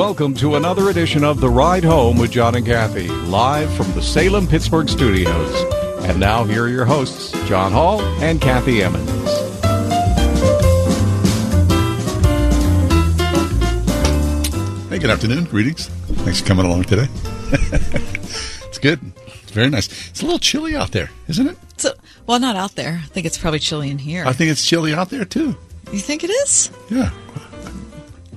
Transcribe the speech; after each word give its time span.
Welcome 0.00 0.32
to 0.36 0.54
another 0.54 0.88
edition 0.88 1.24
of 1.24 1.42
The 1.42 1.50
Ride 1.50 1.84
Home 1.84 2.16
with 2.16 2.30
John 2.30 2.54
and 2.54 2.64
Kathy, 2.64 3.06
live 3.08 3.70
from 3.74 3.92
the 3.92 4.00
Salem 4.00 4.46
Pittsburgh 4.46 4.88
studios. 4.88 5.54
And 6.06 6.18
now, 6.18 6.42
here 6.42 6.64
are 6.64 6.68
your 6.70 6.86
hosts, 6.86 7.32
John 7.46 7.70
Hall 7.70 8.00
and 8.00 8.40
Kathy 8.40 8.82
Emmons. 8.82 9.10
Hey, 14.88 14.98
good 14.98 15.10
afternoon. 15.10 15.44
Greetings. 15.44 15.88
Thanks 15.88 16.40
for 16.40 16.46
coming 16.46 16.64
along 16.64 16.84
today. 16.84 17.06
it's 17.52 18.78
good. 18.78 19.00
It's 19.26 19.52
very 19.52 19.68
nice. 19.68 19.88
It's 20.08 20.22
a 20.22 20.24
little 20.24 20.38
chilly 20.38 20.74
out 20.74 20.92
there, 20.92 21.10
isn't 21.28 21.46
it? 21.46 21.58
So, 21.76 21.92
well, 22.26 22.40
not 22.40 22.56
out 22.56 22.74
there. 22.74 23.02
I 23.04 23.06
think 23.08 23.26
it's 23.26 23.36
probably 23.36 23.58
chilly 23.58 23.90
in 23.90 23.98
here. 23.98 24.24
I 24.24 24.32
think 24.32 24.50
it's 24.50 24.64
chilly 24.64 24.94
out 24.94 25.10
there 25.10 25.26
too. 25.26 25.58
you 25.92 25.98
think 25.98 26.24
it 26.24 26.30
is? 26.30 26.70
Yeah. 26.88 27.10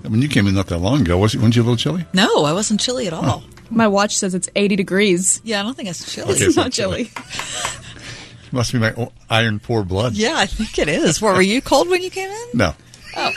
I 0.03 0.09
mean, 0.09 0.21
you 0.21 0.27
came 0.27 0.47
in 0.47 0.55
not 0.55 0.67
that 0.67 0.79
long 0.79 1.01
ago. 1.01 1.17
Was 1.17 1.33
it, 1.33 1.41
weren't 1.41 1.55
you 1.55 1.61
a 1.61 1.63
little 1.63 1.77
chilly? 1.77 2.05
No, 2.13 2.43
I 2.45 2.53
wasn't 2.53 2.79
chilly 2.81 3.07
at 3.07 3.13
all. 3.13 3.43
My 3.69 3.87
watch 3.87 4.17
says 4.17 4.33
it's 4.35 4.49
80 4.55 4.75
degrees. 4.75 5.41
Yeah, 5.43 5.61
I 5.61 5.63
don't 5.63 5.75
think 5.75 5.89
it's 5.89 6.13
chilly. 6.13 6.33
Okay, 6.33 6.45
It's 6.45 6.55
so 6.55 6.61
not 6.63 6.71
chilly. 6.73 7.09
Must 8.51 8.71
be 8.71 8.79
my 8.79 8.93
iron 9.29 9.59
poor 9.59 9.83
blood. 9.83 10.13
Yeah, 10.13 10.35
I 10.37 10.45
think 10.45 10.77
it 10.77 10.87
is. 10.87 11.21
What, 11.21 11.35
were 11.35 11.41
you 11.41 11.61
cold 11.61 11.89
when 11.89 12.03
you 12.03 12.09
came 12.11 12.29
in? 12.29 12.47
No. 12.53 12.75
Oh. 13.17 13.31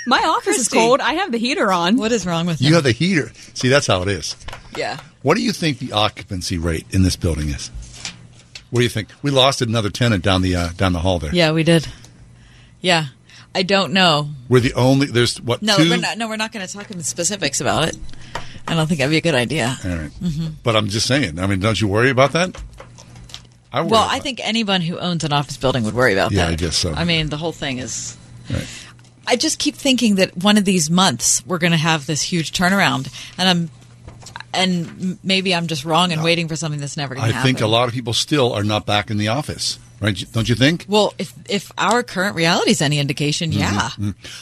my 0.06 0.20
office 0.20 0.58
is 0.58 0.68
cold. 0.68 1.00
I 1.00 1.14
have 1.16 1.31
the 1.31 1.38
heater 1.40 1.72
on. 1.72 1.98
What 1.98 2.12
is 2.12 2.26
wrong 2.26 2.45
with 2.45 2.62
You 2.62 2.70
you? 2.70 2.76
have 2.76 2.84
the 2.84 2.92
heater. 2.92 3.31
See, 3.54 3.70
that's 3.70 3.88
how 3.88 4.02
it 4.04 4.08
is. 4.08 4.36
Yeah. 4.78 5.00
What 5.23 5.36
do 5.36 5.42
you 5.44 5.52
think 5.52 5.80
the 5.80 5.94
occupancy 5.94 6.58
rate 6.58 6.86
in 6.92 7.04
this 7.04 7.16
building 7.16 7.50
is? 7.50 7.70
What 8.70 8.80
do 8.80 8.84
you 8.84 8.90
think? 8.90 9.09
We 9.22 9.31
lost 9.31 9.62
another 9.62 9.90
tenant 9.90 10.23
down 10.23 10.42
the 10.42 10.56
uh, 10.56 10.70
down 10.78 10.94
the 10.94 11.00
hall 11.00 11.20
there. 11.20 11.34
Yeah, 11.34 11.52
we 11.52 11.64
did. 11.64 11.88
Yeah. 12.80 13.08
I 13.53 13.63
don't 13.63 13.94
know. 13.94 14.30
We're 14.47 14.61
the 14.61 14.73
only. 14.73 15.07
There's 15.07 15.41
what 15.41 15.61
No, 15.61 15.77
2 15.77 15.89
we're 15.89 15.97
not, 15.97 16.17
no, 16.17 16.27
we're 16.27 16.38
not 16.38 16.52
going 16.52 16.66
to 16.66 16.71
talk 16.71 16.89
in 16.89 17.03
specifics 17.03 17.59
about 17.59 17.88
it. 17.88 17.97
I 18.67 18.75
don't 18.75 18.88
think 18.88 18.99
that'd 18.99 19.11
be 19.11 19.17
a 19.17 19.21
good 19.21 19.35
idea. 19.35 19.77
All 19.83 19.89
right. 19.91 20.11
Mm-hmm. 20.21 20.47
But 20.63 20.75
I'm 20.75 20.88
just 20.88 21.07
saying. 21.07 21.39
I 21.39 21.47
mean, 21.47 21.59
don't 21.59 21.79
you 21.79 21.88
worry 21.88 22.09
about 22.09 22.31
that? 22.33 22.55
I 23.73 23.81
worry 23.81 23.91
Well, 23.91 24.07
I 24.09 24.19
think 24.19 24.39
anyone 24.44 24.81
who 24.81 24.97
owns 24.99 25.23
an 25.23 25.33
office 25.33 25.57
building 25.57 25.83
would 25.83 25.94
worry 25.94 26.13
about 26.13 26.31
Yeah, 26.31 26.44
that. 26.44 26.47
Yeah, 26.47 26.53
I 26.53 26.55
guess 26.55 26.77
so. 26.77 26.94
I 26.94 27.03
mean, 27.03 27.29
the 27.29 27.38
whole 27.38 27.52
thing 27.52 27.79
is. 27.79 28.17
Right. 28.49 28.67
I 29.27 29.35
just 29.35 29.59
keep 29.59 29.75
thinking 29.75 30.16
that 30.16 30.35
one 30.35 30.57
of 30.57 30.66
these 30.66 30.89
months 30.89 31.45
we're 31.45 31.59
going 31.59 31.72
to 31.72 31.77
have 31.77 32.05
this 32.05 32.22
huge 32.22 32.52
turnaround, 32.52 33.13
and 33.38 33.47
I'm, 33.47 33.69
and 34.53 35.23
maybe 35.23 35.53
I'm 35.53 35.67
just 35.67 35.85
wrong 35.85 36.11
and 36.11 36.23
waiting 36.23 36.47
for 36.47 36.55
something 36.55 36.79
that's 36.79 36.97
never 36.97 37.16
going 37.16 37.27
to 37.27 37.33
happen. 37.33 37.41
I 37.41 37.44
think 37.44 37.61
a 37.61 37.67
lot 37.67 37.88
of 37.88 37.94
people 37.94 38.13
still 38.13 38.52
are 38.52 38.63
not 38.63 38.85
back 38.85 39.11
in 39.11 39.17
the 39.17 39.27
office, 39.29 39.77
right? 40.02 40.25
Don't 40.33 40.49
you 40.49 40.55
think? 40.55 40.85
Well, 40.89 41.13
if 41.17 41.33
if 41.47 41.71
our 41.77 42.03
current 42.03 42.35
reality 42.35 42.71
is 42.71 42.81
any 42.81 42.99
indication, 42.99 43.52
yeah. 43.53 43.89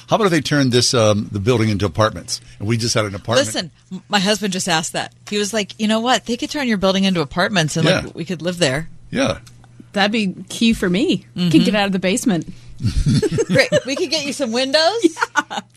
How 0.07 0.15
about 0.15 0.25
if 0.25 0.31
they 0.31 0.41
turned 0.41 0.71
this 0.71 0.93
um, 0.93 1.27
the 1.31 1.39
building 1.39 1.69
into 1.69 1.85
apartments, 1.85 2.41
and 2.57 2.67
we 2.67 2.77
just 2.77 2.95
had 2.95 3.05
an 3.05 3.13
apartment? 3.13 3.45
Listen, 3.47 3.71
my 4.09 4.19
husband 4.19 4.53
just 4.53 4.67
asked 4.67 4.93
that. 4.93 5.13
He 5.29 5.37
was 5.37 5.53
like, 5.53 5.79
you 5.79 5.87
know 5.87 5.99
what? 5.99 6.25
They 6.25 6.37
could 6.37 6.49
turn 6.49 6.67
your 6.67 6.77
building 6.77 7.03
into 7.03 7.21
apartments, 7.21 7.77
and 7.77 7.85
Yeah. 7.87 7.99
like 8.01 8.15
we 8.15 8.25
could 8.25 8.41
live 8.41 8.57
there. 8.57 8.89
Yeah. 9.11 9.39
That'd 9.93 10.11
be 10.11 10.33
key 10.49 10.73
for 10.73 10.89
me. 10.89 11.25
Mm-hmm. 11.35 11.49
Can 11.49 11.63
get 11.63 11.75
out 11.75 11.87
of 11.87 11.91
the 11.91 11.99
basement. 11.99 12.47
Great, 13.47 13.69
we 13.85 13.95
could 13.95 14.09
get 14.09 14.25
you 14.25 14.33
some 14.33 14.51
windows. 14.51 15.17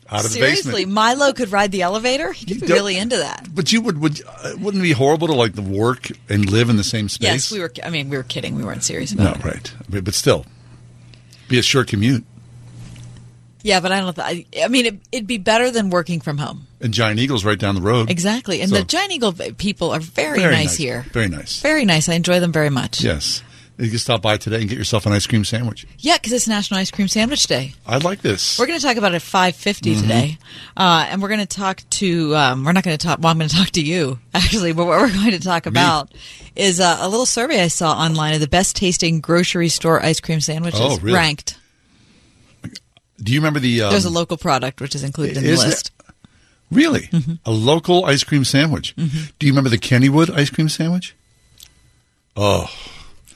Out 0.09 0.25
of 0.25 0.31
Seriously, 0.31 0.71
the 0.71 0.77
basement. 0.87 0.91
Milo 0.93 1.33
could 1.33 1.51
ride 1.51 1.71
the 1.71 1.81
elevator. 1.81 2.31
He 2.31 2.45
could 2.45 2.61
be 2.61 2.67
really 2.67 2.97
into 2.97 3.17
that. 3.17 3.47
But 3.53 3.71
you 3.71 3.81
would 3.81 3.99
would 3.99 4.21
uh, 4.25 4.53
wouldn't 4.59 4.81
it 4.81 4.87
be 4.87 4.91
horrible 4.93 5.27
to 5.27 5.33
like 5.33 5.55
to 5.55 5.61
work 5.61 6.09
and 6.29 6.49
live 6.49 6.69
in 6.69 6.77
the 6.77 6.83
same 6.83 7.09
space? 7.09 7.27
Yes, 7.27 7.51
we 7.51 7.59
were. 7.59 7.71
I 7.83 7.89
mean, 7.89 8.09
we 8.09 8.17
were 8.17 8.23
kidding. 8.23 8.55
We 8.55 8.63
weren't 8.63 8.83
serious 8.83 9.13
No, 9.13 9.23
about 9.31 9.37
it. 9.39 9.45
right. 9.45 9.73
But, 9.89 10.03
but 10.05 10.13
still, 10.13 10.45
be 11.49 11.57
a 11.59 11.63
short 11.63 11.87
commute. 11.87 12.23
Yeah, 13.63 13.79
but 13.79 13.91
I 13.91 14.01
don't. 14.01 14.13
Th- 14.15 14.45
I, 14.55 14.63
I 14.63 14.67
mean, 14.67 14.85
it, 14.85 14.99
it'd 15.11 15.27
be 15.27 15.37
better 15.37 15.71
than 15.71 15.89
working 15.89 16.19
from 16.21 16.37
home. 16.37 16.67
And 16.81 16.93
Giant 16.93 17.19
Eagle's 17.19 17.45
right 17.45 17.57
down 17.57 17.75
the 17.75 17.81
road. 17.81 18.09
Exactly. 18.09 18.59
And 18.61 18.69
So- 18.69 18.77
the 18.77 18.83
Giant 18.83 19.13
Eagle 19.13 19.31
people 19.31 19.91
are 19.91 19.99
very, 20.01 20.39
Very 20.39 20.53
nice, 20.53 20.75
here. 20.75 21.05
Very 21.13 21.29
nice. 21.29 21.61
Very 21.61 21.85
nice. 21.85 22.09
I 22.09 22.13
enjoy 22.15 22.39
them 22.41 22.51
very 22.51 22.69
much. 22.69 23.01
Yes. 23.03 23.41
You 23.77 23.89
can 23.89 23.97
stop 23.97 24.21
by 24.21 24.37
today 24.37 24.59
and 24.61 24.69
get 24.69 24.77
yourself 24.77 25.05
an 25.07 25.13
ice 25.13 25.25
cream 25.25 25.43
sandwich. 25.43 25.87
Yeah, 25.97 26.17
because 26.17 26.31
it's 26.31 26.47
National 26.47 26.79
Ice 26.79 26.91
Cream 26.91 27.07
Sandwich 27.07 27.47
Day. 27.47 27.73
I 27.87 27.97
like 27.97 28.21
this. 28.21 28.59
We're 28.59 28.67
going 28.67 28.77
to 28.79 28.85
talk 28.85 28.97
about 28.97 29.13
it 29.13 29.15
at 29.15 29.21
five 29.23 29.55
Mm-hmm. 29.55 30.01
today, 30.01 30.37
uh, 30.77 31.07
and 31.09 31.21
we're 31.21 31.27
going 31.29 31.39
to 31.39 31.45
talk 31.47 31.81
to. 31.91 32.35
Um, 32.35 32.63
we're 32.65 32.71
not 32.71 32.83
going 32.83 32.95
to 32.97 33.03
talk. 33.03 33.17
Well, 33.19 33.31
I'm 33.31 33.37
going 33.39 33.49
to 33.49 33.55
talk 33.55 33.71
to 33.71 33.81
you 33.83 34.19
actually, 34.33 34.73
but 34.73 34.85
what 34.85 34.99
we're 34.99 35.11
going 35.11 35.31
to 35.31 35.39
talk 35.39 35.65
about 35.65 36.11
is 36.55 36.79
uh, 36.79 36.97
a 37.01 37.09
little 37.09 37.25
survey 37.25 37.63
I 37.63 37.67
saw 37.67 37.93
online 37.93 38.35
of 38.35 38.41
the 38.41 38.47
best 38.47 38.75
tasting 38.75 39.19
grocery 39.21 39.69
store 39.69 40.03
ice 40.05 40.19
cream 40.19 40.39
sandwiches 40.39 40.79
Oh, 40.81 40.97
really? 40.99 41.13
ranked. 41.17 41.57
Do 43.21 43.31
you 43.33 43.39
remember 43.39 43.59
the? 43.59 43.81
Um, 43.83 43.89
There's 43.91 44.05
a 44.05 44.09
local 44.11 44.37
product 44.37 44.81
which 44.81 44.93
is 44.95 45.03
included 45.03 45.37
in 45.37 45.43
the 45.43 45.55
list. 45.55 45.91
Really? 46.71 47.01
Mm-hmm. 47.07 47.33
A 47.45 47.51
local 47.51 48.05
ice 48.05 48.23
cream 48.23 48.43
sandwich. 48.43 48.95
Do 48.95 49.07
you 49.47 49.51
remember 49.51 49.69
the 49.69 49.77
Kennywood 49.79 50.29
ice 50.29 50.49
cream 50.49 50.69
sandwich? 50.69 51.15
Oh, 52.35 52.67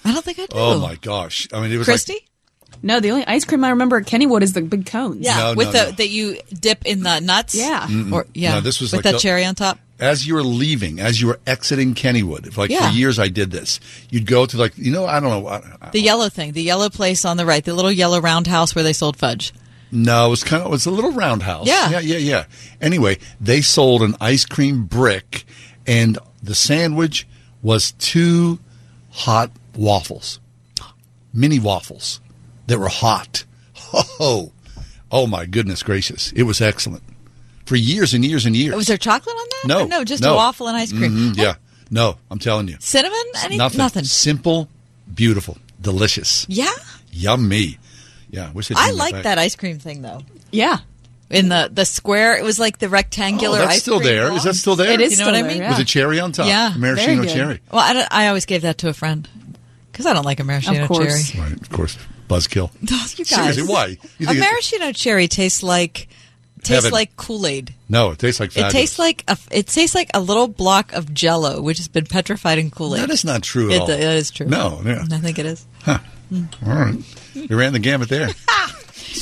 I 0.08 0.14
don't 0.14 0.24
think 0.26 0.40
I 0.40 0.46
do. 0.46 0.56
oh 0.58 0.80
my 0.80 0.96
gosh! 0.96 1.48
I 1.54 1.62
mean, 1.62 1.72
it 1.72 1.78
was 1.78 1.86
Christy. 1.88 2.14
like 2.14 2.84
No, 2.84 3.00
the 3.00 3.12
only 3.12 3.26
ice 3.26 3.46
cream 3.46 3.64
I 3.64 3.70
remember 3.70 3.98
at 3.98 4.06
Kennywood 4.06 4.42
is 4.42 4.54
the 4.54 4.62
big 4.62 4.86
cones. 4.86 5.18
yeah, 5.26 5.38
No, 5.38 5.54
with 5.56 5.68
no, 5.68 5.72
the 5.74 5.84
no. 5.86 5.92
that 5.92 6.10
you 6.10 6.38
dip 6.60 6.86
in 6.86 7.04
the 7.04 7.20
nuts. 7.20 7.56
Yeah. 7.56 7.88
or 8.12 8.26
yeah, 8.34 8.56
No, 8.56 8.62
this 8.62 8.80
was 8.82 8.92
with 8.92 9.00
like 9.00 9.04
that 9.04 9.14
the- 9.14 9.20
cherry 9.20 9.44
on 9.46 9.56
top. 9.56 9.80
as 10.00 10.26
you 10.28 10.36
were 10.36 10.44
leaving, 10.44 11.00
as 11.00 11.20
you 11.20 11.28
were 11.28 11.40
exiting 11.48 11.94
Kennywood. 11.96 12.56
Like 12.58 12.70
Yeah. 12.70 12.90
for 12.90 12.96
years, 12.96 13.18
I 13.20 13.28
did 13.30 13.50
this. 13.52 13.80
You'd 14.12 14.26
go 14.28 14.46
to 14.46 14.58
like 14.58 14.78
you 14.78 14.92
know 14.92 15.06
I 15.06 15.20
don't 15.20 15.30
know. 15.44 15.48
I, 15.48 15.62
I- 15.82 15.90
The 15.90 16.02
yellow 16.02 16.30
thing, 16.30 16.54
the 16.54 16.62
yellow 16.64 16.90
place 16.90 17.26
on 17.26 17.38
the 17.38 17.46
right, 17.46 17.64
the 17.64 17.74
little 17.74 17.92
yellow 17.92 18.22
roundhouse 18.22 18.76
where 18.76 18.84
they 18.84 18.94
sold 18.94 19.18
fudge. 19.18 19.54
no, 19.92 20.28
it 20.28 20.30
was 20.30 20.44
kind 20.44 20.62
of 20.62 20.68
it 20.68 20.72
was 20.72 20.86
a 20.86 20.92
little 20.92 21.12
roundhouse. 21.14 21.66
Yeah. 21.68 21.90
yeah, 21.90 22.00
yeah, 22.00 22.18
yeah. 22.18 22.46
Anyway, 22.82 23.18
they 23.42 23.62
sold 23.62 24.02
an 24.04 24.16
ice 24.22 24.46
cream 24.46 24.84
brick, 24.84 25.46
and 25.88 26.18
the 26.44 26.54
sandwich 26.56 27.26
was 27.64 27.94
two 27.94 28.60
hot 29.10 29.50
waffles, 29.78 30.40
mini 31.34 31.60
waffles 31.60 32.20
that 32.68 32.80
were 32.80 32.90
hot. 32.90 33.44
Oh, 34.20 34.52
oh 35.12 35.28
my 35.28 35.46
goodness 35.46 35.82
gracious! 35.84 36.32
It 36.34 36.44
was 36.44 36.60
excellent 36.60 37.04
for 37.66 37.76
years 37.78 38.14
and 38.14 38.26
years 38.26 38.46
and 38.46 38.56
years. 38.56 38.76
Was 38.76 38.88
there 38.88 38.98
chocolate 38.98 39.36
on 39.36 39.46
that? 39.50 39.68
No, 39.68 39.86
Or 39.86 39.88
no, 39.88 40.04
just 40.04 40.24
no. 40.24 40.34
a 40.34 40.36
waffle 40.36 40.68
and 40.68 40.76
ice 40.76 40.92
cream. 40.92 41.12
Mhm, 41.12 41.38
yeah, 41.38 41.56
no, 41.90 42.18
I'm 42.30 42.40
telling 42.40 42.68
you, 42.68 42.76
Cinnamon? 42.80 43.18
Any, 43.44 43.56
nothing. 43.58 43.78
nothing. 43.78 44.04
Simple, 44.04 44.68
beautiful, 45.14 45.58
delicious, 45.80 46.46
Yeah, 46.50 46.70
yummy. 47.12 47.78
Yeah, 48.30 48.52
wish 48.52 48.70
I 48.76 48.92
like 48.92 49.24
that 49.24 49.38
ice 49.38 49.56
cream 49.56 49.80
thing 49.80 50.02
though. 50.02 50.22
Yeah. 50.52 50.80
In 51.30 51.50
the 51.50 51.70
the 51.74 51.86
square, 51.86 52.36
it 52.38 52.44
was 52.44 52.58
like 52.60 52.80
the 52.80 52.88
Oh, 52.88 52.90
rectangular. 52.90 53.60
that's 53.60 53.72
ice 53.76 53.82
still 53.82 54.00
cream 54.00 54.10
there. 54.10 54.28
ball. 54.30 54.38
Is 54.38 54.44
that 54.44 54.56
still 54.56 54.76
there? 54.76 54.92
It 54.92 55.02
is 55.02 55.12
You 55.14 55.18
know 55.20 55.24
still 55.24 55.34
what 55.34 55.36
I 55.36 55.42
there, 55.44 55.52
mean? 55.52 55.62
yeah. 55.62 55.70
With 55.70 55.80
a 55.80 55.86
cherry 55.86 56.20
on 56.20 56.32
top. 56.34 56.48
Yeah, 56.48 56.74
maraschino 56.78 57.16
very 57.16 57.28
good. 57.28 57.34
cherry. 57.36 57.62
Well, 57.72 57.82
I, 57.82 58.08
I 58.24 58.28
always 58.28 58.46
gave 58.46 58.62
that 58.64 58.78
to 58.80 58.90
a 58.90 58.94
friend 58.94 59.28
because 59.98 60.06
I 60.06 60.14
don't 60.14 60.26
like 60.26 60.40
a 60.40 60.44
maraschino 60.44 60.84
Of 60.84 60.88
course. 60.88 61.32
cherry. 61.32 61.44
Right, 61.50 61.60
of 61.62 61.70
course. 61.72 61.98
Buzzkill. 62.30 62.70
you 62.82 63.26
guys, 63.26 63.56
Seriously, 63.56 63.64
why? 63.64 63.98
You 64.20 64.30
a 64.30 64.34
maraschino 64.34 64.92
cherry 64.92 65.28
tastes 65.28 65.64
like 65.64 66.08
tastes 66.62 66.84
Heaven. 66.86 66.92
like 66.92 67.16
Kool 67.16 67.48
Aid. 67.48 67.74
No, 67.90 68.12
it 68.12 68.20
tastes 68.20 68.40
like 68.40 68.56
It 68.56 68.70
tastes 68.70 69.00
like 69.00 69.24
a 69.28 69.38
it 69.52 69.68
tastes 69.68 69.96
like 69.96 70.12
a 70.14 70.20
little 70.20 70.48
block 70.48 70.94
of 70.94 71.14
Jello, 71.14 71.62
which 71.62 71.78
has 71.78 71.88
been 71.88 72.06
petrified 72.06 72.58
in 72.60 72.70
Kool 72.70 72.96
Aid. 72.96 73.02
That 73.04 73.10
is 73.12 73.24
not 73.26 73.42
true 73.44 73.70
at 73.72 73.76
It, 73.78 73.82
all. 73.82 73.90
it 73.90 74.02
is 74.02 74.30
true. 74.32 74.46
No, 74.48 74.82
yeah. 74.86 75.06
I 75.12 75.18
think 75.20 75.40
it 75.40 75.46
is. 75.46 75.66
All 75.88 76.00
right. 76.66 76.96
You 77.34 77.58
ran 77.58 77.74
the 77.74 77.80
gamut 77.80 78.10
there. 78.10 78.30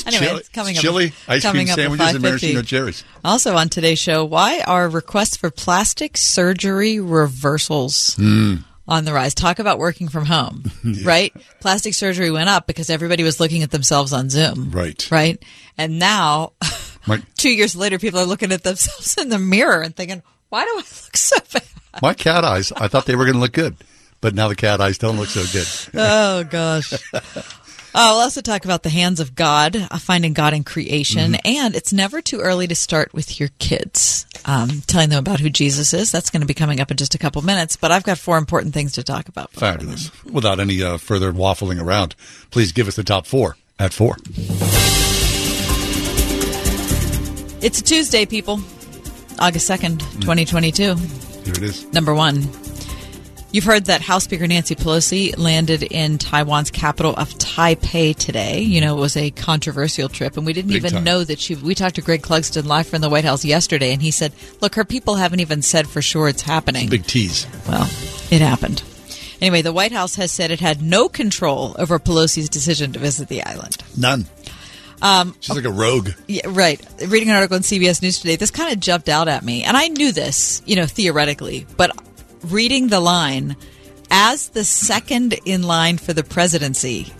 Anyway, 0.04 0.26
chili, 0.26 0.38
it's 0.40 0.48
coming 0.50 0.76
up. 0.76 0.82
chili 0.82 1.12
ice 1.26 1.42
coming 1.42 1.66
cream 1.68 1.72
up 1.72 1.78
at 1.78 1.82
sandwiches 1.98 2.14
and 2.16 2.18
5:50. 2.18 2.28
maraschino 2.28 2.62
cherries. 2.62 3.04
Also 3.24 3.56
on 3.56 3.68
today's 3.70 3.98
show, 3.98 4.24
why 4.26 4.60
are 4.66 4.88
requests 4.90 5.36
for 5.38 5.50
plastic 5.50 6.18
surgery 6.18 7.00
reversals 7.00 8.14
Hmm. 8.16 8.56
On 8.88 9.04
the 9.04 9.12
rise? 9.12 9.34
Talk 9.34 9.58
about 9.58 9.78
working 9.78 10.08
from 10.08 10.24
home, 10.26 10.64
right? 11.04 11.34
Plastic 11.60 11.94
surgery 11.94 12.30
went 12.30 12.48
up 12.48 12.66
because 12.66 12.90
everybody 12.90 13.22
was 13.22 13.40
looking 13.40 13.62
at 13.62 13.70
themselves 13.70 14.12
on 14.12 14.30
Zoom, 14.30 14.70
Right. 14.70 15.08
Right, 15.10 15.42
and 15.78 15.98
now, 15.98 16.52
My, 17.06 17.22
two 17.36 17.50
years 17.50 17.74
later, 17.76 17.98
people 17.98 18.20
are 18.20 18.26
looking 18.26 18.52
at 18.52 18.62
themselves 18.62 19.16
in 19.18 19.28
the 19.28 19.38
mirror 19.38 19.82
and 19.82 19.94
thinking, 19.94 20.22
"Why 20.48 20.64
do 20.64 20.70
I 20.70 20.76
look 20.76 21.16
so 21.16 21.36
bad?" 21.52 21.62
my 22.02 22.14
cat 22.14 22.44
eyes, 22.44 22.72
I 22.72 22.88
thought 22.88 23.06
they 23.06 23.16
were 23.16 23.24
going 23.24 23.34
to 23.36 23.40
look 23.40 23.52
good, 23.52 23.76
but 24.20 24.34
now 24.34 24.48
the 24.48 24.56
cat 24.56 24.80
eyes 24.80 24.98
don't 24.98 25.16
look 25.16 25.28
so 25.28 25.44
good. 25.52 25.68
oh 26.00 26.44
gosh. 26.44 26.92
Oh, 27.98 28.12
we'll 28.16 28.24
also 28.24 28.42
talk 28.42 28.66
about 28.66 28.82
the 28.82 28.90
hands 28.90 29.20
of 29.20 29.34
God, 29.34 29.74
uh, 29.74 29.98
finding 29.98 30.34
God 30.34 30.52
in 30.52 30.64
creation, 30.64 31.32
Mm-hmm. 31.32 31.46
and 31.46 31.74
it's 31.74 31.94
never 31.94 32.20
too 32.20 32.40
early 32.40 32.66
to 32.66 32.74
start 32.74 33.14
with 33.14 33.40
your 33.40 33.48
kids, 33.58 34.26
um, 34.44 34.82
telling 34.86 35.08
them 35.08 35.18
about 35.18 35.40
who 35.40 35.48
Jesus 35.48 35.94
is. 35.94 36.12
That's 36.12 36.28
going 36.28 36.42
to 36.42 36.46
be 36.46 36.52
coming 36.52 36.78
up 36.78 36.90
in 36.90 36.98
just 36.98 37.14
a 37.14 37.18
couple 37.18 37.40
minutes, 37.40 37.76
but 37.76 37.90
I've 37.92 38.04
got 38.04 38.18
four 38.18 38.36
important 38.36 38.74
things 38.74 38.92
to 38.92 39.02
talk 39.02 39.28
about. 39.28 39.50
Fabulous. 39.52 40.10
Without 40.24 40.60
any 40.60 40.82
uh, 40.82 40.98
further 40.98 41.32
waffling 41.32 41.82
around, 41.82 42.14
please 42.50 42.72
give 42.72 42.86
us 42.86 42.96
the 42.96 43.02
top 43.04 43.26
four 43.26 43.56
at 43.78 43.94
four. 43.94 44.16
It's 47.62 47.80
a 47.80 47.82
Tuesday, 47.82 48.26
people. 48.26 48.60
August 49.38 49.70
2nd, 49.70 50.00
2022. 50.20 50.94
Here 50.94 51.54
it 51.54 51.62
is. 51.62 51.90
Number 51.94 52.12
one. 52.14 52.42
You've 53.56 53.64
heard 53.64 53.86
that 53.86 54.02
House 54.02 54.24
Speaker 54.24 54.46
Nancy 54.46 54.74
Pelosi 54.74 55.34
landed 55.38 55.82
in 55.82 56.18
Taiwan's 56.18 56.70
capital 56.70 57.14
of 57.16 57.30
Taipei 57.38 58.14
today. 58.14 58.60
You 58.60 58.82
know, 58.82 58.98
it 58.98 59.00
was 59.00 59.16
a 59.16 59.30
controversial 59.30 60.10
trip, 60.10 60.36
and 60.36 60.44
we 60.44 60.52
didn't 60.52 60.72
Big 60.72 60.84
even 60.84 60.92
time. 60.92 61.04
know 61.04 61.24
that 61.24 61.40
she. 61.40 61.54
We 61.54 61.74
talked 61.74 61.94
to 61.94 62.02
Greg 62.02 62.20
Clugston 62.20 62.66
live 62.66 62.86
from 62.86 63.00
the 63.00 63.08
White 63.08 63.24
House 63.24 63.46
yesterday, 63.46 63.94
and 63.94 64.02
he 64.02 64.10
said, 64.10 64.34
"Look, 64.60 64.74
her 64.74 64.84
people 64.84 65.14
haven't 65.14 65.40
even 65.40 65.62
said 65.62 65.88
for 65.88 66.02
sure 66.02 66.28
it's 66.28 66.42
happening." 66.42 66.90
Big 66.90 67.06
tease. 67.06 67.46
Well, 67.66 67.88
it 68.30 68.42
happened. 68.42 68.82
Anyway, 69.40 69.62
the 69.62 69.72
White 69.72 69.92
House 69.92 70.16
has 70.16 70.30
said 70.30 70.50
it 70.50 70.60
had 70.60 70.82
no 70.82 71.08
control 71.08 71.74
over 71.78 71.98
Pelosi's 71.98 72.50
decision 72.50 72.92
to 72.92 72.98
visit 72.98 73.28
the 73.28 73.42
island. 73.42 73.78
None. 73.96 74.26
Um, 75.00 75.34
She's 75.40 75.56
like 75.56 75.64
a 75.64 75.70
rogue. 75.70 76.10
Yeah, 76.26 76.42
right. 76.48 76.78
Reading 77.06 77.30
an 77.30 77.36
article 77.36 77.56
on 77.56 77.62
CBS 77.62 78.02
News 78.02 78.18
today, 78.18 78.36
this 78.36 78.50
kind 78.50 78.70
of 78.72 78.80
jumped 78.80 79.08
out 79.08 79.28
at 79.28 79.42
me. 79.42 79.62
And 79.64 79.78
I 79.78 79.88
knew 79.88 80.12
this, 80.12 80.60
you 80.66 80.76
know, 80.76 80.86
theoretically, 80.86 81.66
but 81.78 81.90
reading 82.52 82.88
the 82.88 83.00
line, 83.00 83.56
as 84.10 84.48
the 84.50 84.64
second 84.64 85.34
in 85.44 85.62
line 85.62 85.98
for 85.98 86.12
the 86.12 86.22
presidency, 86.24 87.12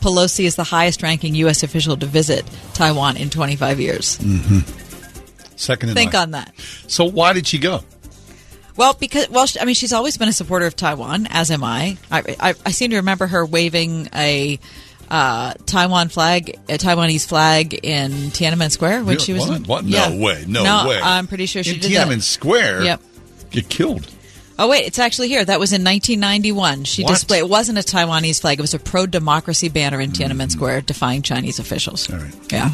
Pelosi 0.00 0.44
is 0.44 0.56
the 0.56 0.64
highest 0.64 1.02
ranking 1.02 1.34
U.S. 1.36 1.62
official 1.62 1.96
to 1.96 2.06
visit 2.06 2.44
Taiwan 2.74 3.16
in 3.16 3.30
25 3.30 3.80
years. 3.80 4.18
Second 5.56 5.90
in 5.90 5.94
Think 5.94 6.14
line. 6.14 6.22
on 6.22 6.30
that. 6.32 6.54
So 6.86 7.04
why 7.04 7.32
did 7.32 7.46
she 7.46 7.58
go? 7.58 7.80
Well, 8.76 8.94
because 8.94 9.28
well, 9.28 9.46
I 9.60 9.64
mean, 9.66 9.74
she's 9.74 9.92
always 9.92 10.16
been 10.16 10.28
a 10.28 10.32
supporter 10.32 10.64
of 10.66 10.74
Taiwan, 10.74 11.26
as 11.28 11.50
am 11.50 11.62
I. 11.62 11.98
I, 12.10 12.36
I, 12.40 12.54
I 12.64 12.70
seem 12.70 12.90
to 12.90 12.96
remember 12.96 13.26
her 13.26 13.44
waving 13.44 14.08
a 14.14 14.58
uh, 15.10 15.52
Taiwan 15.66 16.08
flag, 16.08 16.50
a 16.68 16.78
Taiwanese 16.78 17.28
flag 17.28 17.74
in 17.82 18.10
Tiananmen 18.30 18.70
Square 18.70 18.98
when 19.04 19.16
Really? 19.16 19.18
she 19.18 19.32
was. 19.34 19.48
What? 19.50 19.66
What? 19.66 19.84
No 19.84 20.16
way. 20.16 20.44
No 20.48 20.86
way. 20.88 20.98
I'm 21.02 21.26
pretty 21.26 21.44
sure 21.46 21.62
she 21.62 21.74
in 21.74 21.80
did 21.80 21.90
Tiananmen 21.92 22.08
that. 22.16 22.22
Square. 22.22 22.84
Yep. 22.84 23.00
Get 23.50 23.68
killed. 23.68 24.08
Oh 24.60 24.68
wait, 24.68 24.86
it's 24.86 24.98
actually 24.98 25.28
here. 25.28 25.42
That 25.42 25.58
was 25.58 25.72
in 25.72 25.82
1991. 25.82 26.84
She 26.84 27.02
What? 27.02 27.14
displayed. 27.14 27.38
It 27.38 27.48
wasn't 27.48 27.78
a 27.78 27.80
Taiwanese 27.80 28.42
flag. 28.42 28.58
It 28.58 28.62
was 28.62 28.74
a 28.74 28.78
pro-democracy 28.78 29.70
banner 29.70 30.02
in 30.02 30.10
Tiananmen 30.10 30.32
mm-hmm. 30.32 30.48
Square, 30.50 30.82
defying 30.82 31.22
Chinese 31.22 31.58
officials. 31.58 32.10
All 32.10 32.18
right. 32.18 32.34
Yeah. 32.52 32.68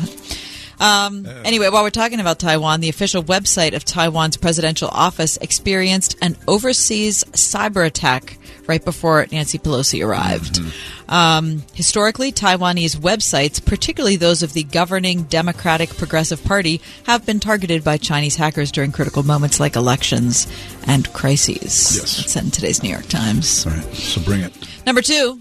Um, 0.79 1.27
anyway, 1.45 1.69
while 1.71 1.83
we're 1.83 1.91
talking 1.91 2.21
about 2.21 2.39
Taiwan, 2.39 2.81
the 2.81 2.89
official 2.89 3.23
website 3.23 3.75
of 3.75 3.85
Taiwan's 3.85 4.37
presidential 4.37 4.89
office 4.89 5.37
experienced 5.39 6.17
an 6.21 6.37
overseas 6.47 7.25
cyber 7.33 7.87
attack 7.87 8.39
right 8.67 8.85
before 8.85 9.27
Nancy 9.31 9.59
Pelosi 9.59 10.05
arrived. 10.05 10.61
Um, 11.09 11.63
historically, 11.73 12.33
Taiwanese 12.33 12.97
websites, 12.97 13.65
particularly 13.65 14.17
those 14.17 14.43
of 14.43 14.53
the 14.55 14.65
governing 14.65 15.23
Democratic 15.25 15.97
Progressive 15.97 16.43
Party, 16.45 16.81
have 17.05 17.25
been 17.25 17.39
targeted 17.41 17.85
by 17.85 17.97
Chinese 17.97 18.37
hackers 18.37 18.73
during 18.73 18.93
critical 18.93 19.23
moments 19.23 19.61
like 19.61 19.77
elections 19.77 20.47
and 20.87 21.11
crises. 21.13 21.97
Yes. 21.97 22.17
That's 22.19 22.37
in 22.37 22.51
today's 22.51 22.83
New 22.83 22.91
York 22.91 23.07
Times. 23.07 23.67
All 23.67 23.73
right. 23.73 23.95
So 23.95 24.21
bring 24.23 24.41
it. 24.41 24.53
Number 24.85 25.01
two, 25.01 25.41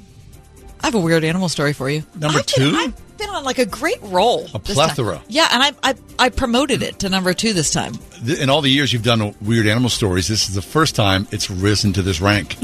I 0.81 0.87
have 0.87 0.95
a 0.95 0.99
weird 0.99 1.23
animal 1.23 1.49
story 1.49 1.73
for 1.73 1.89
you. 1.89 2.03
Number 2.19 2.39
been- 2.39 2.45
two? 2.45 2.71
I've 2.75 3.04
been 3.17 3.29
on 3.29 3.43
like 3.43 3.59
a 3.59 3.65
great 3.65 4.01
roll. 4.03 4.47
A 4.53 4.59
plethora. 4.59 5.21
Yeah, 5.27 5.47
and 5.51 5.63
I, 5.63 5.71
I 5.83 5.95
I 6.19 6.29
promoted 6.29 6.81
it 6.83 6.99
to 6.99 7.09
number 7.09 7.33
two 7.33 7.53
this 7.53 7.71
time. 7.71 7.93
In 8.39 8.49
all 8.49 8.61
the 8.61 8.69
years 8.69 8.91
you've 8.93 9.03
done 9.03 9.35
weird 9.41 9.67
animal 9.67 9.89
stories, 9.89 10.27
this 10.27 10.47
is 10.49 10.55
the 10.55 10.61
first 10.61 10.95
time 10.95 11.27
it's 11.31 11.49
risen 11.49 11.93
to 11.93 12.01
this 12.01 12.19
rank. 12.21 12.55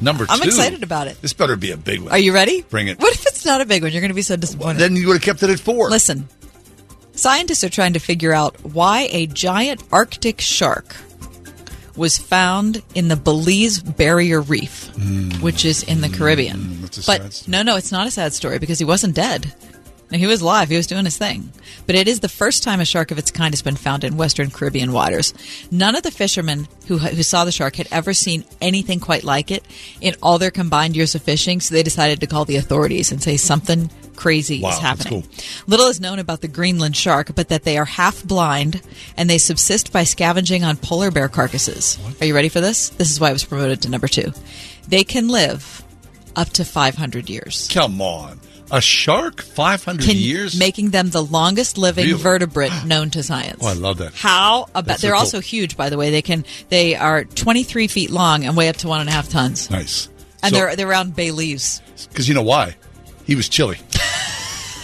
Number 0.00 0.26
2 0.26 0.32
Mm-hmm. 0.32 0.42
I'm 0.42 0.42
excited 0.42 0.82
about 0.82 1.06
it. 1.06 1.20
This 1.22 1.32
better 1.32 1.56
be 1.56 1.70
a 1.70 1.76
big 1.76 2.00
one. 2.00 2.10
Are 2.12 2.18
you 2.18 2.32
ready? 2.34 2.62
Bring 2.62 2.88
it. 2.88 2.98
What 2.98 3.12
if 3.14 3.26
it's 3.26 3.44
not 3.44 3.60
a 3.60 3.66
big 3.66 3.82
one? 3.82 3.92
You're 3.92 4.00
going 4.00 4.10
to 4.10 4.14
be 4.14 4.22
so 4.22 4.36
disappointed. 4.36 4.78
Then 4.78 4.96
you 4.96 5.06
would 5.08 5.14
have 5.14 5.22
kept 5.22 5.42
it 5.42 5.50
at 5.50 5.60
four. 5.60 5.88
Listen, 5.90 6.28
scientists 7.12 7.62
are 7.64 7.68
trying 7.70 7.92
to 7.92 7.98
figure 8.00 8.32
out 8.32 8.56
why 8.64 9.08
a 9.12 9.26
giant 9.26 9.82
Arctic 9.92 10.40
shark 10.40 10.96
was 11.96 12.18
found 12.18 12.82
in 12.96 13.06
the 13.08 13.14
Belize 13.16 13.80
Barrier 13.80 14.40
Reef, 14.40 14.90
which 15.40 15.64
is 15.64 15.84
in 15.84 16.00
the 16.00 16.08
Caribbean. 16.08 16.80
That's 16.82 16.98
a 16.98 17.06
but 17.06 17.22
sad 17.22 17.32
story. 17.34 17.52
no, 17.52 17.62
no, 17.62 17.76
it's 17.76 17.92
not 17.92 18.06
a 18.08 18.10
sad 18.10 18.32
story 18.32 18.58
because 18.58 18.80
he 18.80 18.84
wasn't 18.84 19.14
dead. 19.14 19.54
He 20.10 20.26
was 20.26 20.42
live. 20.42 20.68
He 20.68 20.76
was 20.76 20.86
doing 20.86 21.06
his 21.06 21.16
thing. 21.16 21.52
But 21.86 21.96
it 21.96 22.06
is 22.06 22.20
the 22.20 22.28
first 22.28 22.62
time 22.62 22.80
a 22.80 22.84
shark 22.84 23.10
of 23.10 23.18
its 23.18 23.30
kind 23.32 23.52
has 23.52 23.62
been 23.62 23.74
found 23.74 24.04
in 24.04 24.16
Western 24.16 24.50
Caribbean 24.50 24.92
waters. 24.92 25.34
None 25.72 25.96
of 25.96 26.02
the 26.04 26.10
fishermen 26.12 26.68
who, 26.86 26.98
who 26.98 27.22
saw 27.22 27.44
the 27.44 27.50
shark 27.50 27.76
had 27.76 27.88
ever 27.90 28.14
seen 28.14 28.44
anything 28.60 29.00
quite 29.00 29.24
like 29.24 29.50
it 29.50 29.64
in 30.00 30.14
all 30.22 30.38
their 30.38 30.52
combined 30.52 30.94
years 30.94 31.14
of 31.14 31.22
fishing, 31.22 31.60
so 31.60 31.74
they 31.74 31.82
decided 31.82 32.20
to 32.20 32.26
call 32.28 32.44
the 32.44 32.56
authorities 32.56 33.10
and 33.10 33.20
say 33.22 33.36
something 33.36 33.90
crazy 34.14 34.60
Wow, 34.60 34.70
is 34.70 34.78
happening. 34.78 35.22
cool. 35.22 35.32
Little 35.66 35.88
is 35.88 36.00
known 36.00 36.20
about 36.20 36.40
the 36.42 36.48
Greenland 36.48 36.96
shark, 36.96 37.34
but 37.34 37.48
that 37.48 37.64
they 37.64 37.76
are 37.76 37.84
half 37.84 38.22
blind 38.22 38.80
and 39.16 39.28
they 39.28 39.38
subsist 39.38 39.92
by 39.92 40.04
scavenging 40.04 40.62
on 40.62 40.76
polar 40.76 41.10
bear 41.10 41.28
carcasses. 41.28 41.98
Are 42.20 42.26
you 42.26 42.34
ready 42.36 42.48
for 42.48 42.60
this? 42.60 42.90
This 42.90 43.10
is 43.10 43.18
why 43.18 43.30
it 43.30 43.32
was 43.32 43.44
promoted 43.44 43.82
to 43.82 43.90
number 43.90 44.06
two. 44.06 44.32
They 44.86 45.02
can 45.02 45.26
live 45.26 45.82
up 46.36 46.50
to 46.50 46.64
500 46.64 47.28
years. 47.28 47.68
Come 47.72 48.00
on. 48.00 48.38
A 48.74 48.80
shark? 48.80 49.40
500 49.40 50.04
Can, 50.04 50.16
years? 50.16 50.58
Making 50.58 50.90
them 50.90 51.10
the 51.10 51.22
longest 51.22 51.78
living 51.78 52.06
Really? 52.06 52.20
vertebrate 52.20 52.72
known 52.84 53.08
to 53.10 53.22
science. 53.22 53.60
Oh, 53.62 53.68
I 53.68 53.74
love 53.74 53.98
that. 53.98 54.14
How 54.14 54.62
about? 54.70 54.86
That's 54.86 55.02
they're 55.02 55.12
cool. 55.12 55.20
also 55.20 55.38
huge, 55.40 55.76
by 55.76 55.90
the 55.90 55.96
way. 55.96 56.10
They 56.10 56.22
can. 56.22 56.44
They 56.70 56.96
are 56.96 57.22
23 57.24 57.86
feet 57.86 58.10
long 58.10 58.44
and 58.44 58.56
weigh 58.56 58.68
up 58.68 58.76
to 58.78 58.88
one 58.88 58.98
and 59.00 59.08
a 59.08 59.12
half 59.12 59.28
tons. 59.28 59.70
nice. 59.70 60.08
And 60.42 60.52
they're 60.52 60.74
they're 60.74 60.88
around 60.90 61.14
Belize. 61.14 61.80
Because 62.10 62.28
you 62.28 62.34
know 62.34 62.42
why? 62.42 62.74
He 63.26 63.36
was 63.36 63.48
chilly. 63.48 63.78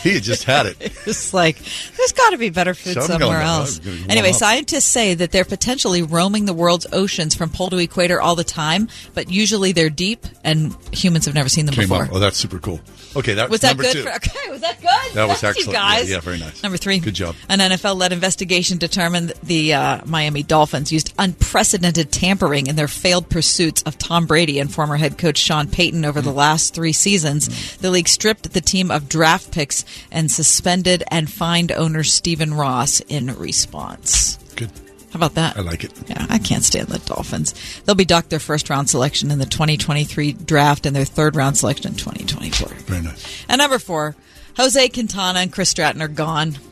he 0.02 0.14
had 0.14 0.22
just 0.22 0.44
had 0.44 0.66
it. 0.66 0.76
It's 1.06 1.32
like 1.34 1.56
there's 1.96 2.12
got 2.12 2.30
to 2.30 2.38
be 2.38 2.50
better 2.50 2.74
food 2.74 3.02
somewhere 3.02 3.40
else. 3.40 3.78
It's 3.78 3.84
gonna 3.86 3.96
warm 3.96 4.10
Anyway, 4.10 4.28
up. 4.30 4.34
scientists 4.36 4.84
say 4.84 5.14
that 5.14 5.32
they're 5.32 5.44
potentially 5.44 6.02
roaming 6.02 6.44
the 6.44 6.52
world's 6.54 6.86
oceans 6.92 7.34
from 7.34 7.48
pole 7.50 7.70
to 7.70 7.78
equator 7.78 8.20
all 8.20 8.36
the 8.36 8.44
time, 8.44 8.88
but 9.14 9.30
usually 9.30 9.72
they're 9.72 9.90
deep, 9.90 10.26
and 10.44 10.76
humans 10.92 11.24
have 11.26 11.34
never 11.34 11.48
seen 11.48 11.66
them 11.66 11.74
Came 11.74 11.88
before. 11.88 12.04
up. 12.04 12.10
Oh, 12.12 12.18
that's 12.18 12.36
super 12.36 12.58
cool. 12.58 12.80
Okay, 13.16 13.34
that 13.34 13.50
Was 13.50 13.60
that 13.60 13.68
number 13.70 13.82
good? 13.84 13.92
two. 13.94 14.02
For, 14.02 14.12
okay, 14.14 14.50
was 14.50 14.60
that 14.60 14.80
good? 14.80 15.14
That 15.14 15.26
was 15.26 15.42
excellent. 15.42 15.72
guys. 15.72 16.08
Yeah, 16.08 16.16
yeah, 16.16 16.20
very 16.20 16.38
nice. 16.38 16.62
Number 16.62 16.78
three. 16.78 17.00
Good 17.00 17.14
job. 17.14 17.34
An 17.48 17.58
NFL-led 17.58 18.12
investigation 18.12 18.78
determined 18.78 19.32
the 19.42 19.74
uh, 19.74 20.00
Miami 20.06 20.44
Dolphins 20.44 20.92
used 20.92 21.12
unprecedented 21.18 22.12
tampering 22.12 22.68
in 22.68 22.76
their 22.76 22.86
failed 22.86 23.28
pursuits 23.28 23.82
of 23.82 23.98
Tom 23.98 24.26
Brady 24.26 24.60
and 24.60 24.72
former 24.72 24.96
head 24.96 25.18
coach 25.18 25.38
Sean 25.38 25.66
Payton 25.68 26.04
over 26.04 26.20
Hmm. 26.20 26.26
the 26.26 26.32
last 26.32 26.72
three 26.74 26.92
seasons. 26.92 27.76
The 27.78 27.90
league 27.90 28.06
stripped 28.08 28.52
the 28.52 28.60
team 28.60 28.90
of 28.92 29.08
draft 29.08 29.50
picks 29.50 29.84
and 30.10 30.30
suspended 30.30 31.02
and 31.10 31.30
fined 31.30 31.72
owner 31.72 32.02
Stephen 32.02 32.54
Ross 32.54 33.00
in 33.00 33.36
response. 33.36 34.36
Good. 34.56 34.70
How 35.12 35.16
about 35.16 35.34
that? 35.34 35.56
I 35.56 35.60
like 35.60 35.82
it. 35.82 35.92
Yeah, 36.08 36.24
I 36.28 36.38
can't 36.38 36.62
stand 36.62 36.88
the 36.88 36.98
Dolphins. 37.00 37.54
They'll 37.84 37.96
be 37.96 38.04
docked 38.04 38.30
their 38.30 38.38
first 38.38 38.70
round 38.70 38.88
selection 38.88 39.30
in 39.30 39.38
the 39.40 39.46
2023 39.46 40.32
draft 40.34 40.86
and 40.86 40.94
their 40.94 41.04
third 41.04 41.34
round 41.34 41.56
selection 41.56 41.88
in 41.88 41.96
2024. 41.96 42.68
Very 42.68 43.02
nice. 43.02 43.44
And 43.48 43.58
number 43.58 43.80
four, 43.80 44.14
Jose 44.56 44.88
Quintana 44.90 45.40
and 45.40 45.52
Chris 45.52 45.70
Stratton 45.70 46.02
are 46.02 46.08
gone. 46.08 46.56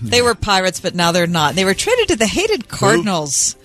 They 0.00 0.22
were 0.22 0.36
Pirates, 0.36 0.78
but 0.78 0.94
now 0.94 1.10
they're 1.10 1.26
not. 1.26 1.56
They 1.56 1.64
were 1.64 1.74
traded 1.74 2.08
to 2.08 2.16
the 2.16 2.26
hated 2.26 2.68
Cardinals 2.68 3.56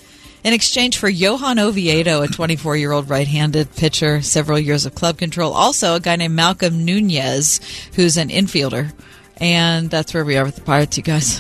in 0.44 0.53
exchange 0.53 0.98
for 0.98 1.10
Johan 1.10 1.60
Oviedo, 1.60 2.22
a 2.22 2.27
24 2.27 2.77
year 2.77 2.91
old 2.91 3.10
right 3.10 3.27
handed 3.27 3.75
pitcher, 3.75 4.22
several 4.22 4.60
years 4.60 4.86
of 4.86 4.96
club 4.96 5.17
control. 5.17 5.53
Also, 5.53 5.96
a 5.96 6.00
guy 6.00 6.15
named 6.15 6.36
Malcolm 6.36 6.86
Nunez, 6.86 7.60
who's 7.96 8.17
an 8.17 8.29
infielder. 8.29 8.94
And 9.39 9.89
that's 9.91 10.13
where 10.13 10.25
we 10.25 10.36
are 10.38 10.46
with 10.46 10.56
the 10.56 10.62
Pirates, 10.62 10.98
you 10.98 11.03
guys. 11.03 11.39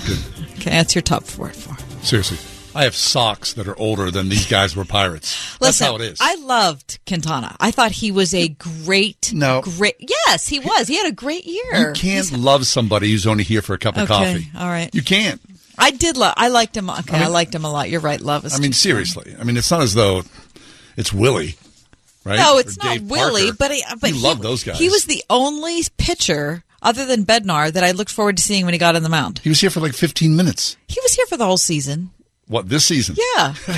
Okay, 0.59 0.69
that's 0.71 0.93
your 0.95 1.01
top 1.01 1.23
four. 1.23 1.49
four. 1.49 1.75
Seriously. 2.03 2.37
I 2.75 2.83
have 2.83 2.95
socks 2.95 3.53
that 3.53 3.67
are 3.67 3.75
older 3.79 4.11
than 4.11 4.29
these 4.29 4.45
guys 4.45 4.75
were 4.75 4.85
pirates. 4.85 5.35
That's 5.53 5.61
Listen, 5.81 5.87
how 5.87 5.95
it 5.95 6.01
is. 6.01 6.17
I 6.21 6.35
loved 6.35 6.99
Quintana. 7.07 7.55
I 7.59 7.71
thought 7.71 7.91
he 7.91 8.11
was 8.11 8.35
a 8.35 8.49
great, 8.49 9.31
No. 9.33 9.61
great. 9.61 9.95
Yes, 10.27 10.47
he 10.47 10.59
was. 10.59 10.87
He 10.87 10.95
had 10.95 11.07
a 11.07 11.11
great 11.11 11.45
year. 11.45 11.87
you 11.89 11.93
can't 11.95 12.31
love 12.37 12.67
somebody 12.67 13.09
who's 13.11 13.25
only 13.25 13.43
here 13.43 13.63
for 13.63 13.73
a 13.73 13.79
cup 13.79 13.97
of 13.97 14.03
Okay, 14.11 14.13
coffee. 14.33 14.51
all 14.55 14.67
right. 14.67 14.93
You 14.93 15.01
can't. 15.01 15.41
I 15.77 15.91
did 15.91 16.17
love. 16.17 16.33
I 16.37 16.47
liked 16.49 16.75
him. 16.75 16.89
Okay, 16.89 17.17
I, 17.17 17.23
mean- 17.23 17.31
liked 17.31 17.53
him 17.53 17.65
a 17.65 17.71
lot. 17.71 17.89
You're 17.89 18.01
right. 18.01 18.19
Love 18.19 18.45
is. 18.45 18.53
I 18.55 18.59
mean, 18.59 18.73
seriously. 18.73 19.35
I 19.39 19.43
mean, 19.43 19.57
it's 19.57 19.69
not 19.71 19.81
as 19.81 19.93
though 19.93 20.23
it's 20.95 21.13
Willie, 21.13 21.55
right? 22.23 22.39
No, 22.39 22.55
Or 22.55 22.59
it's 22.59 22.77
not 22.77 22.93
Dave 22.97 23.09
Willie, 23.09 23.43
Parker. 23.51 23.57
but 23.59 23.71
he, 23.71 23.83
but 24.01 24.09
you 24.09 24.15
he, 24.15 24.21
love 24.21 24.41
those 24.41 24.63
guys. 24.63 24.79
He 24.79 24.89
was 24.89 25.05
the 25.05 25.23
only 25.29 25.83
pitcher 25.97 26.63
other 26.81 27.05
than 27.05 27.25
Bednar 27.25 27.71
that 27.71 27.83
I 27.83 27.91
looked 27.91 28.11
forward 28.11 28.37
to 28.37 28.43
seeing 28.43 28.65
when 28.65 28.73
he 28.73 28.77
got 28.79 28.95
on 28.95 29.03
the 29.03 29.09
mound. 29.09 29.39
He 29.43 29.49
was 29.49 29.59
here 29.61 29.69
for 29.69 29.79
like 29.79 29.93
15 29.93 30.35
minutes. 30.35 30.77
He 30.87 30.99
was 31.01 31.13
here 31.13 31.25
for 31.27 31.37
the 31.37 31.45
whole 31.45 31.57
season. 31.57 32.09
What 32.47 32.69
this 32.69 32.85
season? 32.85 33.15
Yeah, 33.35 33.53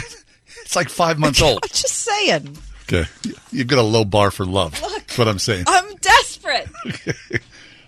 It's 0.62 0.76
like 0.76 0.90
five 0.90 1.18
months 1.18 1.42
old. 1.42 1.60
I'm 1.64 1.70
just 1.70 1.96
saying. 1.96 2.58
Okay, 2.84 3.10
you've 3.52 3.68
got 3.68 3.80
a 3.80 3.84
low 3.84 4.06
bar 4.06 4.32
for 4.32 4.46
love. 4.46 4.80
That's 4.80 5.18
what 5.18 5.28
I'm 5.28 5.40
saying. 5.40 5.66
I'm 5.68 5.96
desperate. 5.98 6.68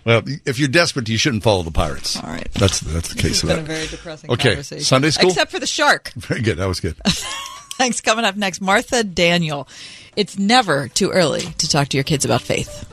Well, 0.06 0.24
if 0.46 0.58
you're 0.60 0.68
desperate, 0.68 1.08
you 1.10 1.18
shouldn't 1.18 1.44
follow 1.44 1.64
the 1.64 1.72
pirates. 1.72 2.18
All 2.18 2.30
right. 2.30 2.52
That's 2.54 2.80
that's 2.80 3.10
the 3.14 3.22
case 3.22 3.32
It's 3.32 3.44
of 3.44 3.50
been 3.50 3.60
a 3.60 3.62
very 3.62 3.88
depressing 3.88 4.32
Okay. 4.32 4.62
Sunday 4.62 5.12
school? 5.12 5.30
except 5.30 5.52
for 5.52 5.60
the 5.60 5.68
shark. 5.68 6.12
Very 6.16 6.42
good. 6.42 6.58
That 6.58 6.68
was 6.68 6.80
good. 6.80 6.96
Thanks. 7.06 8.02
Coming 8.02 8.26
up 8.26 8.36
next, 8.36 8.62
Martha 8.62 9.04
Daniel. 9.04 9.68
It's 10.16 10.38
never 10.38 10.88
too 10.88 11.10
early 11.12 11.42
to 11.42 11.70
talk 11.70 11.88
to 11.90 11.98
your 11.98 12.04
kids 12.04 12.26
about 12.26 12.42
faith. 12.42 12.88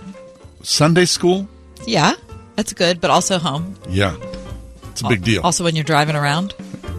Sunday 0.62 1.04
school? 1.06 1.48
Yeah, 1.86 2.12
that's 2.56 2.72
good, 2.74 3.00
but 3.00 3.10
also 3.10 3.38
home. 3.38 3.74
Yeah, 3.88 4.16
it's 4.90 5.00
a 5.02 5.08
big 5.08 5.22
deal. 5.24 5.42
Also, 5.42 5.64
when 5.64 5.74
you're 5.76 5.84
driving 5.84 6.16
around, 6.16 6.52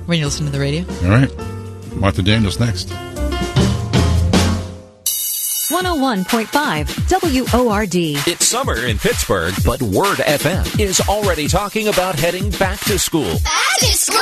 when 0.06 0.18
you're 0.18 0.28
listening 0.28 0.52
to 0.52 0.58
the 0.58 0.64
radio. 0.64 0.86
All 1.04 1.10
right, 1.12 1.96
Martha 1.96 2.22
Daniels 2.24 2.60
next. 2.60 2.92
101.5 5.70 7.54
WORD. 7.54 7.96
It's 8.28 8.48
summer 8.48 8.88
in 8.88 8.98
Pittsburgh, 8.98 9.54
but 9.64 9.80
Word 9.84 10.18
FM 10.18 10.80
is 10.80 11.00
already 11.02 11.48
talking 11.48 11.90
about 11.90 12.16
heading 12.16 12.50
back 12.52 12.80
to 12.86 12.98
school. 12.98 13.36
Back 13.44 13.78
to 13.78 13.86
school! 13.86 14.18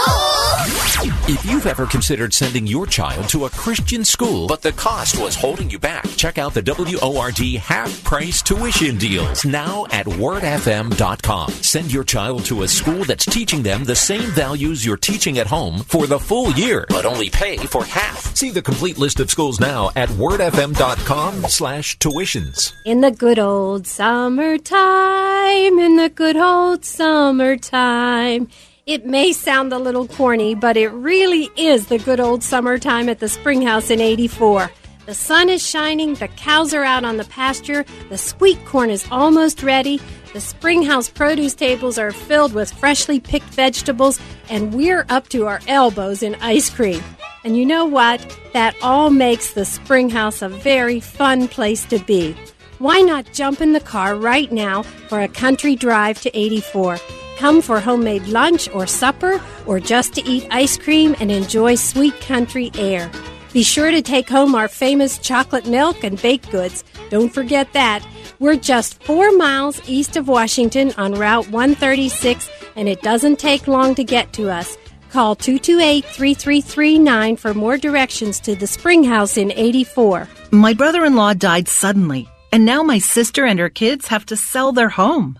If 1.29 1.45
you've 1.45 1.65
ever 1.65 1.85
considered 1.85 2.33
sending 2.33 2.67
your 2.67 2.85
child 2.85 3.29
to 3.29 3.45
a 3.45 3.49
Christian 3.49 4.03
school, 4.03 4.47
but 4.47 4.61
the 4.61 4.73
cost 4.73 5.21
was 5.21 5.35
holding 5.35 5.69
you 5.69 5.79
back, 5.79 6.05
check 6.17 6.37
out 6.37 6.53
the 6.53 6.61
WORD 6.61 7.39
half 7.61 8.03
price 8.03 8.41
tuition 8.41 8.97
deals 8.97 9.45
now 9.45 9.85
at 9.91 10.05
wordfm.com. 10.05 11.51
Send 11.51 11.93
your 11.93 12.03
child 12.03 12.43
to 12.45 12.63
a 12.63 12.67
school 12.67 13.05
that's 13.05 13.25
teaching 13.25 13.63
them 13.63 13.85
the 13.85 13.95
same 13.95 14.29
values 14.31 14.85
you're 14.85 14.97
teaching 14.97 15.37
at 15.37 15.47
home 15.47 15.79
for 15.79 16.07
the 16.07 16.19
full 16.19 16.51
year, 16.53 16.85
but 16.89 17.05
only 17.05 17.29
pay 17.29 17.55
for 17.55 17.85
half. 17.85 18.35
See 18.35 18.49
the 18.49 18.61
complete 18.61 18.97
list 18.97 19.21
of 19.21 19.31
schools 19.31 19.61
now 19.61 19.91
at 19.95 20.09
wordfm.com 20.09 21.36
slash 21.45 21.97
tuitions. 21.99 22.73
In 22.85 23.01
the 23.01 23.11
good 23.11 23.39
old 23.39 23.85
summertime, 23.87 25.79
in 25.79 25.95
the 25.95 26.09
good 26.13 26.37
old 26.37 26.83
summertime. 26.83 28.47
It 28.85 29.05
may 29.05 29.33
sound 29.33 29.73
a 29.73 29.79
little 29.79 30.07
corny, 30.07 30.55
but 30.55 30.77
it 30.77 30.89
really 30.89 31.49
is 31.57 31.87
the 31.87 31.99
good 31.99 32.19
old 32.19 32.41
summertime 32.41 33.09
at 33.09 33.19
the 33.19 33.27
Springhouse 33.27 33.89
in 33.89 33.99
84. 33.99 34.71
The 35.05 35.13
sun 35.13 35.49
is 35.49 35.65
shining, 35.65 36.15
the 36.15 36.27
cows 36.27 36.73
are 36.73 36.83
out 36.83 37.05
on 37.05 37.17
the 37.17 37.23
pasture, 37.25 37.85
the 38.09 38.17
sweet 38.17 38.63
corn 38.65 38.89
is 38.89 39.07
almost 39.09 39.63
ready, 39.63 40.01
the 40.33 40.41
Springhouse 40.41 41.09
produce 41.09 41.53
tables 41.53 41.97
are 41.97 42.11
filled 42.11 42.53
with 42.53 42.71
freshly 42.73 43.19
picked 43.19 43.47
vegetables, 43.47 44.19
and 44.49 44.73
we're 44.73 45.05
up 45.09 45.29
to 45.29 45.47
our 45.47 45.61
elbows 45.67 46.23
in 46.23 46.35
ice 46.35 46.69
cream. 46.69 47.01
And 47.47 47.55
you 47.55 47.65
know 47.65 47.85
what? 47.85 48.19
That 48.51 48.75
all 48.81 49.09
makes 49.09 49.53
the 49.53 49.63
Springhouse 49.63 50.41
a 50.41 50.49
very 50.49 50.99
fun 50.99 51.47
place 51.47 51.85
to 51.85 51.97
be. 51.97 52.35
Why 52.79 52.99
not 52.99 53.31
jump 53.31 53.61
in 53.61 53.71
the 53.71 53.79
car 53.79 54.15
right 54.15 54.51
now 54.51 54.83
for 54.83 55.21
a 55.21 55.29
country 55.29 55.73
drive 55.73 56.19
to 56.23 56.37
84? 56.37 56.97
Come 57.37 57.61
for 57.61 57.79
homemade 57.79 58.27
lunch 58.27 58.67
or 58.73 58.85
supper, 58.85 59.41
or 59.65 59.79
just 59.79 60.13
to 60.15 60.29
eat 60.29 60.45
ice 60.51 60.77
cream 60.77 61.15
and 61.21 61.31
enjoy 61.31 61.75
sweet 61.75 62.19
country 62.19 62.69
air. 62.77 63.09
Be 63.53 63.63
sure 63.63 63.91
to 63.91 64.01
take 64.01 64.27
home 64.27 64.53
our 64.53 64.67
famous 64.67 65.17
chocolate 65.17 65.67
milk 65.67 66.03
and 66.03 66.21
baked 66.21 66.51
goods. 66.51 66.83
Don't 67.09 67.33
forget 67.33 67.71
that. 67.71 68.05
We're 68.39 68.57
just 68.57 69.01
four 69.05 69.31
miles 69.37 69.81
east 69.87 70.17
of 70.17 70.27
Washington 70.27 70.91
on 70.97 71.13
Route 71.13 71.49
136, 71.49 72.49
and 72.75 72.89
it 72.89 73.01
doesn't 73.03 73.39
take 73.39 73.69
long 73.69 73.95
to 73.95 74.03
get 74.03 74.33
to 74.33 74.49
us. 74.49 74.77
Call 75.11 75.35
228 75.35 76.05
3339 76.05 77.37
for 77.37 77.53
more 77.53 77.77
directions 77.77 78.39
to 78.41 78.55
the 78.55 78.67
spring 78.67 79.03
house 79.03 79.37
in 79.37 79.51
84. 79.51 80.27
My 80.51 80.73
brother 80.73 81.05
in 81.05 81.15
law 81.15 81.33
died 81.33 81.67
suddenly, 81.67 82.27
and 82.51 82.65
now 82.65 82.83
my 82.83 82.99
sister 82.99 83.45
and 83.45 83.59
her 83.59 83.69
kids 83.69 84.07
have 84.07 84.25
to 84.27 84.35
sell 84.35 84.71
their 84.71 84.89
home. 84.89 85.39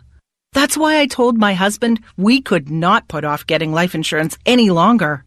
That's 0.54 0.78
why 0.78 1.00
I 1.00 1.08
told 1.08 1.38
my 1.38 1.54
husband 1.54 2.00
we 2.18 2.42
could 2.42 2.70
not 2.70 3.08
put 3.08 3.26
off 3.26 3.46
getting 3.46 3.74
life 3.74 3.94
insurance 3.94 4.38
any 4.46 4.70
longer. 4.70 5.24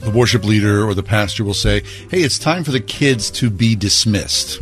the 0.00 0.10
worship 0.10 0.44
leader 0.44 0.84
or 0.84 0.94
the 0.94 1.02
pastor 1.02 1.44
will 1.44 1.54
say, 1.54 1.82
Hey, 2.10 2.20
it's 2.22 2.38
time 2.38 2.64
for 2.64 2.70
the 2.70 2.80
kids 2.80 3.30
to 3.32 3.50
be 3.50 3.76
dismissed. 3.76 4.60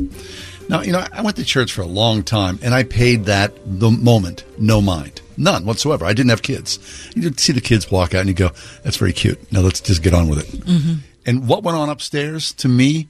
Now, 0.68 0.82
you 0.82 0.92
know, 0.92 1.06
I 1.12 1.22
went 1.22 1.36
to 1.36 1.44
church 1.44 1.72
for 1.72 1.80
a 1.80 1.86
long 1.86 2.22
time 2.22 2.58
and 2.62 2.74
I 2.74 2.82
paid 2.82 3.24
that 3.24 3.54
the 3.64 3.90
moment 3.90 4.44
no 4.58 4.80
mind. 4.80 5.22
None 5.36 5.64
whatsoever. 5.64 6.04
I 6.04 6.12
didn't 6.12 6.30
have 6.30 6.42
kids. 6.42 6.78
You 7.14 7.32
see 7.36 7.52
the 7.52 7.60
kids 7.60 7.90
walk 7.90 8.14
out 8.14 8.20
and 8.20 8.28
you 8.28 8.34
go, 8.34 8.50
That's 8.82 8.96
very 8.96 9.12
cute. 9.12 9.50
Now 9.52 9.60
let's 9.60 9.80
just 9.80 10.02
get 10.02 10.14
on 10.14 10.28
with 10.28 10.40
it. 10.40 10.60
Mm-hmm. 10.60 10.94
And 11.26 11.48
what 11.48 11.62
went 11.62 11.76
on 11.76 11.88
upstairs 11.88 12.52
to 12.54 12.68
me, 12.68 13.08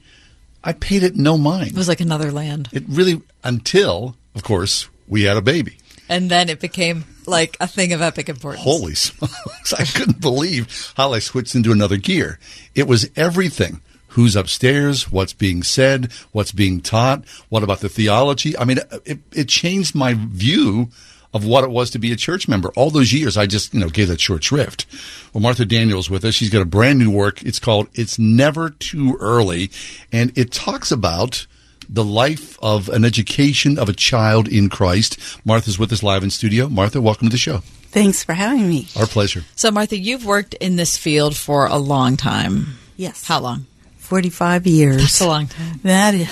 I 0.63 0.73
paid 0.73 1.03
it 1.03 1.15
no 1.15 1.37
mind. 1.37 1.69
It 1.69 1.75
was 1.75 1.87
like 1.87 2.01
another 2.01 2.31
land. 2.31 2.69
It 2.71 2.83
really, 2.87 3.21
until, 3.43 4.15
of 4.35 4.43
course, 4.43 4.89
we 5.07 5.23
had 5.23 5.37
a 5.37 5.41
baby. 5.41 5.77
And 6.09 6.29
then 6.29 6.49
it 6.49 6.59
became 6.59 7.05
like 7.27 7.55
a 7.59 7.67
thing 7.67 7.93
of 7.93 8.01
epic 8.01 8.27
importance. 8.27 8.63
Holy 8.63 8.95
smokes. 8.95 9.73
I 9.79 9.85
couldn't 9.85 10.19
believe 10.19 10.93
how 10.97 11.13
I 11.13 11.19
switched 11.19 11.55
into 11.55 11.71
another 11.71 11.97
gear. 11.97 12.39
It 12.75 12.87
was 12.87 13.09
everything. 13.15 13.81
Who's 14.13 14.35
upstairs? 14.35 15.11
What's 15.11 15.33
being 15.33 15.61
said? 15.61 16.11
What's 16.31 16.51
being 16.51 16.81
taught? 16.81 17.25
What 17.49 17.61
about 17.61 17.81
the 17.81 17.89
theology? 17.89 18.57
I 18.57 18.65
mean, 18.65 18.79
it, 19.05 19.19
it 19.31 19.47
changed 19.47 19.93
my 19.93 20.15
view 20.17 20.89
of 21.31 21.45
what 21.45 21.63
it 21.63 21.69
was 21.69 21.91
to 21.91 21.99
be 21.99 22.11
a 22.11 22.15
church 22.15 22.47
member. 22.47 22.69
All 22.75 22.89
those 22.89 23.13
years, 23.13 23.37
I 23.37 23.45
just, 23.45 23.71
you 23.71 23.79
know, 23.79 23.89
gave 23.89 24.07
that 24.07 24.19
short 24.19 24.43
shrift. 24.43 24.87
Well, 25.31 25.41
Martha 25.41 25.63
Daniels 25.63 26.09
with 26.09 26.25
us. 26.25 26.33
She's 26.33 26.49
got 26.49 26.63
a 26.63 26.65
brand 26.65 26.97
new 26.97 27.11
work. 27.11 27.43
It's 27.43 27.59
called 27.59 27.87
It's 27.93 28.17
Never 28.17 28.71
Too 28.71 29.15
Early. 29.19 29.69
And 30.11 30.35
it 30.35 30.51
talks 30.51 30.91
about 30.91 31.45
the 31.89 32.03
life 32.03 32.57
of 32.61 32.87
an 32.89 33.03
education 33.03 33.79
of 33.79 33.89
a 33.89 33.93
child 33.93 34.47
in 34.47 34.69
Christ. 34.69 35.17
Martha's 35.43 35.79
with 35.79 35.91
us 35.91 36.03
live 36.03 36.23
in 36.23 36.29
studio. 36.29 36.69
Martha, 36.69 37.01
welcome 37.01 37.27
to 37.27 37.31
the 37.31 37.37
show. 37.37 37.57
Thanks 37.91 38.23
for 38.23 38.33
having 38.33 38.69
me. 38.69 38.87
Our 38.95 39.07
pleasure. 39.07 39.43
So, 39.55 39.71
Martha, 39.71 39.97
you've 39.97 40.23
worked 40.23 40.53
in 40.53 40.75
this 40.75 40.97
field 40.97 41.35
for 41.35 41.65
a 41.65 41.77
long 41.77 42.17
time. 42.17 42.77
Yes. 42.95 43.25
How 43.25 43.39
long? 43.39 43.65
45 43.97 44.67
years. 44.67 44.97
That's 44.97 45.21
a 45.21 45.27
long 45.27 45.47
time. 45.47 45.79
That 45.83 46.13
is. 46.13 46.29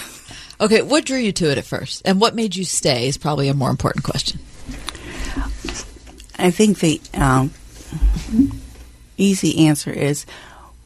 Okay, 0.60 0.82
what 0.82 1.06
drew 1.06 1.18
you 1.18 1.32
to 1.34 1.52
it 1.52 1.58
at 1.58 1.66
first? 1.66 2.02
And 2.06 2.20
what 2.20 2.36
made 2.36 2.56
you 2.56 2.66
stay 2.66 3.08
is 3.08 3.18
probably 3.18 3.48
a 3.48 3.54
more 3.54 3.70
important 3.70 4.04
question. 4.04 4.40
I 6.40 6.52
think 6.52 6.80
the 6.80 7.02
um, 7.14 7.52
easy 9.18 9.68
answer 9.68 9.92
is 9.92 10.26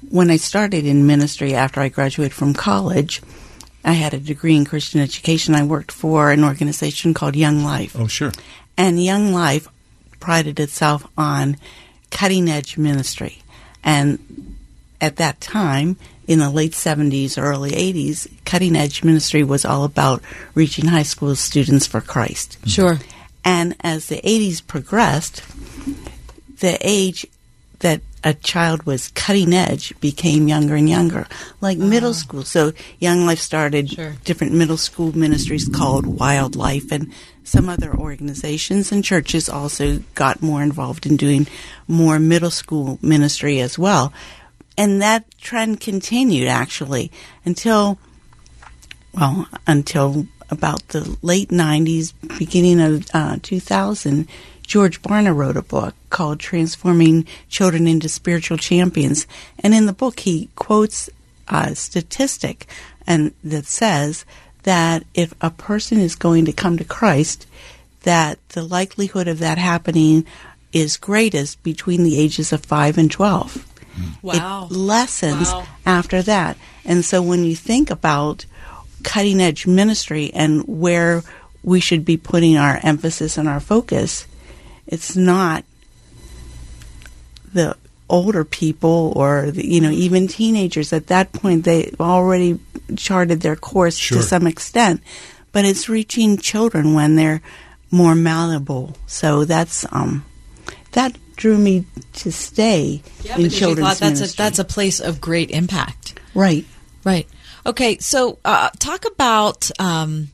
when 0.09 0.29
I 0.29 0.37
started 0.37 0.85
in 0.85 1.07
ministry 1.07 1.53
after 1.53 1.81
I 1.81 1.89
graduated 1.89 2.33
from 2.33 2.53
college, 2.53 3.21
I 3.83 3.93
had 3.93 4.13
a 4.13 4.19
degree 4.19 4.55
in 4.55 4.65
Christian 4.65 5.01
education. 5.01 5.55
I 5.55 5.63
worked 5.63 5.91
for 5.91 6.31
an 6.31 6.43
organization 6.43 7.13
called 7.13 7.35
Young 7.35 7.63
Life. 7.63 7.95
Oh, 7.97 8.07
sure. 8.07 8.31
And 8.77 9.03
Young 9.03 9.33
Life 9.33 9.67
prided 10.19 10.59
itself 10.59 11.07
on 11.17 11.57
cutting 12.11 12.49
edge 12.49 12.77
ministry. 12.77 13.39
And 13.83 14.57
at 14.99 15.15
that 15.15 15.41
time, 15.41 15.97
in 16.27 16.39
the 16.39 16.49
late 16.49 16.73
70s, 16.73 17.41
early 17.41 17.71
80s, 17.71 18.31
cutting 18.45 18.75
edge 18.75 19.03
ministry 19.03 19.43
was 19.43 19.65
all 19.65 19.83
about 19.83 20.21
reaching 20.53 20.85
high 20.85 21.03
school 21.03 21.35
students 21.35 21.87
for 21.87 22.01
Christ. 22.01 22.57
Mm-hmm. 22.59 22.69
Sure. 22.69 22.99
And 23.43 23.75
as 23.81 24.07
the 24.07 24.21
80s 24.21 24.65
progressed, 24.65 25.43
the 26.59 26.77
age 26.81 27.25
that 27.79 28.01
a 28.23 28.33
child 28.33 28.83
was 28.83 29.09
cutting 29.09 29.53
edge 29.53 29.99
became 29.99 30.47
younger 30.47 30.75
and 30.75 30.89
younger, 30.89 31.27
like 31.59 31.77
middle 31.77 32.13
school. 32.13 32.43
So 32.43 32.73
Young 32.99 33.25
Life 33.25 33.39
started 33.39 33.87
different 34.23 34.53
middle 34.53 34.77
school 34.77 35.17
ministries 35.17 35.67
called 35.67 36.05
Wildlife, 36.05 36.91
and 36.91 37.11
some 37.43 37.67
other 37.67 37.93
organizations 37.93 38.91
and 38.91 39.03
churches 39.03 39.49
also 39.49 39.99
got 40.13 40.41
more 40.41 40.61
involved 40.61 41.05
in 41.05 41.17
doing 41.17 41.47
more 41.87 42.19
middle 42.19 42.51
school 42.51 42.99
ministry 43.01 43.59
as 43.59 43.79
well. 43.79 44.13
And 44.77 45.01
that 45.01 45.25
trend 45.39 45.79
continued 45.79 46.47
actually 46.47 47.11
until, 47.43 47.97
well, 49.13 49.47
until 49.67 50.27
about 50.49 50.87
the 50.89 51.17
late 51.21 51.49
90s, 51.49 52.13
beginning 52.37 52.79
of 52.79 53.07
uh, 53.13 53.37
2000. 53.41 54.27
George 54.63 55.01
Barna 55.01 55.35
wrote 55.35 55.57
a 55.57 55.61
book 55.61 55.95
called 56.09 56.39
Transforming 56.39 57.25
Children 57.49 57.87
into 57.87 58.07
Spiritual 58.07 58.57
Champions. 58.57 59.27
And 59.59 59.73
in 59.73 59.85
the 59.85 59.93
book, 59.93 60.21
he 60.21 60.49
quotes 60.55 61.09
a 61.47 61.75
statistic 61.75 62.67
and 63.05 63.33
that 63.43 63.65
says 63.65 64.25
that 64.63 65.03
if 65.13 65.33
a 65.41 65.49
person 65.49 65.99
is 65.99 66.15
going 66.15 66.45
to 66.45 66.53
come 66.53 66.77
to 66.77 66.83
Christ, 66.83 67.47
that 68.03 68.37
the 68.49 68.63
likelihood 68.63 69.27
of 69.27 69.39
that 69.39 69.57
happening 69.57 70.25
is 70.71 70.97
greatest 70.97 71.61
between 71.63 72.03
the 72.03 72.17
ages 72.17 72.53
of 72.53 72.63
5 72.63 72.97
and 72.97 73.11
12. 73.11 73.55
Hmm. 73.93 74.03
Wow. 74.21 74.67
It 74.69 74.73
lessens 74.73 75.51
Wow. 75.51 75.67
after 75.85 76.21
that. 76.21 76.57
And 76.85 77.03
so 77.03 77.21
when 77.21 77.43
you 77.43 77.55
think 77.55 77.89
about 77.91 78.45
cutting 79.03 79.41
edge 79.41 79.67
ministry 79.67 80.31
and 80.33 80.61
where 80.63 81.23
we 81.63 81.79
should 81.79 82.05
be 82.05 82.17
putting 82.17 82.55
our 82.57 82.79
emphasis 82.83 83.37
and 83.37 83.49
our 83.49 83.59
focus, 83.59 84.25
it's 84.91 85.15
not 85.15 85.63
the 87.53 87.75
older 88.09 88.43
people 88.43 89.13
or 89.15 89.51
the, 89.51 89.65
you 89.65 89.79
know 89.81 89.89
even 89.89 90.27
teenagers 90.27 90.91
at 90.93 91.07
that 91.07 91.31
point 91.31 91.63
they've 91.63 91.99
already 91.99 92.59
charted 92.97 93.39
their 93.41 93.55
course 93.55 93.95
Sure. 93.97 94.17
to 94.17 94.23
some 94.23 94.45
extent 94.45 95.01
but 95.53 95.63
it's 95.65 95.87
reaching 95.89 96.37
children 96.37 96.93
when 96.93 97.15
they're 97.15 97.41
more 97.89 98.13
malleable 98.15 98.95
so 99.07 99.45
that's 99.45 99.85
um 99.93 100.25
that 100.91 101.17
drew 101.37 101.57
me 101.57 101.85
to 102.13 102.31
stay 102.31 103.01
Yeah, 103.23 103.35
in 103.37 103.43
because 103.43 103.53
you 103.53 103.59
children's 103.59 103.87
thought 103.87 103.99
that's 103.99 104.19
a, 104.19 104.23
ministry. 104.23 104.43
that's 104.43 104.59
a 104.59 104.63
place 104.65 104.99
of 104.99 105.19
great 105.21 105.49
impact. 105.51 106.19
right 106.35 106.65
Right. 107.03 107.27
Okay. 107.65 107.97
So, 107.97 108.37
uh, 108.45 108.69
talk 108.77 109.05
about 109.05 109.71
um, 109.79 110.29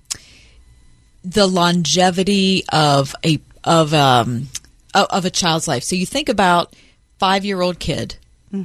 the 1.24 1.48
longevity 1.48 2.66
of 2.74 3.16
a 3.24 3.40
of 3.64 3.94
um 3.94 4.48
of 4.94 5.26
a 5.26 5.30
child's 5.30 5.68
life. 5.68 5.84
So 5.84 5.96
you 5.96 6.06
think 6.06 6.30
about 6.30 6.76
five 7.20 7.46
year 7.46 7.62
old 7.62 7.80
kid. 7.80 8.16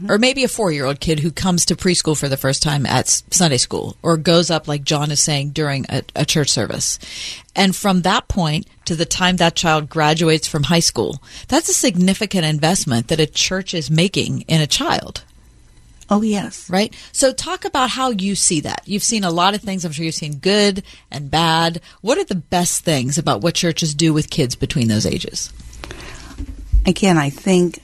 Or 0.09 0.17
maybe 0.17 0.45
a 0.45 0.49
four 0.49 0.71
year 0.71 0.87
old 0.87 1.01
kid 1.01 1.21
who 1.21 1.33
comes 1.33 1.65
to 1.67 1.75
preschool 1.75 2.17
for 2.17 2.29
the 2.29 2.37
first 2.37 2.63
time 2.63 2.87
at 2.87 3.09
Sunday 3.09 3.57
school 3.57 3.97
or 4.01 4.17
goes 4.17 4.49
up, 4.49 4.69
like 4.69 4.85
John 4.85 5.11
is 5.11 5.21
saying, 5.21 5.51
during 5.51 5.87
a, 5.89 6.03
a 6.15 6.25
church 6.25 6.51
service. 6.51 7.01
And 7.57 7.75
from 7.75 8.03
that 8.03 8.29
point 8.29 8.69
to 8.85 8.95
the 8.95 9.05
time 9.05 9.39
that 9.39 9.57
child 9.57 9.91
graduates 9.91 10.47
from 10.47 10.63
high 10.63 10.81
school, 10.81 11.21
that's 11.49 11.69
a 11.69 11.75
significant 11.75 12.45
investment 12.45 13.09
that 13.09 13.19
a 13.19 13.27
church 13.27 13.75
is 13.75 13.91
making 13.91 14.43
in 14.43 14.61
a 14.61 14.69
child 14.69 15.25
oh 16.13 16.23
yes 16.23 16.69
right? 16.71 16.95
So 17.13 17.33
talk 17.33 17.65
about 17.65 17.91
how 17.91 18.11
you 18.11 18.35
see 18.35 18.61
that. 18.61 18.83
You've 18.87 19.03
seen 19.03 19.25
a 19.25 19.31
lot 19.31 19.55
of 19.55 19.63
things. 19.63 19.85
I'm 19.85 19.93
sure 19.93 20.05
you've 20.05 20.15
seen 20.15 20.39
good 20.39 20.83
and 21.11 21.31
bad. 21.31 21.81
What 22.01 22.19
are 22.19 22.25
the 22.25 22.35
best 22.35 22.85
things 22.85 23.19
about 23.19 23.41
what 23.41 23.55
churches 23.55 23.95
do 23.95 24.13
with 24.13 24.31
kids 24.31 24.55
between 24.55 24.89
those 24.89 25.07
ages? 25.07 25.53
again, 26.87 27.19
I 27.19 27.31
think 27.31 27.83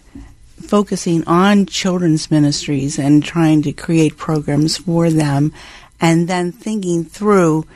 focusing 0.60 1.26
on 1.26 1.66
children's 1.66 2.30
ministries 2.30 2.98
and 2.98 3.24
trying 3.24 3.62
to 3.62 3.72
create 3.72 4.16
programs 4.16 4.76
for 4.76 5.10
them, 5.10 5.52
and 6.00 6.28
then 6.28 6.52
thinking 6.52 7.04
through, 7.04 7.66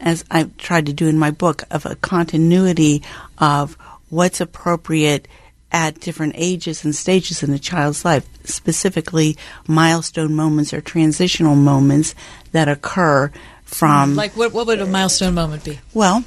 as 0.00 0.24
I've 0.30 0.56
tried 0.56 0.86
to 0.86 0.92
do 0.92 1.08
in 1.08 1.18
my 1.18 1.30
book, 1.30 1.64
of 1.70 1.86
a 1.86 1.96
continuity 1.96 3.02
of 3.38 3.74
what's 4.08 4.40
appropriate 4.40 5.28
at 5.72 6.00
different 6.00 6.34
ages 6.36 6.84
and 6.84 6.94
stages 6.94 7.42
in 7.42 7.52
a 7.52 7.58
child's 7.58 8.04
life, 8.04 8.26
specifically 8.44 9.36
milestone 9.68 10.34
moments 10.34 10.72
or 10.72 10.80
transitional 10.80 11.54
moments 11.54 12.14
that 12.52 12.68
occur 12.68 13.30
from 13.64 14.16
Like, 14.16 14.36
what, 14.36 14.52
what 14.52 14.66
would 14.66 14.80
a 14.80 14.86
milestone 14.86 15.34
moment 15.34 15.62
be? 15.64 15.78
well, 15.94 16.24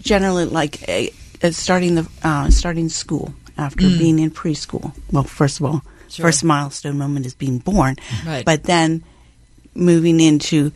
generally, 0.00 0.46
like 0.46 0.88
uh, 0.88 1.06
uh, 1.46 1.50
starting 1.50 1.94
the 1.96 2.08
uh, 2.22 2.48
starting 2.50 2.88
school 2.88 3.34
after 3.58 3.88
Mm. 3.88 3.98
being 3.98 4.18
in 4.18 4.30
preschool. 4.30 4.92
Well, 5.12 5.24
first 5.24 5.60
of 5.60 5.66
all, 5.66 5.82
Sure. 6.08 6.24
first 6.24 6.42
milestone 6.42 6.96
moment 6.98 7.26
is 7.26 7.34
being 7.34 7.58
born, 7.58 7.96
Right. 8.26 8.44
but 8.44 8.64
then 8.64 9.04
moving 9.74 10.18
into 10.18 10.72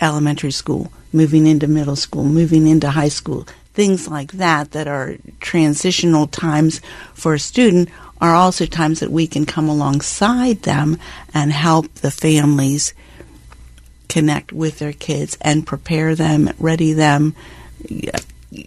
elementary 0.00 0.50
school, 0.52 0.92
moving 1.12 1.46
into 1.46 1.66
middle 1.66 1.96
school, 1.96 2.24
moving 2.24 2.66
into 2.66 2.90
high 2.90 3.08
school, 3.08 3.46
things 3.74 4.08
like 4.08 4.32
that 4.32 4.70
that 4.70 4.88
are 4.88 5.16
transitional 5.40 6.26
times 6.28 6.80
for 7.12 7.34
a 7.34 7.38
student 7.38 7.90
are 8.20 8.34
also 8.34 8.64
times 8.64 9.00
that 9.00 9.10
we 9.10 9.26
can 9.26 9.44
come 9.44 9.68
alongside 9.68 10.62
them 10.62 10.96
and 11.34 11.52
help 11.52 11.92
the 11.96 12.10
families 12.10 12.94
connect 14.08 14.52
with 14.52 14.78
their 14.78 14.92
kids 14.92 15.36
and 15.40 15.66
prepare 15.66 16.14
them, 16.14 16.48
ready 16.58 16.92
them, 16.92 17.34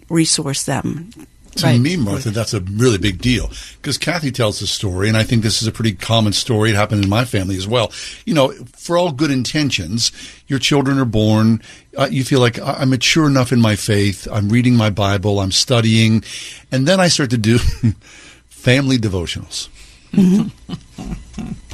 resource 0.08 0.64
them. 0.64 1.10
To 1.58 1.78
me, 1.78 1.96
Martha, 1.96 2.30
that's 2.30 2.54
a 2.54 2.60
really 2.60 2.98
big 2.98 3.20
deal 3.20 3.50
because 3.76 3.98
Kathy 3.98 4.30
tells 4.30 4.60
the 4.60 4.66
story, 4.66 5.08
and 5.08 5.16
I 5.16 5.24
think 5.24 5.42
this 5.42 5.60
is 5.60 5.68
a 5.68 5.72
pretty 5.72 5.92
common 5.92 6.32
story. 6.32 6.70
It 6.70 6.76
happened 6.76 7.04
in 7.04 7.10
my 7.10 7.24
family 7.24 7.56
as 7.56 7.66
well. 7.66 7.92
You 8.24 8.34
know, 8.34 8.52
for 8.76 8.96
all 8.96 9.12
good 9.12 9.30
intentions, 9.30 10.12
your 10.46 10.58
children 10.58 10.98
are 10.98 11.04
born. 11.04 11.62
Uh, 11.96 12.08
you 12.10 12.24
feel 12.24 12.40
like 12.40 12.58
I'm 12.60 12.90
mature 12.90 13.26
enough 13.26 13.52
in 13.52 13.60
my 13.60 13.76
faith. 13.76 14.28
I'm 14.30 14.48
reading 14.48 14.76
my 14.76 14.90
Bible. 14.90 15.40
I'm 15.40 15.52
studying, 15.52 16.24
and 16.70 16.86
then 16.86 17.00
I 17.00 17.08
start 17.08 17.30
to 17.30 17.38
do 17.38 17.58
family 18.48 18.98
devotionals. 18.98 19.68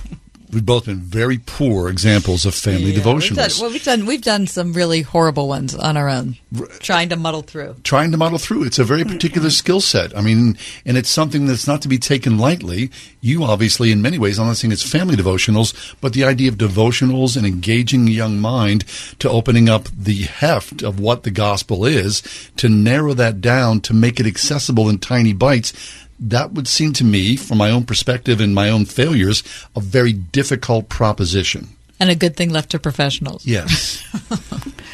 We've 0.54 0.64
both 0.64 0.86
been 0.86 1.00
very 1.00 1.38
poor 1.38 1.88
examples 1.88 2.46
of 2.46 2.54
family 2.54 2.92
Yeah, 2.92 3.02
devotionals. 3.02 3.30
We've 3.30 3.36
done, 3.36 3.50
well, 3.60 3.70
we've 3.70 3.84
done 3.84 4.06
we've 4.06 4.22
done 4.22 4.46
some 4.46 4.72
really 4.72 5.02
horrible 5.02 5.48
ones 5.48 5.74
on 5.74 5.96
our 5.96 6.08
own, 6.08 6.36
trying 6.78 7.08
to 7.08 7.16
muddle 7.16 7.42
through. 7.42 7.76
trying 7.82 8.12
to 8.12 8.16
muddle 8.16 8.38
through. 8.38 8.64
It's 8.64 8.78
a 8.78 8.84
very 8.84 9.04
particular 9.04 9.50
skill 9.50 9.80
set. 9.80 10.16
I 10.16 10.20
mean, 10.20 10.56
and 10.86 10.96
it's 10.96 11.10
something 11.10 11.46
that's 11.46 11.66
not 11.66 11.82
to 11.82 11.88
be 11.88 11.98
taken 11.98 12.38
lightly. 12.38 12.90
You 13.20 13.42
obviously, 13.44 13.90
in 13.90 14.00
many 14.00 14.18
ways, 14.18 14.38
I'm 14.38 14.46
not 14.46 14.56
saying 14.56 14.70
it's 14.72 14.88
family 14.88 15.16
devotionals, 15.16 15.94
but 16.00 16.12
the 16.12 16.24
idea 16.24 16.48
of 16.50 16.56
devotionals 16.56 17.36
and 17.36 17.46
engaging 17.46 18.06
a 18.06 18.12
young 18.12 18.38
mind 18.38 18.84
to 19.18 19.28
opening 19.30 19.68
up 19.68 19.88
the 19.96 20.22
heft 20.22 20.82
of 20.82 21.00
what 21.00 21.24
the 21.24 21.30
gospel 21.30 21.84
is, 21.84 22.22
to 22.56 22.68
narrow 22.68 23.14
that 23.14 23.40
down, 23.40 23.80
to 23.80 23.94
make 23.94 24.20
it 24.20 24.26
accessible 24.26 24.88
in 24.88 24.98
tiny 24.98 25.32
bites. 25.32 25.72
That 26.20 26.53
would 26.53 26.68
seem 26.68 26.92
to 26.94 27.05
me, 27.05 27.37
from 27.37 27.59
my 27.59 27.70
own 27.70 27.85
perspective 27.85 28.40
and 28.40 28.55
my 28.55 28.70
own 28.70 28.85
failures, 28.85 29.42
a 29.74 29.81
very 29.81 30.12
difficult 30.12 30.88
proposition. 30.88 31.68
And 32.00 32.11
a 32.11 32.14
good 32.14 32.37
thing 32.37 32.50
left 32.50 32.70
to 32.70 32.79
professionals. 32.79 33.46
Yes. 33.46 34.03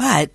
But 0.00 0.30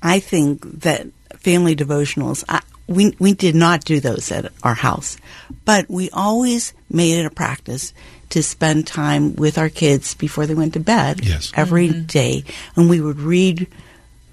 I 0.00 0.20
think 0.20 0.62
that 0.82 1.08
family 1.34 1.74
devotionals, 1.74 2.44
I, 2.48 2.60
we, 2.86 3.16
we 3.18 3.34
did 3.34 3.56
not 3.56 3.84
do 3.84 3.98
those 3.98 4.30
at 4.30 4.52
our 4.62 4.74
house, 4.74 5.16
but 5.64 5.90
we 5.90 6.10
always 6.10 6.72
made 6.88 7.18
it 7.18 7.26
a 7.26 7.30
practice 7.30 7.92
to 8.28 8.40
spend 8.44 8.86
time 8.86 9.34
with 9.34 9.58
our 9.58 9.68
kids 9.68 10.14
before 10.14 10.46
they 10.46 10.54
went 10.54 10.74
to 10.74 10.80
bed 10.80 11.24
Yes. 11.24 11.50
every 11.56 11.88
mm-hmm. 11.88 12.04
day, 12.04 12.44
And 12.76 12.88
we 12.88 13.00
would 13.00 13.18
read 13.18 13.66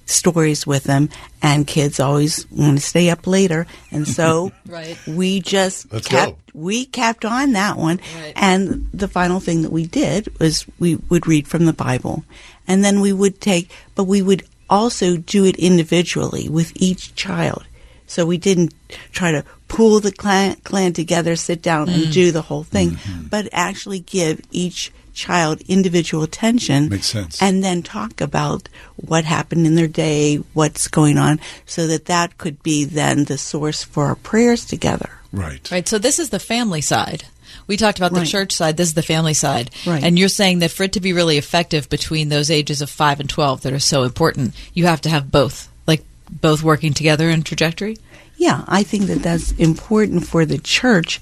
stories 0.07 0.65
with 0.65 0.85
them, 0.85 1.09
and 1.41 1.67
kids 1.67 1.99
always 1.99 2.49
want 2.49 2.79
to 2.79 2.83
stay 2.83 3.09
up 3.11 3.27
later. 3.27 3.67
And 3.91 4.07
so 4.07 4.51
Right. 4.65 4.97
we 5.07 5.39
just 5.41 5.91
Let's 5.93 6.07
kept 6.07 6.31
go. 6.31 6.59
we 6.59 6.85
kept 6.85 7.23
on 7.25 7.51
that 7.53 7.77
one. 7.77 7.99
Right. 8.19 8.33
And 8.35 8.89
the 8.93 9.07
final 9.07 9.39
thing 9.39 9.61
that 9.61 9.71
we 9.71 9.85
did 9.85 10.33
was 10.39 10.65
we 10.79 10.95
would 11.09 11.27
read 11.27 11.47
from 11.47 11.65
the 11.65 11.73
Bible. 11.73 12.23
And 12.67 12.83
then 12.83 12.99
we 13.01 13.13
would 13.13 13.39
take, 13.39 13.69
but 13.95 14.05
we 14.05 14.21
would 14.21 14.43
also 14.69 15.17
do 15.17 15.45
it 15.45 15.55
individually 15.57 16.49
with 16.49 16.71
each 16.75 17.13
child. 17.15 17.63
So 18.07 18.25
we 18.25 18.37
didn't 18.37 18.73
try 19.11 19.31
to 19.31 19.43
pull 19.67 19.99
the 19.99 20.11
clan, 20.13 20.55
clan 20.63 20.93
together, 20.93 21.35
sit 21.35 21.61
down 21.61 21.89
and 21.89 22.11
do 22.11 22.31
the 22.31 22.41
whole 22.41 22.63
thing, 22.63 22.91
Mm-hmm. 22.91 23.27
but 23.27 23.49
actually 23.51 23.99
give 23.99 24.41
each 24.51 24.91
child 25.17 25.61
individual 25.67 26.23
attention. 26.23 26.89
Makes 26.89 27.07
sense. 27.07 27.41
And 27.41 27.63
then 27.63 27.81
talk 27.81 28.21
about 28.21 28.69
what 28.95 29.25
happened 29.25 29.65
in 29.65 29.73
their 29.73 29.87
day, 29.87 30.35
what's 30.53 30.87
going 30.87 31.17
on, 31.17 31.39
so 31.65 31.87
that 31.87 32.05
that 32.05 32.37
could 32.37 32.61
be 32.61 32.85
then 32.85 33.25
the 33.25 33.37
source 33.37 33.83
for 33.83 34.05
our 34.05 34.15
prayers 34.15 34.63
together. 34.63 35.09
right. 35.33 35.69
Right. 35.71 35.87
So 35.87 35.97
this 35.97 36.19
is 36.19 36.29
the 36.29 36.39
family 36.39 36.81
side. 36.81 37.23
We 37.65 37.75
talked 37.77 37.97
about 37.97 38.13
the 38.13 38.19
Right. 38.21 38.27
church 38.29 38.51
side. 38.53 38.77
This 38.77 38.89
is 38.89 38.93
the 38.93 39.01
family 39.15 39.33
side. 39.33 39.71
Right. 39.85 40.03
And 40.03 40.17
you're 40.17 40.29
saying 40.29 40.59
that 40.59 40.71
for 40.71 40.83
it 40.83 40.93
to 40.93 41.01
be 41.01 41.11
really 41.13 41.37
effective 41.37 41.89
between 41.89 42.29
those 42.29 42.49
ages 42.49 42.81
of 42.81 42.89
5 42.89 43.19
and 43.19 43.27
12 43.29 43.61
that 43.63 43.73
are 43.73 43.79
so 43.79 44.03
important, 44.03 44.53
you 44.73 44.85
have 44.85 45.01
to 45.01 45.09
have 45.09 45.31
both, 45.31 45.67
like 45.85 46.03
both 46.29 46.61
working 46.63 46.93
together 46.93 47.29
in 47.29 47.43
trajectory? 47.43 47.97
Yeah, 48.37 48.63
I 48.67 48.83
think 48.83 49.07
that 49.07 49.21
that's 49.23 49.51
important 49.53 50.27
for 50.27 50.45
the 50.45 50.59
church 50.59 51.19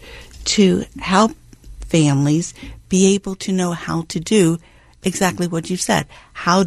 to 0.56 0.84
help 1.00 1.32
families 1.88 2.54
be 2.90 3.14
able 3.16 3.36
to 3.36 3.52
know 3.52 3.72
how 3.72 4.04
to 4.10 4.20
do 4.20 4.58
exactly 5.04 5.48
what 5.48 5.70
you 5.70 5.78
said. 5.78 6.08
How 6.34 6.66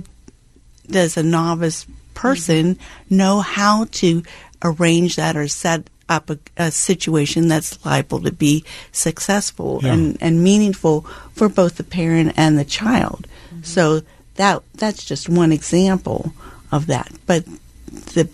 does 0.89 1.17
a 1.17 1.23
novice 1.23 1.87
person 2.15 2.79
know 3.11 3.41
how 3.41 3.87
to 3.93 4.23
arrange 4.63 5.17
that 5.17 5.37
or 5.37 5.47
set 5.49 5.89
up 6.09 6.31
a, 6.31 6.39
a 6.57 6.71
situation 6.71 7.49
that's 7.49 7.85
liable 7.85 8.21
to 8.23 8.33
be 8.33 8.65
successful 8.93 9.81
Yeah. 9.83 9.93
and, 9.93 10.17
and 10.21 10.43
meaningful 10.43 11.03
for 11.35 11.49
both 11.49 11.77
the 11.77 11.85
parent 11.85 12.33
and 12.37 12.59
the 12.59 12.65
child? 12.65 13.27
Mm-hmm. 13.51 13.63
So 13.63 14.01
that 14.37 14.63
that's 14.75 15.05
just 15.05 15.29
one 15.29 15.53
example 15.53 16.33
of 16.73 16.87
that. 16.87 17.13
But 17.27 17.45
the 18.15 18.29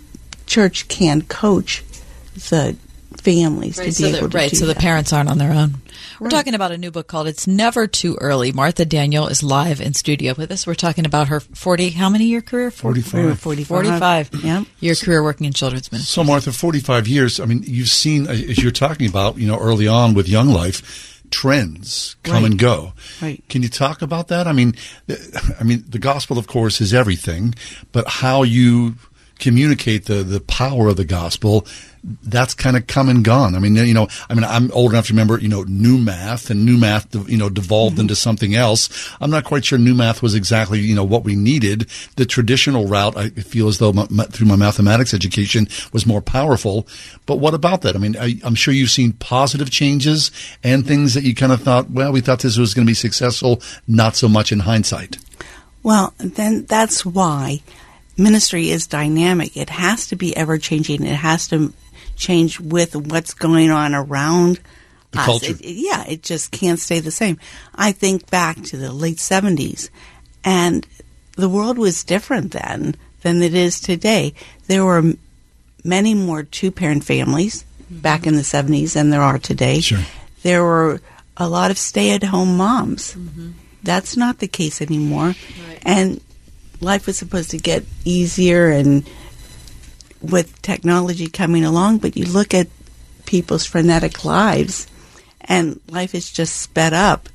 church 0.47 0.87
can 0.89 1.23
coach 1.23 1.83
the 2.35 2.77
families 3.17 3.79
Right, 3.79 3.87
to 3.87 3.93
so 3.93 4.05
be 4.05 4.13
the, 4.13 4.19
able 4.19 4.31
to 4.31 4.37
right, 4.37 4.51
do 4.51 4.57
so 4.57 4.67
the 4.67 4.75
parents 4.75 5.13
aren't 5.13 5.31
on 5.31 5.39
their 5.39 5.53
own. 5.53 5.77
We're 6.25 6.29
Right. 6.31 6.37
talking 6.39 6.55
about 6.55 6.73
a 6.73 6.79
new 6.79 6.91
book 6.91 7.07
called 7.07 7.27
"It's 7.27 7.47
Never 7.47 7.87
Too 7.87 8.17
Early." 8.19 8.51
Martha 8.51 8.87
Daniel 8.87 9.27
is 9.29 9.43
live 9.43 9.79
in 9.79 9.93
studio 9.93 10.33
with 10.35 10.51
us. 10.51 10.67
We're 10.67 10.75
talking 10.75 11.05
about 11.05 11.29
her 11.29 11.41
forty 11.41 11.91
how 11.91 12.09
many 12.09 12.25
year 12.25 12.41
career? 12.41 12.71
45. 12.71 13.39
45. 13.39 13.67
45 13.69 14.31
Yep. 14.43 14.65
year 14.81 14.95
career 14.95 15.23
working 15.23 15.47
in 15.47 15.53
children's 15.53 15.93
ministry. 15.93 16.11
So, 16.11 16.25
Martha, 16.25 16.51
45 16.51 17.07
years, 17.07 17.41
I 17.41 17.45
mean, 17.45 17.63
you've 17.67 17.91
seen, 17.91 18.27
uh, 18.27 18.31
as 18.31 18.57
you're 18.63 18.73
talking 18.73 19.07
about, 19.07 19.37
you 19.37 19.47
know, 19.47 19.59
early 19.59 19.87
on 19.87 20.15
with 20.15 20.27
Young 20.27 20.49
Life, 20.49 21.21
trends 21.31 22.17
come 22.23 22.37
Right. 22.37 22.45
and 22.53 22.59
go. 22.59 22.95
Right. 23.21 23.45
Can 23.51 23.63
you 23.63 23.69
talk 23.69 24.01
about 24.01 24.29
that? 24.29 24.47
I 24.49 24.53
mean, 24.53 24.75
I 25.61 25.63
mean, 25.63 25.85
the 25.87 25.99
gospel, 25.99 26.39
of 26.39 26.47
course, 26.47 26.81
is 26.81 26.95
everything, 26.95 27.55
but 27.93 28.09
how 28.09 28.45
you 28.45 28.95
communicate 29.45 30.07
the, 30.07 30.23
the 30.23 30.41
power 30.41 30.89
of 30.89 30.97
the 30.97 31.05
gospel, 31.05 31.67
that's 32.23 32.55
kind 32.55 32.79
of 32.79 32.87
come 32.87 33.11
and 33.11 33.23
gone. 33.23 33.55
I 33.55 33.59
mean, 33.59 33.77
you 33.77 33.93
know, 33.93 34.09
I 34.31 34.35
mean, 34.35 34.45
I'm 34.45 34.73
old 34.73 34.93
enough 34.93 35.09
to 35.09 35.13
remember, 35.13 35.39
you 35.39 35.49
know, 35.49 35.65
new 35.65 35.99
math 35.99 36.49
and 36.49 36.65
new 36.65 36.79
math, 36.79 37.15
you 37.29 37.37
know, 37.37 37.51
devolved 37.51 37.99
into 37.99 38.15
mm-hmm. 38.15 38.19
something 38.19 38.55
else. 38.55 38.89
I'm 39.21 39.31
not 39.31 39.45
quite 39.45 39.67
sure 39.67 39.79
new 39.79 39.95
math 39.95 40.23
was 40.23 40.35
exactly, 40.35 40.81
you 40.81 40.95
know, 40.95 41.05
what 41.05 41.25
we 41.25 41.37
needed. 41.37 41.91
The 42.17 42.25
traditional 42.25 42.87
route, 42.87 43.19
I 43.19 43.29
feel 43.29 43.69
as 43.69 43.79
though 43.79 43.93
my, 43.93 44.07
my, 44.09 44.25
through 44.25 44.47
my 44.47 44.57
mathematics 44.57 45.13
education 45.13 45.69
was 45.93 46.07
more 46.07 46.23
powerful. 46.23 46.87
But 47.27 47.37
what 47.37 47.53
about 47.53 47.83
that? 47.83 47.97
I 47.97 47.99
mean, 47.99 48.17
I, 48.19 48.41
I'm 48.45 48.55
sure 48.55 48.73
you've 48.73 48.91
seen 48.91 49.13
positive 49.13 49.71
changes 49.71 50.31
and 50.63 50.87
things 50.87 51.13
that 51.13 51.25
you 51.25 51.35
kind 51.35 51.53
of 51.53 51.63
thought, 51.63 51.91
well, 51.91 52.13
we 52.13 52.23
thought 52.23 52.41
this 52.41 52.57
was 52.57 52.73
going 52.73 52.87
to 52.87 52.91
be 52.91 52.95
successful, 52.95 53.61
not 53.87 54.17
so 54.17 54.27
much 54.27 54.53
in 54.53 54.61
hindsight. 54.61 55.19
Well, 55.83 56.15
then 56.19 56.65
that's 56.65 57.05
why 57.05 57.61
ministry 58.17 58.71
is 58.71 58.87
dynamic. 58.87 59.57
It 59.57 59.71
has 59.71 60.07
to 60.09 60.17
be 60.17 60.37
ever 60.37 60.59
changing. 60.59 61.05
It 61.05 61.17
has 61.17 61.49
to 61.49 61.73
change 62.17 62.61
with 62.61 62.95
what's 62.95 63.35
going 63.35 63.71
on 63.71 63.95
around 63.95 64.61
The 65.11 65.19
us. 65.21 65.25
culture. 65.27 65.51
It- 65.53 65.61
it- 65.61 65.77
yeah, 65.77 66.05
it 66.09 66.23
just 66.23 66.51
can't 66.51 66.79
stay 66.79 67.01
the 67.01 67.11
same. 67.11 67.39
I 67.75 67.93
think 67.93 68.31
back 68.31 68.63
to 68.65 68.77
the 68.77 68.93
late 68.93 69.19
70s, 69.19 69.89
and 70.45 70.87
the 71.37 71.49
world 71.49 71.79
was 71.79 72.05
different 72.05 72.53
then 72.53 72.95
than 73.23 73.43
it 73.43 73.55
is 73.55 73.81
today. 73.81 74.35
There 74.69 74.85
were 74.85 74.99
m- 74.99 75.19
many 75.83 76.15
more 76.15 76.43
two 76.45 76.71
parent 76.71 77.05
families 77.05 77.65
mm-hmm. 77.83 78.01
back 78.01 78.27
in 78.27 78.37
the 78.37 78.43
70s 78.43 78.93
than 78.93 79.11
there 79.11 79.23
are 79.23 79.39
today. 79.39 79.81
Sure. 79.81 80.01
There 80.43 80.63
were 80.63 81.01
a 81.37 81.49
lot 81.49 81.71
of 81.73 81.79
stay 81.79 82.13
at 82.13 82.23
home 82.23 82.57
moms. 82.57 83.15
Mm-hmm. 83.15 83.51
That's 83.83 84.17
not 84.17 84.39
the 84.39 84.47
case 84.49 84.81
anymore. 84.81 85.35
And 85.83 86.21
life 86.85 87.07
was 87.07 87.19
supposed 87.19 87.51
to 87.51 87.59
get 87.59 87.85
easier 88.05 88.69
and 88.71 89.09
with 90.23 90.61
technology 90.63 91.27
coming 91.29 91.65
along, 91.65 91.99
but 91.99 92.17
you 92.17 92.25
look 92.27 92.55
at 92.55 92.69
people's 93.27 93.67
frenetic 93.67 94.25
lives 94.25 94.87
and 95.43 95.81
life 95.89 96.15
is 96.15 96.31
just 96.33 96.57
sped 96.57 96.93
up 96.93 97.29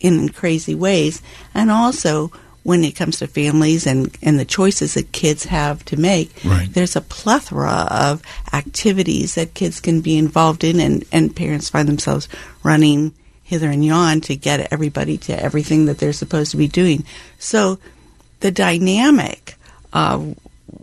in 0.00 0.28
crazy 0.28 0.74
ways. 0.74 1.22
And 1.54 1.70
also, 1.70 2.30
when 2.62 2.84
it 2.84 2.92
comes 2.96 3.18
to 3.18 3.26
families 3.26 3.86
and, 3.86 4.16
and 4.22 4.38
the 4.38 4.44
choices 4.44 4.94
that 4.94 5.12
kids 5.12 5.44
have 5.44 5.84
to 5.86 5.96
make, 5.96 6.32
Right. 6.44 6.72
there's 6.72 6.96
a 6.96 7.00
plethora 7.00 7.86
of 7.90 8.22
activities 8.52 9.34
that 9.34 9.54
kids 9.54 9.80
can 9.80 10.00
be 10.00 10.16
involved 10.16 10.62
in, 10.64 10.80
and, 10.80 11.04
and 11.12 11.34
parents 11.34 11.68
find 11.68 11.88
themselves 11.88 12.28
running 12.62 13.12
hither 13.42 13.68
and 13.68 13.84
yon 13.84 14.20
to 14.22 14.36
get 14.36 14.72
everybody 14.72 15.18
to 15.18 15.42
everything 15.42 15.84
that 15.86 15.98
they're 15.98 16.12
supposed 16.14 16.50
to 16.52 16.56
be 16.56 16.68
doing. 16.68 17.04
So, 17.38 17.78
the 18.44 18.50
dynamic 18.50 19.56
of 19.94 20.38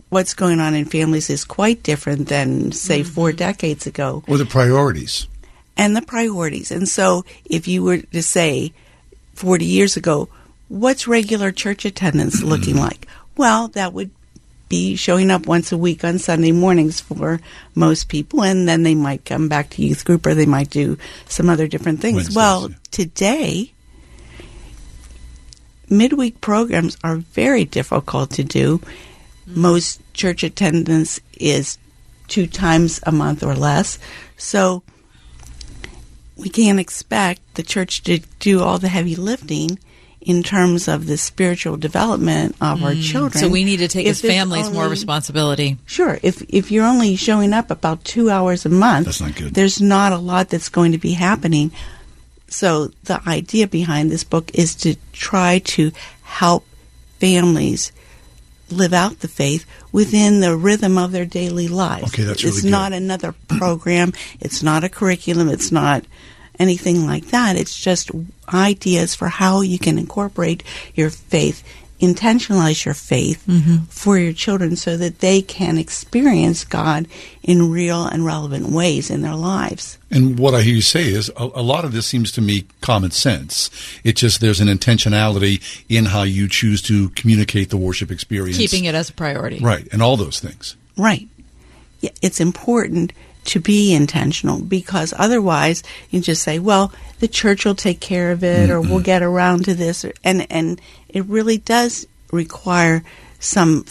what's 0.08 0.34
going 0.34 0.58
on 0.58 0.74
in 0.74 0.84
families 0.84 1.30
is 1.30 1.44
quite 1.44 1.84
different 1.84 2.26
than, 2.26 2.72
say, 2.72 3.02
mm-hmm. 3.02 3.12
four 3.12 3.30
decades 3.30 3.86
ago 3.86 4.24
Or 4.26 4.36
the 4.36 4.44
priorities. 4.44 5.28
and 5.76 5.96
the 5.96 6.02
priorities. 6.02 6.72
And 6.72 6.88
so, 6.88 7.24
if 7.44 7.68
you 7.68 7.84
were 7.84 7.98
to 7.98 8.20
say 8.20 8.72
40 9.34 9.64
years 9.64 9.96
ago, 9.96 10.28
what's 10.66 11.06
regular 11.06 11.52
church 11.52 11.84
attendance 11.84 12.40
mm-hmm. 12.40 12.48
looking 12.48 12.76
like? 12.76 13.06
Well, 13.36 13.68
that 13.68 13.92
would 13.92 14.10
be 14.68 14.96
showing 14.96 15.30
up 15.30 15.46
once 15.46 15.70
a 15.70 15.78
week 15.78 16.02
on 16.02 16.18
Sunday 16.18 16.50
mornings 16.50 17.00
for 17.00 17.38
most 17.76 18.08
people, 18.08 18.42
and 18.42 18.66
then 18.66 18.82
they 18.82 18.96
might 18.96 19.24
come 19.24 19.48
back 19.48 19.70
to 19.70 19.82
youth 19.82 20.04
group 20.04 20.26
or 20.26 20.34
they 20.34 20.46
might 20.46 20.70
do 20.70 20.98
some 21.28 21.48
other 21.48 21.68
different 21.68 22.00
things. 22.00 22.16
Wednesdays, 22.16 22.36
well, 22.36 22.70
yeah. 22.70 22.76
today, 22.90 23.72
midweek 25.92 26.40
programs 26.40 26.96
are 27.04 27.16
very 27.16 27.64
difficult 27.64 28.30
to 28.32 28.44
do. 28.44 28.80
Most 29.46 30.00
church 30.14 30.42
attendance 30.42 31.20
is 31.38 31.78
two 32.28 32.46
times 32.46 33.00
a 33.04 33.12
month 33.12 33.42
or 33.42 33.54
less. 33.54 33.98
So 34.36 34.82
we 36.36 36.48
can't 36.48 36.80
expect 36.80 37.54
the 37.54 37.62
church 37.62 38.02
to 38.04 38.18
do 38.38 38.60
all 38.60 38.78
the 38.78 38.88
heavy 38.88 39.16
lifting 39.16 39.78
in 40.20 40.42
terms 40.42 40.86
of 40.86 41.06
the 41.06 41.16
spiritual 41.16 41.76
development 41.76 42.54
of 42.60 42.82
our 42.82 42.92
mm. 42.92 43.02
children. 43.02 43.42
So 43.42 43.48
we 43.48 43.64
need 43.64 43.78
to 43.78 43.88
take 43.88 44.06
If 44.06 44.12
as 44.12 44.22
there's 44.22 44.34
families 44.34 44.70
more 44.70 44.88
responsibility. 44.88 45.78
Sure. 45.86 46.18
If 46.22 46.42
if 46.48 46.70
you're 46.70 46.86
only 46.86 47.16
showing 47.16 47.52
up 47.52 47.70
about 47.70 48.04
two 48.04 48.30
hours 48.30 48.64
a 48.64 48.68
month, 48.68 49.06
That's 49.06 49.20
not 49.20 49.34
good. 49.34 49.54
There's 49.54 49.80
not 49.80 50.12
a 50.12 50.18
lot 50.18 50.48
that's 50.48 50.68
going 50.68 50.92
to 50.92 50.98
be 50.98 51.12
happening. 51.12 51.72
So 52.52 52.88
the 53.04 53.20
idea 53.26 53.66
behind 53.66 54.10
this 54.10 54.24
book 54.24 54.50
is 54.54 54.74
to 54.76 54.96
try 55.12 55.58
to 55.60 55.90
help 56.22 56.64
families 57.18 57.92
live 58.70 58.92
out 58.92 59.20
the 59.20 59.28
faith 59.28 59.66
within 59.90 60.40
the 60.40 60.56
rhythm 60.56 60.96
of 60.98 61.12
their 61.12 61.26
daily 61.26 61.68
lives. 61.68 62.12
Okay, 62.12 62.22
that's 62.24 62.42
It's 62.42 62.56
really 62.58 62.62
good. 62.62 62.70
not 62.70 62.92
another 62.92 63.34
program. 63.48 64.12
It's 64.40 64.62
not 64.62 64.84
a 64.84 64.88
curriculum. 64.88 65.48
It's 65.48 65.70
not 65.72 66.04
anything 66.58 67.06
like 67.06 67.26
that. 67.26 67.56
It's 67.56 67.78
just 67.78 68.10
ideas 68.52 69.14
for 69.14 69.28
how 69.28 69.60
you 69.62 69.78
can 69.78 69.98
incorporate 69.98 70.62
your 70.94 71.10
faith, 71.10 71.62
intentionalize 72.02 72.84
your 72.84 72.94
faith 72.94 73.44
mm-hmm. 73.46 73.84
for 73.84 74.18
your 74.18 74.32
children 74.32 74.74
so 74.74 74.96
that 74.96 75.20
they 75.20 75.40
can 75.40 75.78
experience 75.78 76.64
God 76.64 77.06
in 77.42 77.70
real 77.70 78.04
and 78.04 78.26
relevant 78.26 78.66
ways 78.70 79.08
in 79.08 79.22
their 79.22 79.36
lives. 79.36 79.98
And 80.10 80.38
what 80.38 80.52
I 80.52 80.62
hear 80.62 80.74
you 80.74 80.82
say 80.82 81.04
is 81.04 81.30
a, 81.36 81.44
a 81.54 81.62
lot 81.62 81.84
of 81.84 81.92
this 81.92 82.06
seems 82.06 82.32
to 82.32 82.40
me 82.40 82.66
common 82.80 83.12
sense. 83.12 83.70
It's 84.02 84.20
just 84.20 84.40
there's 84.40 84.60
an 84.60 84.68
intentionality 84.68 85.62
in 85.88 86.06
how 86.06 86.24
you 86.24 86.48
choose 86.48 86.82
to 86.82 87.08
communicate 87.10 87.70
the 87.70 87.76
worship 87.76 88.10
experience. 88.10 88.58
Keeping 88.58 88.84
it 88.84 88.96
as 88.96 89.08
a 89.08 89.12
priority. 89.12 89.60
Right, 89.60 89.88
and 89.92 90.02
all 90.02 90.16
those 90.16 90.40
things. 90.40 90.76
Right. 90.96 91.28
Yeah, 92.00 92.10
It's 92.20 92.40
important 92.40 93.12
to 93.44 93.60
be 93.60 93.92
intentional 93.92 94.60
because 94.60 95.12
otherwise 95.18 95.82
you 96.10 96.20
just 96.20 96.42
say, 96.42 96.58
well, 96.58 96.92
the 97.18 97.28
church 97.28 97.64
will 97.64 97.74
take 97.74 98.00
care 98.00 98.30
of 98.32 98.44
it 98.44 98.70
or 98.70 98.80
we'll 98.80 99.00
get 99.00 99.22
around 99.22 99.64
to 99.64 99.74
this. 99.74 100.04
And, 100.24 100.46
and 100.50 100.80
it 101.08 101.24
really 101.26 101.58
does 101.58 102.06
require 102.32 103.02
some 103.40 103.84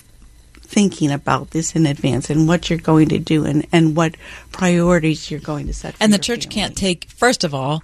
thinking 0.62 1.12
about 1.12 1.52
this 1.52 1.76
in 1.76 1.86
advance 1.86 2.30
and 2.30 2.48
what 2.48 2.70
you're 2.70 2.80
going 2.80 3.10
to 3.10 3.20
do 3.20 3.46
and, 3.46 3.68
and 3.74 3.96
what 3.96 4.16
priorities 4.54 5.30
you're 5.30 5.40
going 5.42 5.68
to 5.68 5.74
set. 5.74 5.96
For 5.96 6.04
And 6.04 6.14
the 6.14 6.18
church 6.18 6.44
family. 6.46 6.56
can't 6.56 6.78
take, 6.78 7.06
first 7.10 7.44
of 7.44 7.54
all, 7.54 7.84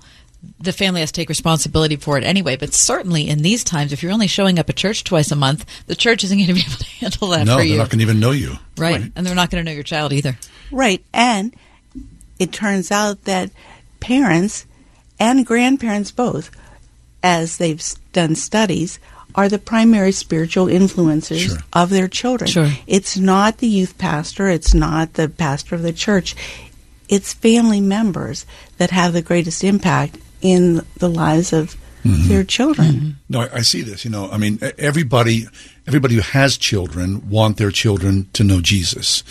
the 0.62 0.72
family 0.72 1.02
has 1.02 1.12
to 1.12 1.20
take 1.22 1.28
responsibility 1.30 1.98
for 1.98 2.18
it 2.18 2.24
anyway. 2.24 2.56
But 2.56 2.74
certainly 2.74 3.28
in 3.28 3.42
these 3.42 3.64
times, 3.66 3.92
if 3.92 4.02
you're 4.04 4.12
only 4.14 4.28
showing 4.28 4.58
up 4.60 4.70
at 4.70 4.76
church 4.78 5.04
twice 5.04 5.32
a 5.32 5.36
month, 5.36 5.66
the 5.88 5.96
church 5.96 6.24
isn't 6.24 6.38
going 6.38 6.48
to 6.48 6.54
be 6.54 6.62
able 6.62 6.78
to 6.78 6.86
handle 7.02 7.28
that 7.30 7.46
no, 7.46 7.54
for 7.54 7.58
they're 7.58 7.66
you. 7.66 7.78
not 7.78 7.90
going 7.90 8.00
to 8.00 8.04
even 8.04 8.20
know 8.20 8.32
you. 8.32 8.54
right. 8.78 9.02
And 9.16 9.26
they're 9.28 9.36
not 9.36 9.50
going 9.50 9.66
to 9.66 9.70
know 9.70 9.74
your 9.76 9.84
child 9.84 10.14
either. 10.14 10.38
Right. 10.72 11.04
And 11.14 11.56
it 12.40 12.52
turns 12.52 12.92
out 12.92 13.24
that 13.26 13.52
parents 14.00 14.66
and 15.20 15.46
grandparents 15.46 16.12
both, 16.12 16.52
as 17.24 17.58
they've 17.58 17.84
done 18.14 18.36
studies, 18.36 19.00
are 19.36 19.50
the 19.50 19.60
primary 19.60 20.12
spiritual 20.12 20.66
influencers 20.66 21.48
Sure. 21.48 21.58
of 21.74 21.90
their 21.90 22.08
children. 22.08 22.50
Sure. 22.50 22.72
It's 22.88 23.18
not 23.18 23.60
the 23.60 23.68
youth 23.68 23.98
pastor, 23.98 24.50
it's 24.50 24.74
not 24.74 25.14
the 25.14 25.30
pastor 25.30 25.76
of 25.76 25.84
the 25.84 25.94
church. 25.94 26.36
It's 27.08 27.34
family 27.34 27.80
members 27.80 28.46
that 28.78 28.92
have 28.92 29.14
the 29.14 29.22
greatest 29.22 29.64
impact 29.64 30.18
in 30.42 30.82
the 30.98 31.10
lives 31.10 31.54
of 31.54 31.76
mm-hmm. 32.04 32.28
their 32.28 32.44
children. 32.44 32.88
Mm-hmm. 32.88 33.10
No, 33.30 33.42
I, 33.42 33.50
I 33.56 33.62
see 33.62 33.82
this. 33.82 34.06
You 34.06 34.12
know, 34.12 34.30
I 34.32 34.38
mean, 34.38 34.60
everybody, 34.78 35.46
everybody 35.86 36.16
who 36.16 36.22
has 36.22 36.58
children 36.58 37.30
want 37.30 37.58
their 37.58 37.72
children 37.72 38.28
to 38.34 38.44
know 38.44 38.62
Jesus, 38.62 39.24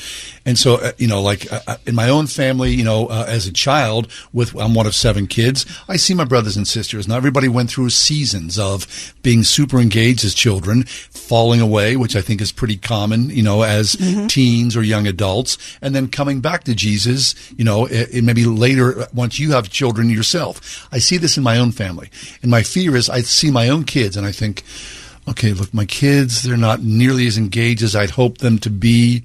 and 0.45 0.59
so 0.59 0.75
uh, 0.77 0.93
you 0.99 1.07
know, 1.09 1.23
like 1.23 1.51
uh, 1.51 1.61
uh, 1.67 1.77
in 1.87 1.95
my 1.95 2.09
own 2.09 2.27
family, 2.27 2.73
you 2.73 2.85
know, 2.85 3.07
uh, 3.07 3.25
as 3.27 3.47
a 3.47 3.53
child, 3.53 4.11
with 4.35 4.55
I'm 4.55 4.75
one 4.75 4.87
of 4.87 4.95
seven 4.95 5.27
kids. 5.27 5.65
I 5.89 5.97
see 5.97 6.13
my 6.15 6.25
brothers 6.25 6.57
and 6.57 6.69
sisters. 6.69 7.09
Now, 7.09 7.17
everybody 7.17 7.49
went 7.49 7.71
through 7.71 7.91
seasons 7.91 8.59
of 8.59 8.87
being 9.23 9.43
super 9.45 9.79
engaged 9.81 10.25
as 10.25 10.35
children, 10.35 10.85
falling 10.85 11.61
away, 11.63 11.97
which 11.97 12.15
I 12.17 12.21
think 12.21 12.41
is 12.43 12.53
pretty 12.53 12.77
common, 12.77 13.31
you 13.31 13.43
know, 13.43 13.63
as 13.63 13.97
teens 14.29 14.77
or 14.77 14.83
young 14.83 15.07
adults, 15.07 15.57
and 15.81 15.95
then 15.95 16.09
coming 16.09 16.41
back 16.41 16.65
to 16.65 16.75
Jesus, 16.75 17.35
you 17.57 17.65
know, 17.65 17.89
i- 17.89 18.07
i- 18.15 18.21
maybe 18.21 18.45
later 18.45 19.01
uh, 19.01 19.07
once 19.15 19.39
you 19.39 19.53
have 19.53 19.71
children 19.71 20.11
yourself. 20.11 20.87
I 20.93 20.99
see 20.99 21.17
this 21.17 21.37
in 21.39 21.43
my 21.43 21.59
own 21.59 21.73
family, 21.73 22.11
and 22.43 22.51
my 22.51 22.63
fear 22.63 22.95
is 22.95 23.09
I 23.09 23.23
see 23.23 23.51
my 23.51 23.69
own 23.71 23.85
kids, 23.87 24.17
and 24.17 24.27
I 24.27 24.33
think 24.33 24.63
okay, 25.29 25.53
look, 25.53 25.75
my 25.75 25.85
kids, 25.85 26.43
they're 26.45 26.57
not 26.57 26.83
nearly 26.85 27.27
as 27.27 27.37
engaged 27.37 27.83
as 27.83 27.97
I'd 27.97 28.11
hope 28.11 28.39
them 28.39 28.59
to 28.61 28.71
be. 28.71 29.25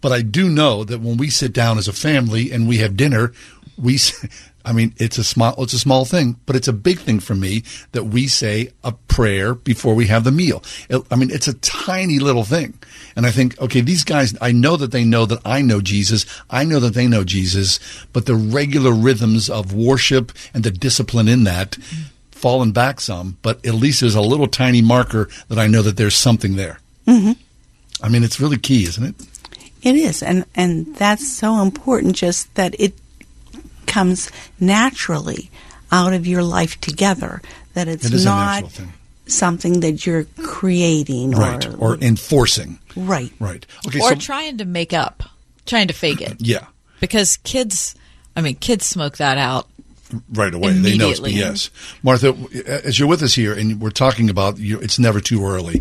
But 0.00 0.10
I 0.12 0.22
do 0.22 0.48
know 0.48 0.84
that 0.84 1.00
when 1.00 1.16
we 1.18 1.28
sit 1.28 1.52
down 1.52 1.76
as 1.76 1.86
a 1.88 1.92
family 1.92 2.50
and 2.50 2.66
we 2.66 2.78
have 2.78 2.96
dinner, 2.96 3.32
we, 3.76 3.98
I 4.64 4.72
mean, 4.72 4.94
it's 4.96 5.18
a 5.18 5.24
small, 5.24 5.54
it's 5.62 5.74
a 5.74 5.78
small 5.78 6.06
thing, 6.06 6.36
but 6.46 6.56
it's 6.56 6.68
a 6.68 6.72
big 6.72 6.98
thing 6.98 7.20
for 7.20 7.34
me 7.34 7.62
that 7.92 8.04
we 8.04 8.26
say 8.26 8.70
a 8.82 8.92
prayer 8.92 9.54
before 9.54 9.94
we 9.94 10.06
have 10.06 10.24
the 10.24 10.32
meal. 10.32 10.62
It- 10.88 11.04
I 11.10 11.16
mean, 11.16 11.30
it's 11.30 11.48
a 11.48 11.54
tiny 11.54 12.18
little 12.18 12.44
thing. 12.44 12.78
And 13.14 13.26
I 13.26 13.30
think, 13.30 13.60
okay, 13.60 13.82
these 13.82 14.02
guys, 14.02 14.34
I 14.40 14.50
know 14.52 14.76
that 14.78 14.92
they 14.92 15.04
know 15.04 15.26
that 15.26 15.40
I 15.44 15.60
know 15.60 15.82
Jesus. 15.82 16.24
I 16.48 16.64
know 16.64 16.80
that 16.80 16.94
they 16.94 17.06
know 17.06 17.22
Jesus, 17.22 17.78
but 18.14 18.24
the 18.24 18.34
regular 18.34 18.92
rhythms 18.92 19.50
of 19.50 19.74
worship 19.74 20.32
and 20.54 20.64
the 20.64 20.70
discipline 20.70 21.28
in 21.28 21.44
that, 21.44 21.76
fallen 22.44 22.72
back 22.72 23.00
some, 23.00 23.38
but 23.40 23.64
at 23.64 23.72
least 23.74 24.00
there's 24.00 24.14
a 24.14 24.20
little 24.20 24.46
tiny 24.46 24.82
marker 24.82 25.28
that 25.48 25.58
I 25.58 25.66
know 25.66 25.80
that 25.82 25.96
there's 25.96 26.14
something 26.14 26.56
there. 26.56 26.78
hmm 27.08 27.32
I 28.02 28.08
mean, 28.10 28.22
it's 28.22 28.38
really 28.38 28.58
key, 28.58 28.82
isn't 28.84 29.02
it? 29.10 29.14
It 29.82 29.96
is, 29.96 30.22
and 30.22 30.44
and 30.54 30.94
that's 30.96 31.26
so 31.26 31.62
important. 31.62 32.16
Just 32.16 32.54
that 32.54 32.74
it 32.78 32.92
comes 33.86 34.30
naturally 34.60 35.50
out 35.90 36.12
of 36.12 36.26
your 36.26 36.42
life 36.42 36.78
together. 36.80 37.40
That 37.74 37.88
it's 37.88 38.04
It 38.04 38.12
is 38.14 38.24
not 38.26 38.62
natural 38.64 38.88
something 39.26 39.80
that 39.80 40.04
you're 40.04 40.26
creating, 40.42 41.30
Right. 41.30 41.66
Or, 41.78 41.94
Or 41.94 41.98
enforcing. 42.02 42.78
right, 42.94 43.32
Right. 43.40 43.64
Okay. 43.86 44.00
or 44.00 44.10
so, 44.10 44.14
trying 44.16 44.58
to 44.58 44.66
make 44.66 44.92
up, 44.92 45.22
trying 45.64 45.88
to 45.88 45.94
fake 45.94 46.20
it. 46.20 46.36
yeah. 46.40 46.66
Because 47.00 47.38
kids, 47.38 47.94
I 48.36 48.42
mean, 48.42 48.56
kids 48.56 48.84
smoke 48.84 49.16
that 49.16 49.38
out. 49.38 49.66
Right 50.32 50.52
away. 50.54 50.72
They 50.72 50.96
know 50.96 51.08
it's 51.10 51.18
Immediately. 51.18 51.32
yes. 51.32 51.70
Martha, 52.02 52.34
as 52.84 52.98
you're 52.98 53.08
with 53.08 53.22
us 53.22 53.34
here 53.34 53.52
and 53.52 53.80
we're 53.80 53.90
talking 53.90 54.30
about 54.30 54.58
you, 54.58 54.78
it's 54.80 54.98
never 54.98 55.20
too 55.20 55.44
early. 55.44 55.80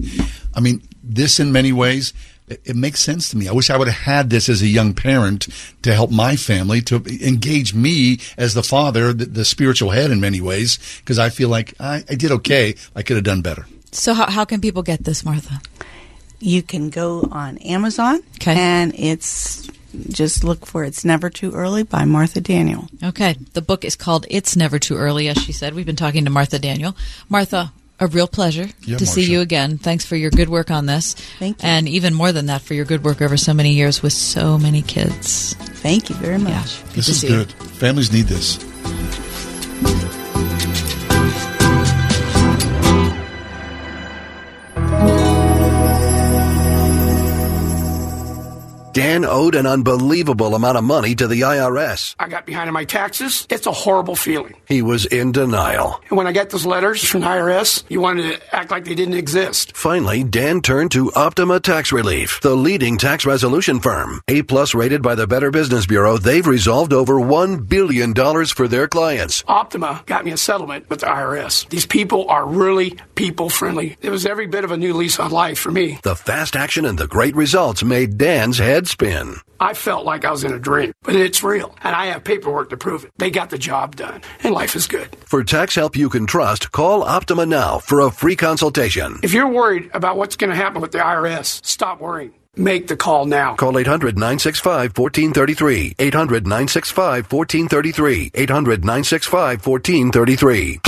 I 0.54 0.60
mean, 0.60 0.82
this 1.04 1.40
in 1.40 1.52
many 1.52 1.72
ways, 1.72 2.14
it, 2.48 2.62
it 2.66 2.76
makes 2.76 3.00
sense 3.00 3.30
to 3.30 3.38
me. 3.38 3.48
I 3.48 3.52
wish 3.54 3.70
I 3.70 3.78
would 3.78 3.88
have 3.88 4.04
had 4.04 4.30
this 4.30 4.50
as 4.50 4.62
a 4.62 4.68
young 4.68 4.94
parent 4.94 5.48
to 5.84 5.94
help 5.94 6.12
my 6.12 6.36
family, 6.36 6.82
to 6.82 6.98
engage 7.22 7.74
me 7.74 8.20
as 8.38 8.54
the 8.54 8.64
father, 8.64 9.14
the, 9.14 9.26
the 9.26 9.46
spiritual 9.46 9.92
head 9.92 10.12
in 10.12 10.20
many 10.20 10.42
ways, 10.42 10.78
because 11.00 11.20
I 11.20 11.30
feel 11.30 11.50
like 11.50 11.74
I, 11.80 12.04
I 12.10 12.16
did 12.16 12.32
okay. 12.32 12.76
I 12.96 13.02
could 13.04 13.16
have 13.18 13.24
done 13.26 13.42
better. 13.42 13.66
So 13.92 14.14
how, 14.14 14.30
how 14.30 14.46
can 14.46 14.60
people 14.62 14.84
get 14.84 15.04
this, 15.04 15.24
Martha? 15.26 15.62
you 16.40 16.62
can 16.62 16.90
go 16.90 17.26
on 17.32 17.58
Amazon, 17.60 18.20
Okay. 18.36 18.54
and 18.54 18.94
it's 18.96 19.66
just 20.10 20.44
look 20.44 20.66
for 20.66 20.84
"It's 20.84 21.06
Never 21.06 21.30
Too 21.30 21.52
Early" 21.52 21.84
by 21.84 22.06
Martha 22.06 22.42
Daniel. 22.42 22.88
Okay. 23.04 23.36
The 23.54 23.62
book 23.62 23.86
is 23.86 23.96
called 23.96 24.26
It's 24.30 24.56
Never 24.56 24.80
Too 24.80 24.96
Early, 24.98 25.28
as 25.28 25.38
she 25.38 25.52
said. 25.52 25.74
We've 25.74 25.86
been 25.86 25.96
talking 25.96 26.26
to 26.26 26.32
Martha 26.32 26.60
Daniel. 26.60 26.96
Martha, 27.30 27.72
a 28.00 28.08
real 28.08 28.28
pleasure 28.28 28.68
Yeah, 28.82 28.98
to 28.98 29.06
see 29.06 29.24
you 29.32 29.42
again. 29.42 29.78
Thanks 29.78 30.06
for 30.06 30.16
your 30.16 30.32
good 30.32 30.50
work 30.50 30.72
on 30.72 30.86
this. 30.88 31.14
Thank 31.40 31.62
you. 31.62 31.70
And 31.70 31.88
even 31.88 32.14
more 32.14 32.32
than 32.32 32.48
that, 32.48 32.62
for 32.62 32.74
your 32.74 32.86
good 32.86 33.04
work 33.04 33.22
over 33.22 33.38
so 33.38 33.54
many 33.54 33.74
years 33.74 34.02
with 34.02 34.14
so 34.14 34.58
many 34.58 34.82
kids. 34.82 35.54
Thank 35.54 36.10
you 36.10 36.16
very 36.16 36.38
much. 36.40 36.52
Yeah. 36.52 36.94
This 36.94 37.06
to 37.06 37.12
is 37.12 37.22
see 37.22 37.28
you. 37.28 37.36
good. 37.36 37.52
Families 37.54 38.12
need 38.12 38.26
this. 38.26 38.58
Dan 48.94 49.26
owed 49.26 49.56
an 49.56 49.66
unbelievable 49.66 50.54
amount 50.54 50.78
of 50.78 50.84
money 50.84 51.16
to 51.16 51.26
the 51.28 51.42
IRS. 51.42 52.16
I 52.20 52.28
got 52.28 52.46
behind 52.46 52.68
on 52.68 52.74
my 52.76 52.86
taxes. 52.86 53.48
It's 53.50 53.66
a 53.66 53.72
horrible 53.72 54.16
feeling. 54.16 54.56
He 54.68 54.84
was 54.84 55.08
in 55.08 55.32
denial. 55.32 56.00
And 56.10 56.18
when 56.18 56.28
I 56.28 56.32
got 56.32 56.52
those 56.52 56.66
letters 56.66 57.04
from 57.04 57.22
the 57.22 57.28
IRS, 57.28 57.84
you 57.90 58.02
wanted 58.02 58.34
to 58.34 58.56
act 58.56 58.70
like 58.70 58.86
they 58.86 58.94
didn't 58.94 59.16
exist. 59.16 59.76
Finally, 59.76 60.26
Dan 60.26 60.62
turned 60.62 60.92
to 60.92 61.12
Optima 61.14 61.60
Tax 61.60 61.92
Relief, 61.92 62.40
the 62.42 62.56
leading 62.56 63.00
tax 63.00 63.26
resolution 63.26 63.80
firm. 63.80 64.22
A 64.28 64.44
plus 64.44 64.76
rated 64.76 65.02
by 65.02 65.16
the 65.16 65.26
Better 65.26 65.50
Business 65.50 65.88
Bureau, 65.88 66.20
they've 66.20 66.46
resolved 66.46 66.94
over 66.94 67.16
$1 67.16 67.68
billion 67.68 68.14
for 68.46 68.68
their 68.68 68.88
clients. 68.88 69.44
Optima 69.48 70.04
got 70.06 70.24
me 70.24 70.32
a 70.32 70.38
settlement 70.38 70.88
with 70.88 71.00
the 71.00 71.08
IRS. 71.08 71.68
These 71.70 71.88
people 71.88 72.30
are 72.30 72.46
really 72.46 73.00
people 73.16 73.50
friendly. 73.50 73.98
It 74.04 74.12
was 74.12 74.28
every 74.28 74.46
bit 74.46 74.64
of 74.64 74.72
a 74.72 74.78
new 74.78 74.94
lease 74.94 75.20
on 75.20 75.32
life 75.32 75.58
for 75.58 75.72
me. 75.72 75.98
The 76.04 76.16
fast 76.16 76.56
action 76.56 76.86
and 76.86 77.00
the 77.00 77.08
great 77.08 77.36
results 77.36 77.84
made 77.84 78.20
Dan's 78.20 78.60
head 78.60 78.83
spin. 78.88 79.36
I 79.60 79.74
felt 79.74 80.06
like 80.06 80.26
I 80.26 80.32
was 80.32 80.44
in 80.44 80.54
a 80.54 80.60
dream, 80.60 80.94
but 81.04 81.16
it's 81.16 81.44
real. 81.44 81.76
And 81.84 81.96
I 81.96 82.08
have 82.08 82.24
paperwork 82.24 82.70
to 82.72 82.78
prove 82.78 83.06
it. 83.06 83.12
They 83.18 83.30
got 83.32 83.50
the 83.50 83.58
job 83.58 83.96
done, 83.96 84.22
and 84.42 84.54
life 84.54 84.76
is 84.76 84.88
good. 84.88 85.16
For 85.26 85.44
tax 85.44 85.76
help 85.76 85.96
you 85.96 86.10
can 86.10 86.26
trust, 86.26 86.72
call 86.72 87.04
Optima 87.04 87.46
now 87.46 87.80
for 87.80 88.02
a 88.02 88.12
free 88.12 88.36
consultation. 88.36 89.20
If 89.24 89.34
you're 89.34 89.50
worried 89.50 89.90
about 89.94 90.18
what's 90.18 90.36
going 90.36 90.50
to 90.50 90.56
happen 90.56 90.82
with 90.82 90.92
the 90.92 91.00
IRS, 91.00 91.66
stop 91.66 92.02
worrying. 92.02 92.34
Make 92.56 92.88
the 92.88 92.96
call 92.96 93.26
now. 93.26 93.56
Call 93.56 93.78
800 93.80 94.16
965 94.16 94.98
1433. 94.98 95.96
800 95.98 96.46
965 96.46 97.32
1433. 97.32 98.32
800 98.34 98.86
965 98.86 99.66
1433. 99.66 100.80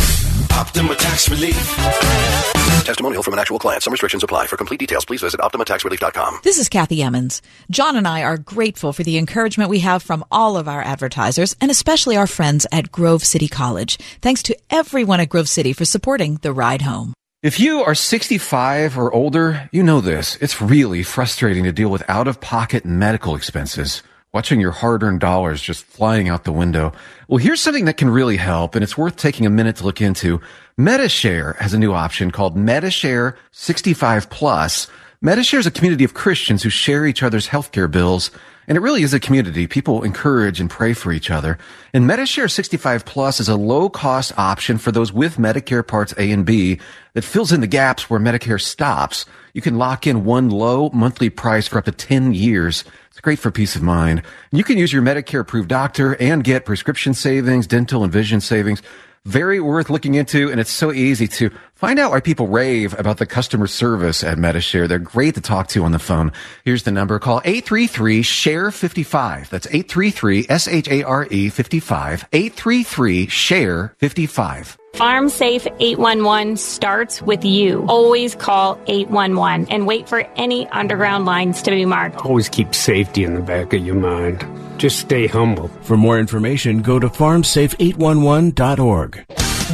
Optima 0.52 0.96
Tax 0.96 1.30
Relief. 1.30 2.55
Testimonial 2.86 3.24
from 3.24 3.34
an 3.34 3.40
actual 3.40 3.60
client. 3.60 3.84
Some 3.84 3.92
restrictions 3.92 4.24
apply. 4.24 4.48
For 4.48 4.58
complete 4.58 4.80
details, 4.80 5.06
please 5.06 5.22
visit 5.22 5.42
OptimaTaxRelief.com. 5.42 6.40
This 6.44 6.58
is 6.58 6.70
Kathy 6.70 7.02
Emmons. 7.02 7.42
John 7.70 7.96
and 7.96 8.08
I 8.08 8.24
are 8.24 8.38
grateful 8.38 8.94
for 8.94 9.04
the 9.04 9.18
encouragement 9.18 9.70
we 9.70 9.80
have 9.80 10.04
from 10.04 10.24
all 10.32 10.56
of 10.56 10.68
our 10.68 10.82
advertisers 10.82 11.56
and 11.60 11.72
especially 11.72 12.16
our 12.16 12.28
friends 12.28 12.66
at 12.72 12.92
Grove 12.92 13.24
City 13.24 13.48
College. 13.48 13.98
Thanks 14.22 14.44
to 14.44 14.58
everyone 14.70 15.20
at 15.20 15.30
Grove 15.30 15.50
City 15.50 15.74
for 15.74 15.86
supporting 15.86 16.36
the 16.38 16.54
ride 16.54 16.84
home. 16.84 17.14
If 17.44 17.60
you 17.60 17.82
are 17.82 17.94
65 17.94 18.98
or 18.98 19.14
older, 19.14 19.70
you 19.72 19.84
know 19.84 20.02
this. 20.02 20.36
It's 20.38 20.60
really 20.60 21.04
frustrating 21.04 21.64
to 21.66 21.72
deal 21.72 21.90
with 21.90 22.04
out 22.10 22.28
of 22.28 22.42
pocket 22.42 22.86
medical 22.86 23.36
expenses. 23.36 24.02
Watching 24.34 24.60
your 24.60 24.72
hard 24.72 25.04
earned 25.04 25.20
dollars 25.20 25.62
just 25.62 25.86
flying 25.86 26.28
out 26.28 26.44
the 26.44 26.52
window. 26.52 26.92
Well, 27.28 27.38
here's 27.38 27.62
something 27.62 27.86
that 27.86 27.98
can 27.98 28.10
really 28.10 28.38
help, 28.38 28.74
and 28.76 28.84
it's 28.84 28.98
worth 28.98 29.16
taking 29.16 29.46
a 29.46 29.50
minute 29.50 29.76
to 29.76 29.84
look 29.86 30.02
into. 30.02 30.42
Medi-Share 30.78 31.54
has 31.62 31.74
a 31.74 31.80
new 31.80 31.94
option 31.94 32.32
called 32.32 32.58
Medi-Share 32.58 33.38
65 33.52 34.30
Plus. 34.30 34.88
Medi-Share 35.22 35.62
is 35.62 35.66
a 35.66 35.72
community 35.72 36.04
of 36.04 36.14
Christians 36.14 36.64
who 36.64 36.70
share 36.70 37.06
each 37.06 37.24
other's 37.24 37.48
healthcare 37.48 37.90
bills. 37.90 38.30
And 38.68 38.78
it 38.78 38.82
really 38.82 39.04
is 39.04 39.14
a 39.14 39.20
community. 39.22 39.68
People 39.68 40.04
encourage 40.04 40.60
and 40.60 40.70
pray 40.70 40.92
for 40.92 41.14
each 41.14 41.32
other. 41.32 41.58
And 41.94 42.06
Medi-Share 42.06 42.50
65 42.50 43.06
Plus 43.06 43.40
is 43.40 43.48
a 43.48 43.56
low 43.56 43.88
cost 43.88 44.38
option 44.38 44.78
for 44.78 44.92
those 44.92 45.14
with 45.14 45.38
Medicare 45.38 45.88
Parts 45.88 46.14
A 46.18 46.30
and 46.30 46.46
B 46.46 46.82
that 47.14 47.22
fills 47.22 47.54
in 47.54 47.62
the 47.62 47.68
gaps 47.68 48.10
where 48.10 48.20
Medicare 48.20 48.60
stops. 48.60 49.26
You 49.54 49.62
can 49.62 49.78
lock 49.78 50.06
in 50.06 50.26
one 50.26 50.50
low 50.50 50.90
monthly 50.90 51.30
price 51.30 51.70
for 51.70 51.78
up 51.78 51.86
to 51.86 51.94
10 51.94 52.34
years. 52.34 52.84
It's 53.12 53.22
great 53.22 53.40
for 53.40 53.50
peace 53.50 53.78
of 53.78 53.82
mind. 53.82 54.24
You 54.52 54.66
can 54.66 54.78
use 54.78 54.92
your 54.92 55.04
Medicare 55.04 55.40
approved 55.40 55.70
doctor 55.70 56.18
and 56.20 56.44
get 56.44 56.66
prescription 56.66 57.14
savings, 57.14 57.66
dental 57.66 58.04
and 58.04 58.12
vision 58.12 58.42
savings. 58.42 58.82
Very 59.26 59.60
worth 59.60 59.90
looking 59.90 60.14
into, 60.14 60.52
and 60.52 60.60
it's 60.60 60.70
so 60.70 60.94
easy 60.94 61.28
to 61.30 61.50
find 61.74 61.98
out 61.98 62.12
why 62.12 62.20
people 62.20 62.48
rave 62.48 62.94
about 63.00 63.18
the 63.18 63.26
customer 63.26 63.66
service 63.66 64.24
at 64.24 64.38
Medi-Share. 64.38 64.88
They're 64.88 65.00
great 65.00 65.34
to 65.34 65.42
talk 65.42 65.68
to 65.70 65.84
on 65.84 65.94
the 65.94 66.00
phone. 66.00 66.32
Here's 66.64 66.84
the 66.84 66.92
number. 66.92 67.18
Call 67.18 67.42
833-SHARE-55. 67.42 69.50
That's 69.50 69.66
833-S-H-A-R-E 69.66 71.50
55. 71.50 72.30
833-SHARE-55. 72.32 74.78
Farm 74.94 75.28
Safe 75.28 75.66
811 75.80 76.58
starts 76.58 77.24
with 77.24 77.44
you. 77.44 77.84
Always 77.90 78.36
call 78.36 78.80
811 78.86 79.70
and 79.72 79.88
wait 79.88 80.08
for 80.08 80.20
any 80.36 80.68
underground 80.68 81.26
lines 81.26 81.64
to 81.64 81.72
be 81.72 81.86
marked. 81.86 82.24
Always 82.24 82.48
keep 82.48 82.76
safety 82.76 83.24
in 83.24 83.34
the 83.34 83.42
back 83.42 83.74
of 83.74 83.84
your 83.84 83.96
mind. 83.96 84.46
Just 84.86 85.00
stay 85.00 85.26
humble. 85.26 85.70
For 85.82 85.98
more 85.98 86.20
information, 86.20 86.84
go 86.84 87.00
to 87.00 87.10
farmsafe811.org. 87.10 89.26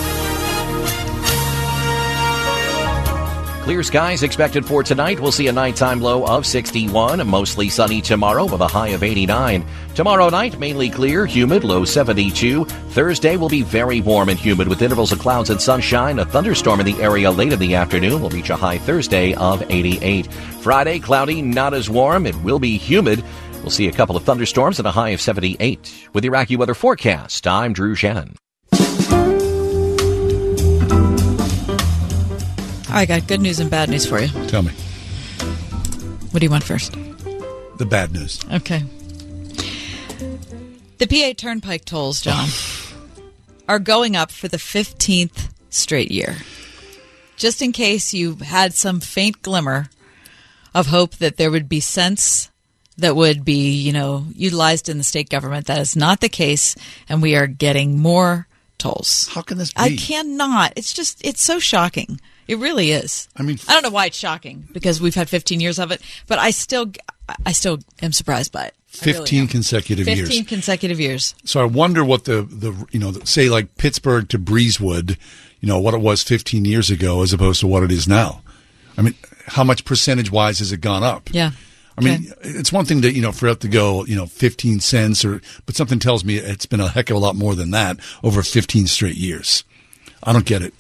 Clear 3.66 3.82
skies 3.82 4.22
expected 4.22 4.64
for 4.64 4.84
tonight. 4.84 5.20
We'll 5.20 5.32
see 5.32 5.48
a 5.48 5.52
nighttime 5.52 6.00
low 6.00 6.24
of 6.28 6.46
61. 6.46 7.28
Mostly 7.28 7.68
sunny 7.68 8.00
tomorrow 8.00 8.46
with 8.46 8.62
a 8.62 8.68
high 8.68 8.90
of 8.90 9.02
89. 9.02 9.66
Tomorrow 9.96 10.30
night, 10.30 10.60
mainly 10.60 10.88
clear, 10.88 11.26
humid, 11.26 11.64
low 11.64 11.84
72. 11.84 12.66
Thursday 12.66 13.38
will 13.38 13.50
be 13.50 13.64
very 13.64 14.02
warm 14.02 14.30
and 14.30 14.38
humid 14.38 14.68
with 14.68 14.84
intervals 14.84 15.12
of 15.12 15.18
clouds 15.18 15.50
and 15.50 15.60
sunshine. 15.60 16.20
A 16.20 16.26
thunderstorm 16.26 16.80
in 16.80 16.86
the 16.86 17.02
area 17.02 17.32
late 17.32 17.54
in 17.54 17.58
the 17.58 17.74
afternoon 17.74 18.22
will 18.22 18.30
reach 18.30 18.52
a 18.52 18.56
high 18.56 18.78
Thursday 18.78 19.34
of 19.34 19.64
88. 19.72 20.32
Friday, 20.62 21.00
cloudy, 21.00 21.42
not 21.42 21.74
as 21.74 21.90
warm. 21.90 22.28
It 22.28 22.40
will 22.44 22.60
be 22.60 22.78
humid. 22.78 23.24
We'll 23.64 23.72
see 23.72 23.88
a 23.88 23.92
couple 23.92 24.16
of 24.16 24.22
thunderstorms 24.22 24.78
and 24.78 24.88
a 24.88 24.92
high 24.92 25.10
of 25.10 25.22
78. 25.22 26.10
With 26.14 26.24
your 26.24 26.46
weather 26.60 26.76
forecast, 26.76 27.48
I'm 27.48 27.74
Drew 27.74 27.96
Shannon. 27.96 28.36
I 32.96 33.06
got 33.06 33.28
good 33.28 33.42
news 33.42 33.60
and 33.60 33.70
bad 33.70 33.90
news 33.90 34.06
for 34.06 34.22
you. 34.22 34.30
Tell 34.48 34.62
me. 34.62 34.72
What 36.32 36.40
do 36.40 36.46
you 36.46 36.50
want 36.50 36.64
first? 36.64 36.94
The 37.78 37.86
bad 37.86 38.14
news. 38.14 38.40
Okay. 38.54 38.84
The 40.98 41.06
PA 41.06 41.34
Turnpike 41.36 41.84
tolls, 41.84 42.22
John, 42.22 42.48
are 43.68 43.80
going 43.80 44.16
up 44.16 44.32
for 44.32 44.48
the 44.48 44.56
15th 44.56 45.50
straight 45.70 46.10
year. 46.10 46.38
Just 47.36 47.62
in 47.62 47.74
case 47.74 48.14
you 48.14 48.36
had 48.36 48.74
some 48.74 49.02
faint 49.02 49.42
glimmer 49.42 49.90
of 50.74 50.88
hope 50.88 51.16
that 51.16 51.36
there 51.36 51.52
would 51.52 51.68
be 51.68 51.82
sense 51.82 52.50
that 52.98 53.14
would 53.14 53.44
be, 53.44 53.72
you 53.72 53.92
know, 53.92 54.26
utilized 54.34 54.88
in 54.88 54.98
the 54.98 55.04
state 55.04 55.30
government, 55.30 55.68
that 55.68 55.80
is 55.80 55.98
not 55.98 56.22
the 56.22 56.30
case, 56.30 56.78
and 57.10 57.22
we 57.22 57.36
are 57.36 57.46
getting 57.46 58.00
more 58.00 58.48
tolls. 58.78 59.28
How 59.34 59.42
can 59.42 59.58
this 59.58 59.74
be? 59.74 59.82
I 59.82 59.98
cannot. 59.98 60.72
It's 60.78 60.94
just, 60.94 61.20
it's 61.26 61.44
so 61.44 61.60
shocking. 61.60 62.22
It 62.48 62.60
really 62.60 62.92
is. 62.92 63.28
I 63.36 63.44
mean, 63.44 63.58
I 63.68 63.74
don't 63.74 63.84
know 63.84 63.90
why 63.90 64.08
it's 64.08 64.18
shocking 64.18 64.68
because 64.72 65.02
we've 65.02 65.16
had 65.16 65.30
15 65.30 65.60
years 65.60 65.80
of 65.80 65.92
it, 65.92 66.02
but 66.28 66.38
I 66.38 66.52
still, 66.52 66.92
I 67.46 67.52
still 67.52 67.80
am 68.02 68.12
surprised 68.12 68.52
by 68.52 68.66
it. 68.66 68.76
I 69.02 69.06
really 69.06 69.20
15 69.20 69.42
am. 69.42 69.48
consecutive 69.48 70.06
15 70.06 70.32
years. 70.32 70.48
consecutive 70.48 71.00
years. 71.00 71.36
So 71.44 71.60
I 71.60 71.66
wonder 71.66 72.04
what 72.04 72.26
the, 72.26 72.44
the 72.44 72.88
you 72.92 73.00
know, 73.00 73.12
say 73.24 73.50
like 73.50 73.76
Pittsburgh 73.78 74.30
to 74.30 74.40
Breezewood, 74.40 75.18
you 75.60 75.68
know, 75.68 75.80
what 75.80 75.94
it 75.94 76.02
was 76.02 76.24
15 76.24 76.66
years 76.66 76.90
ago 76.90 77.22
as 77.22 77.34
opposed 77.34 77.60
to 77.62 77.68
what 77.68 77.84
it 77.84 77.92
is 77.92 78.08
now. 78.08 78.42
I 78.98 79.02
mean, 79.02 79.16
how 79.48 79.64
much 79.64 79.84
percentage 79.84 80.32
wise 80.32 80.60
has 80.60 80.72
it 80.72 80.82
gone 80.82 81.04
up? 81.04 81.30
Yeah. 81.32 81.52
I 81.98 82.02
mean, 82.02 82.34
it's 82.42 82.74
one 82.74 82.84
thing 82.84 83.02
to, 83.04 83.12
you 83.14 83.22
know, 83.22 83.32
for 83.32 83.48
it 83.48 83.62
to 83.62 83.70
go, 83.70 84.06
you 84.06 84.18
know, 84.18 84.26
15 84.26 84.82
cents 84.82 85.24
or, 85.24 85.42
but 85.66 85.76
something 85.76 85.98
tells 85.98 86.26
me 86.26 86.36
it's 86.36 86.66
been 86.66 86.82
a 86.82 86.90
heck 86.90 87.10
of 87.10 87.16
a 87.16 87.20
lot 87.20 87.38
more 87.38 87.56
than 87.56 87.72
that 87.72 87.98
over 88.22 88.44
15 88.44 88.88
straight 88.88 89.16
years. 89.16 89.64
I 90.26 90.34
don't 90.34 90.46
get 90.46 90.62
it. 90.64 90.74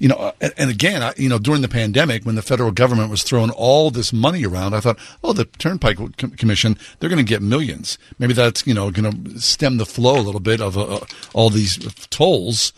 You 0.00 0.08
know, 0.08 0.32
and, 0.40 0.52
and 0.58 0.70
again, 0.70 1.02
I, 1.02 1.12
you 1.16 1.28
know, 1.28 1.38
during 1.38 1.62
the 1.62 1.68
pandemic, 1.68 2.24
when 2.24 2.34
the 2.34 2.42
federal 2.42 2.72
government 2.72 3.10
was 3.10 3.22
throwing 3.22 3.50
all 3.50 3.90
this 3.90 4.12
money 4.12 4.44
around, 4.44 4.74
I 4.74 4.80
thought, 4.80 4.98
oh, 5.22 5.32
the 5.32 5.44
Turnpike 5.44 5.96
Com- 6.16 6.32
Commission, 6.32 6.76
they're 6.98 7.08
going 7.08 7.24
to 7.24 7.28
get 7.28 7.40
millions. 7.42 7.96
Maybe 8.18 8.32
that's, 8.34 8.66
you 8.66 8.74
know, 8.74 8.90
going 8.90 9.24
to 9.24 9.40
stem 9.40 9.76
the 9.76 9.86
flow 9.86 10.18
a 10.18 10.22
little 10.22 10.40
bit 10.40 10.60
of 10.60 10.76
uh, 10.76 10.96
uh, 10.96 11.00
all 11.32 11.48
these 11.50 11.76
tolls. 12.10 12.72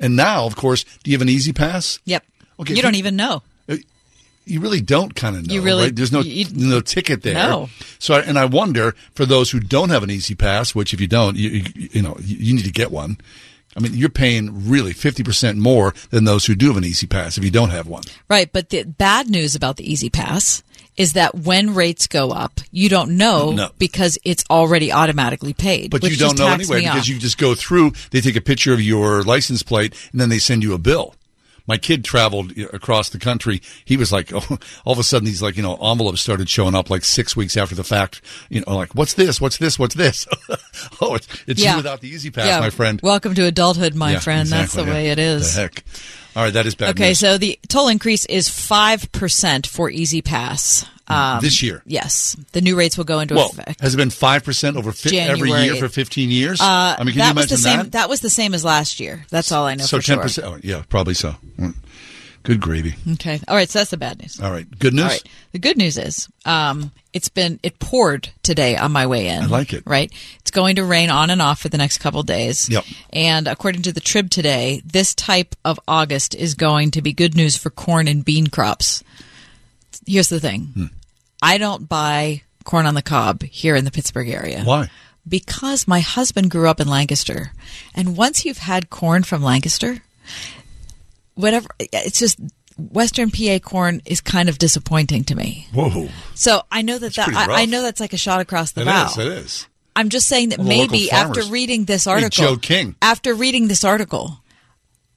And 0.00 0.16
now, 0.16 0.46
of 0.46 0.56
course, 0.56 0.84
do 1.02 1.10
you 1.10 1.16
have 1.16 1.22
an 1.22 1.28
E-ZPass? 1.28 1.98
Yep. 2.06 2.24
Okay, 2.60 2.74
you 2.74 2.82
don't 2.82 2.94
even 2.94 3.14
know. 3.16 3.42
Uh, 3.68 3.76
you 4.46 4.60
really 4.60 4.80
don't 4.80 5.14
kind 5.14 5.36
of 5.36 5.46
know. 5.46 5.52
You 5.54 5.60
really- 5.60 5.84
right? 5.84 5.94
There's 5.96 6.12
no 6.12 6.20
you- 6.20 6.46
no 6.54 6.80
ticket 6.80 7.22
there. 7.22 7.34
No. 7.34 7.68
So, 7.98 8.14
I- 8.14 8.20
and 8.22 8.38
I 8.38 8.46
wonder 8.46 8.94
for 9.14 9.26
those 9.26 9.50
who 9.50 9.60
don't 9.60 9.90
have 9.90 10.02
an 10.02 10.10
E-ZPass, 10.10 10.74
which 10.74 10.94
if 10.94 11.00
you 11.00 11.06
don't, 11.08 11.36
you 11.36 11.50
you, 11.50 11.88
you 11.92 12.02
know 12.02 12.16
you 12.22 12.54
need 12.54 12.64
to 12.64 12.72
get 12.72 12.90
one. 12.90 13.18
I 13.78 13.80
mean, 13.80 13.94
you're 13.94 14.08
paying 14.08 14.68
really 14.68 14.92
fifty 14.92 15.22
percent 15.22 15.56
more 15.58 15.94
than 16.10 16.24
those 16.24 16.46
who 16.46 16.54
do 16.54 16.66
have 16.68 16.76
an 16.76 16.84
E-ZPass 16.84 17.38
if 17.38 17.44
you 17.44 17.50
don't 17.50 17.70
have 17.70 17.86
one. 17.86 18.02
Right. 18.28 18.52
But 18.52 18.70
the 18.70 18.82
bad 18.84 19.30
news 19.30 19.54
about 19.54 19.76
the 19.76 19.90
E-ZPass 19.90 20.62
is 20.96 21.12
that 21.12 21.32
when 21.36 21.74
rates 21.74 22.08
go 22.08 22.32
up, 22.32 22.60
you 22.72 22.88
don't 22.88 23.16
know 23.16 23.52
No. 23.52 23.70
because 23.78 24.18
it's 24.24 24.44
already 24.50 24.92
automatically 24.92 25.54
paid. 25.54 25.92
But 25.92 26.02
you 26.02 26.16
don't 26.16 26.36
know 26.36 26.48
anyway 26.48 26.80
because 26.80 27.02
off. 27.02 27.08
you 27.08 27.18
just 27.18 27.38
go 27.38 27.54
through. 27.54 27.92
They 28.10 28.20
take 28.20 28.34
a 28.34 28.40
picture 28.40 28.74
of 28.74 28.82
your 28.82 29.22
license 29.22 29.62
plate 29.62 29.94
and 30.10 30.20
then 30.20 30.28
they 30.28 30.40
send 30.40 30.64
you 30.64 30.74
a 30.74 30.78
bill. 30.78 31.14
My 31.68 31.78
kid 31.78 32.02
traveled 32.04 32.56
across 32.72 33.10
the 33.10 33.18
country. 33.18 33.60
He 33.84 33.96
was 33.96 34.10
like, 34.10 34.32
oh, 34.34 34.58
all 34.84 34.92
of 34.94 34.98
a 34.98 35.04
sudden, 35.04 35.26
these 35.26 35.42
like 35.42 35.56
you 35.56 35.62
know 35.62 35.76
envelopes 35.76 36.20
started 36.22 36.48
showing 36.48 36.74
up 36.74 36.90
like 36.90 37.04
six 37.04 37.36
weeks 37.36 37.56
after 37.56 37.74
the 37.76 37.84
fact. 37.84 38.20
You 38.48 38.62
know, 38.66 38.74
like 38.76 38.94
what's 38.94 39.14
this? 39.14 39.40
What's 39.40 39.58
this? 39.58 39.78
What's 39.78 39.94
this? 39.94 40.26
oh, 41.00 41.14
it's, 41.14 41.28
it's 41.46 41.62
Yeah. 41.62 41.72
you 41.72 41.76
without 41.76 42.00
the 42.00 42.08
E-ZPass, 42.08 42.46
Yeah. 42.46 42.60
my 42.60 42.70
friend. 42.70 42.98
Welcome 43.02 43.34
to 43.34 43.44
adulthood, 43.44 43.94
my 43.94 44.12
Yeah, 44.12 44.18
friend. 44.20 44.48
That's 44.48 44.72
the 44.72 44.80
exactly, 44.80 44.92
way 45.04 45.10
it 45.10 45.18
is. 45.18 45.54
The 45.54 45.60
heck. 45.60 45.84
All 46.36 46.44
right, 46.44 46.52
that 46.52 46.66
is 46.66 46.74
bad 46.74 46.90
okay, 46.90 47.08
news. 47.08 47.18
so 47.18 47.36
the 47.36 47.58
toll 47.68 47.88
increase 47.88 48.24
is 48.26 48.48
5% 48.48 49.66
for 49.66 49.90
E-ZPass. 49.90 50.86
Um, 51.08 51.40
This 51.40 51.62
year? 51.62 51.82
Yes. 51.86 52.36
The 52.52 52.60
new 52.60 52.76
rates 52.76 52.96
will 52.96 53.04
go 53.04 53.20
into 53.20 53.34
well, 53.34 53.48
effect. 53.50 53.80
has 53.80 53.94
it 53.94 53.96
been 53.96 54.10
five 54.10 54.44
percent 54.44 54.76
over 54.76 54.92
fi- 54.92 55.18
every 55.18 55.50
year 55.50 55.76
for 55.76 55.88
fifteen 55.88 56.30
years? 56.30 56.60
Uh, 56.60 56.96
I 56.98 57.02
mean, 57.04 57.14
can 57.14 57.20
that 57.20 57.28
you 57.30 57.34
was 57.36 57.48
the 57.48 57.54
imagine 57.68 57.84
same. 57.84 57.90
that? 57.90 58.08
was 58.08 58.20
the 58.20 58.30
same 58.30 58.54
as 58.54 58.64
last 58.64 59.00
year. 59.00 59.24
That's 59.30 59.50
all 59.52 59.66
I 59.66 59.74
know 59.74 59.84
so 59.84 59.98
for 59.98 60.02
sure. 60.02 60.20
percent. 60.20 60.46
Oh, 60.46 60.58
yeah, 60.62 60.82
probably 60.88 61.14
so. 61.14 61.34
Mm. 61.58 61.74
Good 62.44 62.60
gravy. 62.60 62.94
Okay. 63.14 63.40
All 63.48 63.56
right. 63.56 63.68
So 63.68 63.80
that's 63.80 63.90
the 63.90 63.96
bad 63.98 64.20
news. 64.20 64.40
All 64.40 64.50
right. 64.50 64.66
Good 64.78 64.94
news. 64.94 65.02
All 65.02 65.10
right. 65.10 65.22
The 65.52 65.58
good 65.58 65.76
news 65.76 65.98
is, 65.98 66.28
um, 66.46 66.92
it's 67.12 67.28
been 67.28 67.58
it 67.62 67.78
poured 67.78 68.30
today 68.42 68.76
on 68.76 68.92
my 68.92 69.06
way 69.06 69.26
in. 69.28 69.42
I 69.42 69.46
like 69.46 69.72
it. 69.74 69.82
Right. 69.84 70.10
It's 70.40 70.50
going 70.50 70.76
to 70.76 70.84
rain 70.84 71.10
on 71.10 71.28
and 71.30 71.42
off 71.42 71.60
for 71.60 71.68
the 71.68 71.76
next 71.76 71.98
couple 71.98 72.22
days. 72.22 72.70
Yep. 72.70 72.84
And 73.12 73.48
according 73.48 73.82
to 73.82 73.92
the 73.92 74.00
Trib 74.00 74.30
today, 74.30 74.80
this 74.86 75.14
type 75.14 75.56
of 75.64 75.78
August 75.88 76.34
is 76.34 76.54
going 76.54 76.92
to 76.92 77.02
be 77.02 77.12
good 77.12 77.34
news 77.34 77.56
for 77.56 77.70
corn 77.70 78.08
and 78.08 78.24
bean 78.24 78.46
crops. 78.46 79.02
Here's 80.06 80.28
the 80.28 80.40
thing: 80.40 80.70
Hmm. 80.74 80.84
I 81.42 81.58
don't 81.58 81.88
buy 81.88 82.42
corn 82.64 82.86
on 82.86 82.94
the 82.94 83.02
cob 83.02 83.42
here 83.42 83.76
in 83.76 83.84
the 83.84 83.90
Pittsburgh 83.90 84.28
area. 84.28 84.62
Why? 84.64 84.90
Because 85.26 85.86
my 85.86 86.00
husband 86.00 86.50
grew 86.50 86.68
up 86.68 86.80
in 86.80 86.88
Lancaster, 86.88 87.52
and 87.94 88.16
once 88.16 88.44
you've 88.44 88.58
had 88.58 88.88
corn 88.90 89.22
from 89.22 89.42
Lancaster, 89.42 89.98
whatever 91.34 91.68
it's 91.78 92.18
just 92.18 92.38
Western 92.78 93.30
PA 93.30 93.58
corn 93.58 94.00
is 94.04 94.20
kind 94.20 94.48
of 94.48 94.58
disappointing 94.58 95.24
to 95.24 95.34
me. 95.34 95.66
Whoa. 95.74 96.08
So 96.34 96.62
I 96.70 96.82
know 96.82 96.98
that, 96.98 97.14
that 97.14 97.28
I, 97.28 97.62
I 97.62 97.64
know 97.66 97.82
that's 97.82 98.00
like 98.00 98.12
a 98.12 98.16
shot 98.18 98.40
across 98.40 98.72
the 98.72 98.82
It 98.82 98.84
bow. 98.86 99.06
is. 99.06 99.18
It 99.18 99.26
is. 99.26 99.66
I'm 99.96 100.08
just 100.10 100.28
saying 100.28 100.50
that 100.50 100.60
local 100.60 100.68
maybe 100.68 101.10
after 101.10 101.42
reading 101.44 101.84
this 101.84 102.04
Hey, 102.04 102.12
article, 102.12 102.30
Joe 102.44 102.56
King. 102.56 102.94
after 103.02 103.34
reading 103.34 103.66
this 103.66 103.82
article, 103.82 104.38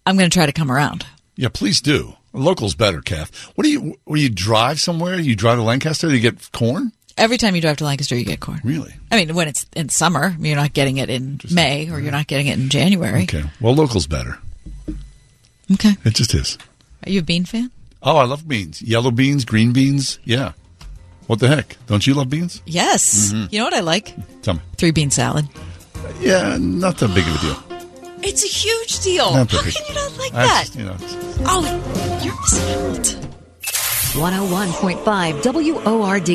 I'm 0.08 0.18
going 0.18 0.30
to 0.30 0.34
try 0.34 0.48
to 0.48 0.52
come 0.52 0.72
around. 0.72 1.06
Yeah, 1.36 1.50
please 1.50 1.82
do. 1.82 2.16
Local's 2.34 2.76
better, 2.76 3.02
Kath. 3.02 3.36
What 3.56 3.64
do 3.66 3.70
you? 3.70 3.96
When 4.06 4.20
you 4.22 4.30
drive 4.30 4.80
somewhere, 4.80 5.20
you 5.20 5.36
drive 5.36 5.58
to 5.58 5.64
Lancaster, 5.64 6.10
you 6.14 6.20
get 6.20 6.52
corn. 6.52 6.92
Every 7.18 7.38
time 7.38 7.56
you 7.56 7.62
drive 7.62 7.78
to 7.78 7.84
Lancaster, 7.84 8.16
you 8.16 8.24
get 8.24 8.40
corn. 8.40 8.62
Really? 8.64 8.94
I 9.12 9.18
mean, 9.18 9.36
when 9.36 9.48
it's 9.50 9.66
in 9.76 9.90
summer, 9.90 10.36
you're 10.40 10.56
not 10.56 10.74
getting 10.74 10.98
it 10.98 11.10
in 11.10 11.40
May 11.52 11.90
or 11.92 12.00
you're 12.00 12.12
not 12.12 12.28
getting 12.28 12.48
it 12.48 12.58
in 12.58 12.70
January. 12.70 13.24
Okay. 13.24 13.44
Well, 13.60 13.76
local's 13.76 14.08
better. 14.08 14.38
Okay. 15.74 15.92
It 16.06 16.16
just 16.16 16.34
is. 16.34 16.58
Are 17.06 17.12
you 17.12 17.20
a 17.20 17.24
bean 17.24 17.46
fan? 17.46 17.70
Oh, 18.02 18.18
I 18.18 18.24
love 18.24 18.48
beans. 18.48 18.82
Yellow 18.82 19.12
beans, 19.12 19.46
green 19.46 19.74
beans. 19.74 20.20
Yeah. 20.24 20.54
What 21.28 21.40
the 21.40 21.48
heck? 21.50 21.78
Don't 21.88 22.06
you 22.08 22.14
love 22.14 22.30
beans? 22.30 22.62
Yes. 22.66 23.32
Mhm. 23.34 23.52
You 23.52 23.60
know 23.60 23.66
what 23.66 23.74
I 23.74 23.82
like? 23.82 24.16
Tell 24.42 24.56
me. 24.56 24.62
Three 24.78 24.92
bean 24.92 25.12
salad. 25.12 25.48
Yeah, 26.20 26.58
not 26.60 26.98
that 26.98 27.14
big 27.14 27.28
of 27.28 27.36
a 27.36 27.40
deal. 27.40 27.71
It's 28.24 28.44
a 28.44 28.48
huge 28.48 29.00
deal. 29.02 29.32
How 29.34 29.46
can 29.46 29.66
you 29.66 29.94
not 29.96 30.18
like 30.18 30.34
I 30.34 30.46
that? 30.46 30.62
just, 30.66 30.76
you 30.78 30.86
know, 30.86 30.94
it's- 30.94 31.38
Oh, 31.46 31.64
you're 32.24 32.36
missing 32.42 32.70
out. 32.98 33.18
101.5 34.14 35.42
WORD. 35.42 36.28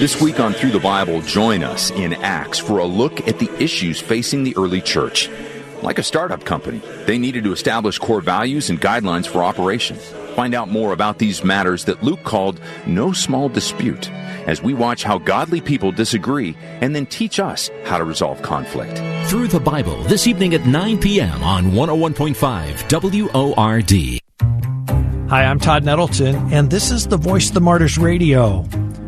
This 0.00 0.20
week 0.20 0.40
on 0.40 0.52
Through 0.52 0.72
the 0.72 0.80
Bible, 0.80 1.22
join 1.22 1.62
us 1.62 1.90
in 1.92 2.12
Acts 2.14 2.58
for 2.58 2.78
a 2.78 2.84
look 2.84 3.26
at 3.28 3.38
the 3.38 3.48
issues 3.62 4.00
facing 4.00 4.42
the 4.42 4.54
early 4.56 4.80
church. 4.80 5.30
Like 5.80 5.98
a 5.98 6.02
startup 6.02 6.44
company, 6.44 6.80
they 7.06 7.18
needed 7.18 7.44
to 7.44 7.52
establish 7.52 7.98
core 7.98 8.20
values 8.20 8.68
and 8.68 8.80
guidelines 8.80 9.26
for 9.26 9.42
operation. 9.44 9.96
Find 10.36 10.54
out 10.54 10.68
more 10.70 10.92
about 10.92 11.18
these 11.18 11.44
matters 11.44 11.84
that 11.84 12.02
Luke 12.02 12.24
called 12.24 12.60
no 12.86 13.12
small 13.12 13.48
dispute 13.48 14.10
as 14.46 14.62
we 14.62 14.74
watch 14.74 15.02
how 15.02 15.18
godly 15.18 15.60
people 15.60 15.92
disagree 15.92 16.56
and 16.80 16.94
then 16.94 17.06
teach 17.06 17.40
us 17.40 17.70
how 17.84 17.98
to 17.98 18.04
resolve 18.04 18.42
conflict. 18.42 19.00
Through 19.28 19.48
the 19.48 19.60
Bible, 19.60 20.02
this 20.04 20.26
evening 20.26 20.54
at 20.54 20.66
9 20.66 20.98
p.m. 20.98 21.42
on 21.42 21.72
101.5 21.72 23.52
WORD. 23.56 24.20
Hi, 25.30 25.44
I'm 25.44 25.58
Todd 25.58 25.84
Nettleton, 25.84 26.52
and 26.52 26.70
this 26.70 26.90
is 26.90 27.06
the 27.06 27.16
Voice 27.16 27.48
of 27.48 27.54
the 27.54 27.60
Martyrs 27.60 27.96
Radio. 27.96 28.64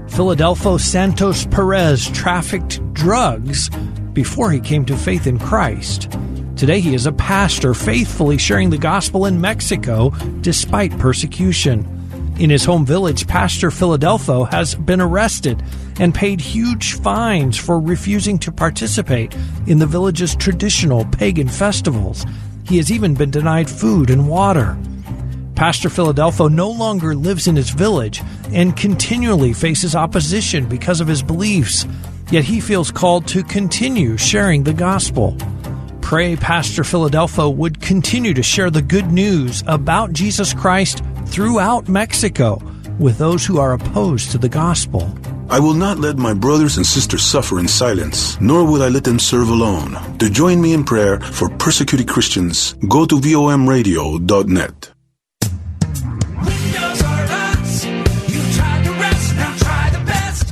Philadelphia 0.09 0.79
Santos 0.79 1.45
Perez 1.47 2.09
trafficked 2.13 2.81
drugs 2.95 3.69
before 4.13 4.51
he 4.51 4.61
came 4.61 4.85
to 4.87 4.97
faith 4.97 5.27
in 5.27 5.39
Christ. 5.39 6.11
Today 6.57 6.81
he 6.81 6.95
is 6.95 7.05
a 7.05 7.13
pastor 7.13 7.75
faithfully 7.75 8.39
sharing 8.39 8.71
the 8.71 8.79
gospel 8.79 9.27
in 9.27 9.41
Mexico 9.41 10.11
despite 10.41 10.97
persecution. 10.99 11.85
In 12.39 12.51
his 12.51 12.65
home 12.65 12.85
village, 12.85 13.29
Pastor 13.29 13.71
Philadelphia 13.71 14.45
has 14.47 14.75
been 14.75 15.01
arrested 15.01 15.63
and 16.01 16.13
paid 16.13 16.41
huge 16.41 16.95
fines 16.95 17.57
for 17.57 17.79
refusing 17.79 18.41
to 18.41 18.51
participate 18.51 19.33
in 19.69 19.79
the 19.79 19.87
village's 19.87 20.35
traditional 20.35 21.05
pagan 21.05 21.49
festivals. 21.49 22.27
He 22.67 22.77
has 22.79 22.91
even 22.91 23.15
been 23.15 23.31
denied 23.31 23.71
food 23.71 24.11
and 24.11 24.29
water. 24.29 24.77
Pastor 25.55 25.89
Philadelphia 25.89 26.49
no 26.49 26.69
longer 26.69 27.15
lives 27.15 27.47
in 27.47 27.55
his 27.55 27.71
village 27.71 28.21
and 28.53 28.77
continually 28.77 29.53
faces 29.53 29.95
opposition 29.95 30.67
because 30.67 31.01
of 31.01 31.07
his 31.07 31.23
beliefs, 31.23 31.87
yet 32.33 32.43
he 32.43 32.59
feels 32.61 32.91
called 32.91 33.29
to 33.29 33.45
continue 33.45 34.17
sharing 34.17 34.65
the 34.65 34.75
gospel. 34.75 35.37
Pray 36.05 36.37
Pastor 36.37 36.85
Philadelphia 36.85 37.49
would 37.49 37.81
continue 37.81 38.35
to 38.35 38.43
share 38.43 38.71
the 38.71 38.83
good 38.83 39.11
news 39.11 39.65
about 39.67 40.13
Jesus 40.13 40.53
Christ 40.53 41.03
throughout 41.27 41.89
Mexico 41.89 42.63
with 42.99 43.17
those 43.17 43.47
who 43.47 43.59
are 43.59 43.73
opposed 43.73 44.31
to 44.31 44.39
the 44.39 44.49
gospel. 44.49 45.19
I 45.49 45.59
will 45.59 45.73
not 45.73 45.99
let 45.99 46.19
my 46.19 46.35
brothers 46.35 46.77
and 46.77 46.87
sisters 46.87 47.25
suffer 47.25 47.59
in 47.59 47.67
silence, 47.67 48.39
nor 48.39 48.65
will 48.65 48.83
I 48.83 48.89
let 48.89 49.05
them 49.05 49.19
serve 49.19 49.49
alone. 49.49 49.97
To 50.19 50.29
join 50.29 50.61
me 50.61 50.75
in 50.75 50.85
prayer 50.85 51.21
for 51.21 51.49
persecuted 51.49 52.07
Christians, 52.07 52.75
go 52.87 53.07
to 53.07 53.17
vomradio.net. 53.17 54.94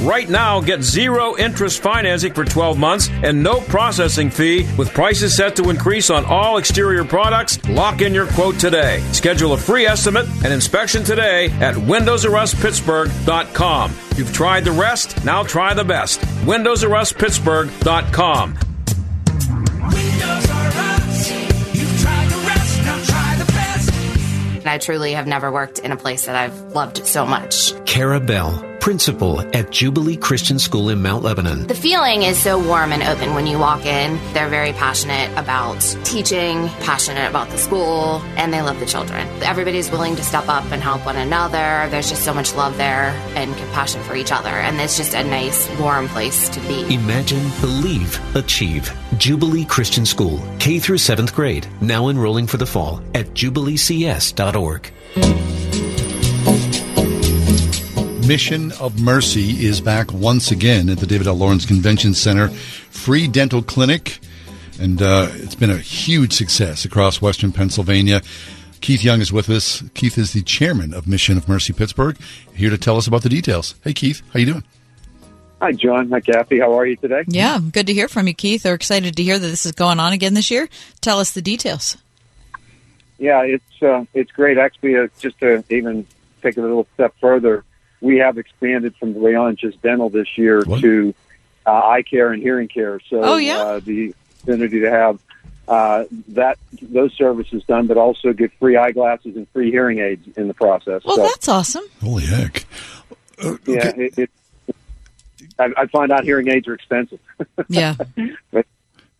Right 0.00 0.28
now, 0.28 0.60
get 0.60 0.82
zero 0.82 1.36
interest 1.36 1.82
financing 1.82 2.32
for 2.32 2.44
12 2.44 2.78
months 2.78 3.10
and 3.22 3.42
no 3.42 3.60
processing 3.60 4.30
fee 4.30 4.66
with 4.78 4.94
prices 4.94 5.36
set 5.36 5.56
to 5.56 5.68
increase 5.68 6.08
on 6.08 6.24
all 6.24 6.56
exterior 6.56 7.04
products. 7.04 7.62
Lock 7.68 8.00
in 8.00 8.14
your 8.14 8.26
quote 8.28 8.58
today. 8.58 9.00
Schedule 9.12 9.52
a 9.52 9.58
free 9.58 9.84
estimate 9.86 10.26
and 10.42 10.54
inspection 10.54 11.04
today 11.04 11.50
at 11.60 11.74
windowsruspittsburgh.com. 11.74 13.92
You've 14.16 14.32
tried 14.32 14.64
the 14.64 14.72
rest, 14.72 15.22
now 15.24 15.42
try 15.42 15.74
the 15.74 15.84
best. 15.84 16.20
windowsruspittsburgh.com. 16.20 18.58
I 24.70 24.78
truly 24.78 25.14
have 25.14 25.26
never 25.26 25.50
worked 25.50 25.80
in 25.80 25.90
a 25.90 25.96
place 25.96 26.26
that 26.26 26.36
I've 26.36 26.56
loved 26.72 27.04
so 27.04 27.26
much. 27.26 27.74
Cara 27.86 28.20
Bell, 28.20 28.64
principal 28.80 29.40
at 29.54 29.70
Jubilee 29.70 30.16
Christian 30.16 30.58
School 30.58 30.88
in 30.88 31.02
Mount 31.02 31.22
Lebanon. 31.22 31.66
The 31.66 31.74
feeling 31.74 32.22
is 32.22 32.42
so 32.42 32.58
warm 32.58 32.92
and 32.92 33.02
open 33.02 33.34
when 33.34 33.46
you 33.46 33.58
walk 33.58 33.84
in. 33.84 34.18
They're 34.32 34.48
very 34.48 34.72
passionate 34.72 35.30
about 35.38 35.80
teaching, 36.04 36.68
passionate 36.80 37.28
about 37.28 37.50
the 37.50 37.58
school, 37.58 38.22
and 38.36 38.52
they 38.52 38.62
love 38.62 38.80
the 38.80 38.86
children. 38.86 39.26
Everybody's 39.42 39.90
willing 39.90 40.16
to 40.16 40.24
step 40.24 40.48
up 40.48 40.64
and 40.72 40.82
help 40.82 41.04
one 41.04 41.16
another. 41.16 41.88
There's 41.90 42.08
just 42.08 42.24
so 42.24 42.32
much 42.32 42.54
love 42.54 42.76
there 42.78 43.10
and 43.36 43.54
compassion 43.56 44.02
for 44.02 44.16
each 44.16 44.32
other, 44.32 44.48
and 44.48 44.80
it's 44.80 44.96
just 44.96 45.14
a 45.14 45.22
nice, 45.22 45.68
warm 45.78 46.08
place 46.08 46.48
to 46.48 46.60
be. 46.60 46.94
Imagine, 46.94 47.50
believe, 47.60 48.18
achieve. 48.34 48.90
Jubilee 49.18 49.66
Christian 49.66 50.06
School, 50.06 50.42
K 50.58 50.78
through 50.78 50.96
7th 50.96 51.34
grade, 51.34 51.68
now 51.80 52.08
enrolling 52.08 52.46
for 52.46 52.56
the 52.56 52.66
fall 52.66 53.02
at 53.14 53.34
jubileecs.org. 53.34 55.59
Mission 58.30 58.70
of 58.78 59.00
Mercy 59.00 59.66
is 59.66 59.80
back 59.80 60.12
once 60.12 60.52
again 60.52 60.88
at 60.88 60.98
the 60.98 61.06
David 61.06 61.26
L. 61.26 61.34
Lawrence 61.34 61.66
Convention 61.66 62.14
Center. 62.14 62.46
Free 62.46 63.26
dental 63.26 63.60
clinic, 63.60 64.20
and 64.80 65.02
uh, 65.02 65.26
it's 65.32 65.56
been 65.56 65.68
a 65.68 65.78
huge 65.78 66.32
success 66.32 66.84
across 66.84 67.20
Western 67.20 67.50
Pennsylvania. 67.50 68.22
Keith 68.80 69.02
Young 69.02 69.20
is 69.20 69.32
with 69.32 69.50
us. 69.50 69.82
Keith 69.94 70.16
is 70.16 70.32
the 70.32 70.42
chairman 70.42 70.94
of 70.94 71.08
Mission 71.08 71.36
of 71.38 71.48
Mercy 71.48 71.72
Pittsburgh, 71.72 72.16
here 72.54 72.70
to 72.70 72.78
tell 72.78 72.96
us 72.96 73.08
about 73.08 73.22
the 73.22 73.28
details. 73.28 73.74
Hey, 73.82 73.92
Keith, 73.92 74.22
how 74.32 74.38
you 74.38 74.46
doing? 74.46 74.64
Hi, 75.60 75.72
John. 75.72 76.08
Hi, 76.10 76.20
Kathy. 76.20 76.60
How 76.60 76.78
are 76.78 76.86
you 76.86 76.94
today? 76.94 77.24
Yeah, 77.26 77.58
good 77.58 77.88
to 77.88 77.92
hear 77.92 78.06
from 78.06 78.28
you, 78.28 78.34
Keith. 78.34 78.64
We're 78.64 78.74
excited 78.74 79.16
to 79.16 79.24
hear 79.24 79.40
that 79.40 79.48
this 79.48 79.66
is 79.66 79.72
going 79.72 79.98
on 79.98 80.12
again 80.12 80.34
this 80.34 80.52
year. 80.52 80.68
Tell 81.00 81.18
us 81.18 81.32
the 81.32 81.42
details. 81.42 81.96
Yeah, 83.18 83.42
it's 83.42 83.82
uh, 83.82 84.04
it's 84.14 84.30
great. 84.30 84.56
Actually, 84.56 84.98
uh, 84.98 85.08
just 85.18 85.40
to 85.40 85.64
even 85.68 86.06
take 86.42 86.56
it 86.56 86.60
a 86.60 86.62
little 86.62 86.86
step 86.94 87.12
further, 87.20 87.64
we 88.00 88.18
have 88.18 88.38
expanded 88.38 88.94
from 88.96 89.12
beyond 89.12 89.58
just 89.58 89.80
dental 89.82 90.08
this 90.10 90.38
year 90.38 90.62
what? 90.64 90.80
to 90.80 91.14
uh, 91.66 91.70
eye 91.72 92.02
care 92.02 92.32
and 92.32 92.42
hearing 92.42 92.68
care. 92.68 93.00
So, 93.08 93.22
Oh, 93.22 93.36
yeah? 93.36 93.58
uh, 93.58 93.80
the 93.80 94.14
opportunity 94.42 94.80
to 94.80 94.90
have 94.90 95.20
uh, 95.68 96.04
that 96.28 96.58
those 96.82 97.12
services 97.14 97.62
done, 97.64 97.86
but 97.86 97.96
also 97.96 98.32
get 98.32 98.50
free 98.58 98.76
eyeglasses 98.76 99.36
and 99.36 99.48
free 99.50 99.70
hearing 99.70 100.00
aids 100.00 100.26
in 100.36 100.48
the 100.48 100.54
process. 100.54 101.02
Well, 101.04 101.16
so, 101.16 101.22
that's 101.22 101.48
awesome. 101.48 101.84
Holy 102.00 102.24
heck! 102.24 102.66
yeah, 103.66 103.92
it, 103.96 104.18
it, 104.18 104.30
I, 105.58 105.70
I 105.76 105.86
find 105.86 106.10
out 106.10 106.24
hearing 106.24 106.48
aids 106.48 106.66
are 106.66 106.74
expensive. 106.74 107.20
Yeah. 107.68 107.94
but 108.50 108.66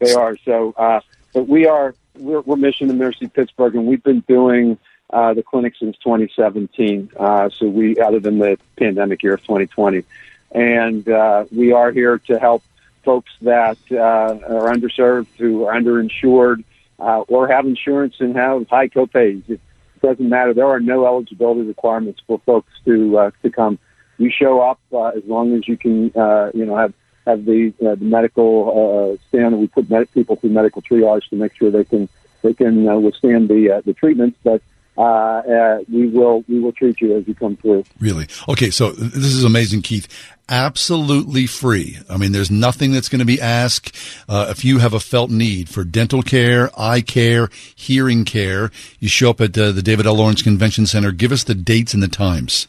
they 0.01 0.13
are. 0.13 0.37
So, 0.45 0.75
uh, 0.77 1.01
but 1.33 1.47
we 1.47 1.67
are 1.67 1.95
we're, 2.19 2.41
we're 2.41 2.57
Mission 2.57 2.89
to 2.89 2.95
Mercy 2.95 3.29
Pittsburgh, 3.29 3.77
and 3.77 3.87
we've 3.87 4.03
been 4.03 4.21
doing 4.21 4.77
uh, 5.13 5.35
the 5.35 5.43
clinic 5.43 5.75
since 5.79 5.97
2017. 5.99 7.11
Uh, 7.17 7.51
so 7.51 7.67
we, 7.67 7.99
other 7.99 8.21
than 8.21 8.39
the 8.39 8.59
pandemic 8.77 9.23
year 9.23 9.35
of 9.35 9.41
2020, 9.41 10.05
and 10.53 11.09
uh, 11.09 11.45
we 11.55 11.73
are 11.73 11.93
here 11.93 12.19
to 12.19 12.39
help 12.39 12.63
folks 13.05 13.31
that 13.43 13.79
uh, 13.91 13.97
are 13.97 14.73
underserved, 14.73 15.29
who 15.39 15.65
are 15.65 15.75
underinsured, 15.75 16.65
uh, 16.99 17.21
or 17.29 17.49
have 17.49 17.67
insurance 17.67 18.15
and 18.21 18.37
have 18.37 18.69
high 18.69 18.89
copays. 18.89 19.49
It 19.49 19.61
doesn't 20.03 20.29
matter. 20.29 20.53
There 20.55 20.67
are 20.67 20.81
no 20.81 21.07
eligibility 21.07 21.63
requirements 21.63 22.21
for 22.27 22.39
folks 22.41 22.73
to 22.85 23.19
uh, 23.19 23.31
to 23.43 23.51
come. 23.51 23.79
You 24.19 24.31
show 24.31 24.61
up 24.61 24.79
as 25.17 25.25
long 25.25 25.55
as 25.57 25.67
you 25.67 25.79
can, 25.79 26.13
uh, 26.15 26.51
you 26.53 26.67
know, 26.67 26.77
have 26.77 26.93
have 27.27 27.45
the 27.45 27.73
the 27.81 27.97
medical 27.97 29.17
uh, 29.19 29.29
stand. 29.29 29.59
We 29.59 29.67
put 29.69 29.89
med- 29.89 30.13
people 30.13 30.37
through 30.37 30.51
medical 30.51 30.83
triage 30.83 31.29
to 31.31 31.37
make 31.37 31.57
sure 31.57 31.71
they 31.71 31.85
can 31.85 32.09
they 32.43 32.53
can 32.53 32.85
withstand 33.03 33.49
the 33.49 33.83
the 33.85 33.95
treatments. 33.95 34.39
But 34.43 34.63
uh, 35.01 35.41
uh, 35.41 35.79
we 35.91 36.07
will 36.07 36.45
we 36.47 36.61
will 36.61 36.73
treat 36.73 37.01
you 37.01 37.17
as 37.17 37.27
you 37.27 37.35
come 37.35 37.57
through. 37.57 37.85
Really? 37.99 38.27
Okay, 38.49 38.71
so 38.71 38.93
this 38.93 39.33
is 39.33 39.45
amazing, 39.45 39.81
Keith. 39.83 40.07
Absolutely 40.49 41.47
free. 41.47 41.97
I 42.11 42.19
mean, 42.19 42.33
there's 42.33 42.51
nothing 42.51 42.93
that's 42.93 43.09
going 43.09 43.21
to 43.21 43.25
be 43.25 43.41
asked. 43.41 43.97
Uh, 44.29 44.49
if 44.51 44.65
you 44.65 44.79
have 44.79 44.93
a 44.93 45.01
felt 45.01 45.31
need 45.31 45.69
for 45.69 45.85
dental 45.85 46.23
care, 46.23 46.71
eye 46.79 47.01
care, 47.01 47.49
hearing 47.75 48.25
care, 48.25 48.71
you 48.99 49.09
show 49.09 49.31
up 49.31 49.41
at 49.41 49.57
uh, 49.57 49.73
the 49.73 49.81
David 49.81 50.07
L. 50.07 50.17
Lawrence 50.17 50.43
Convention 50.43 50.87
Center. 50.87 51.13
Give 51.13 51.33
us 51.33 51.45
the 51.45 51.55
dates 51.55 51.95
and 51.95 52.03
the 52.03 52.09
times. 52.09 52.67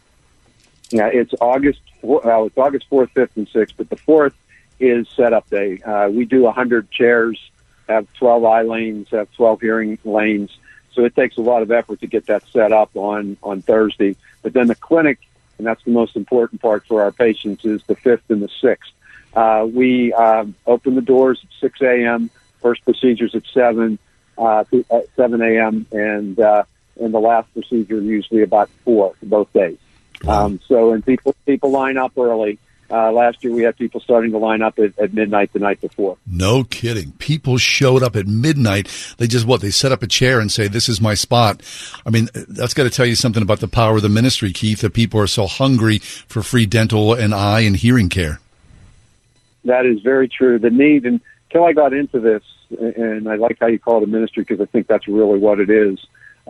Yeah, 0.92 1.10
it's 1.12 1.34
August. 1.42 1.82
Well, 2.02 2.46
it's 2.46 2.58
August 2.58 2.86
fourth, 2.88 3.12
fifth, 3.12 3.36
and 3.36 3.48
sixth. 3.50 3.76
But 3.76 3.90
the 3.90 3.98
fourth 3.98 4.36
is 4.80 5.08
setup 5.18 5.50
day. 5.50 5.82
Uh, 5.82 6.10
we 6.10 6.26
do 6.26 6.50
hundred 6.50 6.92
chairs, 6.92 7.38
have 7.90 8.08
twelve 8.14 8.46
eye 8.46 8.62
lanes, 8.62 9.10
have 9.10 9.32
twelve 9.34 9.60
hearing 9.60 9.98
lanes. 10.06 10.56
So 10.94 11.06
it 11.06 11.16
takes 11.16 11.38
a 11.38 11.42
lot 11.42 11.62
of 11.62 11.72
effort 11.72 12.02
to 12.02 12.08
get 12.08 12.26
that 12.28 12.44
set 12.48 12.72
up 12.72 12.92
on 12.96 13.38
on 13.44 13.62
Thursday. 13.62 14.16
But 14.42 14.54
then 14.54 14.68
the 14.68 14.76
clinic, 14.76 15.20
and 15.58 15.66
that's 15.66 15.84
the 15.84 15.92
most 15.92 16.16
important 16.16 16.62
part 16.62 16.86
for 16.86 17.02
our 17.02 17.12
patients, 17.12 17.66
is 17.66 17.84
the 17.84 17.96
fifth 17.96 18.30
and 18.30 18.42
the 18.42 18.50
sixth. 18.62 18.92
Uh, 19.34 19.66
we 19.72 20.14
um, 20.14 20.56
open 20.68 20.96
the 20.96 21.02
doors 21.02 21.40
at 21.44 21.50
six 21.60 21.82
a.m. 21.82 22.30
First 22.62 22.84
procedures 22.84 23.34
at 23.34 23.44
seven, 23.54 23.98
uh, 24.38 24.66
at 24.92 25.06
seven 25.16 25.42
a.m. 25.42 25.88
and 25.92 26.40
uh, 26.40 26.64
and 27.00 27.14
the 27.14 27.20
last 27.20 27.52
procedure 27.54 28.00
usually 28.02 28.44
about 28.44 28.70
four 28.84 29.16
both 29.24 29.52
days. 29.54 29.78
Um, 30.28 30.60
so 30.68 30.92
and 30.92 31.06
people 31.06 31.36
people 31.46 31.72
line 31.72 31.98
up 31.98 32.18
early, 32.18 32.60
uh, 32.92 33.12
last 33.12 33.44
year 33.44 33.54
we 33.54 33.64
had 33.64 33.78
people 33.78 34.02
starting 34.02 34.32
to 34.32 34.38
line 34.38 34.62
up 34.62 34.78
at, 34.78 34.98
at 35.00 35.14
midnight 35.14 35.54
the 35.54 35.60
night 35.60 35.80
before. 35.80 36.18
No 36.28 36.64
kidding. 36.64 37.14
People 37.14 37.58
showed 37.58 38.04
up 38.04 38.16
at 38.16 38.28
midnight. 38.28 38.88
They 39.18 39.28
just 39.28 39.46
what? 39.46 39.62
They 39.62 39.72
set 39.72 39.92
up 39.92 40.04
a 40.04 40.08
chair 40.08 40.40
and 40.40 40.52
say, 40.52 40.68
"This 40.68 40.90
is 40.90 41.00
my 41.00 41.14
spot." 41.14 41.62
I 42.06 42.10
mean, 42.10 42.30
that's 42.34 42.74
got 42.74 42.84
to 42.84 42.90
tell 42.90 43.06
you 43.06 43.16
something 43.16 43.42
about 43.42 43.60
the 43.60 43.68
power 43.68 43.96
of 43.96 44.02
the 44.02 44.10
ministry, 44.10 44.52
Keith. 44.52 44.82
That 44.82 44.94
people 44.94 45.20
are 45.20 45.28
so 45.28 45.48
hungry 45.48 46.00
for 46.00 46.44
free 46.44 46.66
dental 46.66 47.14
and 47.14 47.34
eye 47.34 47.62
and 47.62 47.76
hearing 47.76 48.10
care. 48.10 48.40
That 49.66 49.86
is 49.86 50.02
very 50.02 50.28
true. 50.28 50.60
The 50.60 50.70
need, 50.70 51.06
and 51.06 51.22
until 51.50 51.66
I 51.66 51.74
got 51.74 51.94
into 51.94 52.20
this, 52.20 52.44
and 52.80 53.28
I 53.30 53.36
like 53.36 53.58
how 53.60 53.68
you 53.68 53.80
call 53.80 53.98
it 53.98 54.04
a 54.04 54.08
ministry 54.08 54.44
because 54.44 54.62
I 54.62 54.66
think 54.66 54.88
that's 54.88 55.08
really 55.08 55.40
what 55.40 55.60
it 55.60 55.70
is. 55.70 56.00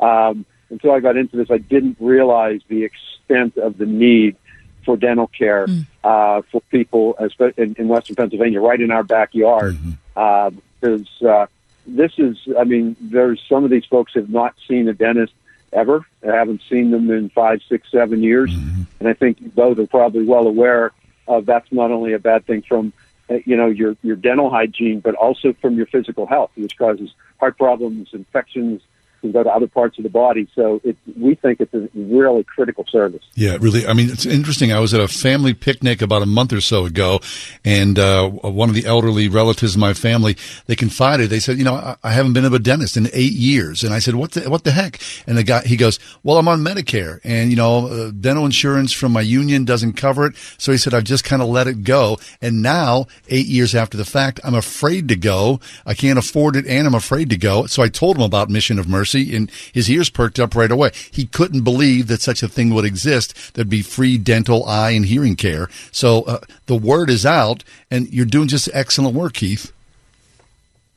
Um, 0.01 0.45
until 0.69 0.91
I 0.91 1.01
got 1.01 1.17
into 1.17 1.37
this, 1.37 1.51
I 1.51 1.57
didn't 1.57 1.97
realize 1.99 2.61
the 2.67 2.83
extent 2.83 3.57
of 3.57 3.77
the 3.77 3.85
need 3.85 4.37
for 4.83 4.97
dental 4.97 5.27
care 5.27 5.67
mm. 5.67 5.85
uh, 6.03 6.41
for 6.51 6.61
people 6.69 7.15
in, 7.57 7.75
in 7.77 7.87
Western 7.87 8.15
Pennsylvania, 8.15 8.59
right 8.59 8.81
in 8.81 8.91
our 8.91 9.03
backyard. 9.03 9.75
Mm-hmm. 9.75 9.91
Uh, 10.15 10.51
because 10.81 11.21
uh, 11.21 11.45
this 11.85 12.11
is, 12.17 12.37
I 12.57 12.63
mean, 12.63 12.95
there's 12.99 13.41
some 13.47 13.63
of 13.63 13.69
these 13.69 13.85
folks 13.85 14.13
have 14.15 14.29
not 14.29 14.55
seen 14.67 14.87
a 14.87 14.93
dentist 14.93 15.33
ever. 15.71 16.05
I 16.27 16.35
haven't 16.35 16.61
seen 16.69 16.91
them 16.91 17.09
in 17.11 17.29
five, 17.29 17.61
six, 17.69 17.89
seven 17.91 18.23
years, 18.23 18.51
mm-hmm. 18.51 18.83
and 18.99 19.07
I 19.07 19.13
think 19.13 19.53
both 19.53 19.79
are 19.79 19.87
probably 19.87 20.25
well 20.25 20.47
aware 20.47 20.91
of 21.27 21.45
that's 21.45 21.71
not 21.71 21.91
only 21.91 22.13
a 22.13 22.19
bad 22.19 22.45
thing 22.45 22.63
from 22.63 22.93
uh, 23.29 23.35
you 23.45 23.55
know 23.55 23.67
your 23.67 23.95
your 24.01 24.15
dental 24.15 24.49
hygiene, 24.49 24.99
but 24.99 25.15
also 25.15 25.53
from 25.61 25.77
your 25.77 25.85
physical 25.85 26.25
health, 26.25 26.51
which 26.55 26.77
causes 26.77 27.13
heart 27.39 27.57
problems, 27.57 28.09
infections, 28.13 28.81
can 29.21 29.31
go 29.31 29.43
to 29.43 29.49
other 29.49 29.67
parts 29.67 29.97
of 29.97 30.03
the 30.03 30.09
body. 30.09 30.47
So 30.55 30.81
it, 30.83 30.97
we 31.17 31.35
think 31.35 31.61
it's 31.61 31.73
a 31.73 31.87
really 31.93 32.43
critical 32.43 32.85
service. 32.87 33.23
Yeah, 33.35 33.57
really. 33.61 33.85
I 33.87 33.93
mean, 33.93 34.09
it's 34.09 34.25
interesting. 34.25 34.73
I 34.73 34.79
was 34.79 34.93
at 34.93 34.99
a 34.99 35.07
family 35.07 35.53
picnic 35.53 36.01
about 36.01 36.21
a 36.21 36.25
month 36.25 36.51
or 36.51 36.61
so 36.61 36.85
ago, 36.85 37.21
and 37.63 37.97
uh, 37.97 38.27
one 38.29 38.69
of 38.69 38.75
the 38.75 38.85
elderly 38.85 39.29
relatives 39.29 39.75
of 39.75 39.79
my 39.79 39.93
family 39.93 40.35
they 40.65 40.75
confided. 40.75 41.29
They 41.29 41.39
said, 41.39 41.57
"You 41.57 41.63
know, 41.63 41.75
I, 41.75 41.95
I 42.03 42.11
haven't 42.11 42.33
been 42.33 42.43
to 42.43 42.53
a 42.53 42.59
dentist 42.59 42.97
in 42.97 43.07
eight 43.13 43.33
years." 43.33 43.83
And 43.83 43.93
I 43.93 43.99
said, 43.99 44.15
"What 44.15 44.31
the 44.31 44.49
what 44.49 44.63
the 44.63 44.71
heck?" 44.71 44.99
And 45.27 45.37
the 45.37 45.43
guy 45.43 45.61
he 45.61 45.77
goes, 45.77 45.99
"Well, 46.23 46.37
I'm 46.37 46.47
on 46.47 46.63
Medicare, 46.63 47.19
and 47.23 47.49
you 47.49 47.55
know, 47.55 47.87
uh, 47.87 48.11
dental 48.11 48.45
insurance 48.45 48.91
from 48.91 49.13
my 49.13 49.21
union 49.21 49.65
doesn't 49.65 49.93
cover 49.93 50.25
it." 50.25 50.35
So 50.57 50.71
he 50.71 50.77
said, 50.77 50.93
"I've 50.93 51.03
just 51.03 51.23
kind 51.23 51.41
of 51.41 51.47
let 51.47 51.67
it 51.67 51.83
go." 51.83 52.17
And 52.41 52.61
now, 52.61 53.07
eight 53.29 53.47
years 53.47 53.75
after 53.75 53.97
the 53.97 54.05
fact, 54.05 54.39
I'm 54.43 54.55
afraid 54.55 55.07
to 55.09 55.15
go. 55.15 55.59
I 55.85 55.93
can't 55.93 56.19
afford 56.19 56.55
it, 56.55 56.65
and 56.65 56.87
I'm 56.87 56.95
afraid 56.95 57.29
to 57.29 57.37
go. 57.37 57.65
So 57.67 57.83
I 57.83 57.87
told 57.87 58.17
him 58.17 58.23
about 58.23 58.49
Mission 58.49 58.79
of 58.79 58.87
Mercy 58.87 59.10
mercy, 59.11 59.35
and 59.35 59.51
his 59.73 59.89
ears 59.89 60.09
perked 60.09 60.39
up 60.39 60.55
right 60.55 60.71
away. 60.71 60.91
He 61.11 61.25
couldn't 61.25 61.63
believe 61.63 62.07
that 62.07 62.21
such 62.21 62.43
a 62.43 62.47
thing 62.47 62.73
would 62.73 62.85
exist. 62.85 63.53
There'd 63.53 63.69
be 63.69 63.81
free 63.81 64.17
dental, 64.17 64.65
eye, 64.65 64.91
and 64.91 65.05
hearing 65.05 65.35
care. 65.35 65.69
So 65.91 66.23
uh, 66.23 66.39
the 66.65 66.75
word 66.75 67.09
is 67.09 67.25
out, 67.25 67.63
and 67.89 68.11
you're 68.11 68.25
doing 68.25 68.47
just 68.47 68.69
excellent 68.73 69.15
work, 69.15 69.33
Keith. 69.33 69.71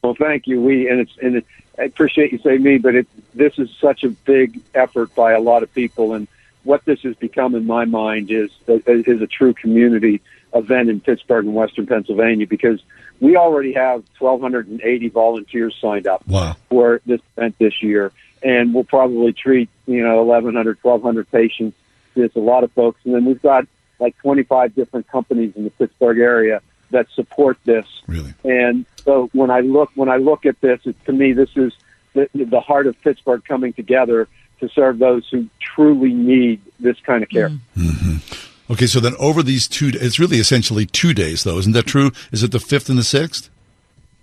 Well, 0.02 0.14
thank 0.14 0.46
you. 0.46 0.60
We 0.60 0.88
and 0.88 1.00
it's 1.00 1.16
and 1.22 1.36
it, 1.36 1.46
I 1.78 1.84
appreciate 1.84 2.32
you 2.32 2.38
saying 2.38 2.62
me, 2.62 2.78
but 2.78 2.94
it, 2.94 3.06
this 3.34 3.58
is 3.58 3.70
such 3.80 4.04
a 4.04 4.10
big 4.10 4.60
effort 4.74 5.14
by 5.14 5.32
a 5.32 5.40
lot 5.40 5.62
of 5.62 5.72
people, 5.74 6.12
and 6.14 6.28
what 6.62 6.84
this 6.84 7.00
has 7.02 7.14
become 7.16 7.54
in 7.54 7.66
my 7.66 7.84
mind 7.84 8.30
is 8.30 8.50
is 8.66 9.22
a 9.22 9.26
true 9.26 9.54
community 9.54 10.20
event 10.54 10.88
in 10.88 11.00
Pittsburgh 11.00 11.46
and 11.46 11.54
Western 11.54 11.86
Pennsylvania 11.86 12.46
because 12.46 12.80
we 13.20 13.36
already 13.36 13.72
have 13.72 14.04
1,280 14.18 15.08
volunteers 15.08 15.76
signed 15.80 16.06
up 16.06 16.26
wow. 16.26 16.56
for 16.68 17.00
this 17.06 17.20
event 17.36 17.56
this 17.58 17.82
year, 17.82 18.12
and 18.42 18.74
we'll 18.74 18.84
probably 18.84 19.32
treat 19.32 19.68
you 19.86 20.02
know 20.02 20.22
1,100, 20.24 20.78
1,200 20.82 21.30
patients. 21.30 21.76
There's 22.14 22.34
a 22.36 22.40
lot 22.40 22.64
of 22.64 22.72
folks, 22.72 23.00
and 23.04 23.14
then 23.14 23.24
we've 23.24 23.42
got 23.42 23.66
like 23.98 24.16
25 24.18 24.74
different 24.74 25.08
companies 25.08 25.54
in 25.56 25.64
the 25.64 25.70
Pittsburgh 25.70 26.18
area 26.18 26.60
that 26.90 27.06
support 27.14 27.58
this. 27.64 27.86
Really? 28.06 28.34
And 28.44 28.86
so 29.04 29.28
when 29.32 29.50
I 29.50 29.60
look 29.60 29.90
when 29.94 30.08
I 30.08 30.16
look 30.16 30.46
at 30.46 30.60
this, 30.60 30.80
it, 30.84 30.96
to 31.06 31.12
me 31.12 31.32
this 31.32 31.50
is 31.56 31.72
the, 32.14 32.28
the 32.34 32.60
heart 32.60 32.86
of 32.86 33.00
Pittsburgh 33.02 33.44
coming 33.44 33.72
together 33.72 34.28
to 34.60 34.68
serve 34.68 34.98
those 34.98 35.28
who 35.28 35.48
truly 35.60 36.12
need 36.12 36.60
this 36.78 36.98
kind 37.00 37.22
of 37.22 37.28
care. 37.28 37.50
Mm-hmm. 37.76 38.43
Okay, 38.70 38.86
so 38.86 38.98
then 39.00 39.14
over 39.18 39.42
these 39.42 39.68
two, 39.68 39.90
it's 39.92 40.18
really 40.18 40.38
essentially 40.38 40.86
two 40.86 41.12
days, 41.12 41.44
though, 41.44 41.58
isn't 41.58 41.72
that 41.72 41.86
true? 41.86 42.12
Is 42.32 42.42
it 42.42 42.50
the 42.50 42.60
fifth 42.60 42.88
and 42.88 42.98
the 42.98 43.04
sixth? 43.04 43.50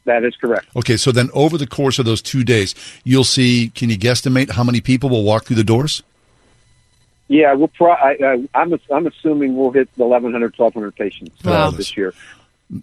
That 0.06 0.24
is 0.24 0.36
correct. 0.36 0.66
Okay, 0.76 0.98
so 0.98 1.12
then 1.12 1.30
over 1.34 1.58
the 1.58 1.68
course 1.68 2.00
of 2.00 2.06
those 2.06 2.22
two 2.22 2.44
days, 2.44 2.74
you'll 3.04 3.24
see. 3.24 3.70
Can 3.70 3.89
you 3.89 3.98
guesstimate 3.98 4.52
how 4.52 4.64
many 4.64 4.82
people 4.82 5.10
will 5.10 5.24
walk 5.24 5.46
through 5.46 5.58
the 5.58 5.64
doors? 5.64 6.02
Yeah, 7.28 7.54
we'll. 7.54 7.68
Pro- 7.68 7.92
I, 7.92 8.14
am 8.20 8.50
I'm, 8.56 8.80
I'm 8.92 9.08
assuming 9.08 9.56
we'll 9.56 9.72
hit 9.72 9.89
1,100, 9.96 10.58
1,200 10.58 10.96
patients 10.96 11.36
uh, 11.46 11.70
this 11.70 11.96
year. 11.96 12.14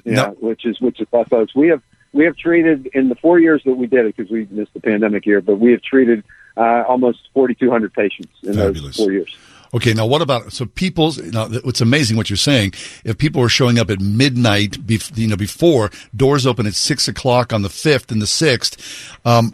Yeah, 0.04 0.14
no. 0.14 0.36
which 0.40 0.64
is 0.64 0.80
which 0.80 1.00
is 1.00 1.08
tough, 1.10 1.28
folks. 1.28 1.56
We 1.56 1.68
have 1.68 1.82
we 2.12 2.24
have 2.24 2.36
treated 2.36 2.86
in 2.94 3.08
the 3.08 3.14
four 3.16 3.40
years 3.40 3.62
that 3.64 3.74
we 3.74 3.86
did 3.86 4.06
it 4.06 4.16
because 4.16 4.30
we 4.30 4.46
missed 4.50 4.72
the 4.74 4.80
pandemic 4.80 5.26
year, 5.26 5.40
but 5.40 5.56
we 5.56 5.72
have 5.72 5.82
treated 5.82 6.22
uh, 6.56 6.84
almost 6.86 7.28
4,200 7.34 7.92
patients 7.92 8.32
in 8.42 8.54
Fabulous. 8.54 8.96
those 8.96 9.04
four 9.04 9.12
years. 9.12 9.36
Okay, 9.74 9.92
now 9.92 10.06
what 10.06 10.22
about 10.22 10.52
so 10.52 10.66
people's? 10.66 11.18
Now, 11.18 11.48
it's 11.50 11.80
amazing 11.80 12.16
what 12.16 12.30
you're 12.30 12.36
saying. 12.36 12.72
If 13.04 13.18
people 13.18 13.42
are 13.42 13.48
showing 13.48 13.78
up 13.78 13.90
at 13.90 14.00
midnight, 14.00 14.78
you 15.14 15.28
know, 15.28 15.36
before 15.36 15.90
doors 16.16 16.46
open 16.46 16.66
at 16.66 16.74
six 16.74 17.06
o'clock 17.06 17.52
on 17.52 17.62
the 17.62 17.68
fifth 17.68 18.10
and 18.10 18.22
the 18.22 18.26
sixth, 18.26 19.18
um, 19.26 19.52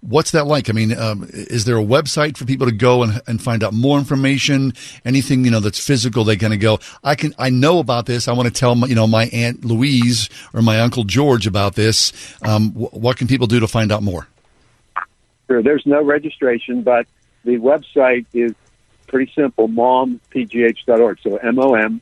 what's 0.00 0.32
that 0.32 0.46
like? 0.46 0.68
I 0.68 0.72
mean, 0.72 0.96
um, 0.96 1.28
is 1.32 1.64
there 1.64 1.78
a 1.78 1.82
website 1.82 2.36
for 2.36 2.44
people 2.44 2.66
to 2.66 2.72
go 2.72 3.02
and, 3.02 3.22
and 3.26 3.42
find 3.42 3.64
out 3.64 3.72
more 3.72 3.98
information? 3.98 4.74
Anything 5.04 5.44
you 5.44 5.50
know 5.50 5.60
that's 5.60 5.78
physical? 5.78 6.24
They 6.24 6.36
kind 6.36 6.52
of 6.52 6.60
go. 6.60 6.78
I 7.02 7.14
can. 7.14 7.34
I 7.38 7.50
know 7.50 7.78
about 7.78 8.06
this. 8.06 8.28
I 8.28 8.32
want 8.32 8.48
to 8.48 8.54
tell 8.54 8.74
my, 8.74 8.86
you 8.86 8.94
know 8.94 9.06
my 9.06 9.26
aunt 9.26 9.64
Louise 9.64 10.28
or 10.52 10.60
my 10.60 10.80
uncle 10.80 11.04
George 11.04 11.46
about 11.46 11.74
this. 11.74 12.12
Um, 12.42 12.72
wh- 12.72 12.92
what 12.94 13.16
can 13.16 13.28
people 13.28 13.46
do 13.46 13.60
to 13.60 13.68
find 13.68 13.90
out 13.90 14.02
more? 14.02 14.28
Sure. 15.46 15.62
There's 15.62 15.84
no 15.86 16.02
registration, 16.02 16.82
but 16.82 17.06
the 17.44 17.58
website 17.58 18.26
is 18.32 18.54
pretty 19.14 19.32
simple, 19.32 19.68
mompgh.org. 19.68 21.20
So 21.20 21.36
M-O-M-P-G-H.org. 21.36 22.00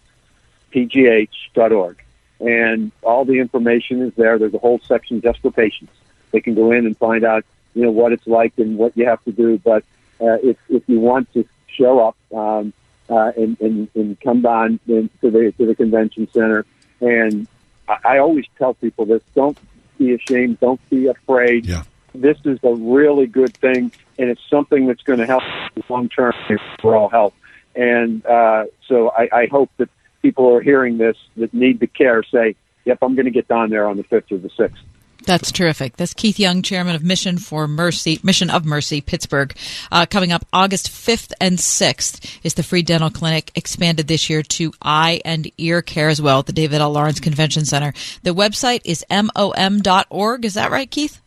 And 2.40 2.90
all 3.02 3.26
the 3.26 3.38
information 3.38 4.00
is 4.00 4.14
there. 4.14 4.38
There's 4.38 4.54
a 4.54 4.58
whole 4.58 4.80
section 4.88 5.20
just 5.20 5.40
for 5.40 5.50
patients. 5.50 5.92
They 6.30 6.40
can 6.40 6.54
go 6.54 6.72
in 6.72 6.86
and 6.86 6.96
find 6.96 7.22
out, 7.22 7.44
you 7.74 7.82
know, 7.82 7.90
what 7.90 8.12
it's 8.14 8.26
like 8.26 8.54
and 8.56 8.78
what 8.78 8.96
you 8.96 9.04
have 9.04 9.22
to 9.24 9.32
do. 9.32 9.58
But 9.58 9.84
uh, 10.22 10.38
if, 10.42 10.56
if 10.70 10.84
you 10.86 11.00
want 11.00 11.30
to 11.34 11.46
show 11.66 12.00
up 12.00 12.16
um, 12.34 12.72
uh, 13.10 13.32
and, 13.36 13.60
and, 13.60 13.90
and 13.94 14.18
come 14.22 14.40
down 14.40 14.80
to 14.86 15.10
the, 15.20 15.52
to 15.58 15.66
the 15.66 15.74
convention 15.74 16.26
center, 16.32 16.64
and 17.02 17.46
I, 17.88 17.98
I 18.04 18.16
always 18.20 18.46
tell 18.56 18.72
people 18.72 19.04
this, 19.04 19.20
don't 19.34 19.58
be 19.98 20.14
ashamed, 20.14 20.60
don't 20.60 20.80
be 20.88 21.08
afraid. 21.08 21.66
Yeah 21.66 21.82
this 22.14 22.38
is 22.44 22.58
a 22.62 22.74
really 22.74 23.26
good 23.26 23.56
thing, 23.56 23.92
and 24.18 24.30
it's 24.30 24.42
something 24.50 24.86
that's 24.86 25.02
going 25.02 25.18
to 25.18 25.26
help 25.26 25.42
long 25.88 26.08
term 26.08 26.32
for 26.80 26.96
all 26.96 27.08
health. 27.08 27.34
And 27.74 28.24
uh, 28.26 28.64
so 28.86 29.10
I, 29.10 29.28
I 29.32 29.46
hope 29.46 29.70
that 29.78 29.88
people 30.20 30.48
who 30.48 30.56
are 30.56 30.60
hearing 30.60 30.98
this 30.98 31.16
that 31.36 31.52
need 31.54 31.80
the 31.80 31.86
care 31.86 32.22
say, 32.22 32.56
"Yep, 32.84 32.98
I'm 33.02 33.14
going 33.14 33.26
to 33.26 33.30
get 33.30 33.48
down 33.48 33.70
there 33.70 33.88
on 33.88 33.96
the 33.96 34.04
fifth 34.04 34.30
or 34.30 34.38
the 34.38 34.50
sixth. 34.50 34.82
That's 35.24 35.52
terrific. 35.52 35.96
That's 35.96 36.14
Keith 36.14 36.38
Young, 36.38 36.62
chairman 36.62 36.96
of 36.96 37.04
Mission 37.04 37.38
for 37.38 37.68
Mercy, 37.68 38.18
Mission 38.22 38.50
of 38.50 38.64
Mercy, 38.64 39.00
Pittsburgh. 39.00 39.54
Uh, 39.90 40.06
coming 40.06 40.32
up 40.32 40.44
August 40.52 40.90
5th 40.90 41.32
and 41.40 41.58
6th 41.58 42.40
is 42.42 42.54
the 42.54 42.62
free 42.62 42.82
dental 42.82 43.10
clinic 43.10 43.52
expanded 43.54 44.08
this 44.08 44.28
year 44.28 44.42
to 44.42 44.72
eye 44.82 45.20
and 45.24 45.50
ear 45.58 45.80
care 45.80 46.08
as 46.08 46.20
well 46.20 46.40
at 46.40 46.46
the 46.46 46.52
David 46.52 46.80
L. 46.80 46.90
Lawrence 46.90 47.20
Convention 47.20 47.64
Center. 47.64 47.92
The 48.24 48.34
website 48.34 48.80
is 48.84 49.04
mom.org. 49.10 50.44
Is 50.44 50.54
that 50.54 50.70
right, 50.70 50.90
Keith? 50.90 51.21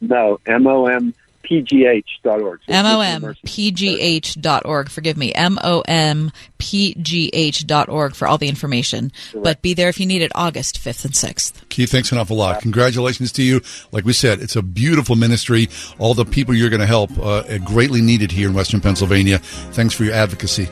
No, 0.00 0.40
M 0.46 0.66
O 0.66 0.86
M 0.86 1.14
P 1.42 1.62
G 1.62 1.84
H 1.84 2.20
dot 2.22 2.40
org. 2.40 2.60
M 2.68 2.86
O 2.86 3.00
M 3.00 3.34
P 3.44 3.70
G 3.72 4.00
H 4.00 4.40
dot 4.40 4.64
org. 4.64 4.88
Forgive 4.88 5.16
me. 5.16 5.34
M 5.34 5.58
O 5.62 5.80
M 5.80 6.30
P 6.58 6.94
G 6.94 7.30
H 7.32 7.66
dot 7.66 7.88
org 7.88 8.14
for 8.14 8.28
all 8.28 8.38
the 8.38 8.48
information. 8.48 9.10
Correct. 9.32 9.44
But 9.44 9.62
be 9.62 9.74
there 9.74 9.88
if 9.88 9.98
you 9.98 10.06
need 10.06 10.22
it 10.22 10.32
August 10.34 10.78
5th 10.80 11.04
and 11.04 11.14
6th. 11.14 11.68
Keith, 11.68 11.90
thanks 11.90 12.12
an 12.12 12.18
awful 12.18 12.36
lot. 12.36 12.60
Congratulations 12.62 13.32
to 13.32 13.42
you. 13.42 13.60
Like 13.90 14.04
we 14.04 14.12
said, 14.12 14.40
it's 14.40 14.56
a 14.56 14.62
beautiful 14.62 15.16
ministry. 15.16 15.68
All 15.98 16.14
the 16.14 16.24
people 16.24 16.54
you're 16.54 16.70
going 16.70 16.80
to 16.80 16.86
help 16.86 17.10
uh, 17.18 17.42
are 17.48 17.58
greatly 17.58 18.00
needed 18.00 18.30
here 18.30 18.48
in 18.48 18.54
Western 18.54 18.80
Pennsylvania. 18.80 19.38
Thanks 19.38 19.94
for 19.94 20.04
your 20.04 20.14
advocacy. 20.14 20.68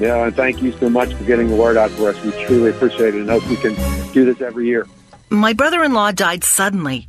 Yeah, 0.00 0.26
and 0.26 0.34
thank 0.34 0.60
you 0.60 0.72
so 0.72 0.90
much 0.90 1.14
for 1.14 1.22
getting 1.24 1.48
the 1.48 1.54
word 1.54 1.76
out 1.76 1.90
for 1.92 2.08
us. 2.08 2.20
We 2.24 2.32
truly 2.46 2.70
appreciate 2.70 3.14
it 3.14 3.20
and 3.20 3.30
hope 3.30 3.46
we 3.48 3.56
can 3.56 3.74
do 4.12 4.24
this 4.24 4.40
every 4.40 4.66
year. 4.66 4.88
My 5.30 5.52
brother 5.52 5.84
in 5.84 5.92
law 5.92 6.10
died 6.10 6.42
suddenly 6.42 7.08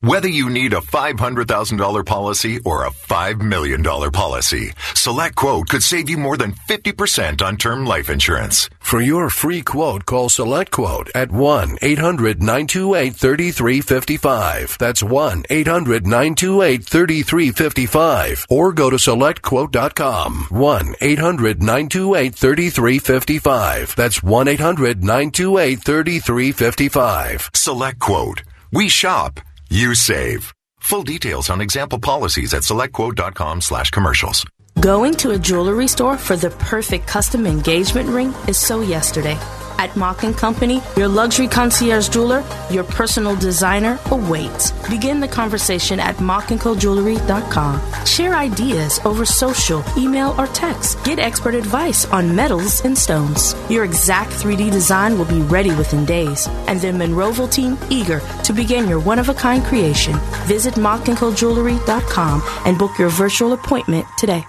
Whether 0.00 0.28
you 0.28 0.48
need 0.48 0.74
a 0.74 0.76
$500,000 0.76 2.06
policy 2.06 2.60
or 2.64 2.84
a 2.84 2.90
$5 2.90 3.40
million 3.40 3.82
policy, 3.82 4.70
Select 4.94 5.34
Quote 5.34 5.70
could 5.70 5.82
save 5.82 6.08
you 6.08 6.16
more 6.16 6.36
than 6.36 6.52
50% 6.52 7.42
on 7.42 7.56
term 7.56 7.84
life 7.84 8.08
insurance. 8.08 8.70
For 8.78 9.00
your 9.00 9.28
free 9.28 9.60
quote, 9.60 10.06
call 10.06 10.28
Select 10.28 10.70
Quote 10.70 11.10
at 11.16 11.32
1 11.32 11.78
800 11.82 12.40
928 12.40 13.12
3355. 13.16 14.76
That's 14.78 15.02
1 15.02 15.42
800 15.50 16.06
928 16.06 16.84
3355. 16.84 18.46
Or 18.48 18.72
go 18.72 18.90
to 18.90 18.96
selectquote.com. 18.96 20.46
1 20.50 20.94
800 21.00 21.60
928 21.60 22.34
3355. 22.36 23.96
That's 23.96 24.22
1 24.22 24.46
800 24.46 25.02
928 25.02 25.82
3355. 25.82 27.50
Select 27.52 27.98
Quote. 27.98 28.44
We 28.70 28.88
shop. 28.88 29.40
You 29.70 29.94
save. 29.94 30.54
Full 30.80 31.04
details 31.04 31.50
on 31.50 31.60
example 31.60 31.98
policies 31.98 32.54
at 32.54 32.62
selectquote.com 32.62 33.60
slash 33.60 33.90
commercials. 33.90 34.44
Going 34.80 35.14
to 35.16 35.32
a 35.32 35.38
jewelry 35.38 35.88
store 35.88 36.16
for 36.16 36.36
the 36.36 36.50
perfect 36.50 37.06
custom 37.06 37.46
engagement 37.46 38.08
ring 38.08 38.32
is 38.46 38.56
so 38.56 38.80
yesterday. 38.80 39.36
At 39.78 39.96
Mock 39.96 40.18
& 40.18 40.36
Company, 40.36 40.80
your 40.96 41.08
luxury 41.08 41.48
concierge 41.48 42.08
jeweler, 42.08 42.44
your 42.70 42.84
personal 42.84 43.36
designer 43.36 43.98
awaits. 44.10 44.72
Begin 44.88 45.20
the 45.20 45.28
conversation 45.28 46.00
at 46.00 46.16
mockandcojewelry.com. 46.16 48.04
Share 48.04 48.34
ideas 48.34 49.00
over 49.04 49.24
social, 49.24 49.84
email, 49.96 50.34
or 50.38 50.46
text. 50.48 51.02
Get 51.04 51.18
expert 51.18 51.54
advice 51.54 52.04
on 52.06 52.34
metals 52.34 52.84
and 52.84 52.96
stones. 52.96 53.54
Your 53.70 53.84
exact 53.84 54.30
3D 54.32 54.70
design 54.70 55.16
will 55.18 55.26
be 55.26 55.40
ready 55.42 55.74
within 55.74 56.04
days. 56.04 56.48
And 56.66 56.80
the 56.80 56.88
Monroeville 56.88 57.52
team 57.52 57.78
eager 57.90 58.20
to 58.44 58.52
begin 58.52 58.88
your 58.88 59.00
one-of-a-kind 59.00 59.64
creation. 59.64 60.14
Visit 60.46 60.74
mockandcojewelry.com 60.74 62.42
and 62.64 62.78
book 62.78 62.98
your 62.98 63.10
virtual 63.10 63.52
appointment 63.52 64.06
today. 64.18 64.44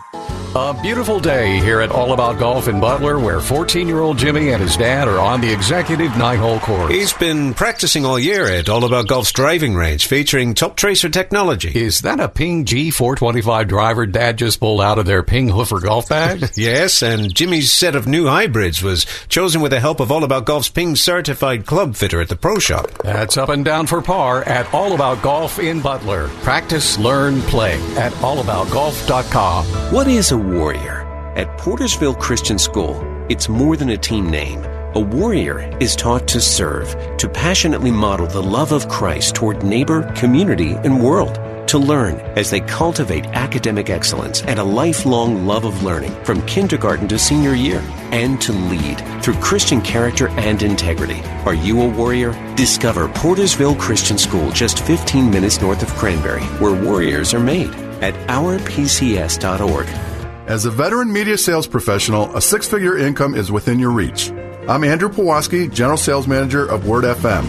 A 0.55 0.73
beautiful 0.81 1.19
day 1.19 1.59
here 1.59 1.79
at 1.79 1.91
All 1.91 2.11
About 2.11 2.39
Golf 2.39 2.67
in 2.67 2.79
Butler, 2.79 3.19
where 3.19 3.39
14 3.39 3.87
year 3.87 3.99
old 3.99 4.17
Jimmy 4.17 4.49
and 4.49 4.59
his 4.59 4.75
dad 4.75 5.07
are 5.07 5.19
on 5.19 5.41
the 5.41 5.53
executive 5.53 6.17
nine 6.17 6.39
hole 6.39 6.59
course. 6.59 6.91
He's 6.91 7.13
been 7.13 7.53
practicing 7.53 8.03
all 8.03 8.17
year 8.17 8.45
at 8.45 8.67
All 8.67 8.83
About 8.83 9.07
Golf's 9.07 9.31
driving 9.31 9.75
range 9.75 10.07
featuring 10.07 10.55
Toptracer 10.55 11.13
technology. 11.13 11.71
Is 11.75 12.01
that 12.01 12.19
a 12.19 12.27
Ping 12.27 12.65
G425 12.65 13.67
driver 13.67 14.07
dad 14.07 14.39
just 14.39 14.59
pulled 14.59 14.81
out 14.81 14.97
of 14.97 15.05
their 15.05 15.21
Ping 15.21 15.49
Hoofer 15.49 15.83
golf 15.83 16.09
bag? 16.09 16.43
yes, 16.55 17.03
and 17.03 17.31
Jimmy's 17.31 17.71
set 17.71 17.95
of 17.95 18.07
new 18.07 18.25
hybrids 18.25 18.81
was 18.81 19.05
chosen 19.27 19.61
with 19.61 19.69
the 19.69 19.79
help 19.79 19.99
of 19.99 20.11
All 20.11 20.23
About 20.23 20.45
Golf's 20.45 20.69
Ping 20.69 20.95
certified 20.95 21.67
club 21.67 21.95
fitter 21.95 22.21
at 22.21 22.27
the 22.27 22.35
pro 22.35 22.57
shop. 22.57 22.89
That's 23.03 23.37
up 23.37 23.49
and 23.49 23.63
down 23.63 23.85
for 23.85 24.01
par 24.01 24.41
at 24.45 24.73
All 24.73 24.95
About 24.95 25.21
Golf 25.21 25.59
in 25.59 25.79
Butler. 25.79 26.27
Practice, 26.41 26.97
learn, 26.97 27.39
play 27.43 27.75
at 27.97 28.13
allaboutgolf.com. 28.13 29.65
What 29.93 30.07
is 30.07 30.31
a 30.31 30.38
warrior? 30.39 31.05
At 31.35 31.57
Portersville 31.59 32.19
Christian 32.19 32.57
School, 32.57 32.99
it's 33.29 33.47
more 33.47 33.77
than 33.77 33.89
a 33.89 33.97
team 33.97 34.29
name. 34.29 34.63
A 34.95 34.99
warrior 34.99 35.77
is 35.79 35.95
taught 35.95 36.27
to 36.29 36.41
serve, 36.41 36.95
to 37.17 37.29
passionately 37.29 37.91
model 37.91 38.25
the 38.25 38.41
love 38.41 38.71
of 38.71 38.89
Christ 38.89 39.35
toward 39.35 39.63
neighbor, 39.63 40.11
community, 40.13 40.71
and 40.83 41.03
world. 41.03 41.39
To 41.67 41.77
learn 41.77 42.15
as 42.35 42.49
they 42.49 42.61
cultivate 42.61 43.27
academic 43.27 43.91
excellence 43.91 44.41
and 44.41 44.57
a 44.57 44.63
lifelong 44.63 45.45
love 45.45 45.65
of 45.65 45.83
learning 45.83 46.15
from 46.25 46.43
kindergarten 46.47 47.07
to 47.09 47.19
senior 47.19 47.53
year. 47.53 47.83
And 48.11 48.41
to 48.41 48.51
lead 48.51 48.99
through 49.23 49.35
Christian 49.35 49.79
character 49.79 50.29
and 50.29 50.63
integrity. 50.63 51.21
Are 51.45 51.53
you 51.53 51.81
a 51.83 51.87
warrior? 51.87 52.31
Discover 52.55 53.09
Portersville 53.09 53.79
Christian 53.79 54.17
School 54.17 54.49
just 54.49 54.79
15 54.79 55.29
minutes 55.29 55.61
north 55.61 55.83
of 55.83 55.89
Cranberry, 55.89 56.43
where 56.57 56.73
warriors 56.73 57.35
are 57.35 57.39
made 57.39 57.69
at 58.01 58.15
ourpcs.org. 58.27 60.08
As 60.49 60.65
a 60.65 60.71
veteran 60.71 61.13
media 61.13 61.37
sales 61.37 61.67
professional, 61.67 62.35
a 62.35 62.41
six 62.41 62.67
figure 62.67 62.97
income 62.97 63.35
is 63.35 63.51
within 63.51 63.77
your 63.77 63.91
reach. 63.91 64.31
I'm 64.67 64.83
Andrew 64.83 65.07
Pawaski, 65.07 65.71
General 65.71 65.95
Sales 65.95 66.27
Manager 66.27 66.65
of 66.65 66.87
Word 66.87 67.03
FM. 67.03 67.45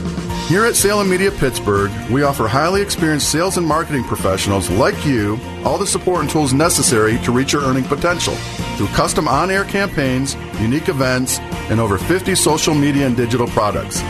Here 0.49 0.67
at 0.67 0.77
Salem 0.77 1.09
Media 1.09 1.31
Pittsburgh, 1.31 1.91
we 2.11 2.25
offer 2.25 2.47
highly 2.47 2.83
experienced 2.83 3.33
sales 3.33 3.57
and 3.57 3.67
marketing 3.67 4.05
professionals 4.05 4.69
like 4.69 5.07
you 5.07 5.41
all 5.65 5.79
the 5.79 5.87
support 5.87 6.21
and 6.21 6.29
tools 6.29 6.53
necessary 6.53 7.17
to 7.21 7.33
reach 7.33 7.55
your 7.55 7.63
earning 7.63 7.85
potential 7.85 8.35
through 8.77 8.89
custom 8.89 9.27
on 9.29 9.51
air 9.51 9.65
campaigns, 9.65 10.35
unique 10.61 10.91
events, 10.91 11.39
and 11.71 11.81
over 11.81 11.97
50 11.97 12.35
social 12.35 12.75
media 12.75 13.07
and 13.07 13.17
digital 13.17 13.47
products. 13.47 14.03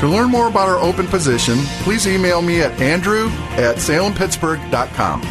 To 0.00 0.08
learn 0.08 0.30
more 0.30 0.48
about 0.48 0.68
our 0.68 0.80
open 0.80 1.06
position, 1.06 1.58
please 1.84 2.08
email 2.08 2.42
me 2.42 2.60
at 2.60 2.72
andrew 2.80 3.28
at 3.52 3.76
salempittsburgh.com. 3.76 5.22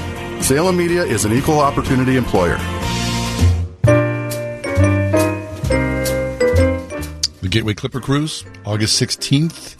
Salem 0.42 0.78
Media 0.78 1.04
is 1.04 1.26
an 1.26 1.34
equal 1.34 1.60
opportunity 1.60 2.16
employer. 2.16 2.58
Gateway 7.52 7.74
Clipper 7.74 8.00
Cruise, 8.00 8.46
August 8.66 9.00
16th. 9.02 9.76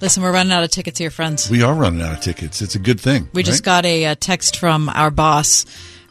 Listen, 0.00 0.22
we're 0.22 0.32
running 0.32 0.52
out 0.52 0.62
of 0.62 0.70
tickets 0.70 0.98
here, 0.98 1.10
friends. 1.10 1.50
We 1.50 1.62
are 1.62 1.74
running 1.74 2.00
out 2.00 2.12
of 2.12 2.20
tickets. 2.20 2.62
It's 2.62 2.76
a 2.76 2.78
good 2.78 3.00
thing. 3.00 3.28
We 3.32 3.42
just 3.42 3.64
got 3.64 3.84
a, 3.84 4.06
uh 4.06 4.14
text 4.18 4.56
from 4.56 4.88
our 4.88 5.10
boss 5.10 5.66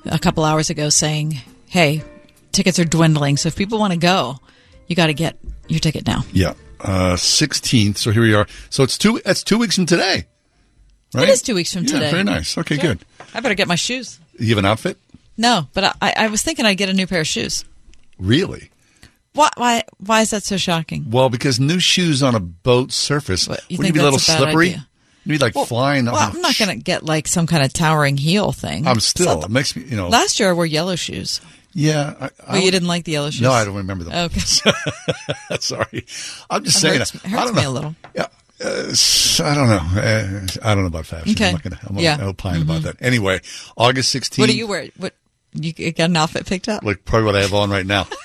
a 0.05 0.19
couple 0.19 0.43
hours 0.43 0.69
ago 0.69 0.89
saying, 0.89 1.39
"Hey, 1.67 2.03
tickets 2.51 2.77
are 2.79 2.83
dwindling. 2.83 3.37
So 3.37 3.47
if 3.47 3.55
people 3.55 3.79
want 3.79 3.93
to 3.93 3.97
go, 3.99 4.39
you 4.87 4.95
got 4.97 5.07
to 5.07 5.13
get 5.13 5.37
your 5.69 5.79
ticket 5.79 6.05
now." 6.05 6.25
Yeah, 6.33 6.53
uh, 6.81 7.15
16th. 7.15 7.97
So 7.97 8.11
here 8.11 8.21
we 8.23 8.33
are. 8.33 8.45
So 8.69 8.83
it's 8.83 8.97
two. 8.97 9.21
That's 9.23 9.41
two 9.43 9.57
weeks 9.57 9.75
from 9.75 9.85
today. 9.85 10.25
Right? 11.13 11.23
It 11.23 11.31
is 11.31 11.41
two 11.41 11.55
weeks 11.55 11.71
from 11.73 11.83
Yeah, 11.85 11.93
today. 11.93 12.11
very 12.11 12.23
nice. 12.25 12.57
Okay, 12.57 12.75
good. 12.75 12.99
I 13.33 13.39
better 13.39 13.55
get 13.55 13.69
my 13.69 13.75
shoes. 13.75 14.19
You 14.37 14.49
have 14.49 14.57
an 14.57 14.65
outfit? 14.65 14.97
No, 15.37 15.67
but 15.73 15.95
I, 16.01 16.13
I 16.17 16.27
was 16.27 16.41
thinking 16.41 16.65
I'd 16.65 16.73
get 16.77 16.89
a 16.89 16.93
new 16.93 17.07
pair 17.07 17.21
of 17.21 17.27
shoes. 17.27 17.63
Really? 18.19 18.69
Why? 19.37 19.49
Why? 19.55 19.83
Why 19.99 20.21
is 20.21 20.31
that 20.31 20.43
so 20.43 20.57
shocking? 20.57 21.05
Well, 21.09 21.29
because 21.29 21.59
new 21.59 21.79
shoes 21.79 22.21
on 22.23 22.35
a 22.35 22.39
boat 22.39 22.91
surface 22.91 23.47
you 23.69 23.77
wouldn't 23.77 23.93
be 23.93 23.99
a 23.99 24.03
little 24.03 24.17
a 24.17 24.21
slippery. 24.21 24.69
idea? 24.69 24.87
You'd 25.25 25.33
be 25.33 25.37
like 25.39 25.53
flying. 25.67 26.05
Well. 26.05 26.15
I'm 26.15 26.41
not 26.41 26.57
going 26.57 26.69
to 26.77 26.81
get 26.83 27.03
like 27.03 27.27
some 27.27 27.47
kind 27.47 27.63
of 27.63 27.73
towering 27.73 28.17
heel 28.17 28.51
thing. 28.51 28.87
I'm 28.87 28.99
still. 28.99 29.43
It 29.43 29.49
makes 29.51 29.75
me. 29.75 29.83
You 29.83 29.97
know. 29.97 30.07
Last 30.09 30.39
year 30.39 30.49
I 30.49 30.53
wore 30.53 30.65
yellow 30.65 30.95
shoes. 30.95 31.41
yeah. 31.73 32.13
I, 32.19 32.29
Oh, 32.47 32.55
you 32.57 32.71
didn't 32.71 32.87
like 32.87 33.03
the 33.03 33.11
yellow 33.13 33.29
shoes? 33.29 33.41
No, 33.41 33.51
I 33.51 33.65
don't 33.65 33.75
remember 33.75 34.03
them. 34.05 34.13
Okay. 34.31 34.39
Sorry. 35.59 36.05
I'm 36.49 36.63
just 36.63 36.77
It 36.77 36.79
saying. 36.79 36.99
hurts- 36.99 37.15
it 37.15 37.25
I 37.25 37.45
don't 37.45 37.55
me 37.55 37.61
know. 37.63 37.69
a 37.69 37.71
little. 37.71 37.95
Yeah. 38.15 38.27
Uh, 38.63 38.93
I 39.43 39.53
don't 39.53 39.67
know. 39.69 40.01
Uh, 40.01 40.47
I 40.63 40.73
don't 40.73 40.83
know 40.83 40.87
about 40.87 41.05
fashion. 41.05 41.31
Okay. 41.33 41.47
I'm 41.47 41.53
not 41.53 41.63
going 41.63 41.75
to. 41.97 42.01
Yeah. 42.01 42.17
Opine 42.21 42.61
about 42.63 42.81
Mhm. 42.81 42.83
that. 42.85 42.95
Anyway, 43.01 43.39
August 43.75 44.15
16th. 44.15 44.39
What 44.39 44.49
do 44.49 44.57
you 44.57 44.65
wear? 44.65 44.87
What 44.97 45.13
you 45.53 45.73
got 45.91 46.05
an 46.09 46.15
outfit 46.17 46.45
picked 46.47 46.67
up? 46.69 46.83
Like 46.83 47.05
probably 47.05 47.25
what 47.25 47.35
I 47.35 47.41
have 47.41 47.53
on 47.53 47.69
right 47.69 47.85
now. 47.85 48.07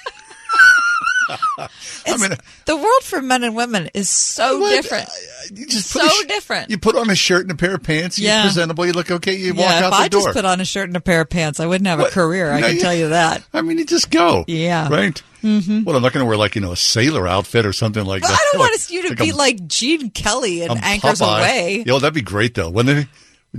I 2.07 2.17
mean, 2.19 2.31
the 2.67 2.77
world 2.77 3.03
for 3.03 3.21
men 3.23 3.43
and 3.45 3.55
women 3.57 3.91
is 3.95 4.09
so 4.11 4.59
What? 4.61 4.71
different. 4.71 5.09
You 5.55 5.67
just 5.67 5.89
so 5.91 6.07
sh- 6.07 6.25
different. 6.27 6.71
You 6.71 6.79
put 6.79 6.97
on 6.97 7.09
a 7.11 7.15
shirt 7.15 7.43
and 7.43 7.51
a 7.51 7.55
pair 7.55 7.75
of 7.75 7.83
pants. 7.83 8.19
You're 8.19 8.31
Yeah. 8.33 8.43
presentable. 8.43 8.87
You 8.87 8.93
look 8.93 9.11
okay. 9.11 9.35
You 9.37 9.55
walk 9.55 9.67
yeah, 9.69 9.79
out 9.79 9.85
if 9.85 9.91
the 9.91 9.97
I 9.97 10.09
door. 10.09 10.23
just 10.23 10.35
put 10.37 10.45
on 10.45 10.61
a 10.61 10.65
shirt 10.65 10.89
and 10.89 10.97
a 10.97 11.01
pair 11.01 11.21
of 11.23 11.31
pants, 11.31 11.61
I 11.61 11.67
wouldn't 11.67 11.87
have 11.89 12.01
a 12.01 12.07
career. 12.11 12.51
I 12.53 12.61
can 12.61 12.75
you- 12.77 12.81
tell 12.81 12.95
you 12.95 13.09
that. 13.11 13.43
I 13.53 13.63
mean, 13.63 13.79
you 13.79 13.85
just 13.85 14.11
go. 14.11 14.45
Yeah. 14.47 14.89
Right. 14.89 15.23
Mm-hmm. 15.43 15.83
Well, 15.85 15.97
I'm 15.97 16.03
not 16.03 16.13
going 16.13 16.23
to 16.25 16.29
wear 16.29 16.37
like 16.37 16.55
you 16.55 16.61
know 16.61 16.71
a 16.73 16.77
sailor 16.77 17.27
outfit 17.27 17.67
or 17.67 17.73
something 17.73 18.05
like 18.05 18.23
But 18.23 18.29
that. 18.29 18.35
I 18.35 18.49
don't 18.53 18.61
Like- 18.61 18.71
want 18.71 18.91
you 18.91 19.03
to 19.03 19.09
like 19.09 19.19
be 19.19 19.31
a- 19.31 19.35
like 19.37 19.67
Gene 19.67 20.11
Kelly 20.11 20.63
and 20.63 20.79
a 20.79 20.85
Anchors 20.85 21.21
Popeye. 21.21 21.39
Away. 21.39 21.85
Yo, 21.87 21.99
that'd 21.99 22.15
be 22.15 22.23
great 22.23 22.55
though. 22.55 22.71
Do 22.73 23.05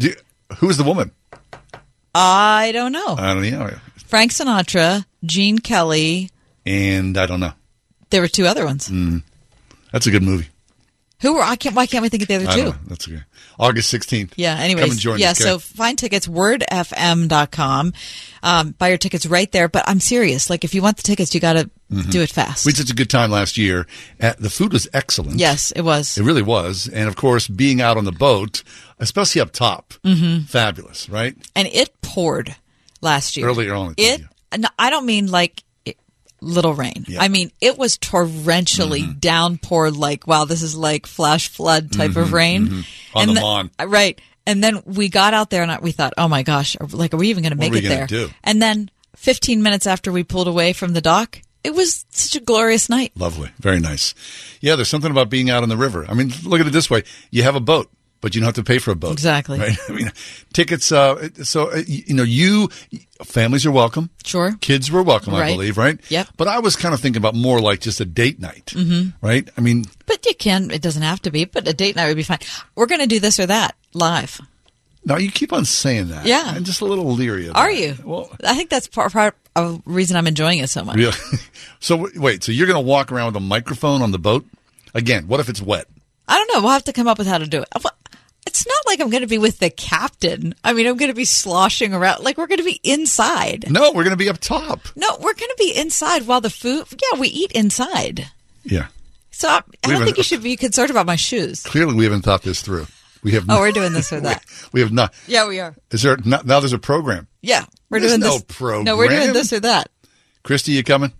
you, 0.07 0.13
who's 0.57 0.77
the 0.77 0.83
woman? 0.83 1.11
I 2.15 2.71
don't 2.73 2.91
know. 2.91 3.15
I 3.17 3.33
don't 3.33 3.41
know. 3.49 3.69
Frank 4.07 4.31
Sinatra, 4.31 5.05
Gene 5.25 5.57
Kelly. 5.59 6.29
And 6.65 7.17
I 7.17 7.25
don't 7.25 7.39
know. 7.39 7.53
There 8.09 8.21
were 8.21 8.27
two 8.27 8.45
other 8.45 8.65
ones. 8.65 8.89
Mm. 8.89 9.23
That's 9.91 10.07
a 10.07 10.11
good 10.11 10.23
movie. 10.23 10.47
Who 11.21 11.33
were? 11.35 11.41
I 11.41 11.55
can't. 11.55 11.73
Why 11.75 11.85
can't 11.85 12.01
we 12.01 12.09
think 12.09 12.23
of 12.23 12.27
the 12.27 12.35
other 12.35 12.51
two? 12.51 12.73
That's 12.87 13.07
okay. 13.07 13.21
August 13.57 13.93
16th. 13.93 14.33
Yeah. 14.35 14.55
Come 14.55 14.63
Anyways, 14.65 14.91
and 14.91 14.99
join 14.99 15.19
yeah. 15.19 15.31
us. 15.31 15.37
So 15.37 15.57
find 15.57 15.97
tickets 15.97 16.27
wordfm.com. 16.27 17.93
Um, 18.41 18.71
buy 18.71 18.89
your 18.89 18.97
tickets 18.97 19.25
right 19.25 19.49
there. 19.51 19.69
But 19.69 19.83
I'm 19.87 19.99
serious. 19.99 20.49
Like 20.49 20.63
if 20.63 20.73
you 20.75 20.81
want 20.81 20.97
the 20.97 21.03
tickets, 21.03 21.33
you 21.33 21.39
got 21.39 21.53
to 21.53 21.69
Mhm. 21.91 22.09
do 22.11 22.21
it 22.21 22.29
fast. 22.29 22.65
We 22.65 22.71
had 22.71 22.77
such 22.77 22.89
a 22.89 22.95
good 22.95 23.09
time 23.09 23.31
last 23.31 23.57
year. 23.57 23.87
Uh, 24.19 24.33
the 24.39 24.49
food 24.49 24.73
was 24.73 24.87
excellent. 24.93 25.39
Yes, 25.39 25.71
it 25.71 25.81
was. 25.81 26.17
It 26.17 26.23
really 26.23 26.41
was. 26.41 26.89
And 26.91 27.07
of 27.07 27.15
course, 27.15 27.47
being 27.47 27.79
out 27.81 27.95
on 27.97 28.03
the 28.05 28.11
boat, 28.11 28.63
especially 28.99 29.39
up 29.41 29.51
top, 29.53 29.93
Mhm. 30.03 30.47
fabulous, 30.47 31.07
right? 31.09 31.35
and 31.55 31.67
it 31.71 32.01
poured 32.01 32.55
last 33.01 33.37
year. 33.37 33.47
Earlier 33.47 33.75
on. 33.75 33.93
It. 33.97 34.21
no, 34.57 34.67
I 34.77 34.89
don't 34.89 35.05
mean 35.05 35.27
like 35.31 35.59
it, 35.59 35.62
little 36.43 36.73
rain. 36.73 37.05
Yeah. 37.07 37.21
I 37.21 37.27
mean 37.29 37.51
it 37.61 37.77
was 37.77 37.97
torrentially 37.97 39.19
downpour. 39.19 39.91
Like 39.91 40.27
wow, 40.27 40.45
this 40.45 40.61
is 40.61 40.75
like 40.75 41.05
flash 41.07 41.47
flood 41.49 41.91
type 41.91 42.15
of 42.15 42.27
Mhm, 42.29 42.31
rain. 42.33 42.67
mhm. 42.67 42.85
On 43.15 43.29
And 43.29 43.37
the 43.37 43.41
lawn. 43.41 43.71
right? 43.83 44.19
And 44.45 44.63
then 44.63 44.81
we 44.85 45.07
got 45.09 45.33
out 45.33 45.49
there 45.49 45.63
and 45.63 45.81
we 45.81 45.91
thought, 45.91 46.13
oh 46.17 46.27
my 46.27 46.43
gosh, 46.43 46.75
are- 46.81 46.87
like 46.87 47.13
are 47.13 47.17
we 47.17 47.29
even 47.29 47.43
going 47.43 47.53
to 47.53 47.57
make 47.57 47.73
it 47.73 47.87
there? 47.87 48.07
do? 48.07 48.29
And 48.43 48.61
then 48.61 48.89
15 49.15 49.63
minutes 49.63 49.87
after 49.87 50.11
we 50.11 50.23
pulled 50.23 50.47
away 50.49 50.73
from 50.73 50.91
the 50.93 50.99
dock, 51.01 51.41
it 51.63 51.73
was 51.73 52.03
such 52.09 52.35
a 52.35 52.43
glorious 52.43 52.89
night. 52.89 53.13
Lovely. 53.15 53.51
Very 53.59 53.79
nice. 53.79 54.13
Yeah, 54.59 54.75
there's 54.75 54.89
something 54.89 55.11
about 55.11 55.29
being 55.29 55.49
out 55.49 55.63
on 55.63 55.69
the 55.69 55.77
river. 55.77 56.05
I 56.09 56.13
mean, 56.13 56.33
look 56.43 56.59
at 56.59 56.67
it 56.67 56.73
this 56.73 56.89
way. 56.89 57.03
You 57.31 57.43
have 57.43 57.55
a 57.55 57.61
boat. 57.61 57.89
But 58.23 58.33
you 58.33 58.41
don't 58.41 58.47
have 58.47 58.55
to 58.55 58.63
pay 58.63 58.79
for 58.79 58.89
a 58.91 58.95
boat. 58.95 59.11
Exactly. 59.11 59.59
Right? 59.59 59.77
I 59.89 59.91
mean, 59.91 60.11
tickets. 60.53 60.91
Uh, 60.91 61.27
so 61.43 61.71
uh, 61.71 61.81
you, 61.85 62.15
know, 62.15 62.23
you 62.23 62.69
families 63.23 63.65
are 63.65 63.71
welcome. 63.71 64.09
Sure. 64.25 64.53
Kids 64.61 64.89
were 64.89 65.03
welcome, 65.03 65.35
I 65.35 65.51
believe. 65.51 65.77
Right. 65.77 65.99
Yep. 66.09 66.29
But 66.37 66.47
I 66.47 66.59
was 66.59 66.75
kind 66.75 66.93
of 66.95 67.01
thinking 67.01 67.19
about 67.19 67.35
more 67.35 67.59
like 67.59 67.81
just 67.81 67.99
a 67.99 68.05
date 68.05 68.39
night. 68.39 68.67
Mhm. 68.75 69.13
Right. 69.21 69.47
I 69.57 69.61
mean, 69.61 69.85
But 70.07 70.25
you 70.25 70.33
can. 70.33 70.71
It 70.71 70.81
doesn't 70.81 71.01
have 71.03 71.21
to 71.23 71.31
be. 71.31 71.45
But 71.45 71.67
a 71.67 71.73
date 71.73 71.95
night 71.97 72.07
would 72.07 72.15
be 72.17 72.23
fine. 72.23 72.39
We're 72.75 72.85
going 72.87 73.01
to 73.01 73.07
do 73.07 73.19
this 73.19 73.39
or 73.39 73.45
that 73.45 73.75
live. 73.93 74.39
now 75.05 75.17
you 75.17 75.29
keep 75.29 75.51
on 75.51 75.65
saying 75.65 76.07
that. 76.07 76.25
Yeah. 76.25 76.43
I'm 76.45 76.63
just 76.63 76.79
a 76.79 76.85
little 76.85 77.11
leery. 77.11 77.47
About 77.47 77.59
Are 77.59 77.69
it. 77.69 77.79
you? 77.79 77.95
Well, 78.05 78.31
I 78.45 78.55
think 78.55 78.69
that's 78.69 78.87
part, 78.87 79.11
part 79.11 79.35
of 79.55 79.83
the 79.83 79.91
reason 79.91 80.15
I'm 80.15 80.27
enjoying 80.27 80.59
it 80.59 80.69
so 80.69 80.85
much. 80.85 80.95
Really? 80.95 81.17
so 81.81 82.07
wait. 82.15 82.41
So 82.45 82.53
you're 82.53 82.67
going 82.67 82.81
to 82.81 82.87
walk 82.87 83.11
around 83.11 83.27
with 83.27 83.35
a 83.35 83.45
microphone 83.45 84.01
on 84.01 84.11
the 84.11 84.19
boat? 84.19 84.45
Again, 84.93 85.27
what 85.27 85.41
if 85.41 85.49
it's 85.49 85.61
wet? 85.61 85.87
I 86.27 86.37
don't 86.37 86.53
know. 86.53 86.61
We'll 86.61 86.71
have 86.71 86.83
to 86.85 86.93
come 86.93 87.07
up 87.07 87.17
with 87.17 87.27
how 87.27 87.37
to 87.37 87.47
do 87.47 87.61
it. 87.61 87.67
It's 88.45 88.67
not 88.67 88.77
like 88.85 88.99
I'm 88.99 89.09
going 89.09 89.21
to 89.21 89.27
be 89.27 89.37
with 89.37 89.59
the 89.59 89.69
captain. 89.69 90.53
I 90.63 90.73
mean, 90.73 90.85
I'm 90.85 90.97
going 90.97 91.11
to 91.11 91.15
be 91.15 91.25
sloshing 91.25 91.93
around. 91.93 92.23
Like 92.23 92.37
we're 92.37 92.47
going 92.47 92.59
to 92.59 92.63
be 92.63 92.79
inside. 92.83 93.65
No, 93.69 93.91
we're 93.91 94.03
going 94.03 94.11
to 94.11 94.17
be 94.17 94.29
up 94.29 94.37
top. 94.39 94.81
No, 94.95 95.07
we're 95.15 95.33
going 95.33 95.49
to 95.49 95.55
be 95.57 95.73
inside 95.75 96.27
while 96.27 96.41
the 96.41 96.49
food. 96.49 96.85
Yeah, 96.91 97.19
we 97.19 97.29
eat 97.29 97.51
inside. 97.53 98.27
Yeah. 98.63 98.87
So 99.31 99.47
I, 99.47 99.61
I 99.83 99.89
don't 99.93 100.03
think 100.03 100.17
you 100.17 100.23
should 100.23 100.43
be 100.43 100.55
concerned 100.55 100.91
about 100.91 101.05
my 101.05 101.15
shoes. 101.15 101.63
Clearly, 101.63 101.95
we 101.95 102.03
haven't 102.03 102.21
thought 102.21 102.43
this 102.43 102.61
through. 102.61 102.85
We 103.23 103.31
have. 103.31 103.45
Oh, 103.49 103.59
we're 103.61 103.71
doing 103.71 103.93
this 103.93 104.11
or 104.13 104.19
that. 104.21 104.43
we 104.73 104.81
have 104.81 104.91
not. 104.91 105.13
Yeah, 105.27 105.47
we 105.47 105.59
are. 105.59 105.73
Is 105.91 106.03
there 106.03 106.17
not, 106.23 106.45
now? 106.45 106.59
There's 106.59 106.73
a 106.73 106.77
program. 106.79 107.27
Yeah, 107.41 107.65
we're 107.89 107.99
There's 108.01 108.11
doing 108.11 108.21
no 108.21 108.33
this. 108.33 108.43
program. 108.43 108.83
No, 108.83 108.97
we're 108.97 109.07
doing 109.07 109.33
this 109.33 109.51
or 109.53 109.61
that. 109.61 109.89
Christy, 110.43 110.73
you 110.73 110.83
coming? 110.83 111.13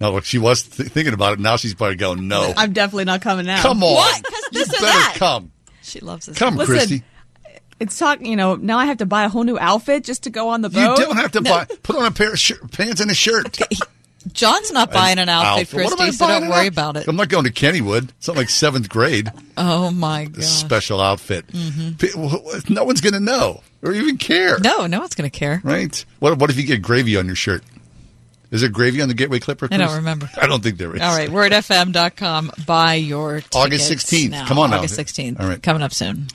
No, 0.00 0.18
she 0.20 0.38
was 0.38 0.62
th- 0.62 0.88
thinking 0.90 1.12
about 1.14 1.34
it. 1.34 1.40
Now 1.40 1.56
she's 1.56 1.74
probably 1.74 1.96
going, 1.96 2.26
no. 2.28 2.52
I'm 2.56 2.72
definitely 2.72 3.04
not 3.04 3.20
coming 3.22 3.46
now. 3.46 3.60
Come 3.62 3.82
on. 3.82 3.94
What? 3.94 4.24
You 4.52 4.64
this 4.64 4.68
better 4.68 4.82
that. 4.82 5.14
come. 5.16 5.52
She 5.82 6.00
loves 6.00 6.26
this. 6.26 6.38
Come, 6.38 6.56
Listen, 6.56 6.74
Christy. 6.74 7.02
It's 7.78 7.98
talking, 7.98 8.26
you 8.26 8.36
know, 8.36 8.56
now 8.56 8.78
I 8.78 8.86
have 8.86 8.98
to 8.98 9.06
buy 9.06 9.24
a 9.24 9.28
whole 9.28 9.44
new 9.44 9.58
outfit 9.58 10.04
just 10.04 10.24
to 10.24 10.30
go 10.30 10.48
on 10.50 10.60
the 10.60 10.68
boat. 10.68 10.98
You 10.98 11.04
don't 11.06 11.16
have 11.16 11.32
to 11.32 11.40
buy. 11.40 11.64
Put 11.82 11.96
on 11.96 12.04
a 12.04 12.10
pair 12.10 12.32
of 12.32 12.38
shirt, 12.38 12.70
pants 12.72 13.00
and 13.00 13.10
a 13.10 13.14
shirt. 13.14 13.58
John's 14.32 14.70
not 14.70 14.92
buying 14.92 15.18
an 15.18 15.30
outfit, 15.30 15.72
am 15.72 15.78
Christy, 15.96 16.12
so 16.12 16.26
don't 16.28 16.48
worry 16.50 16.66
out- 16.66 16.68
about 16.68 16.96
it. 16.98 17.08
I'm 17.08 17.16
not 17.16 17.30
going 17.30 17.44
to 17.46 17.50
Kennywood. 17.50 18.10
It's 18.18 18.28
not 18.28 18.36
like 18.36 18.50
seventh 18.50 18.90
grade. 18.90 19.32
Oh 19.56 19.90
my 19.90 20.26
god. 20.26 20.44
special 20.44 21.00
outfit. 21.00 21.46
Mhm. 21.48 22.68
No 22.68 22.84
one's 22.84 23.00
going 23.00 23.14
to 23.14 23.20
know 23.20 23.62
or 23.82 23.92
even 23.94 24.18
care. 24.18 24.58
No, 24.58 24.86
no 24.86 25.00
one's 25.00 25.14
going 25.14 25.30
to 25.30 25.36
care. 25.36 25.62
Right? 25.64 26.04
What 26.18 26.36
What 26.38 26.50
if 26.50 26.58
you 26.58 26.64
get 26.64 26.82
gravy 26.82 27.16
on 27.16 27.24
your 27.26 27.34
shirt? 27.34 27.64
Is 28.50 28.62
there 28.62 28.70
gravy 28.70 29.00
on 29.00 29.08
the 29.08 29.14
Gateway 29.14 29.38
Clipper? 29.38 29.68
I 29.70 29.76
don't 29.76 29.96
remember. 29.96 30.28
I 30.40 30.46
don't 30.46 30.62
think 30.62 30.76
there 30.76 30.94
is. 30.94 31.00
All 31.00 31.16
right, 31.16 31.28
wordfm.com. 31.28 32.52
Buy 32.66 32.94
your 32.94 33.42
August 33.54 33.90
16th. 33.90 34.30
now. 34.30 34.46
Come 34.46 34.58
on 34.58 34.70
now. 34.70 34.78
August 34.78 34.98
16th. 34.98 35.40
All 35.40 35.46
right. 35.48 35.62
Coming 35.62 35.82
up 35.82 35.92
soon. 35.92 36.26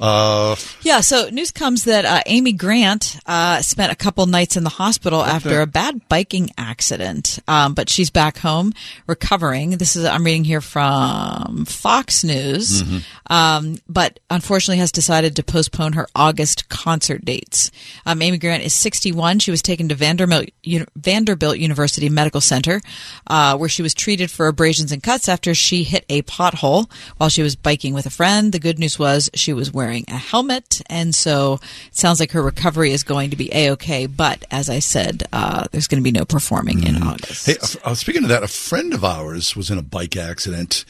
Uh, 0.00 0.56
Yeah, 0.82 1.00
so 1.00 1.28
news 1.30 1.52
comes 1.52 1.84
that 1.84 2.04
uh, 2.04 2.20
Amy 2.26 2.52
Grant 2.52 3.18
uh, 3.26 3.62
spent 3.62 3.92
a 3.92 3.96
couple 3.96 4.26
nights 4.26 4.56
in 4.56 4.64
the 4.64 4.70
hospital 4.70 5.22
after 5.22 5.60
a 5.60 5.66
bad 5.66 6.08
biking 6.08 6.50
accident, 6.58 7.38
um, 7.46 7.74
but 7.74 7.88
she's 7.88 8.10
back 8.10 8.38
home 8.38 8.72
recovering. 9.06 9.70
This 9.78 9.94
is 9.94 10.04
I'm 10.04 10.24
reading 10.24 10.44
here 10.44 10.60
from 10.60 11.64
Fox 11.66 12.24
News, 12.24 12.82
Mm-hmm. 12.82 13.32
um, 13.32 13.76
but 13.88 14.18
unfortunately 14.28 14.78
has 14.78 14.90
decided 14.92 15.36
to 15.36 15.42
postpone 15.44 15.92
her 15.92 16.08
August 16.16 16.68
concert 16.68 17.24
dates. 17.24 17.70
Um, 18.04 18.22
Amy 18.22 18.38
Grant 18.38 18.64
is 18.64 18.74
61. 18.74 19.38
She 19.38 19.50
was 19.52 19.62
taken 19.62 19.88
to 19.90 19.94
Vanderbilt 19.94 20.46
Uni- 20.64 20.86
Vanderbilt 20.96 21.58
University 21.58 22.08
Medical 22.08 22.40
Center, 22.40 22.80
uh, 23.28 23.56
where 23.56 23.68
she 23.68 23.82
was 23.82 23.94
treated 23.94 24.30
for 24.30 24.48
abrasions 24.48 24.90
and 24.90 25.02
cuts 25.02 25.28
after 25.28 25.54
she 25.54 25.84
hit 25.84 26.04
a 26.08 26.22
pothole 26.22 26.90
while 27.18 27.28
she 27.28 27.42
was 27.42 27.54
biking 27.54 27.94
with 27.94 28.06
a 28.06 28.10
friend. 28.10 28.52
The 28.52 28.58
good 28.58 28.78
news 28.78 28.98
was 28.98 29.30
she 29.34 29.52
was 29.52 29.70
wearing 29.72 29.81
a 29.90 30.04
helmet, 30.16 30.80
and 30.86 31.14
so 31.14 31.54
it 31.86 31.96
sounds 31.96 32.20
like 32.20 32.32
her 32.32 32.42
recovery 32.42 32.92
is 32.92 33.02
going 33.02 33.30
to 33.30 33.36
be 33.36 33.52
a 33.54 33.70
okay. 33.72 34.06
But 34.06 34.44
as 34.50 34.70
I 34.70 34.78
said, 34.78 35.24
uh, 35.32 35.66
there's 35.72 35.88
going 35.88 36.02
to 36.02 36.04
be 36.04 36.16
no 36.16 36.24
performing 36.24 36.86
in 36.86 37.02
August. 37.02 37.46
Hey, 37.46 37.56
uh, 37.84 37.94
speaking 37.94 38.22
of 38.22 38.28
that, 38.28 38.42
a 38.42 38.48
friend 38.48 38.92
of 38.94 39.04
ours 39.04 39.54
was 39.56 39.70
in 39.70 39.78
a 39.78 39.82
bike 39.82 40.16
accident, 40.16 40.84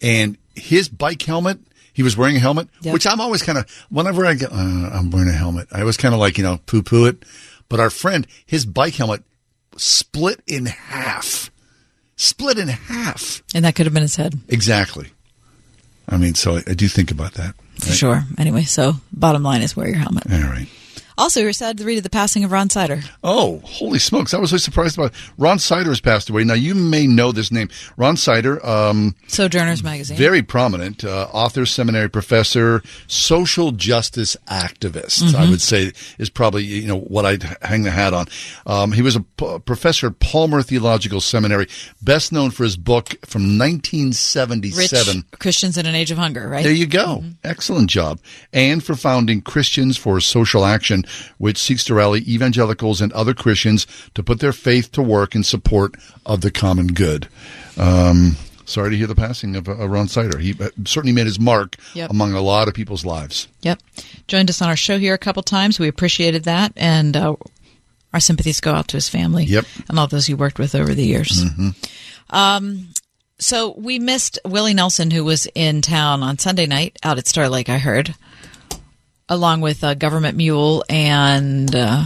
and 0.00 0.36
his 0.54 0.88
bike 0.88 1.22
helmet. 1.22 1.58
He 1.94 2.02
was 2.02 2.16
wearing 2.16 2.36
a 2.36 2.40
helmet, 2.40 2.68
Yep. 2.80 2.94
which 2.94 3.06
I'm 3.06 3.20
always 3.20 3.42
kind 3.42 3.58
of 3.58 3.70
whenever 3.90 4.24
I 4.24 4.32
get, 4.32 4.50
uh, 4.50 4.56
I'm 4.56 5.10
wearing 5.10 5.28
a 5.28 5.32
helmet. 5.32 5.68
I 5.72 5.84
was 5.84 5.98
kind 5.98 6.14
of 6.14 6.20
like 6.20 6.38
you 6.38 6.42
know 6.44 6.58
poo 6.64 6.82
poo 6.82 7.04
it, 7.04 7.22
but 7.68 7.80
our 7.80 7.90
friend, 7.90 8.26
his 8.46 8.64
bike 8.64 8.94
helmet 8.94 9.22
split 9.76 10.40
in 10.46 10.64
half, 10.66 11.50
split 12.16 12.58
in 12.58 12.68
half. 12.68 13.42
And 13.54 13.64
that 13.66 13.74
could 13.74 13.84
have 13.84 13.92
been 13.92 14.02
his 14.02 14.16
head. 14.16 14.38
Exactly. 14.48 15.10
I 16.08 16.16
mean, 16.16 16.34
so 16.34 16.56
I, 16.56 16.62
I 16.66 16.74
do 16.74 16.88
think 16.88 17.10
about 17.10 17.34
that. 17.34 17.54
For 17.82 17.92
sure. 17.92 18.24
Anyway, 18.38 18.62
so 18.62 18.94
bottom 19.12 19.42
line 19.42 19.62
is 19.62 19.76
wear 19.76 19.88
your 19.88 19.98
helmet. 19.98 20.24
All 20.30 20.38
right. 20.38 20.68
Also, 21.18 21.40
we 21.40 21.46
were 21.46 21.52
sad 21.52 21.78
to 21.78 21.84
read 21.84 21.98
of 21.98 22.04
the 22.04 22.10
passing 22.10 22.42
of 22.44 22.52
Ron 22.52 22.70
Sider. 22.70 23.00
Oh, 23.22 23.60
holy 23.64 23.98
smokes! 23.98 24.32
I 24.34 24.38
was 24.38 24.50
so 24.50 24.56
surprised 24.56 24.96
about 24.98 25.12
Ron 25.38 25.58
Sider 25.58 25.90
has 25.90 26.00
passed 26.00 26.30
away. 26.30 26.44
Now 26.44 26.54
you 26.54 26.74
may 26.74 27.06
know 27.06 27.32
this 27.32 27.50
name, 27.52 27.68
Ron 27.96 28.16
Sider. 28.16 28.64
Um, 28.66 29.14
Sojourners 29.28 29.82
Magazine. 29.82 30.16
Very 30.16 30.42
prominent 30.42 31.04
uh, 31.04 31.28
author, 31.32 31.66
seminary 31.66 32.08
professor, 32.08 32.82
social 33.06 33.72
justice 33.72 34.36
activist. 34.48 35.34
I 35.34 35.44
Mhm. 35.46 35.50
would 35.50 35.60
say 35.60 35.92
is 36.18 36.30
probably 36.30 36.64
you 36.64 36.86
know 36.86 36.98
what 37.00 37.26
I'd 37.26 37.42
hang 37.62 37.82
the 37.82 37.90
hat 37.90 38.14
on. 38.14 38.26
Um, 38.66 38.92
he 38.92 39.02
was 39.02 39.16
a 39.16 39.20
p- 39.20 39.58
professor 39.64 40.06
at 40.08 40.18
Palmer 40.20 40.62
Theological 40.62 41.20
Seminary, 41.20 41.66
best 42.00 42.32
known 42.32 42.50
for 42.50 42.64
his 42.64 42.76
book 42.76 43.14
from 43.26 43.58
1977. 43.58 45.16
Rich 45.30 45.40
Christians 45.40 45.76
in 45.78 45.86
an 45.86 45.94
Age 45.94 46.10
of 46.10 46.18
Hunger, 46.18 46.48
right? 46.48 46.62
There 46.64 46.72
you 46.72 46.86
go. 46.86 47.24
Excellent 47.44 47.90
job. 47.90 48.20
And 48.52 48.82
for 48.82 48.94
founding 48.94 49.40
Christians 49.42 49.96
for 49.96 50.20
Social 50.20 50.64
Action, 50.64 51.01
which 51.38 51.58
seeks 51.58 51.84
to 51.84 51.94
rally 51.94 52.20
evangelicals 52.28 53.00
and 53.00 53.12
other 53.12 53.34
Christians 53.34 53.86
to 54.14 54.22
put 54.22 54.40
their 54.40 54.52
faith 54.52 54.92
to 54.92 55.02
work 55.02 55.34
in 55.34 55.42
support 55.44 55.94
of 56.26 56.40
the 56.40 56.50
common 56.50 56.88
good. 56.88 57.28
Um, 57.76 58.36
sorry 58.64 58.90
to 58.90 58.96
hear 58.96 59.06
the 59.06 59.14
passing 59.14 59.56
of 59.56 59.68
uh, 59.68 59.88
Ron 59.88 60.08
Sider. 60.08 60.38
He 60.38 60.54
uh, 60.60 60.68
certainly 60.84 61.12
made 61.12 61.26
his 61.26 61.40
mark 61.40 61.76
Yep. 61.94 62.10
among 62.10 62.32
a 62.34 62.40
lot 62.40 62.68
of 62.68 62.74
people's 62.74 63.04
lives. 63.04 63.48
Yep. 63.62 63.80
Joined 64.28 64.50
us 64.50 64.62
on 64.62 64.68
our 64.68 64.76
show 64.76 64.98
here 64.98 65.14
a 65.14 65.18
couple 65.18 65.42
times. 65.42 65.78
We 65.78 65.88
appreciated 65.88 66.44
that. 66.44 66.72
And 66.76 67.16
uh, 67.16 67.36
our 68.12 68.20
sympathies 68.20 68.60
go 68.60 68.72
out 68.72 68.88
to 68.88 68.96
his 68.96 69.08
family 69.08 69.44
Yep. 69.44 69.64
and 69.88 69.98
all 69.98 70.06
those 70.06 70.26
he 70.26 70.34
worked 70.34 70.58
with 70.58 70.74
over 70.74 70.94
the 70.94 71.04
years. 71.06 71.44
Mhm. 71.44 71.74
Um, 72.30 72.88
so 73.38 73.74
we 73.76 73.98
missed 73.98 74.38
Willie 74.44 74.74
Nelson, 74.74 75.10
who 75.10 75.24
was 75.24 75.48
in 75.54 75.82
town 75.82 76.22
on 76.22 76.38
Sunday 76.38 76.66
night 76.66 76.98
out 77.02 77.18
at 77.18 77.26
Star 77.26 77.48
Lake, 77.48 77.68
I 77.68 77.78
heard, 77.78 78.14
along 79.32 79.60
with 79.60 79.82
uh, 79.82 79.94
Government 79.94 80.36
Mule 80.36 80.84
and 80.88 81.74
uh, 81.74 82.04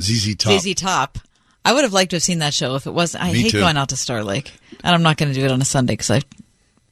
ZZ 0.00 0.34
Top. 0.36 0.60
ZZ 0.60 0.74
Top. 0.74 1.18
I 1.64 1.72
would 1.74 1.84
have 1.84 1.92
liked 1.92 2.10
to 2.10 2.16
have 2.16 2.22
seen 2.22 2.38
that 2.38 2.54
show 2.54 2.74
if 2.74 2.86
it 2.86 2.90
wasn't. 2.92 3.24
I 3.24 3.32
Me 3.32 3.42
hate 3.42 3.52
too. 3.52 3.60
going 3.60 3.76
out 3.76 3.90
to 3.90 3.96
Star 3.96 4.24
Lake, 4.24 4.50
and 4.82 4.94
I'm 4.94 5.02
not 5.02 5.16
going 5.16 5.32
to 5.32 5.38
do 5.38 5.44
it 5.44 5.50
on 5.52 5.60
a 5.60 5.64
Sunday 5.64 5.92
because 5.92 6.10
I 6.10 6.22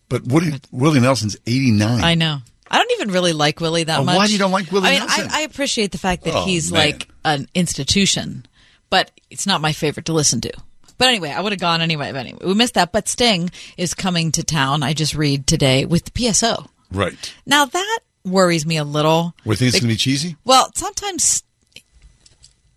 But 0.09 0.25
Woody, 0.27 0.53
Willie 0.71 1.01
Nelson's 1.01 1.37
89. 1.47 2.05
I 2.05 2.15
know. 2.15 2.39
I 2.71 2.77
don't 2.79 2.93
even 3.01 3.11
really 3.13 3.33
like 3.33 3.61
Willie 3.61 3.85
that 3.85 4.01
Oh, 4.01 4.05
much. 4.05 4.17
why 4.17 4.27
do 4.27 4.33
you 4.35 4.39
don't 4.39 4.51
like 4.53 4.71
Willie 4.71 4.89
I 4.89 4.91
mean, 4.93 4.99
Nelson? 5.01 5.29
I, 5.33 5.39
I 5.39 5.41
appreciate 5.45 5.91
the 5.93 5.99
fact 5.99 6.25
that 6.25 6.35
Oh, 6.35 6.45
he's 6.45 6.71
man. 6.71 6.81
like 6.87 7.09
an 7.25 7.49
institution, 7.55 8.45
but 8.91 9.11
it's 9.31 9.47
not 9.47 9.63
my 9.63 9.73
favorite 9.73 10.05
to 10.07 10.13
listen 10.13 10.43
to. 10.43 10.53
But 10.99 11.09
anyway, 11.09 11.31
I 11.31 11.41
would 11.41 11.53
have 11.53 11.61
gone 11.61 11.81
anyway. 11.81 12.13
But 12.13 12.19
anyway, 12.19 12.41
we 12.45 12.53
missed 12.55 12.75
that. 12.75 12.93
But 12.93 13.09
Sting 13.09 13.51
is 13.79 13.95
coming 13.95 14.33
to 14.33 14.43
town. 14.45 14.83
I 14.83 14.93
just 14.93 15.15
read 15.15 15.47
today 15.47 15.87
with 15.87 16.05
the 16.05 16.11
PSO. 16.11 16.69
Right. 16.93 17.35
Now 17.47 17.65
that 17.65 17.99
worries 18.31 18.65
me 18.67 18.77
a 18.77 18.85
little. 18.85 19.35
Were 19.45 19.55
things 19.57 19.73
Like- 19.75 19.83
going 19.83 19.89
to 19.89 19.95
be 19.95 19.99
cheesy? 19.99 20.37
Well, 20.45 20.71
sometimes 20.75 21.43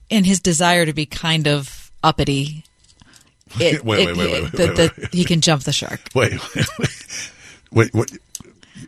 in 0.10 0.24
his 0.24 0.40
desire 0.40 0.86
to 0.86 0.94
be 0.94 1.06
kind 1.06 1.48
of 1.48 1.92
uppity, 2.04 2.64
it, 3.60 3.84
Wait, 3.84 3.84
wait, 3.84 4.10
it- 4.10 4.18
wait, 4.18 4.32
wait, 4.32 4.44
wait, 4.44 4.52
the- 4.54 4.68
wait, 4.68 4.96
the- 4.96 5.10
he 5.18 5.24
can 5.26 5.42
jump 5.42 5.64
the 5.64 5.74
shark. 5.74 6.02
Wait, 6.16 6.34
wait, 6.56 6.68
wait. 7.74 7.94
what? 7.94 8.12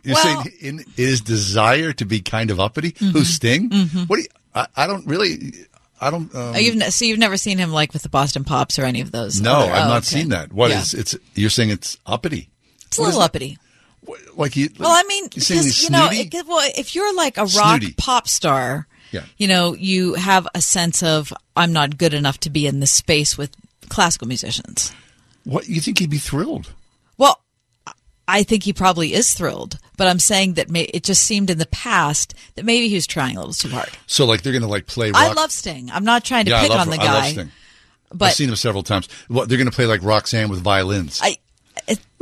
You're 0.02 0.14
Well- 0.14 0.42
saying 0.42 0.56
in 0.60 0.84
his 0.96 1.20
desire 1.20 1.92
to 1.94 2.04
be 2.04 2.20
kind 2.20 2.50
of 2.50 2.60
uppity? 2.60 2.92
Mhm. 2.92 3.12
Who's 3.12 3.28
Sting? 3.30 3.70
Mhm. 3.70 4.08
What 4.08 4.16
do 4.16 4.22
you, 4.22 4.28
I, 4.54 4.66
I 4.76 4.86
don't 4.86 5.06
really, 5.06 5.52
I 6.00 6.10
don't. 6.10 6.34
Um, 6.34 6.54
oh, 6.54 6.58
you've 6.58 6.76
ne- 6.76 6.90
so 6.90 7.04
you've 7.04 7.18
never 7.18 7.36
seen 7.36 7.56
him 7.58 7.72
like 7.72 7.92
with 7.92 8.02
the 8.02 8.08
Boston 8.08 8.44
Pops 8.44 8.78
or 8.78 8.84
any 8.84 9.00
of 9.00 9.10
those? 9.12 9.40
no, 9.40 9.52
other- 9.52 9.72
I've 9.72 9.84
oh, 9.86 9.88
not 9.88 9.96
okay. 9.98 10.04
seen 10.20 10.28
that. 10.30 10.52
What 10.52 10.70
Yeah. 10.70 10.80
is 10.82 10.92
it's? 10.94 11.16
You're 11.34 11.50
saying 11.50 11.70
it's 11.70 11.96
uppity? 12.06 12.48
It's 12.86 12.98
a 12.98 13.02
little 13.02 13.22
uppity. 13.22 13.58
Like 14.36 14.52
he? 14.54 14.68
Well, 14.78 14.90
I 14.90 15.02
mean, 15.04 15.28
because 15.28 15.82
you 15.82 15.90
know, 15.90 16.08
it, 16.10 16.34
well, 16.46 16.68
if 16.76 16.94
you're 16.94 17.14
like 17.14 17.36
a 17.38 17.42
rock 17.42 17.80
Snooty. 17.80 17.94
pop 17.96 18.28
star, 18.28 18.86
Yeah. 19.12 19.22
you 19.38 19.46
know, 19.46 19.74
you 19.74 20.14
have 20.14 20.46
a 20.54 20.60
sense 20.60 21.02
of 21.02 21.32
I'm 21.56 21.72
not 21.72 21.96
good 21.98 22.12
enough 22.14 22.38
to 22.40 22.50
be 22.50 22.66
in 22.66 22.80
this 22.80 22.92
space 22.92 23.38
with 23.38 23.50
classical 23.88 24.28
musicians. 24.28 24.92
What 25.44 25.68
you 25.68 25.80
think 25.80 25.98
he'd 25.98 26.10
be 26.10 26.18
thrilled? 26.18 26.72
Well, 27.16 27.40
I 28.26 28.42
think 28.42 28.62
he 28.64 28.72
probably 28.72 29.12
is 29.14 29.34
thrilled, 29.34 29.78
but 29.96 30.08
I'm 30.08 30.18
saying 30.18 30.54
that 30.54 30.70
may, 30.70 30.82
it 30.84 31.04
just 31.04 31.22
seemed 31.22 31.50
in 31.50 31.58
the 31.58 31.66
past 31.66 32.34
that 32.54 32.64
maybe 32.64 32.88
he 32.88 32.94
was 32.94 33.06
trying 33.06 33.36
a 33.36 33.40
little 33.40 33.52
too 33.54 33.68
hard. 33.68 33.90
So 34.06 34.24
like 34.24 34.42
they're 34.42 34.52
going 34.52 34.62
to 34.62 34.68
like 34.68 34.86
play. 34.86 35.10
Rock. 35.10 35.22
I 35.22 35.32
love 35.32 35.52
Sting. 35.52 35.90
I'm 35.90 36.04
not 36.04 36.24
trying 36.24 36.46
to 36.46 36.50
yeah, 36.50 36.62
pick 36.62 36.70
love, 36.70 36.80
on 36.80 36.90
the 36.90 36.96
I 36.96 37.04
love 37.04 37.22
guy, 37.22 37.32
Sting. 37.32 37.50
but 38.12 38.24
I've 38.26 38.32
seen 38.34 38.48
him 38.48 38.56
several 38.56 38.82
times. 38.82 39.08
What 39.28 39.48
they're 39.48 39.58
going 39.58 39.70
to 39.70 39.74
play 39.74 39.86
like 39.86 40.02
Roxanne 40.02 40.48
with 40.48 40.60
violins. 40.60 41.20
I 41.22 41.36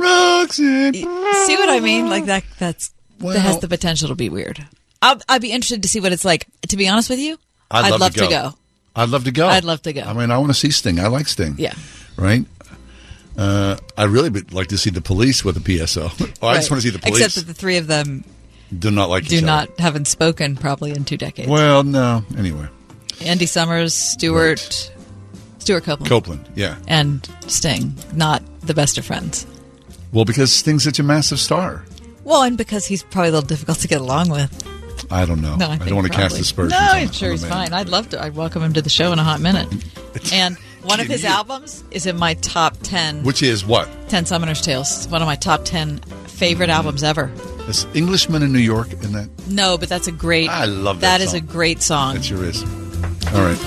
Roxanne. 0.03 0.93
see 0.93 1.55
what 1.55 1.69
I 1.69 1.79
mean? 1.79 2.09
Like 2.09 2.25
that. 2.25 2.43
That's 2.59 2.93
that 3.19 3.39
has 3.39 3.59
the 3.59 3.67
potential 3.67 4.09
to 4.09 4.15
be 4.15 4.29
weird. 4.29 4.65
I'll, 5.01 5.19
I'd 5.27 5.41
be 5.41 5.51
interested 5.51 5.83
to 5.83 5.89
see 5.89 5.99
what 5.99 6.11
it's 6.11 6.25
like. 6.25 6.47
To 6.69 6.77
be 6.77 6.87
honest 6.87 7.09
with 7.09 7.19
you, 7.19 7.37
I'd, 7.69 7.99
love, 7.99 8.13
to, 8.13 8.27
go. 8.27 8.53
I'd 8.95 9.09
love 9.09 9.25
to 9.25 9.31
go. 9.31 9.47
I'd 9.47 9.63
love 9.63 9.81
to 9.83 9.93
go. 9.93 10.01
I 10.01 10.13
mean, 10.13 10.31
I 10.31 10.37
want 10.37 10.49
to 10.49 10.53
see 10.53 10.71
Sting. 10.71 10.99
I 10.99 11.07
like 11.07 11.27
Sting. 11.27 11.55
Yeah. 11.57 11.73
Right. 12.17 12.45
Uh, 13.37 13.77
I 13.97 14.03
really 14.03 14.29
would 14.29 14.53
like 14.53 14.67
to 14.67 14.77
see 14.77 14.91
the 14.91 15.01
police 15.01 15.43
with 15.43 15.57
a 15.57 15.59
PSO. 15.59 16.37
oh, 16.41 16.47
I 16.47 16.55
just 16.55 16.69
want 16.69 16.81
to 16.81 16.87
see 16.87 16.95
the 16.95 16.99
police. 16.99 17.17
Except 17.17 17.35
that 17.35 17.51
the 17.51 17.53
three 17.53 17.77
of 17.77 17.87
them 17.87 18.23
do 18.77 18.91
not 18.91 19.09
like 19.09 19.25
do 19.25 19.41
not 19.41 19.79
haven't 19.79 20.05
spoken 20.05 20.55
probably 20.55 20.91
in 20.91 21.03
two 21.03 21.17
decades. 21.17 21.49
Well, 21.49 21.83
no. 21.83 22.23
Anyway, 22.37 22.67
Andy 23.21 23.45
Summers, 23.45 23.93
Stewart, 23.93 24.91
Stuart 25.59 25.83
Copeland, 25.83 26.09
Copeland. 26.09 26.49
Yeah. 26.55 26.77
and 26.87 27.27
Sting, 27.47 27.95
not 28.13 28.43
the 28.61 28.73
best 28.73 28.97
of 28.97 29.05
friends. 29.05 29.47
Well, 30.13 30.25
because 30.25 30.53
Sting's 30.53 30.83
such 30.83 30.99
a 30.99 31.03
massive 31.03 31.39
star. 31.39 31.83
Well, 32.23 32.43
and 32.43 32.57
because 32.57 32.85
he's 32.85 33.03
probably 33.03 33.29
a 33.29 33.31
little 33.33 33.47
difficult 33.47 33.79
to 33.79 33.87
get 33.87 33.99
along 33.99 34.29
with. 34.29 35.11
I 35.11 35.25
don't 35.25 35.41
know. 35.41 35.55
No, 35.55 35.67
I, 35.67 35.73
I, 35.73 35.77
don't 35.79 35.95
want 35.95 36.07
to 36.07 36.13
cast 36.13 36.39
aspersions. 36.39 36.71
No, 36.71 36.77
I'm 36.79 37.11
sure 37.11 37.31
he's 37.31 37.45
fine. 37.45 37.73
I'd 37.73 37.89
love 37.89 38.09
to. 38.09 38.21
I'd 38.23 38.35
welcome 38.35 38.61
him 38.61 38.73
to 38.73 38.81
the 38.81 38.89
show 38.89 39.11
in 39.11 39.19
a 39.19 39.23
hot 39.23 39.41
minute. 39.41 39.67
And 40.31 40.57
one 40.83 40.99
of 40.99 41.07
his 41.07 41.25
albums 41.25 41.83
is 41.89 42.05
in 42.05 42.17
my 42.17 42.35
top 42.35 42.77
ten. 42.83 43.23
Which 43.23 43.41
is 43.41 43.65
what? 43.65 43.89
Ten 44.09 44.27
Summoner's 44.27 44.61
Tales. 44.61 44.95
It's 44.95 45.07
one 45.07 45.23
of 45.23 45.25
my 45.25 45.35
top 45.35 45.65
ten 45.65 45.97
favorite 46.27 46.69
albums 46.69 47.03
ever. 47.03 47.31
This 47.65 47.87
Englishman 47.95 48.43
in 48.43 48.53
New 48.53 48.59
York 48.59 48.93
in 48.93 49.11
that. 49.13 49.27
No, 49.47 49.75
but 49.75 49.89
that's 49.89 50.05
a 50.05 50.11
great. 50.11 50.51
I 50.51 50.65
love 50.65 50.99
that 50.99 51.17
That 51.17 51.21
is 51.21 51.31
song. 51.31 51.39
a 51.39 51.41
great 51.41 51.81
song. 51.81 52.15
It 52.17 52.25
sure 52.25 52.43
is. 52.43 52.61
All 53.33 53.41
right. 53.41 53.57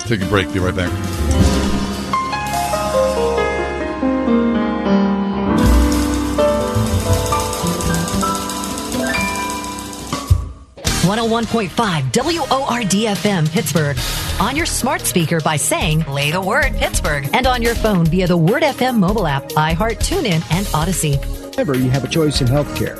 Take 0.00 0.22
a 0.22 0.26
break. 0.26 0.52
Be 0.52 0.58
right 0.58 0.74
back. 0.74 1.51
101.5 11.02 12.48
WORD 12.48 12.90
FM 12.90 13.50
Pittsburgh. 13.50 13.98
On 14.40 14.54
your 14.54 14.66
smart 14.66 15.00
speaker 15.00 15.40
by 15.40 15.56
saying, 15.56 16.02
play 16.02 16.30
the 16.30 16.40
word 16.40 16.74
Pittsburgh. 16.76 17.28
And 17.32 17.44
on 17.44 17.60
your 17.60 17.74
phone 17.74 18.06
via 18.06 18.28
the 18.28 18.36
Word 18.36 18.62
FM 18.62 18.98
mobile 18.98 19.26
app, 19.26 19.42
iHeart, 19.50 19.98
TuneIn, 19.98 20.42
and 20.52 20.66
Audacy. 20.68 21.18
Ever 21.58 21.76
you 21.76 21.90
have 21.90 22.04
a 22.04 22.08
choice 22.08 22.40
in 22.40 22.46
healthcare. 22.46 22.96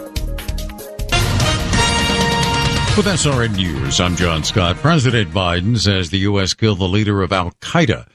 With 2.97 3.07
SRN 3.07 3.57
News, 3.57 4.01
I'm 4.01 4.17
John 4.17 4.43
Scott. 4.43 4.77
President 4.77 5.31
Biden 5.31 5.79
says 5.79 6.11
the 6.11 6.19
U.S. 6.19 6.55
killed 6.55 6.81
the 6.81 6.89
leader 6.89 7.23
of 7.23 7.33
Al 7.33 7.53
Qaeda 7.63 8.07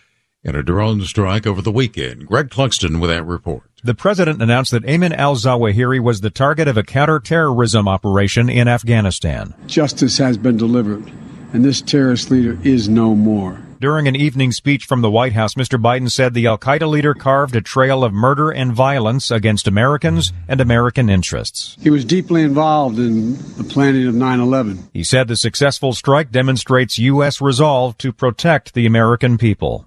in 0.47 0.55
a 0.55 0.63
drone 0.63 1.01
strike 1.01 1.45
over 1.45 1.61
the 1.61 1.71
weekend. 1.71 2.25
Greg 2.25 2.49
Clugston 2.49 2.99
with 2.99 3.09
that 3.09 3.25
report. 3.25 3.63
The 3.83 3.93
president 3.93 4.41
announced 4.41 4.71
that 4.71 4.85
Ayman 4.85 5.15
al 5.15 5.35
Zawahiri 5.35 5.99
was 5.99 6.21
the 6.21 6.29
target 6.29 6.67
of 6.67 6.77
a 6.77 6.83
counterterrorism 6.83 7.87
operation 7.87 8.49
in 8.49 8.67
Afghanistan. 8.67 9.53
Justice 9.67 10.17
has 10.17 10.37
been 10.37 10.57
delivered, 10.57 11.11
and 11.53 11.63
this 11.63 11.81
terrorist 11.81 12.31
leader 12.31 12.57
is 12.63 12.89
no 12.89 13.13
more. 13.13 13.61
During 13.79 14.07
an 14.07 14.15
evening 14.15 14.51
speech 14.51 14.85
from 14.85 15.01
the 15.01 15.11
White 15.11 15.33
House, 15.33 15.53
Mr. 15.53 15.79
Biden 15.79 16.09
said 16.09 16.33
the 16.33 16.47
Al 16.47 16.57
Qaeda 16.57 16.89
leader 16.89 17.13
carved 17.13 17.55
a 17.55 17.61
trail 17.61 18.03
of 18.03 18.11
murder 18.11 18.49
and 18.49 18.73
violence 18.73 19.29
against 19.29 19.67
Americans 19.67 20.33
and 20.47 20.59
American 20.59 21.11
interests. 21.11 21.77
He 21.79 21.91
was 21.91 22.03
deeply 22.03 22.41
involved 22.41 22.97
in 22.97 23.33
the 23.57 23.63
planning 23.63 24.07
of 24.07 24.15
9 24.15 24.39
11. 24.39 24.89
He 24.93 25.03
said 25.03 25.27
the 25.27 25.35
successful 25.35 25.93
strike 25.93 26.31
demonstrates 26.31 26.97
U.S. 26.97 27.39
resolve 27.39 27.95
to 27.99 28.11
protect 28.11 28.73
the 28.73 28.87
American 28.87 29.37
people. 29.37 29.86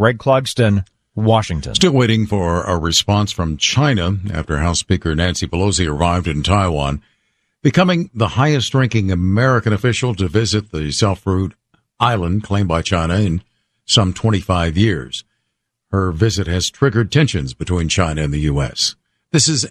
Greg 0.00 0.16
Clugston, 0.16 0.86
Washington. 1.14 1.74
Still 1.74 1.92
waiting 1.92 2.26
for 2.26 2.62
a 2.62 2.78
response 2.78 3.32
from 3.32 3.58
China 3.58 4.16
after 4.32 4.56
House 4.56 4.78
Speaker 4.78 5.14
Nancy 5.14 5.46
Pelosi 5.46 5.86
arrived 5.86 6.26
in 6.26 6.42
Taiwan, 6.42 7.02
becoming 7.62 8.08
the 8.14 8.28
highest 8.28 8.74
ranking 8.74 9.12
American 9.12 9.74
official 9.74 10.14
to 10.14 10.26
visit 10.26 10.72
the 10.72 10.90
self-ruled 10.90 11.54
island 12.00 12.42
claimed 12.42 12.66
by 12.66 12.80
China 12.80 13.16
in 13.16 13.42
some 13.84 14.14
25 14.14 14.78
years. 14.78 15.22
Her 15.90 16.12
visit 16.12 16.46
has 16.46 16.70
triggered 16.70 17.12
tensions 17.12 17.52
between 17.52 17.90
China 17.90 18.22
and 18.22 18.32
the 18.32 18.40
U.S. 18.40 18.96
This 19.32 19.48
is 19.48 19.70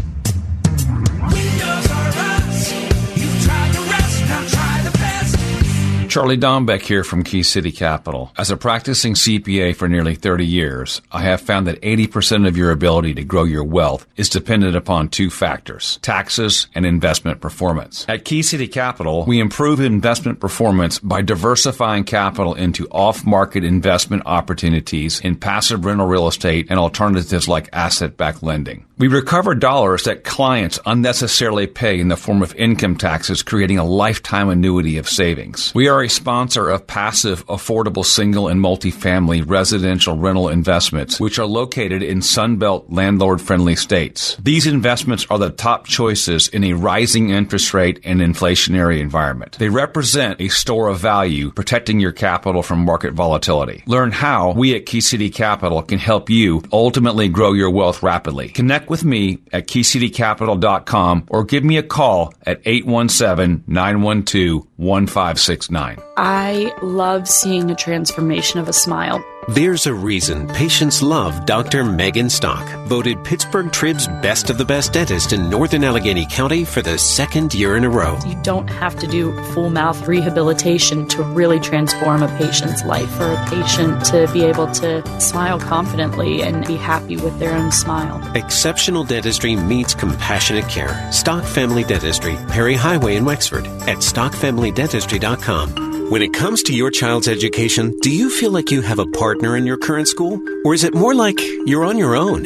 Charlie 6.11 6.35
Dombeck 6.35 6.81
here 6.81 7.05
from 7.05 7.23
Key 7.23 7.41
City 7.41 7.71
Capital. 7.71 8.33
As 8.37 8.51
a 8.51 8.57
practicing 8.57 9.13
CPA 9.13 9.73
for 9.73 9.87
nearly 9.87 10.13
30 10.13 10.45
years, 10.45 11.01
I 11.09 11.21
have 11.21 11.39
found 11.39 11.67
that 11.67 11.81
80% 11.81 12.49
of 12.49 12.57
your 12.57 12.71
ability 12.71 13.13
to 13.13 13.23
grow 13.23 13.45
your 13.45 13.63
wealth 13.63 14.05
is 14.17 14.27
dependent 14.27 14.75
upon 14.75 15.07
two 15.07 15.29
factors, 15.29 15.99
taxes 16.01 16.67
and 16.75 16.85
investment 16.85 17.39
performance. 17.39 18.05
At 18.09 18.25
Key 18.25 18.41
City 18.41 18.67
Capital, 18.67 19.23
we 19.23 19.39
improve 19.39 19.79
investment 19.79 20.41
performance 20.41 20.99
by 20.99 21.21
diversifying 21.21 22.03
capital 22.03 22.55
into 22.55 22.89
off-market 22.89 23.63
investment 23.63 24.23
opportunities 24.25 25.21
in 25.21 25.37
passive 25.37 25.85
rental 25.85 26.07
real 26.07 26.27
estate 26.27 26.67
and 26.69 26.77
alternatives 26.77 27.47
like 27.47 27.69
asset-backed 27.71 28.43
lending. 28.43 28.85
We 29.01 29.07
recover 29.07 29.55
dollars 29.55 30.03
that 30.03 30.23
clients 30.23 30.79
unnecessarily 30.85 31.65
pay 31.65 31.99
in 31.99 32.09
the 32.09 32.15
form 32.15 32.43
of 32.43 32.53
income 32.53 32.95
taxes, 32.95 33.41
creating 33.41 33.79
a 33.79 33.83
lifetime 33.83 34.47
annuity 34.47 34.99
of 34.99 35.09
savings. 35.09 35.73
We 35.73 35.87
are 35.87 36.03
a 36.03 36.07
sponsor 36.07 36.69
of 36.69 36.85
passive, 36.85 37.43
affordable 37.47 38.05
single 38.05 38.47
and 38.47 38.61
multifamily 38.61 39.49
residential 39.49 40.17
rental 40.17 40.49
investments, 40.49 41.19
which 41.19 41.39
are 41.39 41.47
located 41.47 42.03
in 42.03 42.19
Sunbelt 42.19 42.85
landlord 42.89 43.41
friendly 43.41 43.75
states. 43.75 44.35
These 44.35 44.67
investments 44.67 45.25
are 45.31 45.39
the 45.39 45.49
top 45.49 45.87
choices 45.87 46.47
in 46.49 46.63
a 46.63 46.73
rising 46.73 47.31
interest 47.31 47.73
rate 47.73 48.01
and 48.03 48.19
inflationary 48.19 48.99
environment. 48.99 49.57
They 49.57 49.69
represent 49.69 50.39
a 50.39 50.49
store 50.49 50.89
of 50.89 50.99
value, 50.99 51.49
protecting 51.53 51.99
your 51.99 52.11
capital 52.11 52.61
from 52.61 52.85
market 52.85 53.13
volatility. 53.15 53.81
Learn 53.87 54.11
how 54.11 54.51
we 54.51 54.75
at 54.75 54.85
Key 54.85 55.01
City 55.01 55.31
Capital 55.31 55.81
can 55.81 55.97
help 55.97 56.29
you 56.29 56.61
ultimately 56.71 57.29
grow 57.29 57.53
your 57.53 57.71
wealth 57.71 58.03
rapidly. 58.03 58.49
Connect 58.49 58.90
with 58.91 59.05
me 59.05 59.39
at 59.53 59.67
keycitycapital.com 59.67 61.25
or 61.29 61.45
give 61.45 61.63
me 61.63 61.77
a 61.77 61.83
call 61.83 62.33
at 62.45 62.61
817 62.65 63.63
912 63.65 64.67
1569. 64.75 65.97
I 66.17 66.75
love 66.81 67.29
seeing 67.29 67.71
a 67.71 67.75
transformation 67.75 68.59
of 68.59 68.67
a 68.67 68.73
smile. 68.73 69.23
There's 69.47 69.87
a 69.87 69.93
reason 69.93 70.47
patients 70.47 71.01
love 71.01 71.47
Dr. 71.47 71.83
Megan 71.83 72.29
Stock, 72.29 72.67
voted 72.85 73.23
Pittsburgh 73.23 73.71
Trib's 73.71 74.05
best 74.21 74.51
of 74.51 74.59
the 74.59 74.65
best 74.65 74.93
dentist 74.93 75.33
in 75.33 75.49
Northern 75.49 75.83
Allegheny 75.83 76.27
County 76.27 76.63
for 76.63 76.83
the 76.83 76.99
second 76.99 77.51
year 77.55 77.75
in 77.75 77.83
a 77.83 77.89
row. 77.89 78.19
You 78.27 78.39
don't 78.43 78.67
have 78.67 78.95
to 78.99 79.07
do 79.07 79.33
full 79.53 79.71
mouth 79.71 80.07
rehabilitation 80.07 81.07
to 81.07 81.23
really 81.23 81.59
transform 81.59 82.21
a 82.21 82.27
patient's 82.37 82.85
life 82.85 83.09
for 83.13 83.33
a 83.33 83.45
patient 83.47 84.05
to 84.05 84.29
be 84.31 84.43
able 84.43 84.67
to 84.73 85.01
smile 85.19 85.59
confidently 85.59 86.43
and 86.43 86.67
be 86.67 86.75
happy 86.75 87.17
with 87.17 87.39
their 87.39 87.55
own 87.55 87.71
smile. 87.71 88.21
Exceptional 88.35 89.03
dentistry 89.03 89.55
meets 89.55 89.95
compassionate 89.95 90.69
care. 90.69 91.11
Stock 91.11 91.43
Family 91.43 91.83
Dentistry, 91.83 92.37
Perry 92.47 92.75
Highway 92.75 93.15
in 93.15 93.25
Wexford, 93.25 93.65
at 93.65 93.97
stockfamilydentistry.com. 93.97 95.90
When 96.11 96.21
it 96.21 96.33
comes 96.33 96.61
to 96.63 96.73
your 96.73 96.91
child's 96.91 97.29
education, 97.29 97.97
do 98.01 98.11
you 98.11 98.29
feel 98.29 98.51
like 98.51 98.69
you 98.69 98.81
have 98.81 98.99
a 98.99 99.05
partner 99.05 99.55
in 99.55 99.65
your 99.65 99.77
current 99.77 100.09
school? 100.09 100.41
Or 100.65 100.73
is 100.73 100.83
it 100.83 100.93
more 100.93 101.15
like 101.15 101.39
you're 101.65 101.85
on 101.85 101.97
your 101.97 102.17
own? 102.17 102.45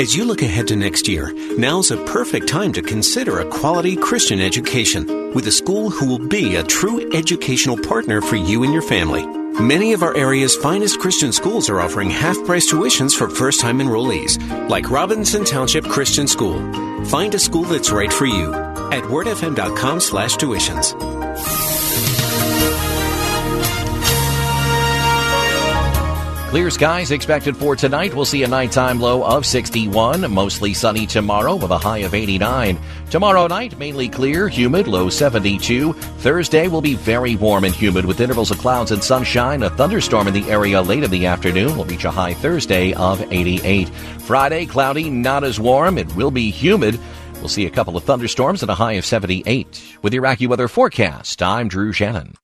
As 0.00 0.14
you 0.14 0.24
look 0.24 0.42
ahead 0.42 0.68
to 0.68 0.76
next 0.76 1.08
year, 1.08 1.32
now's 1.58 1.90
a 1.90 1.96
perfect 2.04 2.46
time 2.46 2.72
to 2.72 2.82
consider 2.82 3.40
a 3.40 3.50
quality 3.50 3.96
Christian 3.96 4.38
education 4.38 5.34
with 5.34 5.44
a 5.48 5.50
school 5.50 5.90
who 5.90 6.06
will 6.06 6.28
be 6.28 6.54
a 6.54 6.62
true 6.62 7.12
educational 7.12 7.76
partner 7.76 8.20
for 8.20 8.36
you 8.36 8.62
and 8.62 8.72
your 8.72 8.80
family. 8.80 9.26
Many 9.60 9.92
of 9.92 10.04
our 10.04 10.16
area's 10.16 10.54
finest 10.54 11.00
Christian 11.00 11.32
schools 11.32 11.68
are 11.68 11.80
offering 11.80 12.10
half-price 12.10 12.70
tuitions 12.70 13.18
for 13.18 13.28
first-time 13.28 13.80
enrollees, 13.80 14.38
like 14.68 14.88
Robinson 14.88 15.44
Township 15.44 15.84
Christian 15.86 16.28
School. 16.28 16.60
Find 17.06 17.34
a 17.34 17.40
school 17.40 17.64
that's 17.64 17.90
right 17.90 18.12
for 18.12 18.26
you 18.26 18.54
at 18.54 19.02
wordfm.com 19.02 19.98
slash 19.98 20.36
tuitions. 20.36 21.79
Clear 26.50 26.68
skies 26.68 27.12
expected 27.12 27.56
for 27.56 27.76
tonight. 27.76 28.12
We'll 28.12 28.24
see 28.24 28.42
a 28.42 28.48
nighttime 28.48 28.98
low 28.98 29.22
of 29.22 29.46
61. 29.46 30.28
Mostly 30.32 30.74
sunny 30.74 31.06
tomorrow 31.06 31.54
with 31.54 31.70
a 31.70 31.78
high 31.78 31.98
of 31.98 32.12
89. 32.12 32.76
Tomorrow 33.08 33.46
night, 33.46 33.78
mainly 33.78 34.08
clear, 34.08 34.48
humid, 34.48 34.88
low 34.88 35.08
72. 35.08 35.92
Thursday 35.92 36.66
will 36.66 36.80
be 36.80 36.96
very 36.96 37.36
warm 37.36 37.62
and 37.62 37.72
humid 37.72 38.04
with 38.04 38.20
intervals 38.20 38.50
of 38.50 38.58
clouds 38.58 38.90
and 38.90 39.02
sunshine. 39.02 39.62
A 39.62 39.70
thunderstorm 39.70 40.26
in 40.26 40.34
the 40.34 40.50
area 40.50 40.82
late 40.82 41.04
in 41.04 41.10
the 41.12 41.26
afternoon 41.26 41.76
will 41.76 41.84
reach 41.84 42.04
a 42.04 42.10
high 42.10 42.34
Thursday 42.34 42.94
of 42.94 43.20
88. 43.32 43.88
Friday, 44.22 44.66
cloudy, 44.66 45.08
not 45.08 45.44
as 45.44 45.60
warm. 45.60 45.98
It 45.98 46.12
will 46.16 46.32
be 46.32 46.50
humid. 46.50 46.98
We'll 47.34 47.48
see 47.48 47.66
a 47.66 47.70
couple 47.70 47.96
of 47.96 48.02
thunderstorms 48.02 48.62
and 48.62 48.72
a 48.72 48.74
high 48.74 48.94
of 48.94 49.06
78. 49.06 49.98
With 50.02 50.12
your 50.12 50.24
AccuWeather 50.24 50.68
forecast, 50.68 51.40
I'm 51.44 51.68
Drew 51.68 51.92
Shannon. 51.92 52.34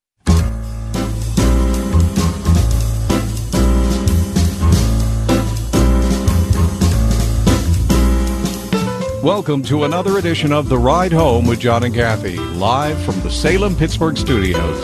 Welcome 9.26 9.64
to 9.64 9.82
another 9.82 10.18
edition 10.18 10.52
of 10.52 10.68
The 10.68 10.78
Ride 10.78 11.10
Home 11.10 11.48
with 11.48 11.58
John 11.58 11.82
and 11.82 11.92
Kathy, 11.92 12.36
live 12.36 12.96
from 13.02 13.18
the 13.22 13.28
Salem 13.28 13.74
Pittsburgh 13.74 14.16
studios. 14.16 14.80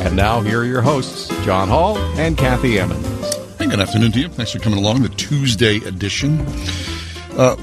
And 0.00 0.16
now, 0.16 0.40
here 0.40 0.62
are 0.62 0.64
your 0.64 0.82
hosts, 0.82 1.28
John 1.44 1.68
Hall 1.68 1.96
and 2.18 2.36
Kathy 2.36 2.80
Emmons. 2.80 3.06
Hey, 3.56 3.66
good 3.66 3.78
afternoon 3.78 4.10
to 4.10 4.18
you. 4.18 4.28
Thanks 4.28 4.50
for 4.50 4.58
coming 4.58 4.80
along, 4.80 5.02
the 5.02 5.10
Tuesday 5.10 5.76
edition. 5.76 6.40
Uh, 7.38 7.54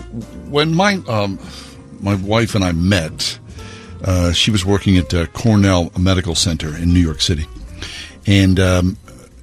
when 0.47 0.73
my 0.73 1.01
um, 1.09 1.37
my 1.99 2.15
wife 2.15 2.55
and 2.55 2.63
I 2.63 2.71
met, 2.71 3.37
uh, 4.05 4.31
she 4.31 4.51
was 4.51 4.65
working 4.65 4.97
at 4.97 5.13
uh, 5.13 5.25
Cornell 5.25 5.91
Medical 5.99 6.35
Center 6.35 6.73
in 6.77 6.93
New 6.93 7.01
York 7.01 7.19
City, 7.19 7.45
and 8.25 8.57
um, 8.57 8.97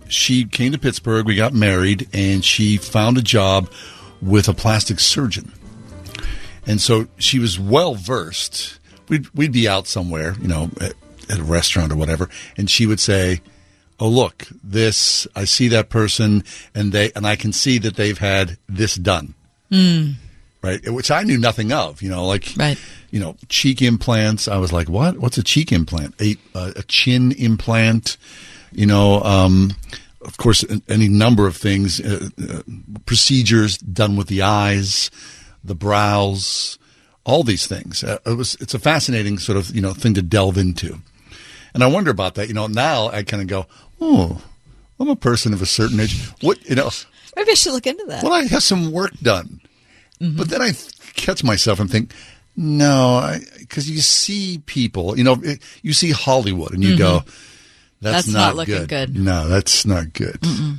she 0.08 0.46
came 0.46 0.72
to 0.72 0.78
Pittsburgh. 0.78 1.26
We 1.26 1.34
got 1.34 1.52
married, 1.52 2.08
and 2.14 2.42
she 2.42 2.78
found 2.78 3.18
a 3.18 3.22
job 3.22 3.70
with 4.22 4.48
a 4.48 4.54
plastic 4.54 5.00
surgeon. 5.00 5.52
And 6.68 6.80
so 6.80 7.08
she 7.16 7.38
was 7.38 7.58
well 7.58 7.94
versed. 7.94 8.78
We'd 9.08 9.26
we'd 9.30 9.52
be 9.52 9.66
out 9.66 9.86
somewhere, 9.86 10.36
you 10.40 10.48
know, 10.48 10.70
at, 10.80 10.92
at 11.30 11.38
a 11.38 11.42
restaurant 11.42 11.90
or 11.90 11.96
whatever, 11.96 12.28
and 12.58 12.70
she 12.70 12.86
would 12.86 13.00
say, 13.00 13.40
"Oh, 13.98 14.08
look, 14.08 14.46
this 14.62 15.26
I 15.34 15.44
see 15.44 15.68
that 15.68 15.88
person, 15.88 16.44
and 16.74 16.92
they 16.92 17.10
and 17.16 17.26
I 17.26 17.36
can 17.36 17.52
see 17.52 17.78
that 17.78 17.96
they've 17.96 18.18
had 18.18 18.58
this 18.68 18.94
done." 18.96 19.34
Mm. 19.72 20.14
right? 20.62 20.80
Which 20.90 21.10
I 21.10 21.22
knew 21.22 21.38
nothing 21.38 21.72
of. 21.72 22.02
You 22.02 22.10
know, 22.10 22.26
like 22.26 22.52
right. 22.58 22.78
you 23.10 23.18
know, 23.18 23.36
cheek 23.48 23.80
implants. 23.80 24.46
I 24.46 24.58
was 24.58 24.72
like, 24.72 24.90
what? 24.90 25.18
What's 25.18 25.38
a 25.38 25.42
cheek 25.42 25.72
implant? 25.72 26.20
A 26.20 26.36
uh, 26.54 26.72
a 26.76 26.82
chin 26.82 27.32
implant. 27.32 28.18
You 28.72 28.84
know, 28.84 29.22
um, 29.22 29.72
of 30.20 30.36
course, 30.36 30.64
any 30.88 31.08
number 31.08 31.46
of 31.46 31.56
things, 31.56 32.00
uh, 32.00 32.28
uh, 32.38 32.60
procedures 33.06 33.78
done 33.78 34.16
with 34.16 34.26
the 34.26 34.42
eyes, 34.42 35.10
the 35.68 35.74
brows, 35.74 36.78
all 37.24 37.42
these 37.42 37.66
things. 37.66 38.02
Uh, 38.02 38.18
it 38.26 38.36
was 38.36 38.56
it's 38.60 38.74
a 38.74 38.78
fascinating 38.78 39.38
sort 39.38 39.58
of 39.58 39.74
you 39.74 39.80
know 39.80 39.92
thing 39.92 40.14
to 40.14 40.22
delve 40.22 40.58
into, 40.58 40.98
and 41.74 41.84
I 41.84 41.86
wonder 41.86 42.10
about 42.10 42.34
that. 42.34 42.48
You 42.48 42.54
know, 42.54 42.66
now 42.66 43.08
I 43.08 43.22
kind 43.22 43.42
of 43.42 43.48
go, 43.48 43.66
oh, 44.00 44.42
I'm 44.98 45.08
a 45.08 45.16
person 45.16 45.52
of 45.52 45.62
a 45.62 45.66
certain 45.66 46.00
age. 46.00 46.18
What 46.40 46.68
you 46.68 46.74
know? 46.74 46.90
Maybe 47.36 47.52
I 47.52 47.54
should 47.54 47.72
look 47.72 47.86
into 47.86 48.04
that. 48.06 48.24
Well, 48.24 48.32
I 48.32 48.44
have 48.46 48.62
some 48.62 48.90
work 48.90 49.12
done. 49.22 49.60
But 50.20 50.48
then 50.48 50.60
I 50.60 50.72
catch 51.14 51.44
myself 51.44 51.78
and 51.78 51.88
think, 51.88 52.12
no, 52.56 53.36
because 53.60 53.88
you 53.88 54.00
see 54.00 54.60
people, 54.66 55.16
you 55.16 55.22
know, 55.22 55.40
you 55.82 55.92
see 55.92 56.10
Hollywood 56.10 56.72
and 56.72 56.82
you 56.82 56.98
go, 56.98 57.22
that's, 58.00 58.26
That's 58.26 58.28
not 58.28 58.56
looking 58.56 58.86
good." 58.86 59.16
No, 59.16 59.48
that's 59.48 59.86
not 59.86 60.12
good. 60.12 60.38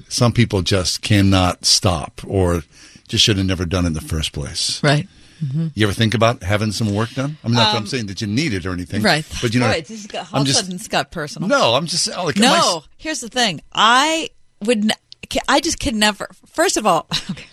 Some 0.09 0.33
people 0.33 0.61
just 0.61 1.01
cannot 1.01 1.65
stop 1.65 2.21
or 2.27 2.63
just 3.09 3.23
should 3.25 3.35
have 3.37 3.45
never 3.45 3.65
done 3.65 3.83
it 3.83 3.87
in 3.87 3.93
the 3.93 4.01
first 4.01 4.31
place. 4.31 4.81
Right. 4.81 5.07
Mm-hmm. 5.43 5.67
You 5.73 5.85
ever 5.87 5.93
think 5.93 6.13
about 6.13 6.43
having 6.43 6.71
some 6.71 6.93
work 6.93 7.09
done? 7.11 7.37
I'm 7.43 7.51
not. 7.53 7.69
I'm 7.75 7.77
Um, 7.83 7.87
saying 7.87 8.07
that 8.07 8.19
you 8.21 8.27
need 8.27 8.53
it 8.53 8.65
or 8.65 8.71
anything, 8.71 9.01
Right. 9.01 9.25
But 9.41 9.53
you 9.53 9.59
know, 9.59 9.67
Right. 9.67 9.85
This 9.85 10.05
got, 10.07 10.31
all 10.33 10.39
I'm 10.39 10.41
of 10.41 10.47
a 10.47 10.49
just 10.51 10.59
sudden 10.59 10.75
it's 10.75 10.87
got 10.87 11.11
personal. 11.11 11.47
no. 11.49 11.73
I'm 11.75 11.85
just 11.85 12.07
like 12.07 12.37
am 12.37 12.43
I 12.45 12.57
no. 12.59 12.83
Here's 12.97 13.19
the 13.21 13.29
thing. 13.29 13.61
I 13.73 14.29
would. 14.61 14.85
n- 14.85 15.39
I 15.47 15.59
just 15.59 15.79
could 15.79 15.95
never. 15.95 16.27
First 16.47 16.75
of 16.77 16.85
all, 16.87 17.07
okay. 17.31 17.47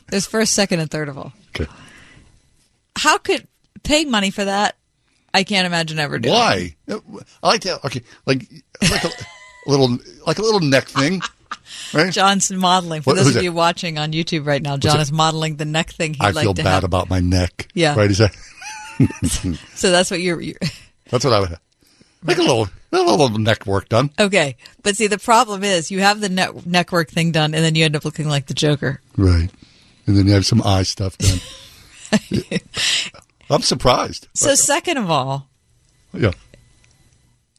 there's 0.08 0.26
first, 0.26 0.52
second, 0.54 0.80
and 0.80 0.90
third 0.90 1.08
of 1.08 1.16
all. 1.16 1.32
Okay. 1.54 1.70
How 2.96 3.18
could 3.18 3.46
paying 3.84 4.10
money 4.10 4.30
for 4.30 4.44
that? 4.44 4.76
I 5.32 5.44
can't 5.44 5.66
imagine 5.66 5.98
ever 5.98 6.18
doing. 6.18 6.34
Why? 6.34 6.74
I 6.90 7.00
like 7.42 7.60
to. 7.62 7.84
Okay, 7.86 8.02
like 8.26 8.48
like 8.82 9.04
a 9.04 9.10
little 9.66 9.96
like 10.26 10.38
a 10.38 10.42
little 10.42 10.60
neck 10.60 10.88
thing, 10.88 11.20
right? 11.94 12.12
John's 12.12 12.50
modeling. 12.50 13.02
For 13.02 13.10
What- 13.14 13.16
those 13.24 13.36
of 13.36 13.42
you 13.42 13.52
watching 13.52 13.98
on 13.98 14.12
YouTube 14.12 14.46
right 14.46 14.62
now, 14.62 14.76
John 14.76 14.96
that? 14.96 15.02
is 15.02 15.12
modeling 15.12 15.56
the 15.56 15.64
neck 15.64 15.90
thing 15.90 16.14
he'd 16.14 16.22
I 16.22 16.30
like 16.30 16.42
feel 16.44 16.54
to 16.54 16.62
bad 16.62 16.70
have. 16.74 16.84
about 16.84 17.08
my 17.10 17.20
neck. 17.20 17.68
Yeah. 17.74 17.94
Right? 17.96 18.10
Is 18.10 18.18
that? 18.18 18.34
So 19.74 19.90
that's 19.92 20.10
what 20.10 20.20
you're, 20.20 20.40
you're. 20.40 20.56
That's 21.10 21.24
what 21.24 21.32
I 21.32 21.40
would 21.40 21.56
like 22.24 22.36
a 22.38 22.42
little 22.42 22.68
a 22.92 22.96
little 23.00 23.28
neck 23.38 23.64
work 23.64 23.88
done. 23.88 24.10
Okay, 24.18 24.56
but 24.82 24.96
see, 24.96 25.06
the 25.06 25.18
problem 25.18 25.62
is 25.62 25.90
you 25.90 26.00
have 26.00 26.20
the 26.20 26.28
neck 26.28 26.66
neck 26.66 26.90
work 26.92 27.08
thing 27.10 27.30
done, 27.32 27.54
and 27.54 27.64
then 27.64 27.74
you 27.76 27.84
end 27.84 27.94
up 27.96 28.04
looking 28.04 28.28
like 28.28 28.46
the 28.46 28.54
Joker. 28.54 29.00
Right. 29.16 29.48
And 30.06 30.16
then 30.16 30.26
you 30.26 30.32
have 30.32 30.44
some 30.44 30.60
eye 30.62 30.82
stuff 30.82 31.16
done. 31.16 31.38
I'm 33.50 33.62
surprised. 33.62 34.26
So, 34.34 34.54
second 34.54 34.96
of 34.98 35.10
all, 35.10 35.48
Yeah. 36.12 36.32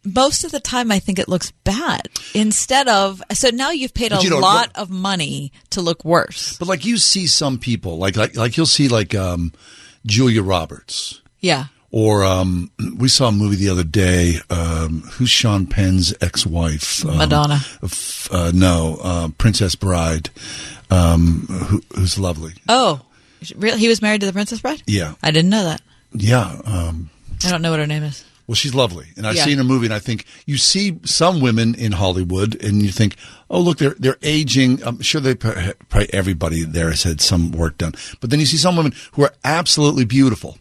Most 0.03 0.43
of 0.43 0.51
the 0.51 0.59
time 0.59 0.91
I 0.91 0.99
think 0.99 1.19
it 1.19 1.27
looks 1.29 1.51
bad. 1.63 2.09
Instead 2.33 2.87
of 2.87 3.21
so 3.33 3.49
now 3.49 3.71
you've 3.71 3.93
paid 3.93 4.11
But 4.11 4.21
a 4.21 4.27
you 4.27 4.39
lot 4.39 4.71
of 4.75 4.89
money 4.89 5.51
to 5.71 5.81
look 5.81 6.03
worse. 6.05 6.57
But 6.57 6.67
like 6.67 6.85
you 6.85 6.97
see 6.97 7.27
some 7.27 7.57
people, 7.59 7.97
like 7.97 8.15
like 8.15 8.35
like 8.35 8.55
you'll 8.57 8.65
see 8.65 8.87
like 8.87 9.13
um, 9.15 9.51
Julia 10.05 10.41
Roberts. 10.43 11.21
Yeah. 11.39 11.65
Or 11.91 12.23
um, 12.23 12.69
we 12.97 13.07
saw 13.07 13.29
a 13.29 13.31
movie 13.31 13.55
the 13.55 13.69
other 13.69 13.83
day. 13.83 14.35
Um, 14.51 15.01
who's 15.13 15.31
Sean 15.31 15.65
Penn's 15.65 16.13
ex-wife? 16.21 17.03
Um, 17.03 17.17
Madonna. 17.17 17.61
f- 17.81 18.29
uh, 18.31 18.51
no, 18.53 18.99
uh, 19.01 19.29
Princess 19.39 19.73
Bride, 19.73 20.29
um, 20.91 21.47
who, 21.49 21.81
who's 21.95 22.19
lovely. 22.19 22.53
Oh, 22.67 23.01
really? 23.55 23.79
He 23.79 23.87
was 23.87 24.03
married 24.03 24.21
to 24.21 24.27
the 24.27 24.33
Princess 24.33 24.59
Bride. 24.61 24.83
Yeah, 24.85 25.15
I 25.23 25.31
didn't 25.31 25.49
know 25.49 25.63
that. 25.63 25.81
yeah. 26.13 26.61
Um, 26.63 27.09
I 27.43 27.49
don't 27.49 27.63
know 27.63 27.71
what 27.71 27.79
her 27.79 27.87
name 27.87 28.03
is. 28.03 28.23
Well, 28.49 28.55
she's 28.55 28.73
lovely, 28.73 29.05
and 29.15 29.27
I've 29.27 29.35
Yeah. 29.35 29.45
seen 29.45 29.59
her 29.59 29.63
movie, 29.63 29.85
and 29.85 29.93
I 29.93 29.99
think 29.99 30.25
you 30.47 30.57
see 30.57 30.97
some 31.05 31.39
women 31.39 31.75
in 31.75 31.91
Hollywood, 31.91 32.55
and 32.63 32.81
you 32.81 32.91
think, 32.91 33.15
oh, 33.47 33.61
look, 33.61 33.77
they're 33.77 33.95
they're 33.99 34.17
aging. 34.23 34.81
I'm 34.83 34.99
sure 35.03 35.21
they 35.21 35.35
probably 35.35 36.11
everybody 36.11 36.63
there 36.63 36.89
has 36.89 37.03
had 37.03 37.21
some 37.21 37.51
work 37.51 37.77
done, 37.77 37.93
but 38.19 38.31
then 38.31 38.39
you 38.39 38.47
see 38.47 38.57
some 38.57 38.75
women 38.75 38.95
who 39.11 39.21
are 39.23 39.33
absolutely 39.43 40.03
beautiful, 40.03 40.57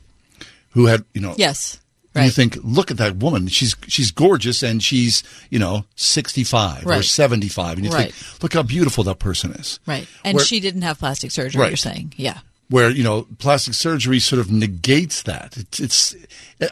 who 0.73 0.85
had 0.85 1.07
you 1.15 1.23
know, 1.23 1.35
Yes. 1.39 1.79
and 2.15 2.27
you 2.27 2.31
think, 2.31 2.59
look 2.63 2.91
at 2.91 2.99
that 2.99 3.17
woman, 3.17 3.49
she's 3.49 3.75
she's 3.87 4.11
gorgeous, 4.11 4.63
and 4.63 4.83
she's 4.83 5.23
you 5.49 5.59
know 5.59 5.87
65 5.97 6.87
or 6.87 7.03
75, 7.03 7.79
and 7.79 7.87
you 7.87 7.91
Right. 7.91 8.13
think, 8.13 8.43
look 8.43 8.53
how 8.53 8.63
beautiful 8.65 9.03
that 9.05 9.19
person 9.19 9.53
is, 9.53 9.81
Right. 9.87 10.07
And 10.25 10.37
Where- 10.37 10.45
she 10.45 10.61
didn't 10.61 10.83
have 10.83 10.99
plastic 10.99 11.31
surgery. 11.31 11.59
Right. 11.63 11.71
You're 11.71 11.79
saying, 11.79 12.13
yeah. 12.19 12.41
Where 12.71 12.91
you 12.91 13.03
know 13.03 13.27
plastic 13.39 13.75
surgery 13.75 14.19
sort 14.21 14.41
of 14.41 14.51
negates 14.51 15.23
that. 15.23 15.57
It's, 15.57 15.81
it's 15.81 16.17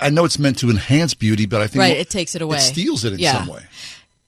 I 0.00 0.10
know 0.10 0.24
it's 0.24 0.38
meant 0.38 0.58
to 0.58 0.70
enhance 0.70 1.14
beauty, 1.14 1.46
but 1.46 1.60
I 1.62 1.66
think 1.66 1.80
Right, 1.80 1.96
it 1.96 2.10
takes 2.10 2.34
it 2.34 2.42
away. 2.42 2.58
It 2.58 2.60
steals 2.62 3.04
it 3.04 3.14
in 3.14 3.18
Yeah. 3.18 3.38
some 3.38 3.48
way. 3.48 3.62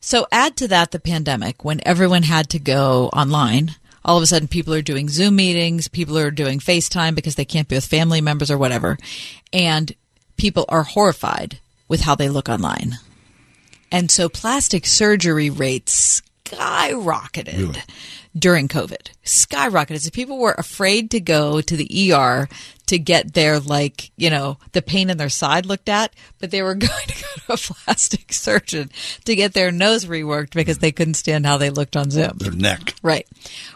So 0.00 0.26
add 0.32 0.56
to 0.58 0.68
that 0.68 0.92
the 0.92 1.00
pandemic 1.00 1.64
when 1.64 1.80
everyone 1.84 2.22
had 2.22 2.48
to 2.50 2.58
go 2.58 3.08
online. 3.08 3.74
All 4.04 4.16
of 4.16 4.22
a 4.22 4.26
sudden, 4.26 4.48
people 4.48 4.72
are 4.72 4.80
doing 4.80 5.08
Zoom 5.10 5.36
meetings, 5.36 5.88
people 5.88 6.16
are 6.16 6.30
doing 6.30 6.60
FaceTime 6.60 7.14
because 7.14 7.34
they 7.34 7.44
can't 7.44 7.68
be 7.68 7.74
with 7.74 7.84
family 7.84 8.20
members 8.22 8.50
or 8.50 8.56
whatever. 8.56 8.96
And 9.52 9.92
people 10.38 10.64
are 10.70 10.84
horrified 10.84 11.58
with 11.88 12.00
how 12.02 12.14
they 12.14 12.30
look 12.30 12.48
online. 12.48 12.94
And 13.92 14.10
so 14.10 14.28
plastic 14.30 14.86
surgery 14.86 15.50
rates 15.50 16.22
skyrocketed 16.44 17.78
during 18.38 18.68
COVID. 18.68 19.10
Skyrocketed. 19.24 20.00
So 20.00 20.10
people 20.10 20.38
were 20.38 20.54
afraid 20.56 21.10
to 21.12 21.20
go 21.20 21.60
to 21.60 21.76
the 21.76 22.12
ER 22.12 22.48
to 22.86 22.98
get 22.98 23.34
their, 23.34 23.60
like, 23.60 24.10
you 24.16 24.30
know, 24.30 24.58
the 24.72 24.82
pain 24.82 25.10
in 25.10 25.18
their 25.18 25.28
side 25.28 25.66
looked 25.66 25.88
at, 25.88 26.12
but 26.38 26.50
they 26.50 26.62
were 26.62 26.74
going 26.74 27.06
to 27.06 27.24
go 27.24 27.28
to 27.44 27.52
a 27.52 27.56
plastic 27.56 28.32
surgeon 28.32 28.90
to 29.24 29.34
get 29.34 29.52
their 29.52 29.70
nose 29.70 30.04
reworked 30.04 30.54
because 30.54 30.78
they 30.78 30.92
couldn't 30.92 31.14
stand 31.14 31.46
how 31.46 31.58
they 31.58 31.70
looked 31.70 31.96
on 31.96 32.10
Zoom. 32.10 32.38
Their 32.38 32.52
neck. 32.52 32.94
Right. 33.02 33.26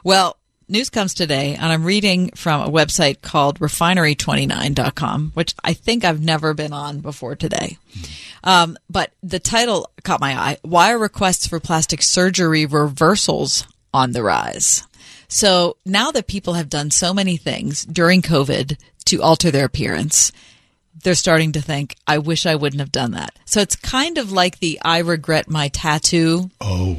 Well, 0.05 0.37
news 0.69 0.91
comes 0.91 1.15
today, 1.15 1.55
and 1.55 1.67
I'm 1.73 1.85
reading 1.85 2.31
from 2.31 2.63
a 2.63 2.73
website 2.73 3.21
called 3.21 3.61
refinery29.com, 3.61 5.33
which 5.35 5.55
I 5.63 5.75
think 5.75 6.05
I've 6.05 6.23
never 6.23 6.55
been 6.55 6.73
on 6.73 7.01
before 7.01 7.37
today. 7.37 7.79
Um, 8.43 8.77
but 8.91 9.13
the 9.23 9.39
title 9.39 9.91
caught 10.03 10.21
my 10.21 10.35
eye. 10.35 10.59
Why 10.63 10.93
are 10.93 10.99
requests 10.99 11.47
for 11.47 11.61
plastic 11.61 12.03
surgery 12.03 12.67
reversals 12.67 13.67
on 13.93 14.13
the 14.13 14.23
rise? 14.23 14.85
So 15.29 15.77
now 15.87 16.11
that 16.11 16.27
people 16.27 16.55
have 16.55 16.69
done 16.69 16.91
so 16.91 17.15
many 17.15 17.37
things 17.37 17.85
during 17.85 18.21
COVID 18.23 18.77
to 19.07 19.23
alter 19.23 19.51
their 19.51 19.65
appearance, 19.65 20.31
they're 21.03 21.15
starting 21.15 21.53
to 21.53 21.61
think, 21.63 21.97
I 22.07 22.19
wish 22.19 22.45
I 22.47 22.55
wouldn't 22.55 22.81
have 22.81 22.93
done 22.93 23.13
that. 23.13 23.39
So 23.47 23.61
it's 23.61 23.77
kind 23.77 24.19
of 24.19 24.31
like 24.31 24.59
the 24.59 24.79
I 24.85 24.99
regret 24.99 25.49
my 25.49 25.69
tattoo 25.69 26.51
Oh, 26.61 26.99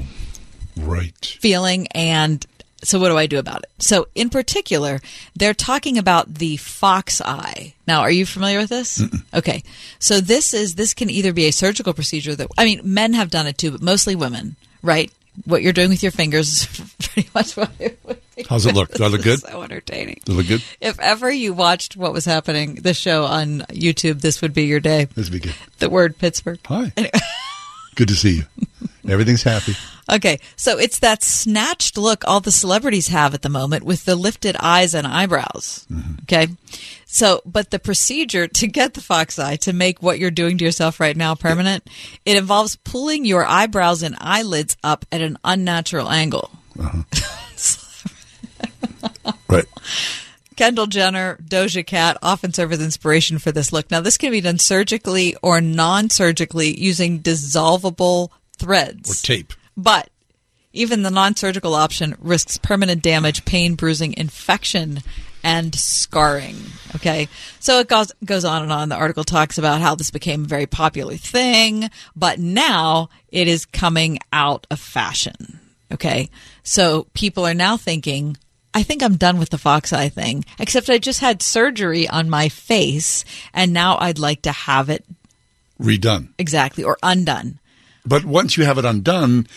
right. 0.77 1.37
feeling 1.39 1.87
and 1.89 2.45
so 2.83 2.99
what 2.99 3.07
do 3.09 3.17
I 3.17 3.27
do 3.27 3.39
about 3.39 3.59
it? 3.63 3.69
So 3.77 4.07
in 4.13 4.29
particular, 4.29 4.99
they're 5.37 5.53
talking 5.53 5.97
about 5.97 6.33
the 6.33 6.57
fox 6.57 7.21
eye. 7.21 7.75
Now, 7.87 8.01
are 8.01 8.11
you 8.11 8.25
familiar 8.25 8.57
with 8.57 8.69
this? 8.71 9.01
Okay. 9.33 9.63
So 9.99 10.19
this 10.19 10.53
is 10.53 10.75
this 10.75 10.93
can 10.93 11.09
either 11.09 11.31
be 11.31 11.45
a 11.45 11.51
surgical 11.51 11.93
procedure 11.93 12.35
that 12.35 12.47
I 12.57 12.65
mean, 12.65 12.81
men 12.83 13.13
have 13.13 13.29
done 13.29 13.47
it 13.47 13.57
too, 13.57 13.71
but 13.71 13.81
mostly 13.81 14.15
women, 14.15 14.57
right? 14.81 15.09
What 15.45 15.61
you're 15.61 15.73
doing 15.73 15.89
with 15.89 16.03
your 16.03 16.11
fingers 16.11 16.47
is 16.49 16.95
pretty 16.99 17.29
much 17.33 17.57
what 17.57 17.71
it 17.79 17.99
would 18.03 18.19
be. 18.35 18.45
How's 18.49 18.65
it 18.65 18.75
look? 18.75 18.93
Do 18.93 19.03
I 19.03 19.07
look 19.07 19.21
good? 19.23 19.39
So 19.39 19.61
entertaining. 19.61 20.21
Does 20.25 20.35
it 20.35 20.37
look 20.37 20.47
good? 20.47 20.63
If 20.79 20.99
ever 20.99 21.31
you 21.31 21.53
watched 21.53 21.97
what 21.97 22.13
was 22.13 22.25
happening, 22.25 22.75
the 22.75 22.93
show 22.93 23.25
on 23.25 23.59
YouTube, 23.69 24.21
this 24.21 24.41
would 24.41 24.53
be 24.53 24.65
your 24.65 24.79
day. 24.79 25.05
This 25.05 25.29
would 25.29 25.41
be 25.41 25.47
good. 25.47 25.55
The 25.79 25.89
word 25.89 26.17
Pittsburgh. 26.17 26.59
Hi. 26.65 26.91
Good 27.95 28.07
to 28.07 28.15
see 28.15 28.37
you. 28.37 28.43
Everything's 29.07 29.43
happy. 29.43 29.75
Okay, 30.11 30.39
so 30.55 30.77
it's 30.79 30.99
that 30.99 31.23
snatched 31.23 31.97
look 31.97 32.23
all 32.27 32.39
the 32.39 32.51
celebrities 32.51 33.09
have 33.09 33.33
at 33.33 33.41
the 33.41 33.49
moment 33.49 33.83
with 33.83 34.05
the 34.05 34.15
lifted 34.15 34.55
eyes 34.59 34.93
and 34.93 35.05
eyebrows. 35.05 35.85
Mm-hmm. 35.91 36.13
Okay, 36.23 36.47
so 37.13 37.41
but 37.45 37.69
the 37.69 37.77
procedure 37.77 38.47
to 38.47 38.67
get 38.67 38.95
the 38.95 39.01
fox 39.01 39.37
eye 39.37 39.55
to 39.57 39.71
make 39.71 40.01
what 40.01 40.17
you're 40.17 40.31
doing 40.31 40.57
to 40.57 40.65
yourself 40.65 40.99
right 40.99 41.15
now 41.15 41.35
permanent, 41.35 41.87
it 42.25 42.37
involves 42.37 42.75
pulling 42.77 43.23
your 43.23 43.45
eyebrows 43.45 44.01
and 44.01 44.15
eyelids 44.19 44.75
up 44.83 45.05
at 45.11 45.21
an 45.21 45.37
unnatural 45.43 46.09
angle. 46.09 46.49
Uh-huh. 46.79 47.03
Right. 49.47 49.65
Kendall 50.55 50.87
Jenner, 50.87 51.37
Doja 51.43 51.85
Cat 51.85 52.17
often 52.21 52.53
serve 52.53 52.71
as 52.71 52.81
inspiration 52.81 53.37
for 53.37 53.51
this 53.51 53.71
look. 53.71 53.91
Now, 53.91 54.01
this 54.01 54.17
can 54.17 54.31
be 54.31 54.41
done 54.41 54.59
surgically 54.59 55.35
or 55.41 55.61
non 55.61 56.09
surgically 56.09 56.79
using 56.79 57.19
dissolvable 57.21 58.29
threads. 58.57 59.23
Or 59.23 59.25
tape. 59.25 59.53
But 59.77 60.09
even 60.71 61.03
the 61.03 61.11
non 61.11 61.35
surgical 61.35 61.75
option 61.75 62.15
risks 62.19 62.57
permanent 62.57 63.01
damage, 63.03 63.45
pain, 63.45 63.75
bruising, 63.75 64.13
infection, 64.17 65.01
and 65.43 65.75
scarring. 65.75 66.55
Okay. 66.95 67.27
So 67.59 67.79
it 67.79 67.87
goes, 67.87 68.11
goes 68.23 68.45
on 68.45 68.63
and 68.63 68.71
on. 68.71 68.89
The 68.89 68.95
article 68.95 69.23
talks 69.23 69.57
about 69.57 69.81
how 69.81 69.95
this 69.95 70.11
became 70.11 70.45
a 70.45 70.47
very 70.47 70.65
popular 70.65 71.15
thing, 71.15 71.89
but 72.15 72.39
now 72.39 73.09
it 73.29 73.47
is 73.47 73.65
coming 73.65 74.19
out 74.31 74.65
of 74.71 74.79
fashion. 74.79 75.59
Okay. 75.91 76.29
So 76.63 77.07
people 77.13 77.45
are 77.45 77.53
now 77.53 77.77
thinking, 77.77 78.37
I 78.73 78.83
think 78.83 79.03
I'm 79.03 79.17
done 79.17 79.37
with 79.37 79.49
the 79.49 79.57
fox 79.57 79.91
eye 79.91 80.09
thing, 80.09 80.45
except 80.59 80.89
I 80.89 80.97
just 80.97 81.19
had 81.19 81.41
surgery 81.41 82.07
on 82.07 82.29
my 82.29 82.49
face 82.49 83.25
and 83.53 83.73
now 83.73 83.97
I'd 83.99 84.19
like 84.19 84.43
to 84.43 84.51
have 84.51 84.89
it 84.89 85.05
Redone. 85.79 86.29
exactly 86.39 86.83
or 86.83 86.97
undone. 87.03 87.59
But 88.05 88.25
once 88.25 88.57
you 88.57 88.65
have 88.65 88.77
it 88.77 88.85
undone, 88.85 89.47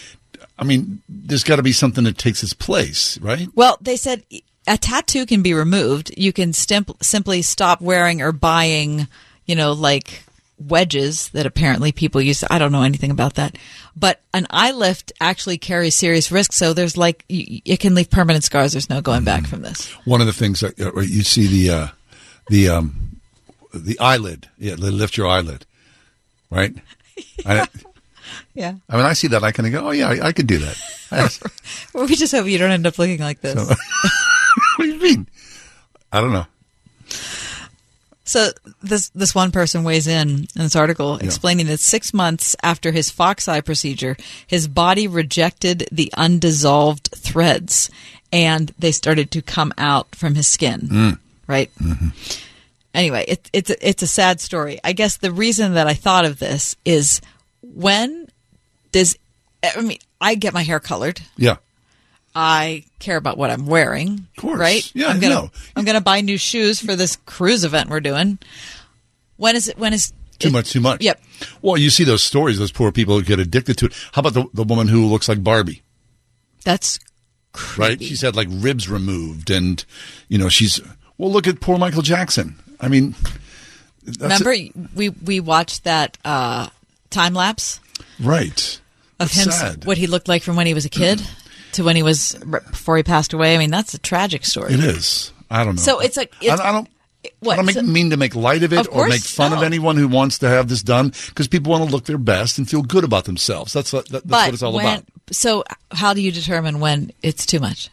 I 0.59 0.65
mean, 0.65 1.03
there's 1.09 1.45
got 1.45 1.57
to 1.57 1.63
be 1.63 1.73
something 1.73 2.05
that 2.05 2.19
takes 2.19 2.43
its 2.43 2.53
place, 2.53 3.19
right? 3.19 3.49
Well, 3.55 3.79
they 3.81 3.97
said 3.97 4.25
a 4.67 4.77
tattoo 4.79 5.27
can 5.27 5.43
be 5.43 5.55
removed. 5.55 6.13
You 6.17 6.33
can 6.33 6.53
stimp- 6.53 7.03
simply 7.03 7.43
stop 7.43 7.81
wearing 7.81 8.23
or 8.23 8.33
buying, 8.33 9.07
you 9.47 9.55
know, 9.55 9.73
like 9.73 10.23
wedges 10.59 11.29
that 11.31 11.45
apparently 11.47 11.93
people 11.93 12.21
use. 12.21 12.43
I 12.51 12.59
don't 12.59 12.73
know 12.73 12.83
anything 12.83 13.11
about 13.11 13.35
that. 13.35 13.57
But 13.97 14.21
an 14.35 14.47
eye 14.51 14.73
lift 14.73 15.13
actually 15.21 15.59
carries 15.59 15.95
serious 15.95 16.33
risks. 16.33 16.57
So 16.57 16.73
there's 16.73 16.97
like, 16.97 17.25
y- 17.31 17.61
it 17.65 17.79
can 17.81 17.95
leave 17.95 18.11
permanent 18.11 18.45
scars. 18.45 18.73
There's 18.73 18.91
no 18.91 19.01
going 19.01 19.25
back 19.25 19.47
from 19.47 19.63
this. 19.63 19.87
One 20.05 20.21
of 20.21 20.27
the 20.27 20.33
things 20.33 20.61
that 20.61 20.79
uh, 20.81 20.99
you 21.01 21.23
see 21.23 21.47
the 21.47 21.75
uh, 21.75 21.87
the 22.49 22.69
um, 22.71 23.21
the 23.75 23.99
eyelid, 24.01 24.49
yeah, 24.59 24.75
they 24.77 24.89
lift 24.91 25.17
your 25.17 25.27
eyelid, 25.29 25.67
right? 26.51 26.75
I, 27.47 27.67
Yeah. 28.55 28.75
I 28.89 28.97
mean, 28.97 29.05
I 29.07 29.13
see 29.13 29.29
that, 29.29 29.45
I 29.45 29.53
kind 29.53 29.67
of 29.67 29.73
go, 29.73 29.89
oh 29.89 29.91
yeah, 29.93 30.09
I, 30.09 30.29
I 30.29 30.33
could 30.33 30.47
do 30.47 30.59
that. 30.59 30.77
Well, 31.95 32.07
we 32.07 32.17
just 32.17 32.33
hope 32.35 32.47
you 32.47 32.59
don't 32.59 32.73
end 32.73 32.87
up 32.87 32.99
looking 32.99 33.21
like 33.21 33.41
this. 33.41 33.55
what 34.77 34.85
do 34.85 34.91
you 34.91 35.01
mean? 35.01 35.29
I 36.13 36.21
don't 36.21 36.33
know. 36.33 36.47
So 38.25 38.51
this 38.83 39.11
this 39.11 39.35
one 39.35 39.53
person 39.53 39.85
weighs 39.85 40.09
in 40.09 40.29
in 40.29 40.63
this 40.63 40.75
article 40.75 41.17
explaining 41.19 41.67
that 41.67 41.79
six 41.79 42.13
months 42.13 42.57
after 42.61 42.91
his 42.91 43.09
fox 43.09 43.47
eye 43.47 43.61
procedure, 43.61 44.17
his 44.47 44.67
body 44.67 45.07
rejected 45.07 45.89
the 45.93 46.13
undissolved 46.17 47.11
threads, 47.15 47.89
and 48.33 48.73
they 48.79 48.91
started 48.91 49.31
to 49.31 49.43
come 49.43 49.73
out 49.79 50.15
from 50.17 50.35
his 50.35 50.49
skin. 50.49 50.81
Mm. 50.81 51.19
Right. 51.47 51.71
Anyway, 52.93 53.27
it, 53.29 53.49
it's 53.53 53.71
it's 53.71 54.03
a 54.03 54.09
sad 54.09 54.41
story. 54.41 54.81
I 54.83 54.93
guess 54.93 55.19
the 55.19 55.31
reason 55.31 55.75
that 55.75 55.87
I 55.87 55.95
thought 55.95 56.25
of 56.25 56.41
this 56.41 56.75
is 56.85 57.21
when 57.63 58.27
does 58.91 59.17
I 59.63 59.81
mean 59.83 59.99
I 60.21 60.35
get 60.35 60.53
my 60.53 60.63
hair 60.63 60.81
colored. 60.81 61.21
Yeah. 61.37 61.57
I 62.39 62.85
care 62.99 63.17
about 63.17 63.39
what 63.39 63.51
I'm 63.51 63.65
wearing. 63.65 64.27
Of 64.37 64.43
course. 64.43 64.59
Right? 64.59 64.93
Yeah, 64.95 65.09
I'm 65.09 65.21
gonna 65.21 65.35
no. 65.35 65.51
I'm 65.75 65.87
gonna 65.87 66.03
buy 66.03 66.21
new 66.21 66.37
shoes 66.37 66.79
for 66.79 66.95
this 66.95 67.17
cruise 67.25 67.65
event 67.65 67.89
we're 67.89 68.01
doing. 68.01 68.39
When 69.39 69.57
is 69.57 69.69
it 69.69 69.79
when 69.79 69.95
is 69.95 70.13
Too 70.39 70.51
much, 70.51 70.71
too 70.71 70.81
much. 70.81 71.01
Yep. 71.03 71.19
Well, 71.63 71.79
you 71.79 71.89
see 71.89 72.05
those 72.05 72.23
stories, 72.23 72.59
those 72.59 72.73
poor 72.73 72.93
people 72.93 73.17
who 73.17 73.25
get 73.25 73.39
addicted 73.39 73.79
to 73.79 73.87
it. 73.87 73.95
How 74.13 74.21
about 74.21 74.35
the, 74.35 74.45
the 74.53 74.65
woman 74.65 74.87
who 74.89 75.07
looks 75.07 75.31
like 75.31 75.43
Barbie? 75.43 75.83
That's 76.63 76.99
right. 77.79 77.99
She's 78.03 78.21
had 78.21 78.37
like 78.37 78.49
ribs 78.51 78.87
removed, 78.87 79.51
and 79.51 79.83
you 80.29 80.37
know 80.37 80.51
she's. 80.51 80.79
Well, 81.17 81.33
look 81.33 81.47
at 81.47 81.61
poor 81.61 81.79
Michael 81.79 82.03
Jackson. 82.03 82.57
I 82.79 82.89
mean, 82.89 83.15
remember 84.21 84.55
we 84.95 85.09
we 85.09 85.41
watched 85.41 85.85
that 85.85 86.19
uh, 86.23 86.69
time 87.09 87.33
lapse 87.33 87.81
right 88.21 88.79
of 89.19 89.33
That's 89.33 89.47
him 89.47 89.53
sad. 89.53 89.85
what 89.87 89.97
he 89.97 90.07
looked 90.07 90.29
like 90.29 90.43
from 90.43 90.57
when 90.57 90.67
he 90.67 90.75
was 90.75 90.85
a 90.85 90.91
kid 90.91 91.23
to 91.77 91.85
when 91.85 91.97
he 91.97 92.03
was 92.03 92.35
before 92.35 92.97
he 92.97 93.03
passed 93.03 93.33
away. 93.33 93.55
I 93.55 93.59
mean, 93.59 93.71
that's 93.71 93.95
a 93.95 93.99
tragic 93.99 94.45
story. 94.45 94.75
It 94.75 94.81
is. 94.81 95.33
I 95.51 95.65
don't 95.65 95.77
know. 95.77 95.83
So 95.83 96.01
it's 96.01 96.17
like 96.17 96.33
it's, 96.41 96.61
I, 96.61 96.69
I 96.69 96.73
don't. 96.73 96.89
What? 97.41 97.55
I 97.55 97.57
don't 97.57 97.67
make, 97.67 97.75
So- 97.75 97.83
mean 97.83 98.11
to 98.11 98.17
make 98.17 98.35
light 98.35 98.63
of 98.63 98.73
it 98.73 98.87
Of 98.87 98.89
or 98.93 99.09
make 99.09 99.23
fun 99.23 99.53
of 99.53 99.63
anyone 99.63 99.97
who 99.97 100.09
wants 100.09 100.39
to 100.39 100.49
have 100.49 100.69
this 100.69 100.83
done 100.83 101.13
because 101.29 101.49
people 101.49 101.73
want 101.73 101.85
to 101.85 101.91
look 101.91 102.05
their 102.05 102.19
best 102.19 102.59
and 102.59 102.69
feel 102.69 102.83
good 102.83 103.05
about 103.05 103.25
themselves. 103.25 103.73
That's 103.73 103.93
what, 103.93 104.09
that, 104.11 104.27
that's 104.27 104.47
what 104.47 104.55
it's 104.55 104.63
all 104.63 104.73
when, 104.73 104.85
about. 104.85 105.05
So, 105.33 105.65
how 105.91 106.15
do 106.15 106.21
you 106.21 106.31
determine 106.31 106.79
when 106.81 107.13
it's 107.23 107.47
too 107.47 107.59
much? 107.59 107.91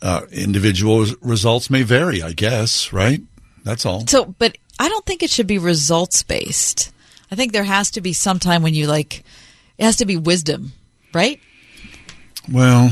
Uh, 0.00 0.22
individual 0.30 1.06
results 1.22 1.70
may 1.70 1.82
vary, 1.82 2.22
I 2.22 2.32
guess. 2.32 2.92
Right? 2.92 3.20
That's 3.64 3.86
all. 3.86 4.06
So, 4.06 4.34
but 4.38 4.56
I 4.78 4.88
don't 4.88 5.04
think 5.04 5.22
it 5.22 5.30
should 5.30 5.46
be 5.46 5.58
results 5.58 6.22
based. 6.22 6.92
I 7.30 7.34
think 7.34 7.52
there 7.52 7.64
has 7.64 7.90
to 7.92 8.00
be 8.00 8.12
some 8.12 8.38
time 8.38 8.62
when 8.62 8.74
you 8.74 8.86
like, 8.86 9.24
it 9.76 9.84
has 9.84 9.96
to 9.96 10.06
be 10.06 10.16
wisdom, 10.16 10.72
right? 11.12 11.40
Well, 12.50 12.90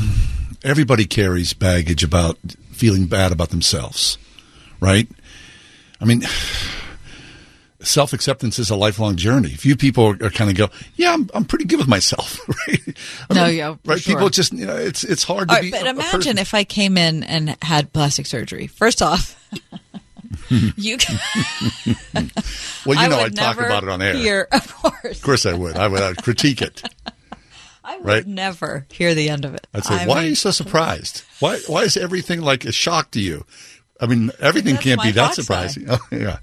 everybody 0.63 1.05
carries 1.05 1.53
baggage 1.53 2.03
about 2.03 2.37
feeling 2.71 3.07
bad 3.07 3.31
about 3.31 3.49
themselves, 3.49 4.17
right? 4.79 5.07
I 5.99 6.05
mean, 6.05 6.21
self 7.81 8.13
acceptance 8.13 8.59
is 8.59 8.69
a 8.69 8.75
lifelong 8.75 9.15
journey. 9.15 9.49
Few 9.49 9.75
people 9.75 10.05
are, 10.05 10.25
are 10.25 10.29
kind 10.29 10.51
of 10.51 10.55
go, 10.57 10.69
yeah, 10.95 11.13
I'm, 11.13 11.29
I'm 11.33 11.45
pretty 11.45 11.65
good 11.65 11.79
with 11.79 11.87
myself, 11.87 12.39
right? 12.67 12.97
I 13.29 13.33
No, 13.33 13.45
mean, 13.47 13.55
yeah, 13.57 13.75
right. 13.85 13.99
sure. 13.99 14.15
People 14.15 14.29
just, 14.29 14.53
you 14.53 14.65
know, 14.67 14.75
it's 14.77 15.03
it's 15.03 15.23
hard 15.23 15.49
to 15.49 15.55
right, 15.55 15.63
be. 15.63 15.71
but 15.71 15.83
a- 15.83 15.87
a 15.87 15.89
imagine 15.89 16.11
person- 16.19 16.37
if 16.37 16.53
I 16.53 16.63
came 16.63 16.97
in 16.97 17.23
and 17.23 17.57
had 17.63 17.91
plastic 17.93 18.27
surgery. 18.27 18.67
First 18.67 19.01
off, 19.01 19.35
you. 20.49 20.97
can. 20.97 21.17
Well, 22.85 22.95
you 22.95 23.01
I 23.01 23.07
know, 23.07 23.17
would 23.17 23.25
I'd 23.31 23.35
talk 23.35 23.57
about 23.57 23.81
it 23.83 23.89
on 23.89 24.03
air. 24.03 24.13
Hear, 24.13 24.47
of 24.51 24.71
course, 24.75 25.17
Of 25.17 25.21
course, 25.23 25.45
I 25.47 25.53
would. 25.55 25.75
I 25.77 25.87
would 25.87 26.01
I'd 26.03 26.17
critique 26.23 26.61
it. 26.61 26.83
I 27.87 27.97
would 27.97 28.05
right? 28.05 28.27
never 28.27 28.85
hear 28.91 29.15
the 29.15 29.29
end 29.29 29.45
of 29.45 29.55
it. 29.55 29.65
I'd 29.73 29.85
say, 29.85 29.95
I 29.95 30.05
why 30.05 30.25
are 30.25 30.27
you 30.27 30.35
so 30.35 30.51
surprised? 30.51 31.23
Why 31.39 31.59
why 31.67 31.83
is 31.83 31.95
everything 31.95 32.41
like 32.41 32.65
a 32.65 32.73
shock 32.73 33.11
to 33.11 33.21
you? 33.21 33.45
I 34.01 34.07
mean, 34.07 34.29
everything 34.39 34.73
That's 34.73 34.83
can't 34.83 35.01
be 35.01 35.11
that 35.11 35.33
surprising. 35.33 35.87
Oh, 35.89 35.99
yeah. 36.11 36.39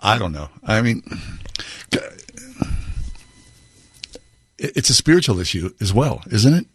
I 0.00 0.18
don't 0.18 0.32
know. 0.32 0.48
I 0.64 0.80
mean, 0.80 1.04
it's 4.58 4.90
a 4.90 4.94
spiritual 4.94 5.38
issue 5.38 5.72
as 5.80 5.92
well, 5.92 6.22
isn't 6.30 6.54
it? 6.54 6.66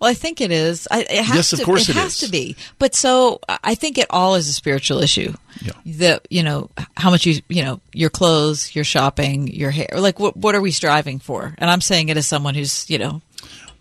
Well, 0.00 0.10
I 0.10 0.14
think 0.14 0.40
it 0.40 0.50
is. 0.50 0.88
I, 0.90 1.00
it 1.02 1.24
has 1.24 1.36
Yes, 1.36 1.52
of 1.52 1.58
to, 1.60 1.64
course 1.64 1.88
it 1.88 1.96
it 1.96 2.00
has 2.00 2.14
is. 2.14 2.20
to 2.20 2.30
be. 2.30 2.56
But 2.78 2.94
so 2.94 3.40
I 3.48 3.74
think 3.74 3.98
it 3.98 4.06
all 4.10 4.34
is 4.34 4.48
a 4.48 4.52
spiritual 4.54 5.00
issue. 5.02 5.34
Yeah. 5.60 5.72
The 5.84 6.22
you 6.30 6.42
know 6.42 6.70
how 6.96 7.10
much 7.10 7.26
you 7.26 7.42
you 7.48 7.62
know 7.62 7.80
your 7.92 8.10
clothes, 8.10 8.74
your 8.74 8.84
shopping, 8.84 9.48
your 9.48 9.70
hair. 9.70 9.88
Like 9.96 10.18
what 10.18 10.36
what 10.36 10.54
are 10.54 10.60
we 10.62 10.70
striving 10.70 11.18
for? 11.18 11.54
And 11.58 11.70
I'm 11.70 11.80
saying 11.82 12.08
it 12.08 12.16
as 12.16 12.26
someone 12.26 12.54
who's 12.54 12.88
you 12.88 12.96
know 12.98 13.20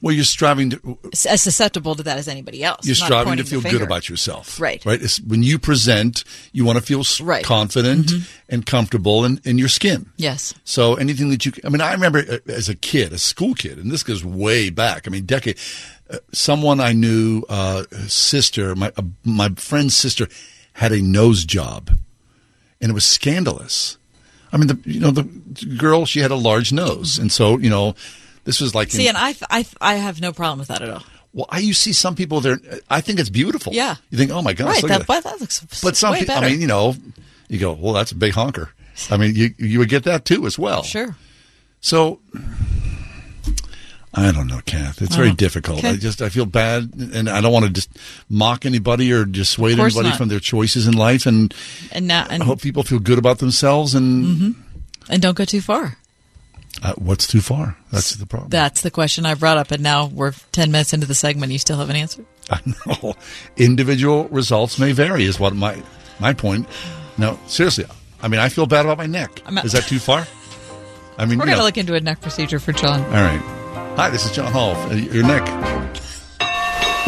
Well, 0.01 0.13
you're 0.15 0.23
striving 0.25 0.71
to 0.71 0.97
as 1.29 1.41
susceptible 1.41 1.95
to 1.95 2.03
that 2.03 2.17
as 2.17 2.27
anybody 2.27 2.63
else. 2.63 2.85
you're 2.85 2.95
striving 2.95 3.37
to 3.37 3.43
feel 3.45 3.61
good 3.61 3.81
about 3.81 4.09
yourself. 4.09 4.59
Right. 4.59 4.83
Right. 4.85 5.01
It's, 5.01 5.19
when 5.21 5.43
you 5.43 5.57
present, 5.59 6.23
you 6.53 6.65
want 6.65 6.77
to 6.79 6.83
feel 6.83 7.03
Right. 7.25 7.43
confident 7.45 8.07
Mhm. 8.07 8.27
and 8.49 8.65
comfortable 8.65 9.23
in, 9.25 9.39
in 9.45 9.57
your 9.57 9.69
skin. 9.69 10.05
Yes. 10.17 10.53
So 10.65 10.95
anything 10.95 11.29
that 11.29 11.45
you, 11.45 11.51
I 11.65 11.69
mean, 11.69 11.81
I 11.81 11.91
remember 11.93 12.19
uh, 12.19 12.37
as 12.51 12.67
a 12.69 12.75
kid, 12.75 13.13
a 13.13 13.17
school 13.17 13.53
kid, 13.53 13.77
and 13.77 13.91
this 13.91 14.03
goes 14.03 14.23
way 14.23 14.69
back. 14.69 15.05
I 15.07 15.09
mean, 15.11 15.25
decade. 15.25 15.57
Someone 16.33 16.79
I 16.79 16.93
knew, 16.93 17.43
uh, 17.49 17.83
sister, 18.07 18.75
my 18.75 18.91
uh, 18.97 19.03
my 19.23 19.49
friend's 19.49 19.95
sister, 19.95 20.27
had 20.73 20.91
a 20.91 21.01
nose 21.01 21.45
job, 21.45 21.91
and 22.81 22.89
it 22.89 22.93
was 22.93 23.05
scandalous. 23.05 23.97
I 24.51 24.57
mean, 24.57 24.67
the 24.67 24.79
you 24.85 24.99
know 24.99 25.11
the 25.11 25.23
girl, 25.77 26.05
she 26.05 26.19
had 26.21 26.31
a 26.31 26.35
large 26.35 26.71
nose, 26.73 27.19
and 27.19 27.31
so 27.31 27.57
you 27.59 27.69
know, 27.69 27.93
this 28.45 28.59
was 28.59 28.73
like 28.73 28.89
See, 28.91 29.03
in- 29.07 29.15
and 29.15 29.17
I, 29.17 29.35
I, 29.51 29.65
I 29.79 29.95
have 29.95 30.19
no 30.19 30.31
problem 30.33 30.57
with 30.57 30.69
that 30.69 30.81
at 30.81 30.89
all. 30.89 31.03
well, 31.31 31.45
I 31.49 31.59
you 31.59 31.73
see 31.75 31.93
some 31.93 32.15
people 32.15 32.41
there. 32.41 32.57
I 32.89 33.01
think 33.01 33.19
it's 33.19 33.29
beautiful. 33.29 33.71
Yeah. 33.73 33.95
you 34.09 34.17
think, 34.17 34.31
oh 34.31 34.41
my 34.41 34.53
gosh, 34.53 34.67
right. 34.67 34.81
look 34.83 34.89
That, 34.89 35.01
at 35.01 35.07
but 35.07 35.23
that 35.25 35.39
looks. 35.39 35.59
But 35.83 35.95
some, 35.95 36.15
people. 36.15 36.33
I 36.33 36.41
mean, 36.49 36.59
you 36.59 36.65
know, 36.67 36.95
you 37.49 37.59
go, 37.59 37.73
well, 37.73 37.93
that's 37.93 38.11
a 38.11 38.15
big 38.15 38.33
honker. 38.33 38.71
I 39.11 39.17
mean, 39.17 39.35
you 39.35 39.53
you 39.59 39.77
would 39.77 39.89
get 39.89 40.05
that 40.05 40.25
too 40.25 40.47
as 40.47 40.57
well. 40.57 40.81
Sure. 40.81 41.15
So, 41.81 42.19
I 44.27 44.31
don't 44.31 44.47
know, 44.47 44.61
Kath. 44.65 45.01
It's 45.01 45.15
very 45.15 45.29
Oh, 45.29 45.33
difficult. 45.35 45.79
okay. 45.79 45.89
I 45.91 45.95
just 45.95 46.21
I 46.21 46.29
feel 46.29 46.45
bad, 46.45 46.91
and 47.13 47.29
I 47.29 47.41
don't 47.41 47.53
want 47.53 47.65
to 47.65 47.71
just 47.71 47.89
mock 48.29 48.65
anybody 48.65 49.11
or 49.13 49.25
dissuade 49.25 49.79
anybody 49.79 50.09
not. 50.09 50.17
from 50.17 50.29
their 50.29 50.39
choices 50.39 50.87
in 50.87 50.93
life, 50.95 51.25
and 51.25 51.53
and 51.91 52.07
now, 52.07 52.25
I 52.29 52.37
hope 52.37 52.61
people 52.61 52.83
feel 52.83 52.99
good 52.99 53.17
about 53.17 53.39
themselves. 53.39 53.95
And 53.95 54.25
Mhm. 54.25 54.55
and 55.09 55.21
don't 55.21 55.35
go 55.37 55.45
too 55.45 55.61
far. 55.61 55.97
uh, 56.83 56.93
what's 56.97 57.27
too 57.27 57.41
far? 57.41 57.75
That's 57.91 58.15
the 58.15 58.25
problem. 58.25 58.49
That's 58.51 58.81
the 58.81 58.91
question 58.91 59.25
I 59.25 59.33
brought 59.33 59.57
up, 59.57 59.71
and 59.71 59.81
now 59.83 60.05
we're 60.05 60.33
ten 60.51 60.71
minutes 60.71 60.93
into 60.93 61.07
the 61.07 61.15
segment. 61.15 61.51
You 61.51 61.57
still 61.59 61.77
haven't 61.77 61.95
answered. 61.95 62.25
I 62.49 62.59
know. 62.87 63.15
Individual 63.57 64.27
results 64.29 64.77
may 64.79 64.91
vary, 64.91 65.25
is 65.25 65.39
what 65.39 65.55
my 65.55 65.81
my 66.19 66.33
point. 66.33 66.67
No, 67.17 67.37
seriously. 67.47 67.85
I 68.21 68.27
mean, 68.27 68.39
I 68.39 68.49
feel 68.49 68.65
bad 68.65 68.85
about 68.85 68.97
my 68.97 69.07
neck. 69.07 69.41
Not- 69.49 69.65
is 69.65 69.71
that 69.73 69.83
too 69.87 69.99
far? 69.99 70.27
I 71.17 71.25
mean, 71.25 71.37
We're 71.37 71.45
going 71.45 71.55
to 71.55 71.59
know. 71.59 71.63
look 71.65 71.77
into 71.77 71.95
a 71.95 71.99
neck 71.99 72.21
procedure 72.21 72.59
for 72.59 72.71
John. 72.71 73.01
All 73.03 73.11
right. 73.11 73.58
Hi, 73.95 74.09
this 74.09 74.25
is 74.25 74.31
John 74.31 74.51
Hall. 74.51 74.75
Uh, 74.89 74.95
Your 74.95 75.23
neck. 75.23 75.45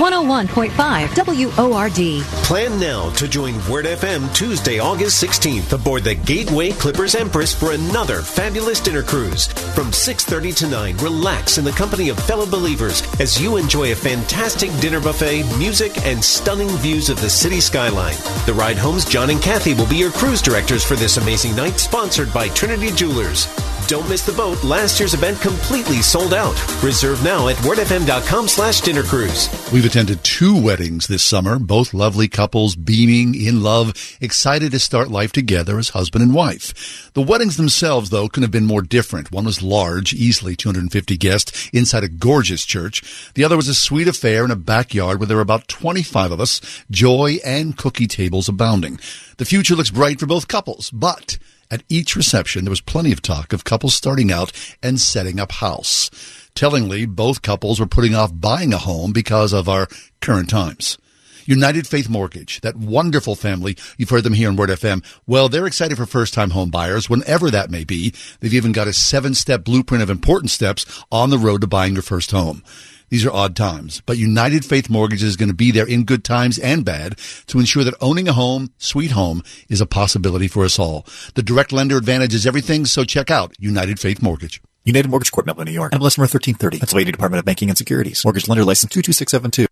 101.5 0.01 1.61
WORD. 1.69 2.23
Plan 2.43 2.79
now 2.79 3.11
to 3.11 3.27
join 3.27 3.53
Word 3.69 3.85
FM 3.85 4.33
Tuesday, 4.33 4.79
August 4.79 5.23
16th 5.23 5.73
aboard 5.73 6.03
the 6.03 6.15
Gateway 6.15 6.71
Clippers 6.71 7.13
Empress 7.13 7.53
for 7.53 7.73
another 7.73 8.23
fabulous 8.23 8.79
dinner 8.79 9.03
cruise. 9.03 9.45
From 9.75 9.91
6:30 9.91 10.53
to 10.55 10.67
9, 10.67 10.97
relax 10.97 11.59
in 11.59 11.63
the 11.63 11.71
company 11.71 12.09
of 12.09 12.17
fellow 12.17 12.47
believers 12.47 13.03
as 13.19 13.39
you 13.39 13.57
enjoy 13.57 13.91
a 13.91 13.95
fantastic 13.95 14.71
dinner 14.79 14.99
buffet, 14.99 15.43
music, 15.59 15.95
and 16.03 16.23
stunning 16.23 16.69
views 16.79 17.09
of 17.09 17.21
the 17.21 17.29
city 17.29 17.61
skyline. 17.61 18.17
The 18.47 18.55
ride 18.55 18.79
home's 18.79 19.05
John 19.05 19.29
and 19.29 19.39
Kathy 19.39 19.75
will 19.75 19.87
be 19.87 19.97
your 19.97 20.11
cruise 20.11 20.41
directors 20.41 20.83
for 20.83 20.95
this 20.95 21.17
amazing 21.17 21.55
night, 21.55 21.79
sponsored 21.79 22.33
by 22.33 22.47
Trinity 22.49 22.89
Jewelers. 22.89 23.45
Don't 23.91 24.07
miss 24.07 24.25
the 24.25 24.31
boat. 24.31 24.63
Last 24.63 25.01
year's 25.01 25.13
event 25.13 25.41
completely 25.41 26.01
sold 26.01 26.33
out. 26.33 26.55
Reserve 26.81 27.21
now 27.25 27.49
at 27.49 27.57
wordfm.com 27.57 28.47
slash 28.47 28.79
dinner 28.79 29.03
cruise. 29.03 29.49
We've 29.73 29.85
attended 29.91 30.23
two 30.23 30.57
weddings 30.57 31.07
this 31.07 31.21
summer, 31.21 31.59
both 31.59 31.93
lovely 31.93 32.29
couples 32.29 32.77
beaming 32.77 33.35
in 33.35 33.61
love, 33.61 33.91
excited 34.21 34.71
to 34.71 34.79
start 34.79 35.11
life 35.11 35.33
together 35.33 35.77
as 35.77 35.89
husband 35.89 36.23
and 36.23 36.33
wife. 36.33 37.11
The 37.13 37.21
weddings 37.21 37.57
themselves, 37.57 38.09
though, 38.09 38.29
couldn't 38.29 38.43
have 38.43 38.51
been 38.51 38.65
more 38.65 38.83
different. 38.83 39.33
One 39.33 39.43
was 39.43 39.61
large, 39.61 40.13
easily 40.13 40.55
250 40.55 41.17
guests, 41.17 41.69
inside 41.73 42.05
a 42.05 42.07
gorgeous 42.07 42.65
church. 42.65 43.03
The 43.33 43.43
other 43.43 43.57
was 43.57 43.67
a 43.67 43.75
sweet 43.75 44.07
affair 44.07 44.45
in 44.45 44.51
a 44.51 44.55
backyard 44.55 45.19
where 45.19 45.27
there 45.27 45.35
were 45.35 45.43
about 45.43 45.67
25 45.67 46.31
of 46.31 46.39
us, 46.39 46.61
joy 46.89 47.39
and 47.45 47.75
cookie 47.75 48.07
tables 48.07 48.47
abounding. 48.47 48.97
The 49.39 49.45
future 49.45 49.75
looks 49.75 49.91
bright 49.91 50.21
for 50.21 50.25
both 50.25 50.47
couples, 50.47 50.89
but 50.91 51.37
at 51.69 51.83
each 51.89 52.15
reception, 52.15 52.63
there 52.63 52.69
was 52.69 52.79
plenty 52.79 53.11
of 53.11 53.21
talk 53.21 53.51
of 53.51 53.65
couples 53.65 53.95
starting 53.95 54.31
out 54.31 54.51
and 54.81 55.01
setting 55.01 55.37
up 55.37 55.51
house. 55.51 56.09
Tellingly, 56.55 57.05
both 57.05 57.41
couples 57.41 57.79
were 57.79 57.85
putting 57.87 58.15
off 58.15 58.31
buying 58.33 58.73
a 58.73 58.77
home 58.77 59.11
because 59.11 59.53
of 59.53 59.67
our 59.67 59.87
current 60.19 60.49
times. 60.49 60.97
United 61.45 61.87
Faith 61.87 62.07
Mortgage, 62.07 62.61
that 62.61 62.75
wonderful 62.75 63.35
family, 63.35 63.75
you've 63.97 64.09
heard 64.09 64.23
them 64.23 64.33
here 64.33 64.47
on 64.49 64.55
Word 64.55 64.69
FM. 64.69 65.03
Well, 65.25 65.49
they're 65.49 65.65
excited 65.65 65.97
for 65.97 66.05
first 66.05 66.33
time 66.33 66.51
home 66.51 66.69
buyers, 66.69 67.09
whenever 67.09 67.49
that 67.49 67.71
may 67.71 67.83
be. 67.83 68.13
They've 68.39 68.53
even 68.53 68.71
got 68.71 68.87
a 68.87 68.93
seven 68.93 69.33
step 69.33 69.63
blueprint 69.63 70.03
of 70.03 70.09
important 70.09 70.51
steps 70.51 71.03
on 71.11 71.29
the 71.29 71.39
road 71.39 71.61
to 71.61 71.67
buying 71.67 71.93
your 71.93 72.03
first 72.03 72.31
home. 72.31 72.63
These 73.09 73.25
are 73.25 73.31
odd 73.31 73.57
times, 73.57 74.01
but 74.05 74.17
United 74.17 74.63
Faith 74.63 74.89
Mortgage 74.89 75.21
is 75.21 75.35
going 75.35 75.49
to 75.49 75.55
be 75.55 75.71
there 75.71 75.85
in 75.85 76.05
good 76.05 76.23
times 76.23 76.57
and 76.57 76.85
bad 76.85 77.17
to 77.47 77.59
ensure 77.59 77.83
that 77.83 77.95
owning 77.99 78.29
a 78.29 78.33
home, 78.33 78.71
sweet 78.77 79.11
home, 79.11 79.43
is 79.67 79.81
a 79.81 79.85
possibility 79.85 80.47
for 80.47 80.63
us 80.63 80.79
all. 80.79 81.05
The 81.35 81.43
direct 81.43 81.73
lender 81.73 81.97
advantage 81.97 82.33
is 82.33 82.47
everything, 82.47 82.85
so 82.85 83.03
check 83.03 83.29
out 83.29 83.53
United 83.59 83.99
Faith 83.99 84.21
Mortgage. 84.21 84.61
United 84.83 85.09
Mortgage 85.09 85.31
Corp, 85.31 85.45
Melville, 85.45 85.65
New 85.65 85.71
York. 85.71 85.91
MLS 85.93 86.17
number 86.17 86.29
1330. 86.31 86.79
Pennsylvania 86.79 87.11
Department 87.11 87.39
of 87.39 87.45
Banking 87.45 87.69
and 87.69 87.77
Securities. 87.77 88.23
Mortgage 88.25 88.47
lender 88.47 88.65
license 88.65 88.91
22672. 88.91 89.67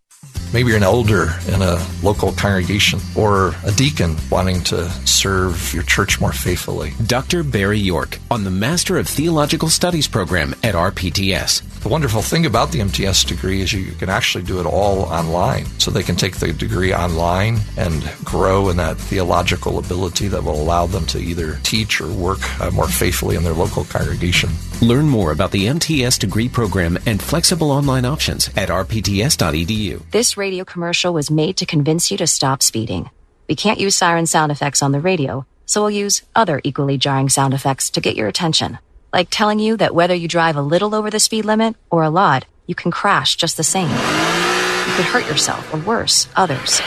Maybe 0.53 0.69
you're 0.69 0.77
an 0.77 0.83
elder 0.83 1.29
in 1.47 1.61
a 1.61 1.83
local 2.01 2.31
congregation 2.31 2.99
or 3.15 3.53
a 3.63 3.71
deacon 3.71 4.17
wanting 4.31 4.63
to 4.65 4.89
serve 5.05 5.73
your 5.73 5.83
church 5.83 6.19
more 6.19 6.31
faithfully. 6.31 6.93
Dr. 7.05 7.43
Barry 7.43 7.77
York 7.77 8.17
on 8.31 8.43
the 8.43 8.51
Master 8.51 8.97
of 8.97 9.07
Theological 9.07 9.69
Studies 9.69 10.07
program 10.07 10.55
at 10.63 10.73
RPTS. 10.73 11.61
The 11.81 11.87
wonderful 11.87 12.21
thing 12.21 12.45
about 12.45 12.71
the 12.71 12.81
MTS 12.81 13.23
degree 13.23 13.61
is 13.61 13.71
you 13.71 13.93
can 13.93 14.09
actually 14.09 14.43
do 14.43 14.59
it 14.59 14.65
all 14.65 15.03
online. 15.03 15.65
So 15.79 15.91
they 15.91 16.03
can 16.03 16.17
take 16.17 16.35
the 16.35 16.51
degree 16.51 16.93
online 16.93 17.59
and 17.77 18.03
grow 18.25 18.67
in 18.67 18.75
that 18.77 18.97
theological 18.97 19.79
ability 19.79 20.27
that 20.27 20.43
will 20.43 20.61
allow 20.61 20.87
them 20.87 21.05
to 21.07 21.19
either 21.19 21.57
teach 21.63 22.01
or 22.01 22.11
work 22.11 22.39
uh, 22.59 22.69
more 22.71 22.89
faithfully 22.89 23.37
in 23.37 23.43
their 23.43 23.53
local 23.53 23.85
congregation. 23.85 24.49
Learn 24.81 25.07
more 25.07 25.31
about 25.31 25.51
the 25.51 25.67
MTS 25.67 26.17
degree 26.17 26.49
program 26.49 26.99
and 27.05 27.21
flexible 27.21 27.71
online 27.71 28.03
options 28.03 28.49
at 28.57 28.67
rpts.edu. 28.67 30.11
This 30.11 30.35
radio 30.35 30.65
commercial 30.65 31.13
was 31.13 31.31
made 31.31 31.55
to 31.57 31.65
convince 31.65 32.11
you 32.11 32.17
to 32.17 32.27
stop 32.27 32.61
speeding. 32.61 33.09
We 33.47 33.55
can't 33.55 33.79
use 33.79 33.95
siren 33.95 34.25
sound 34.25 34.51
effects 34.51 34.83
on 34.83 34.91
the 34.91 34.99
radio, 34.99 35.45
so 35.65 35.81
we'll 35.81 35.91
use 35.91 36.23
other 36.35 36.59
equally 36.65 36.97
jarring 36.97 37.29
sound 37.29 37.53
effects 37.53 37.89
to 37.91 38.01
get 38.01 38.17
your 38.17 38.27
attention. 38.27 38.79
Like 39.11 39.29
telling 39.31 39.59
you 39.59 39.77
that 39.77 39.95
whether 39.95 40.13
you 40.13 40.27
drive 40.27 40.55
a 40.55 40.61
little 40.61 40.93
over 40.93 41.09
the 41.09 41.19
speed 41.19 41.45
limit 41.45 41.75
or 41.89 42.03
a 42.03 42.09
lot, 42.09 42.45
you 42.67 42.75
can 42.75 42.91
crash 42.91 43.35
just 43.35 43.57
the 43.57 43.63
same. 43.63 43.89
You 43.89 44.95
could 44.95 45.05
hurt 45.05 45.27
yourself, 45.27 45.73
or 45.73 45.79
worse, 45.79 46.27
others. 46.35 46.81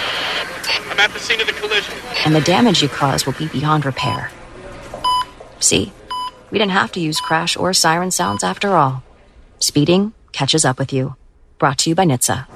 I'm 0.90 1.00
at 1.00 1.10
the 1.12 1.18
scene 1.18 1.40
of 1.40 1.46
the 1.48 1.52
collision. 1.52 1.94
And 2.24 2.34
the 2.34 2.40
damage 2.40 2.82
you 2.82 2.88
cause 2.88 3.26
will 3.26 3.32
be 3.32 3.48
beyond 3.48 3.84
repair. 3.84 4.30
See? 5.58 5.92
We 6.50 6.58
didn't 6.58 6.72
have 6.72 6.92
to 6.92 7.00
use 7.00 7.20
crash 7.20 7.56
or 7.56 7.72
siren 7.72 8.10
sounds 8.10 8.44
after 8.44 8.76
all. 8.76 9.02
Speeding 9.58 10.12
catches 10.32 10.64
up 10.64 10.78
with 10.78 10.92
you. 10.92 11.16
Brought 11.58 11.78
to 11.78 11.90
you 11.90 11.96
by 11.96 12.04
NHTSA. 12.04 12.46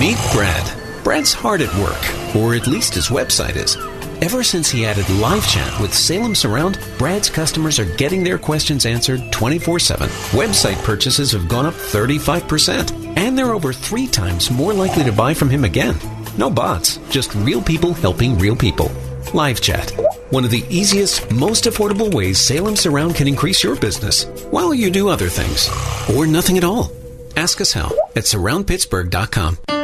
Meet 0.00 0.18
Brad. 0.32 1.04
Brad's 1.04 1.32
hard 1.32 1.60
at 1.60 1.74
work, 1.76 2.34
or 2.36 2.54
at 2.54 2.66
least 2.66 2.94
his 2.94 3.08
website 3.08 3.56
is. 3.56 3.76
Ever 4.20 4.42
since 4.42 4.68
he 4.68 4.84
added 4.84 5.08
live 5.10 5.46
chat 5.48 5.80
with 5.80 5.94
Salem 5.94 6.34
Surround, 6.34 6.80
Brad's 6.98 7.30
customers 7.30 7.78
are 7.78 7.96
getting 7.96 8.24
their 8.24 8.36
questions 8.36 8.84
answered 8.84 9.30
24 9.30 9.78
7. 9.78 10.08
Website 10.32 10.82
purchases 10.82 11.30
have 11.30 11.48
gone 11.48 11.66
up 11.66 11.74
35%, 11.74 13.16
and 13.16 13.38
they're 13.38 13.54
over 13.54 13.72
three 13.72 14.08
times 14.08 14.50
more 14.50 14.72
likely 14.72 15.04
to 15.04 15.12
buy 15.12 15.34
from 15.34 15.48
him 15.48 15.62
again. 15.62 15.96
No 16.36 16.50
bots, 16.50 16.96
just 17.10 17.32
real 17.36 17.62
people 17.62 17.94
helping 17.94 18.36
real 18.36 18.56
people. 18.56 18.90
Live 19.34 19.60
chat. 19.60 19.92
One 20.30 20.44
of 20.44 20.50
the 20.50 20.64
easiest, 20.68 21.30
most 21.30 21.64
affordable 21.64 22.12
ways 22.12 22.40
Salem 22.40 22.74
Surround 22.74 23.14
can 23.14 23.28
increase 23.28 23.62
your 23.62 23.76
business 23.76 24.24
while 24.50 24.74
you 24.74 24.90
do 24.90 25.08
other 25.08 25.28
things. 25.28 25.68
Or 26.16 26.26
nothing 26.26 26.58
at 26.58 26.64
all. 26.64 26.90
Ask 27.36 27.60
us 27.60 27.72
how 27.72 27.92
at 28.16 28.24
surroundpittsburgh.com. 28.24 29.77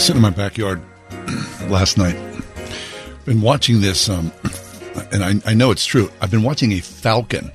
was 0.00 0.06
sitting 0.06 0.16
in 0.16 0.22
my 0.22 0.30
backyard 0.30 0.80
last 1.68 1.98
night. 1.98 2.16
Been 3.26 3.42
watching 3.42 3.82
this, 3.82 4.08
um, 4.08 4.32
and 5.12 5.22
I, 5.22 5.50
I 5.50 5.52
know 5.52 5.70
it's 5.72 5.84
true. 5.84 6.10
I've 6.22 6.30
been 6.30 6.42
watching 6.42 6.72
a 6.72 6.80
falcon 6.80 7.52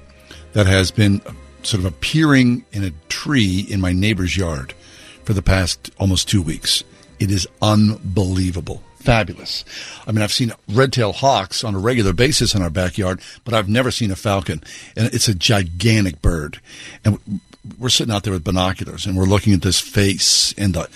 that 0.53 0.67
has 0.67 0.91
been 0.91 1.21
sort 1.63 1.79
of 1.79 1.85
appearing 1.85 2.63
in 2.71 2.83
a 2.83 2.91
tree 3.09 3.65
in 3.67 3.81
my 3.81 3.93
neighbor's 3.93 4.37
yard 4.37 4.75
for 5.23 5.33
the 5.33 5.41
past 5.41 5.89
almost 5.99 6.29
two 6.29 6.39
weeks. 6.39 6.83
It 7.19 7.31
is 7.31 7.47
unbelievable. 7.63 8.83
Fabulous. 8.99 9.65
I 10.05 10.11
mean, 10.11 10.21
I've 10.21 10.31
seen 10.31 10.53
red-tailed 10.69 11.15
hawks 11.15 11.63
on 11.63 11.73
a 11.73 11.79
regular 11.79 12.13
basis 12.13 12.53
in 12.53 12.61
our 12.61 12.69
backyard, 12.69 13.21
but 13.43 13.55
I've 13.55 13.69
never 13.69 13.89
seen 13.89 14.11
a 14.11 14.15
falcon. 14.15 14.61
And 14.95 15.11
it's 15.11 15.27
a 15.27 15.33
gigantic 15.33 16.21
bird. 16.21 16.61
And 17.03 17.41
we're 17.79 17.89
sitting 17.89 18.13
out 18.13 18.21
there 18.21 18.33
with 18.33 18.43
binoculars 18.43 19.07
and 19.07 19.17
we're 19.17 19.25
looking 19.25 19.53
at 19.53 19.63
this 19.63 19.79
face 19.79 20.53
and 20.59 20.75
the, 20.75 20.87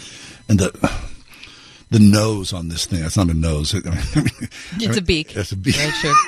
and 0.47 0.59
the, 0.59 1.08
the 1.89 1.99
nose 1.99 2.53
on 2.53 2.69
this 2.69 2.85
thing. 2.85 3.03
It's 3.03 3.17
not 3.17 3.29
a 3.29 3.33
nose. 3.33 3.73
I 3.85 3.89
mean, 3.89 4.29
It's 4.77 4.97
a 4.97 5.01
beak. 5.01 5.33
That's 5.33 5.51
a 5.51 5.57
beak. 5.57 5.77
Right, 5.77 5.93
sure. 5.93 6.15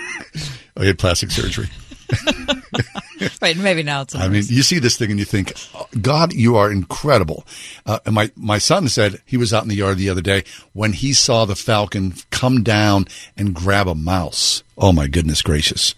Oh, 0.78 0.82
he 0.82 0.88
had 0.88 0.98
plastic 1.00 1.32
surgery. 1.32 1.68
right, 3.42 3.58
maybe 3.58 3.84
now 3.84 4.04
it's. 4.04 4.16
I 4.16 4.30
mean, 4.30 4.44
you 4.48 4.64
see 4.64 4.80
this 4.80 4.96
thing 4.96 5.12
and 5.12 5.20
you 5.20 5.26
think, 5.26 5.52
"Oh, 5.76 5.86
God, 6.00 6.32
you 6.32 6.56
are 6.56 6.72
incredible. 6.72 7.46
Uh, 7.86 8.00
and 8.06 8.16
my, 8.16 8.32
my 8.38 8.58
son 8.58 8.88
said 8.88 9.22
he 9.26 9.36
was 9.36 9.54
out 9.54 9.64
in 9.64 9.70
the 9.70 9.76
yard 9.76 9.98
the 9.98 10.10
other 10.10 10.22
day 10.22 10.46
when 10.72 10.94
he 10.94 11.12
saw 11.12 11.44
the 11.44 11.58
falcon 11.58 12.14
come 12.30 12.64
down 12.64 13.06
and 13.36 13.54
grab 13.54 13.90
a 13.90 13.96
mouse. 13.96 14.64
Oh 14.78 14.94
my 14.94 15.08
goodness 15.08 15.42
gracious. 15.42 15.94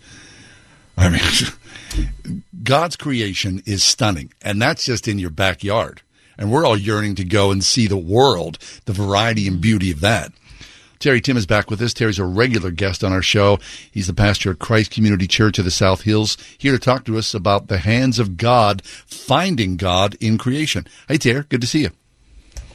I 0.98 1.10
mean, 1.10 2.10
God's 2.64 2.96
creation 2.96 3.62
is 3.66 3.84
stunning 3.84 4.34
and 4.42 4.62
that's 4.62 4.86
just 4.86 5.08
in 5.08 5.20
your 5.20 5.30
backyard. 5.30 6.02
And 6.38 6.52
we're 6.52 6.66
all 6.66 6.78
yearning 6.78 7.16
to 7.16 7.24
go 7.24 7.52
and 7.52 7.64
see 7.64 7.88
the 7.88 7.98
world, 7.98 8.58
the 8.86 8.94
variety 8.94 9.48
and 9.48 9.62
beauty 9.62 9.92
of 9.92 10.00
that. 10.02 10.32
Terry 11.00 11.20
Timm 11.20 11.36
is 11.36 11.46
back 11.46 11.70
with 11.70 11.82
us. 11.82 11.94
Terry's 11.94 12.18
a 12.18 12.24
regular 12.24 12.72
guest 12.72 13.04
on 13.04 13.12
our 13.12 13.22
show. 13.22 13.60
He's 13.92 14.08
the 14.08 14.14
pastor 14.14 14.52
at 14.52 14.60
Christ 14.60 14.90
Community 14.90 15.28
Church 15.28 15.60
of 15.60 15.66
the 15.66 15.72
South 15.72 16.04
Hills, 16.04 16.38
here 16.58 16.72
to 16.72 16.80
talk 16.80 17.04
to 17.06 17.18
us 17.18 17.34
about 17.34 17.68
the 17.68 17.80
hands 17.80 18.20
of 18.20 18.38
God, 18.38 18.82
finding 18.86 19.76
God 19.76 20.16
in 20.22 20.38
creation. 20.38 20.88
Hey, 21.10 21.18
Terry, 21.18 21.44
good 21.50 21.60
to 21.60 21.68
see 21.68 21.82
you. 21.82 21.90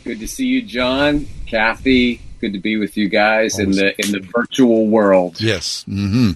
Good 0.04 0.20
to 0.20 0.28
see 0.28 0.44
you, 0.46 0.60
John, 0.62 1.26
Kathy. 1.46 2.20
Good 2.40 2.52
to 2.52 2.60
be 2.60 2.76
with 2.76 2.96
you 2.98 3.08
guys 3.08 3.58
in 3.58 3.70
the 3.70 3.98
in 3.98 4.12
the 4.12 4.20
virtual 4.20 4.86
world. 4.86 5.40
Yes. 5.40 5.84
hmm 5.84 6.32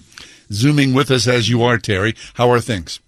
Zooming 0.51 0.93
with 0.93 1.09
us 1.11 1.27
as 1.27 1.47
you 1.49 1.63
are, 1.63 1.77
Terry. 1.77 2.15
How 2.33 2.49
are 2.49 2.59
things? 2.59 2.99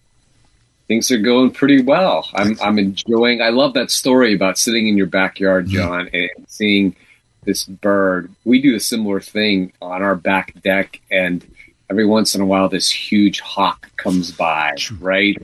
Things 0.88 1.12
are 1.12 1.18
going 1.18 1.52
pretty 1.52 1.82
well. 1.82 2.30
I'm 2.34 2.57
I'm 2.62 2.78
enjoying. 2.78 3.41
I 3.41 3.49
love 3.49 3.74
that 3.74 3.90
story 3.90 4.36
about 4.36 4.57
sitting 4.57 4.88
in 4.88 4.98
your 4.98 5.07
backyard, 5.07 5.68
John, 5.68 6.10
and 6.14 6.30
seeing 6.48 6.95
this 7.44 7.64
bird. 7.64 8.32
We 8.44 8.62
do 8.62 8.76
a 8.76 8.80
similar 8.80 9.20
thing 9.20 9.74
on 9.82 10.03
our 10.03 10.16
back 10.16 10.53
deck, 10.62 11.02
and 11.10 11.45
every 11.90 12.06
once 12.06 12.36
in 12.36 12.41
a 12.41 12.45
while, 12.45 12.70
this 12.70 12.90
huge 12.90 13.40
hawk 13.40 13.90
comes 13.98 14.32
by, 14.32 14.76
right? 14.99 15.38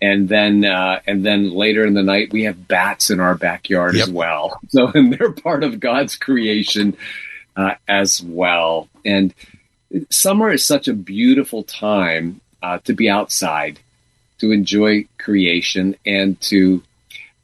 And 0.00 0.28
then, 0.28 0.64
uh, 0.64 1.00
and 1.06 1.24
then 1.24 1.50
later 1.50 1.86
in 1.86 1.94
the 1.94 2.02
night, 2.02 2.32
we 2.32 2.44
have 2.44 2.68
bats 2.68 3.10
in 3.10 3.20
our 3.20 3.34
backyard 3.34 3.96
as 3.96 4.10
well. 4.10 4.60
So, 4.68 4.88
and 4.88 5.12
they're 5.12 5.32
part 5.32 5.62
of 5.62 5.80
God's 5.80 6.16
creation 6.16 6.96
uh, 7.56 7.76
as 7.88 8.20
well. 8.22 8.88
And 9.04 9.32
summer 10.10 10.50
is 10.50 10.66
such 10.66 10.88
a 10.88 10.94
beautiful 10.94 11.62
time 11.62 12.40
uh, 12.62 12.78
to 12.84 12.92
be 12.92 13.08
outside, 13.08 13.78
to 14.44 14.52
enjoy 14.52 15.06
creation, 15.18 15.96
and 16.04 16.38
to 16.42 16.82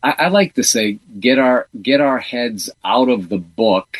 I, 0.02 0.14
I 0.18 0.28
like 0.28 0.54
to 0.54 0.62
say 0.62 0.98
get 1.18 1.38
our 1.38 1.66
get 1.80 2.00
our 2.00 2.18
heads 2.18 2.68
out 2.84 3.08
of 3.08 3.28
the 3.28 3.38
book 3.38 3.96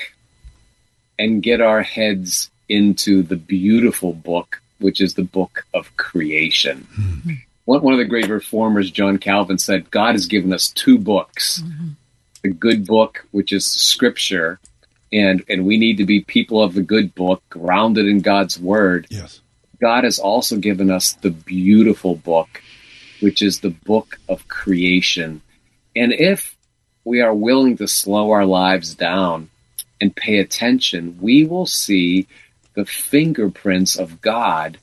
and 1.19 1.43
get 1.43 1.61
our 1.61 1.83
heads 1.83 2.51
into 2.69 3.23
the 3.23 3.37
beautiful 3.37 4.13
book, 4.13 4.61
which 4.79 5.01
is 5.01 5.15
the 5.15 5.25
book 5.25 5.67
of 5.73 5.97
creation. 5.97 6.87
Hmm. 6.95 7.31
One, 7.65 7.83
one 7.83 7.95
of 7.95 7.99
the 7.99 8.05
great 8.05 8.29
reformers, 8.29 8.91
John 8.91 9.19
Calvin, 9.19 9.59
said 9.59 9.91
God 9.91 10.15
has 10.15 10.27
given 10.27 10.53
us 10.53 10.69
two 10.69 10.99
books: 10.99 11.63
the 12.43 12.51
good 12.51 12.87
book, 12.87 13.27
which 13.31 13.51
is 13.51 13.65
Scripture, 13.65 14.61
and 15.11 15.43
and 15.49 15.65
we 15.65 15.79
need 15.79 15.97
to 15.97 16.05
be 16.05 16.21
people 16.21 16.63
of 16.63 16.75
the 16.75 16.83
good 16.83 17.15
book, 17.15 17.43
grounded 17.49 18.07
in 18.07 18.21
God's 18.21 18.59
Word. 18.61 19.07
Yes. 19.09 19.41
God 19.81 20.05
has 20.05 20.19
also 20.19 20.59
given 20.59 20.91
us 20.91 21.15
the 21.15 21.31
beautiful 21.31 22.15
book, 22.15 22.63
which 23.21 23.43
is 23.43 23.61
the 23.61 23.71
book 23.71 24.19
of 24.29 24.49
creation. 24.49 25.43
And 25.95 26.13
if 26.13 26.57
we 27.05 27.21
are 27.21 27.35
willing 27.35 27.77
to 27.79 27.89
slow 27.89 28.31
our 28.31 28.45
lives 28.45 28.95
down 28.95 29.51
and 30.01 30.15
pay 30.15 30.39
attention, 30.39 31.19
we 31.21 31.45
will 31.45 31.67
see 31.67 32.27
the 32.75 32.85
fingerprints 32.85 33.97
of 33.99 34.21
God 34.21 34.79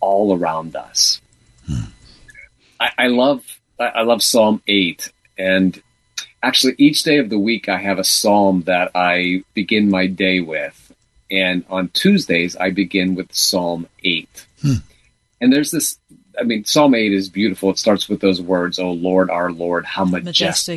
all 0.00 0.36
around 0.36 0.76
us. 0.76 1.20
Hmm. 1.66 1.90
I, 2.80 2.90
I 2.98 3.06
love 3.08 3.60
I 3.78 3.86
I 3.86 4.02
love 4.02 4.22
Psalm 4.22 4.62
eight, 4.66 5.12
and 5.38 5.80
actually 6.42 6.74
each 6.78 7.02
day 7.02 7.18
of 7.18 7.30
the 7.30 7.38
week 7.38 7.68
I 7.68 7.78
have 7.78 7.98
a 7.98 8.04
psalm 8.04 8.62
that 8.62 8.90
I 8.94 9.44
begin 9.54 9.90
my 9.90 10.06
day 10.06 10.40
with, 10.40 10.92
and 11.30 11.64
on 11.68 11.88
Tuesdays 11.88 12.56
I 12.56 12.70
begin 12.70 13.14
with 13.14 13.34
Psalm 13.34 13.86
eight. 14.02 14.46
Hmm. 14.60 14.82
And 15.40 15.52
there's 15.52 15.70
this 15.70 15.98
I 16.38 16.42
mean, 16.42 16.64
Psalm 16.64 16.94
8 16.94 17.12
is 17.12 17.28
beautiful. 17.28 17.70
It 17.70 17.78
starts 17.78 18.08
with 18.08 18.20
those 18.20 18.40
words, 18.40 18.78
"Oh 18.78 18.92
Lord, 18.92 19.30
our 19.30 19.52
Lord, 19.52 19.84
how 19.84 20.04
majestic, 20.04 20.24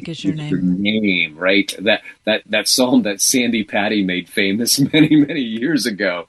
Majestic 0.03 0.09
is 0.09 0.23
your 0.23 0.35
your 0.35 0.61
name. 0.61 0.81
name," 0.81 1.37
right? 1.37 1.73
That 1.79 2.01
that 2.25 2.43
that 2.47 2.67
psalm 2.67 3.03
that 3.03 3.21
Sandi 3.21 3.63
Patty 3.63 4.03
made 4.03 4.29
famous 4.29 4.79
many 4.93 5.15
many 5.15 5.41
years 5.41 5.85
ago. 5.85 6.27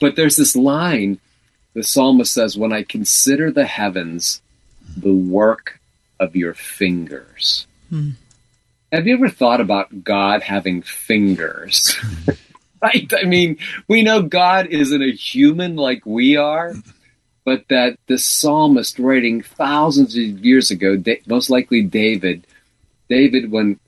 But 0.00 0.16
there's 0.16 0.36
this 0.36 0.54
line 0.54 1.18
the 1.74 1.82
psalmist 1.82 2.32
says, 2.32 2.56
"When 2.56 2.72
I 2.72 2.82
consider 2.82 3.50
the 3.50 3.66
heavens, 3.66 4.40
the 4.96 5.14
work 5.14 5.80
of 6.18 6.34
your 6.34 6.54
fingers." 6.54 7.66
Hmm. 7.90 8.10
Have 8.92 9.06
you 9.06 9.14
ever 9.14 9.28
thought 9.28 9.60
about 9.60 10.02
God 10.02 10.42
having 10.42 10.82
fingers? 10.82 11.96
right? 12.82 13.12
I 13.16 13.24
mean, 13.24 13.58
we 13.86 14.02
know 14.02 14.22
God 14.22 14.66
isn't 14.66 15.02
a 15.02 15.12
human 15.12 15.76
like 15.76 16.06
we 16.06 16.36
are, 16.36 16.74
but 17.48 17.66
that 17.68 17.98
the 18.08 18.18
psalmist 18.18 18.98
writing 18.98 19.40
thousands 19.40 20.14
of 20.14 20.44
years 20.44 20.70
ago, 20.70 21.02
most 21.26 21.48
likely 21.48 21.80
David, 21.80 22.46
David, 23.08 23.50
when 23.50 23.80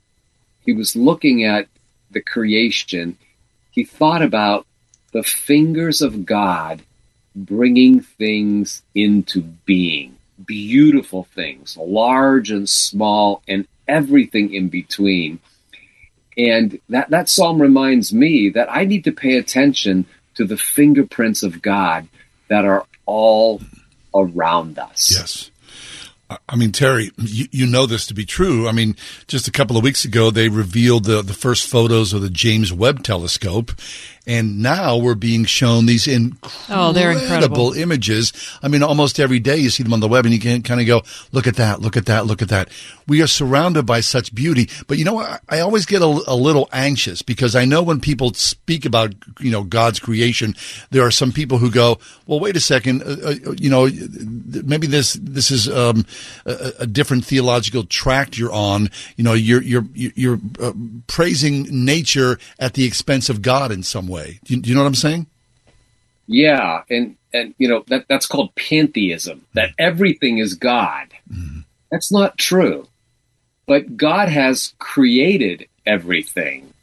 he 0.65 0.73
was 0.73 0.95
looking 0.95 1.43
at 1.43 1.67
the 2.09 2.21
creation, 2.21 3.19
he 3.69 3.83
thought 3.83 4.23
about 4.23 4.65
the 5.11 5.21
fingers 5.21 6.01
of 6.01 6.25
God 6.25 6.81
bringing 7.35 7.99
things 8.01 8.81
into 8.95 9.41
being, 9.41 10.17
beautiful 10.43 11.25
things, 11.25 11.77
large 11.77 12.49
and 12.49 12.67
small, 12.67 13.43
and 13.47 13.67
everything 13.87 14.55
in 14.55 14.69
between. 14.69 15.39
And 16.35 16.79
that, 16.89 17.11
that 17.11 17.29
psalm 17.29 17.61
reminds 17.61 18.11
me 18.11 18.49
that 18.49 18.71
I 18.71 18.85
need 18.85 19.03
to 19.03 19.11
pay 19.11 19.37
attention 19.37 20.07
to 20.33 20.45
the 20.45 20.57
fingerprints 20.57 21.43
of 21.43 21.61
God 21.61 22.07
that 22.51 22.65
are 22.65 22.85
all 23.05 23.61
around 24.13 24.77
us. 24.77 25.09
Yes. 25.09 25.51
I- 26.49 26.55
mean, 26.57 26.73
Terry, 26.73 27.11
you, 27.17 27.47
you 27.51 27.65
know 27.65 27.85
this 27.85 28.05
to 28.07 28.13
be 28.13 28.25
true. 28.25 28.67
I 28.67 28.73
mean, 28.73 28.97
just 29.27 29.47
a 29.47 29.51
couple 29.51 29.77
of 29.77 29.83
weeks 29.83 30.03
ago, 30.03 30.31
they 30.31 30.49
revealed 30.49 31.05
the, 31.05 31.21
the 31.21 31.33
first 31.33 31.65
photos 31.65 32.11
of 32.11 32.21
the 32.21 32.29
James 32.29 32.73
Webb 32.73 33.03
Telescope, 33.03 33.71
and 34.27 34.61
now 34.61 34.97
we're 34.97 35.15
being 35.15 35.45
shown 35.45 35.85
these 35.87 36.07
incredible, 36.07 36.49
Oh, 36.69 36.91
they're 36.93 37.11
incredible. 37.11 37.73
images. 37.73 38.31
I 38.61 38.67
mean, 38.67 38.83
almost 38.83 39.19
every 39.19 39.39
day 39.39 39.57
you 39.57 39.69
see 39.69 39.83
them 39.83 39.93
on 39.93 39.99
the 39.99 40.07
web, 40.07 40.25
and 40.25 40.33
you 40.33 40.39
can 40.39 40.61
kind 40.61 40.79
of 40.79 40.87
go, 40.87 41.01
"Look 41.31 41.47
at 41.47 41.55
that! 41.55 41.81
Look 41.81 41.97
at 41.97 42.05
that! 42.05 42.25
Look 42.27 42.41
at 42.41 42.49
that!" 42.49 42.69
We 43.07 43.21
are 43.21 43.27
surrounded 43.27 43.85
by 43.85 43.99
such 44.01 44.33
beauty, 44.33 44.69
but 44.87 44.97
you 44.97 45.05
know, 45.05 45.19
I, 45.19 45.39
I 45.49 45.59
always 45.59 45.85
get 45.85 46.01
a, 46.01 46.05
a 46.27 46.35
little 46.35 46.69
anxious 46.71 47.21
because 47.21 47.55
I 47.55 47.65
know 47.65 47.81
when 47.81 47.99
people 47.99 48.33
speak 48.33 48.85
about 48.85 49.13
you 49.39 49.51
know 49.51 49.63
God's 49.63 49.99
creation, 49.99 50.55
there 50.91 51.03
are 51.05 51.11
some 51.11 51.31
people 51.31 51.57
who 51.57 51.71
go, 51.71 51.97
"Well, 52.27 52.39
wait 52.39 52.55
a 52.55 52.59
second, 52.61 53.01
uh, 53.03 53.31
uh, 53.47 53.51
you 53.57 53.69
know, 53.69 53.89
maybe 54.63 54.87
this 54.87 55.13
this 55.21 55.51
is 55.51 55.67
um, 55.67 56.05
a, 56.45 56.71
a 56.81 56.87
different 56.87 57.25
theological 57.25 57.83
tract 57.85 58.37
you're 58.37 58.53
on. 58.53 58.89
You 59.17 59.23
know, 59.23 59.33
you're 59.33 59.61
you're 59.63 59.85
you're 59.93 60.39
uh, 60.61 60.73
praising 61.07 61.67
nature 61.85 62.37
at 62.59 62.73
the 62.75 62.85
expense 62.85 63.29
of 63.29 63.41
God 63.41 63.71
in 63.71 63.81
some 63.83 64.07
way. 64.07 64.10
Do 64.43 64.55
you, 64.55 64.61
do 64.61 64.69
you 64.69 64.75
know 64.75 64.81
what 64.81 64.87
I'm 64.87 64.95
saying? 64.95 65.27
Yeah, 66.27 66.83
and 66.89 67.17
and 67.33 67.53
you 67.57 67.67
know 67.67 67.83
that 67.87 68.05
that's 68.07 68.25
called 68.25 68.55
pantheism. 68.55 69.45
That 69.53 69.71
everything 69.77 70.37
is 70.37 70.53
God. 70.53 71.07
That's 71.91 72.11
not 72.11 72.37
true. 72.37 72.87
But 73.67 73.97
God 73.97 74.29
has 74.29 74.73
created 74.79 75.67
everything. 75.85 76.73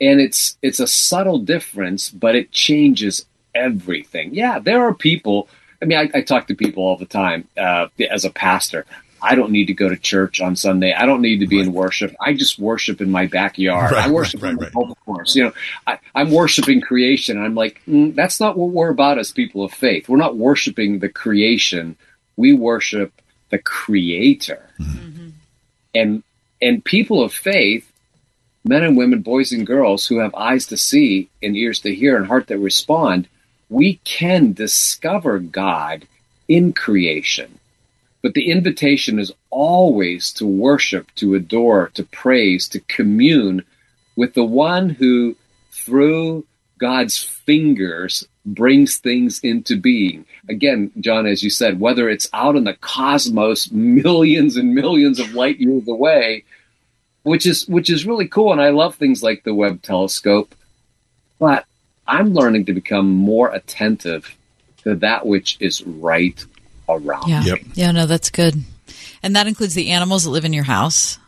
And 0.00 0.20
it's 0.20 0.56
it's 0.62 0.80
a 0.80 0.86
subtle 0.86 1.38
difference, 1.38 2.10
but 2.10 2.34
it 2.34 2.52
changes 2.52 3.26
everything. 3.54 4.34
Yeah, 4.34 4.58
there 4.58 4.82
are 4.86 4.94
people. 4.94 5.48
I 5.82 5.84
mean, 5.84 5.98
I, 5.98 6.18
I 6.18 6.20
talk 6.22 6.46
to 6.48 6.54
people 6.54 6.84
all 6.84 6.96
the 6.96 7.06
time 7.06 7.48
uh, 7.56 7.88
as 8.10 8.24
a 8.24 8.30
pastor. 8.30 8.86
I 9.22 9.34
don't 9.34 9.52
need 9.52 9.66
to 9.66 9.74
go 9.74 9.88
to 9.88 9.96
church 9.96 10.40
on 10.40 10.56
Sunday. 10.56 10.92
I 10.92 11.06
don't 11.06 11.22
need 11.22 11.40
to 11.40 11.46
be 11.46 11.60
in 11.60 11.72
worship. 11.72 12.14
I 12.20 12.32
just 12.34 12.58
worship 12.58 13.00
in 13.00 13.10
my 13.10 13.26
backyard. 13.26 13.92
Right, 13.92 14.06
I 14.06 14.10
worship 14.10 14.42
right, 14.42 14.52
in 14.52 14.56
right, 14.56 14.74
my 14.74 14.82
golf 14.82 14.98
course. 15.04 15.36
You 15.36 15.44
know, 15.44 15.52
I, 15.86 15.98
I'm 16.14 16.30
worshiping 16.30 16.80
creation. 16.80 17.42
I'm 17.42 17.54
like, 17.54 17.82
mm, 17.86 18.14
that's 18.14 18.40
not 18.40 18.56
what 18.56 18.70
we're 18.70 18.90
about 18.90 19.18
as 19.18 19.32
people 19.32 19.64
of 19.64 19.72
faith. 19.72 20.08
We're 20.08 20.16
not 20.16 20.36
worshiping 20.36 20.98
the 20.98 21.08
creation. 21.08 21.96
We 22.36 22.52
worship 22.52 23.12
the 23.50 23.58
Creator. 23.58 24.64
And 25.94 26.22
and 26.62 26.84
people 26.84 27.22
of 27.22 27.32
faith, 27.32 27.90
men 28.64 28.82
and 28.82 28.96
women, 28.96 29.22
boys 29.22 29.52
and 29.52 29.66
girls 29.66 30.06
who 30.06 30.18
have 30.18 30.34
eyes 30.34 30.66
to 30.66 30.76
see 30.76 31.28
and 31.42 31.56
ears 31.56 31.80
to 31.80 31.94
hear 31.94 32.16
and 32.16 32.26
heart 32.26 32.46
that 32.48 32.58
respond, 32.58 33.28
we 33.68 33.94
can 34.04 34.52
discover 34.52 35.38
God 35.38 36.06
in 36.48 36.72
creation. 36.72 37.59
But 38.22 38.34
the 38.34 38.50
invitation 38.50 39.18
is 39.18 39.32
always 39.48 40.32
to 40.34 40.46
worship, 40.46 41.14
to 41.16 41.34
adore, 41.34 41.90
to 41.94 42.04
praise, 42.04 42.68
to 42.68 42.80
commune 42.80 43.64
with 44.16 44.34
the 44.34 44.44
one 44.44 44.90
who, 44.90 45.36
through 45.72 46.44
God's 46.78 47.18
fingers, 47.18 48.26
brings 48.44 48.96
things 48.96 49.40
into 49.40 49.76
being. 49.76 50.26
Again, 50.48 50.90
John, 51.00 51.26
as 51.26 51.42
you 51.42 51.50
said, 51.50 51.80
whether 51.80 52.08
it's 52.08 52.28
out 52.32 52.56
in 52.56 52.64
the 52.64 52.74
cosmos, 52.74 53.70
millions 53.70 54.56
and 54.56 54.74
millions 54.74 55.18
of 55.18 55.34
light 55.34 55.58
years 55.58 55.88
away, 55.88 56.44
which 57.22 57.46
is 57.46 57.66
which 57.68 57.90
is 57.90 58.06
really 58.06 58.28
cool. 58.28 58.52
And 58.52 58.60
I 58.60 58.70
love 58.70 58.94
things 58.94 59.22
like 59.22 59.44
the 59.44 59.54
Webb 59.54 59.82
telescope. 59.82 60.54
But 61.38 61.64
I'm 62.06 62.34
learning 62.34 62.66
to 62.66 62.72
become 62.74 63.08
more 63.08 63.50
attentive 63.50 64.36
to 64.84 64.94
that 64.96 65.26
which 65.26 65.56
is 65.60 65.82
right 65.82 66.44
around. 66.96 67.28
Yeah. 67.28 67.54
Yeah, 67.74 67.92
no, 67.92 68.06
that's 68.06 68.30
good. 68.30 68.62
And 69.22 69.36
that 69.36 69.46
includes 69.46 69.74
the 69.74 69.90
animals 69.90 70.24
that 70.24 70.30
live 70.30 70.44
in 70.44 70.52
your 70.52 70.64
house, 70.64 71.18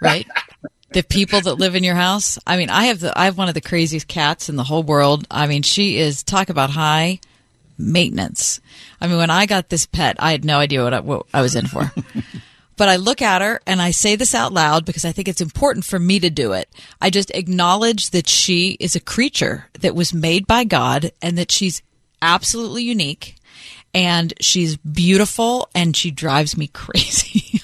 right? 0.00 0.26
the 0.94 1.02
people 1.02 1.40
that 1.40 1.54
live 1.54 1.74
in 1.74 1.84
your 1.84 1.94
house. 1.94 2.38
I 2.46 2.56
mean, 2.56 2.70
I 2.70 2.84
have 2.86 3.00
the 3.00 3.16
I 3.18 3.26
have 3.26 3.36
one 3.36 3.48
of 3.48 3.54
the 3.54 3.60
craziest 3.60 4.08
cats 4.08 4.48
in 4.48 4.56
the 4.56 4.64
whole 4.64 4.82
world. 4.82 5.26
I 5.30 5.46
mean, 5.46 5.62
she 5.62 5.98
is 5.98 6.22
talk 6.22 6.48
about 6.48 6.70
high 6.70 7.20
maintenance. 7.76 8.60
I 9.00 9.08
mean, 9.08 9.18
when 9.18 9.30
I 9.30 9.46
got 9.46 9.68
this 9.68 9.86
pet, 9.86 10.16
I 10.18 10.32
had 10.32 10.44
no 10.44 10.58
idea 10.58 10.82
what 10.82 10.94
I, 10.94 11.00
what 11.00 11.26
I 11.34 11.42
was 11.42 11.56
in 11.56 11.66
for. 11.66 11.92
but 12.76 12.88
I 12.88 12.96
look 12.96 13.22
at 13.22 13.42
her 13.42 13.60
and 13.66 13.82
I 13.82 13.90
say 13.90 14.16
this 14.16 14.34
out 14.34 14.52
loud 14.52 14.84
because 14.84 15.04
I 15.04 15.12
think 15.12 15.28
it's 15.28 15.40
important 15.40 15.84
for 15.84 15.98
me 15.98 16.20
to 16.20 16.30
do 16.30 16.52
it. 16.52 16.68
I 17.00 17.10
just 17.10 17.30
acknowledge 17.32 18.10
that 18.10 18.28
she 18.28 18.76
is 18.80 18.94
a 18.94 19.00
creature 19.00 19.66
that 19.80 19.96
was 19.96 20.14
made 20.14 20.46
by 20.46 20.64
God 20.64 21.10
and 21.20 21.36
that 21.38 21.50
she's 21.50 21.82
absolutely 22.22 22.84
unique 22.84 23.36
and 23.94 24.34
she's 24.40 24.76
beautiful 24.76 25.68
and 25.74 25.96
she 25.96 26.10
drives 26.10 26.56
me 26.56 26.66
crazy. 26.72 27.60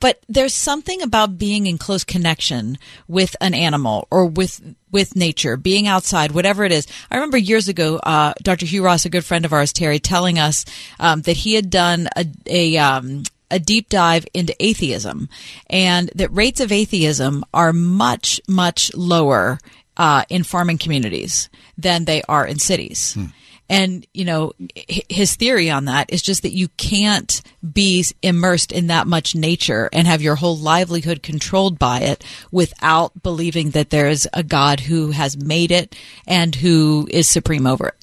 but 0.00 0.20
there's 0.28 0.54
something 0.54 1.02
about 1.02 1.36
being 1.36 1.66
in 1.66 1.76
close 1.76 2.04
connection 2.04 2.78
with 3.08 3.36
an 3.40 3.52
animal 3.52 4.06
or 4.10 4.26
with 4.26 4.62
with 4.90 5.16
nature, 5.16 5.56
being 5.56 5.86
outside, 5.86 6.32
whatever 6.32 6.64
it 6.64 6.72
is. 6.72 6.86
I 7.10 7.16
remember 7.16 7.38
years 7.38 7.66
ago, 7.66 7.96
uh, 7.96 8.34
Dr. 8.42 8.66
Hugh 8.66 8.84
Ross, 8.84 9.06
a 9.06 9.10
good 9.10 9.24
friend 9.24 9.46
of 9.46 9.52
ours, 9.54 9.72
Terry, 9.72 9.98
telling 9.98 10.38
us 10.38 10.66
um, 11.00 11.22
that 11.22 11.38
he 11.38 11.54
had 11.54 11.70
done 11.70 12.08
a, 12.14 12.26
a 12.46 12.76
um, 12.76 13.22
a 13.50 13.58
deep 13.58 13.88
dive 13.88 14.26
into 14.32 14.54
atheism 14.58 15.28
and 15.68 16.10
that 16.14 16.32
rates 16.32 16.60
of 16.60 16.72
atheism 16.72 17.44
are 17.52 17.72
much, 17.72 18.40
much 18.48 18.92
lower 18.94 19.58
uh, 19.96 20.24
in 20.30 20.42
farming 20.42 20.78
communities 20.78 21.50
than 21.76 22.06
they 22.06 22.22
are 22.28 22.46
in 22.46 22.58
cities. 22.58 23.14
Hmm. 23.14 23.26
And, 23.72 24.06
you 24.12 24.26
know, 24.26 24.52
his 24.76 25.34
theory 25.34 25.70
on 25.70 25.86
that 25.86 26.12
is 26.12 26.20
just 26.20 26.42
that 26.42 26.52
you 26.52 26.68
can't 26.68 27.40
be 27.72 28.04
immersed 28.22 28.70
in 28.70 28.88
that 28.88 29.06
much 29.06 29.34
nature 29.34 29.88
and 29.92 30.06
have 30.06 30.20
your 30.20 30.34
whole 30.34 30.56
livelihood 30.56 31.22
controlled 31.22 31.78
by 31.78 32.00
it 32.00 32.22
without 32.50 33.22
believing 33.22 33.70
that 33.70 33.88
there's 33.88 34.26
a 34.34 34.42
God 34.42 34.80
who 34.80 35.12
has 35.12 35.36
made 35.36 35.70
it 35.70 35.96
and 36.26 36.54
who 36.54 37.08
is 37.10 37.28
supreme 37.28 37.66
over 37.66 37.88
it. 37.88 37.94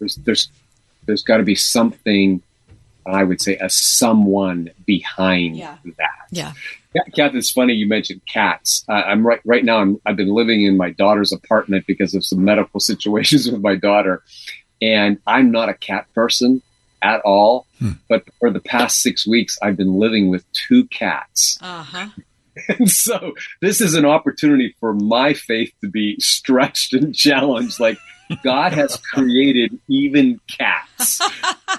There's, 0.00 0.16
there's, 0.16 0.48
there's 1.06 1.22
got 1.22 1.36
to 1.36 1.44
be 1.44 1.54
something, 1.54 2.42
I 3.06 3.22
would 3.22 3.40
say, 3.40 3.56
a 3.56 3.70
someone 3.70 4.70
behind 4.84 5.56
yeah. 5.56 5.76
that. 5.84 6.26
Yeah. 6.32 6.52
Kath, 7.14 7.34
it's 7.34 7.50
funny 7.50 7.74
you 7.74 7.88
mentioned 7.88 8.22
cats. 8.26 8.84
Uh, 8.88 8.92
I'm 8.92 9.26
right 9.26 9.40
right 9.44 9.64
now. 9.64 9.78
I'm, 9.78 10.00
I've 10.06 10.16
been 10.16 10.32
living 10.32 10.64
in 10.64 10.76
my 10.76 10.90
daughter's 10.90 11.32
apartment 11.32 11.86
because 11.86 12.14
of 12.14 12.24
some 12.24 12.44
medical 12.44 12.78
situations 12.80 13.50
with 13.50 13.60
my 13.60 13.74
daughter, 13.74 14.22
and 14.84 15.18
I'm 15.26 15.50
not 15.50 15.70
a 15.70 15.74
cat 15.74 16.06
person 16.14 16.62
at 17.02 17.20
all. 17.22 17.66
Hmm. 17.78 17.92
But 18.08 18.24
for 18.38 18.50
the 18.50 18.60
past 18.60 19.00
six 19.00 19.26
weeks, 19.26 19.58
I've 19.62 19.76
been 19.76 19.98
living 19.98 20.30
with 20.30 20.44
two 20.52 20.86
cats. 20.86 21.58
Uh-huh. 21.60 22.08
And 22.68 22.88
so 22.88 23.34
this 23.60 23.80
is 23.80 23.94
an 23.94 24.04
opportunity 24.04 24.76
for 24.78 24.94
my 24.94 25.34
faith 25.34 25.72
to 25.80 25.88
be 25.88 26.14
stretched 26.20 26.94
and 26.94 27.12
challenged. 27.12 27.80
Like 27.80 27.98
God 28.44 28.72
has 28.72 28.96
created 29.12 29.76
even 29.88 30.40
cats. 30.46 31.20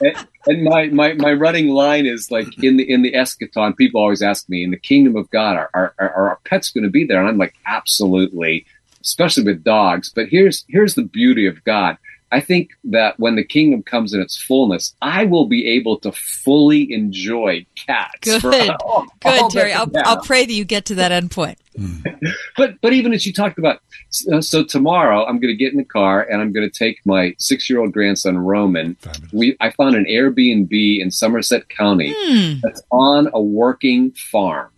and, 0.02 0.28
and 0.48 0.64
my, 0.66 0.88
my, 0.88 1.14
my 1.14 1.32
running 1.32 1.70
line 1.70 2.06
is 2.06 2.30
like 2.30 2.62
in 2.62 2.76
the 2.76 2.92
in 2.92 3.04
the 3.04 3.14
eschaton, 3.14 3.78
people 3.78 4.02
always 4.02 4.22
ask 4.22 4.50
me, 4.50 4.66
in 4.66 4.72
the 4.72 4.78
kingdom 4.78 5.16
of 5.16 5.30
God, 5.30 5.56
are, 5.56 5.70
are, 5.74 5.94
are 5.98 6.30
our 6.30 6.40
pets 6.44 6.72
going 6.72 6.84
to 6.84 6.90
be 6.90 7.06
there? 7.06 7.22
And 7.22 7.30
I'm 7.30 7.38
like, 7.38 7.56
absolutely, 7.66 8.66
especially 9.02 9.44
with 9.44 9.64
dogs. 9.64 10.12
But 10.14 10.28
here's 10.28 10.66
here's 10.68 10.96
the 10.96 11.04
beauty 11.04 11.48
of 11.48 11.64
God. 11.64 11.98
I 12.36 12.42
think 12.42 12.72
that 12.84 13.18
when 13.18 13.38
the 13.38 13.46
kingdom 13.46 13.82
comes 13.82 14.14
in 14.14 14.20
its 14.20 14.38
fullness, 14.38 14.94
I 15.02 15.24
will 15.24 15.46
be 15.48 15.66
able 15.70 15.98
to 16.00 16.12
fully 16.12 16.92
enjoy 16.92 17.66
cats. 17.76 18.42
Good, 18.42 18.70
all, 18.82 19.06
good, 19.22 19.40
all 19.40 19.50
Terry. 19.50 19.72
I'll, 19.72 19.90
I'll, 20.04 20.22
pray 20.22 20.46
that 20.46 20.52
you 20.52 20.66
get 20.66 20.84
to 20.88 20.96
that 20.96 21.14
end 21.14 21.32
point. 21.32 21.58
but 22.58 22.82
but 22.82 22.92
even 22.92 23.14
as 23.14 23.26
you 23.26 23.32
talked 23.32 23.58
about, 23.58 23.80
so, 24.10 24.42
so 24.42 24.66
tomorrow 24.66 25.26
I'm 25.26 25.40
going 25.40 25.54
to 25.54 25.56
get 25.56 25.72
in 25.72 25.78
the 25.78 25.86
car 25.86 26.24
and 26.24 26.42
I'm 26.42 26.52
going 26.52 26.70
to 26.70 26.78
take 26.78 27.00
my 27.06 27.34
six 27.40 27.70
year 27.70 27.80
old 27.80 27.94
grandson 27.94 28.38
Roman. 28.38 28.98
We 29.32 29.56
I 29.62 29.70
found 29.70 29.96
an 29.96 30.04
Airbnb 30.04 31.00
in 31.00 31.12
Somerset 31.12 31.70
County 31.70 32.14
Hmm. 32.18 32.56
that's 32.62 32.82
on 32.92 33.30
a 33.34 33.42
working 33.42 34.12
farm. 34.12 34.72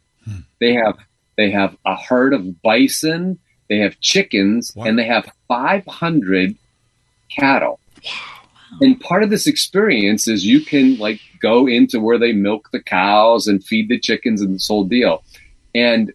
They 0.59 0.73
have 0.75 0.95
they 1.38 1.49
have 1.49 1.75
a 1.85 1.95
herd 1.95 2.35
of 2.35 2.61
bison, 2.61 3.39
they 3.67 3.79
have 3.79 3.99
chickens, 3.99 4.71
and 4.75 4.99
they 4.99 5.05
have 5.05 5.31
500 5.47 6.55
cattle. 7.39 7.80
And 8.81 8.99
part 8.99 9.23
of 9.23 9.30
this 9.30 9.47
experience 9.47 10.27
is 10.27 10.45
you 10.45 10.61
can 10.61 10.97
like 10.97 11.19
go 11.41 11.68
into 11.68 11.99
where 11.99 12.18
they 12.18 12.34
milk 12.34 12.69
the 12.72 12.81
cows 12.81 13.47
and 13.47 13.64
feed 13.64 13.89
the 13.89 13.99
chickens 13.99 14.41
and 14.41 14.53
this 14.53 14.68
whole 14.68 14.84
deal. 14.84 15.23
And 15.73 16.14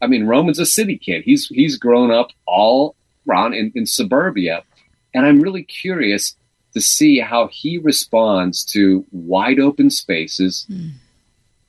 I 0.00 0.06
mean, 0.06 0.26
Roman's 0.26 0.58
a 0.58 0.66
city 0.66 0.98
kid. 0.98 1.22
He's 1.24 1.46
he's 1.48 1.76
grown 1.76 2.10
up 2.10 2.28
all 2.46 2.96
around 3.28 3.54
in, 3.54 3.72
in 3.74 3.86
suburbia, 3.86 4.62
and 5.12 5.26
I'm 5.26 5.40
really 5.40 5.62
curious 5.62 6.36
to 6.72 6.80
see 6.80 7.20
how 7.20 7.48
he 7.48 7.78
responds 7.78 8.64
to 8.64 9.04
wide 9.12 9.60
open 9.60 9.90
spaces 9.90 10.64
hmm. 10.68 10.88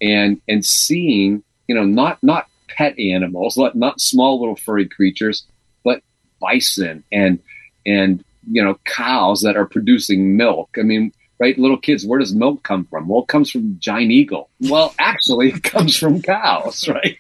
and 0.02 0.42
and 0.48 0.66
seeing 0.66 1.44
you 1.68 1.76
know 1.76 1.84
not 1.84 2.22
not 2.24 2.48
pet 2.68 2.98
animals, 3.00 3.58
not 3.58 3.76
not 3.76 4.00
small 4.00 4.40
little 4.40 4.56
furry 4.56 4.88
creatures, 4.88 5.46
but 5.84 6.02
bison 6.40 7.04
and 7.12 7.40
and 7.86 8.24
you 8.50 8.64
know 8.64 8.80
cows 8.86 9.42
that 9.42 9.56
are 9.58 9.66
producing 9.66 10.38
milk. 10.38 10.70
I 10.78 10.84
mean, 10.84 11.12
right? 11.40 11.58
Little 11.58 11.78
kids, 11.78 12.06
where 12.06 12.20
does 12.20 12.34
milk 12.34 12.64
come 12.64 12.86
from? 12.86 13.08
Well, 13.08 13.24
it 13.24 13.28
comes 13.28 13.52
from 13.52 13.78
giant 13.80 14.12
eagle. 14.12 14.50
Well, 14.62 14.94
actually, 15.00 15.50
it 15.50 15.64
comes 15.64 15.98
from 15.98 16.22
cows, 16.22 16.88
right? 16.88 17.18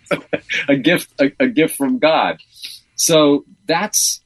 a 0.67 0.77
gift, 0.77 1.09
a, 1.19 1.31
a, 1.39 1.47
gift 1.47 1.75
from 1.75 1.99
God. 1.99 2.37
So 2.95 3.45
that's 3.67 4.21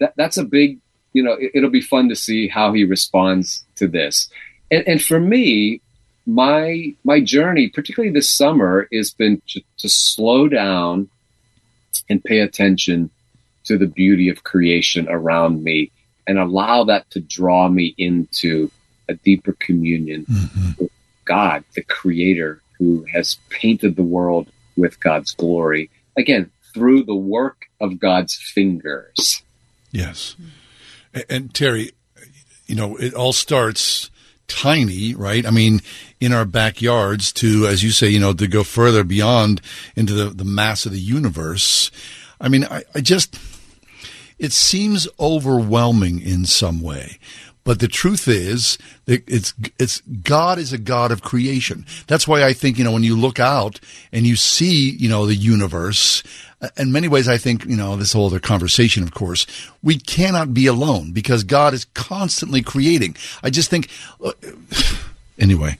that, 0.00 0.14
that's 0.16 0.36
a 0.36 0.44
big, 0.44 0.78
you 1.12 1.22
know, 1.22 1.36
it, 1.38 1.62
will 1.62 1.70
be 1.70 1.80
fun 1.80 2.08
to 2.08 2.16
see 2.16 2.48
how 2.48 2.72
he 2.72 2.84
responds 2.84 3.64
to 3.76 3.86
this. 3.86 4.28
And, 4.70 4.86
and 4.86 5.02
for 5.02 5.20
me, 5.20 5.80
my 6.26 6.94
my 7.04 7.20
journey, 7.20 7.68
particularly 7.68 8.12
this 8.12 8.34
summer, 8.34 8.88
has 8.92 9.12
been 9.12 9.42
to, 9.48 9.60
to 9.78 9.88
slow 9.88 10.48
down 10.48 11.10
and 12.08 12.24
pay 12.24 12.40
attention 12.40 13.10
to 13.64 13.78
the 13.78 13.86
beauty 13.86 14.28
of 14.28 14.44
creation 14.44 15.06
around 15.08 15.62
me 15.62 15.90
and 16.26 16.38
allow 16.38 16.84
that 16.84 17.10
to 17.10 17.20
draw 17.20 17.68
me 17.68 17.94
into 17.98 18.70
a 19.08 19.14
deeper 19.14 19.52
communion 19.52 20.24
Mm-hmm. 20.24 20.82
with 20.82 20.90
God, 21.24 21.64
the 21.74 21.82
creator 21.82 22.60
who 22.78 23.04
has 23.12 23.38
painted 23.48 23.96
the 23.96 24.02
world 24.02 24.48
with 24.76 25.00
God's 25.00 25.32
glory. 25.32 25.90
Again, 26.16 26.50
through 26.74 27.04
the 27.04 27.14
work 27.14 27.66
of 27.80 27.98
God's 27.98 28.34
fingers. 28.34 29.42
Yes. 29.90 30.36
And, 31.14 31.24
and 31.30 31.54
Terry, 31.54 31.92
you 32.66 32.74
know, 32.74 32.96
it 32.96 33.14
all 33.14 33.32
starts 33.32 34.10
tiny, 34.48 35.14
right? 35.14 35.46
I 35.46 35.50
mean, 35.50 35.80
in 36.20 36.32
our 36.32 36.44
backyards 36.44 37.32
to, 37.34 37.66
as 37.66 37.82
you 37.82 37.90
say, 37.90 38.08
you 38.08 38.20
know, 38.20 38.32
to 38.32 38.46
go 38.46 38.64
further 38.64 39.04
beyond 39.04 39.60
into 39.96 40.12
the, 40.12 40.26
the 40.26 40.44
mass 40.44 40.84
of 40.84 40.92
the 40.92 41.00
universe. 41.00 41.90
I 42.40 42.48
mean, 42.48 42.64
I, 42.64 42.82
I 42.94 43.00
just, 43.00 43.38
it 44.38 44.52
seems 44.52 45.08
overwhelming 45.18 46.20
in 46.20 46.44
some 46.44 46.80
way. 46.80 47.18
But 47.64 47.80
the 47.80 47.88
truth 47.88 48.28
is 48.28 48.76
that 49.06 49.24
it's, 49.26 49.54
it's, 49.78 50.02
God 50.02 50.58
is 50.58 50.74
a 50.74 50.78
God 50.78 51.10
of 51.10 51.22
creation. 51.22 51.86
That's 52.06 52.28
why 52.28 52.44
I 52.44 52.52
think, 52.52 52.76
you 52.76 52.84
know, 52.84 52.92
when 52.92 53.04
you 53.04 53.16
look 53.16 53.40
out 53.40 53.80
and 54.12 54.26
you 54.26 54.36
see, 54.36 54.90
you 54.90 55.08
know, 55.08 55.24
the 55.24 55.34
universe, 55.34 56.22
in 56.76 56.92
many 56.92 57.08
ways, 57.08 57.26
I 57.26 57.38
think, 57.38 57.64
you 57.64 57.76
know, 57.76 57.96
this 57.96 58.12
whole 58.12 58.26
other 58.26 58.38
conversation, 58.38 59.02
of 59.02 59.14
course, 59.14 59.46
we 59.82 59.96
cannot 59.96 60.52
be 60.52 60.66
alone 60.66 61.12
because 61.12 61.42
God 61.42 61.72
is 61.72 61.86
constantly 61.94 62.60
creating. 62.60 63.16
I 63.42 63.48
just 63.48 63.70
think, 63.70 63.88
uh, 64.22 64.32
anyway, 65.38 65.78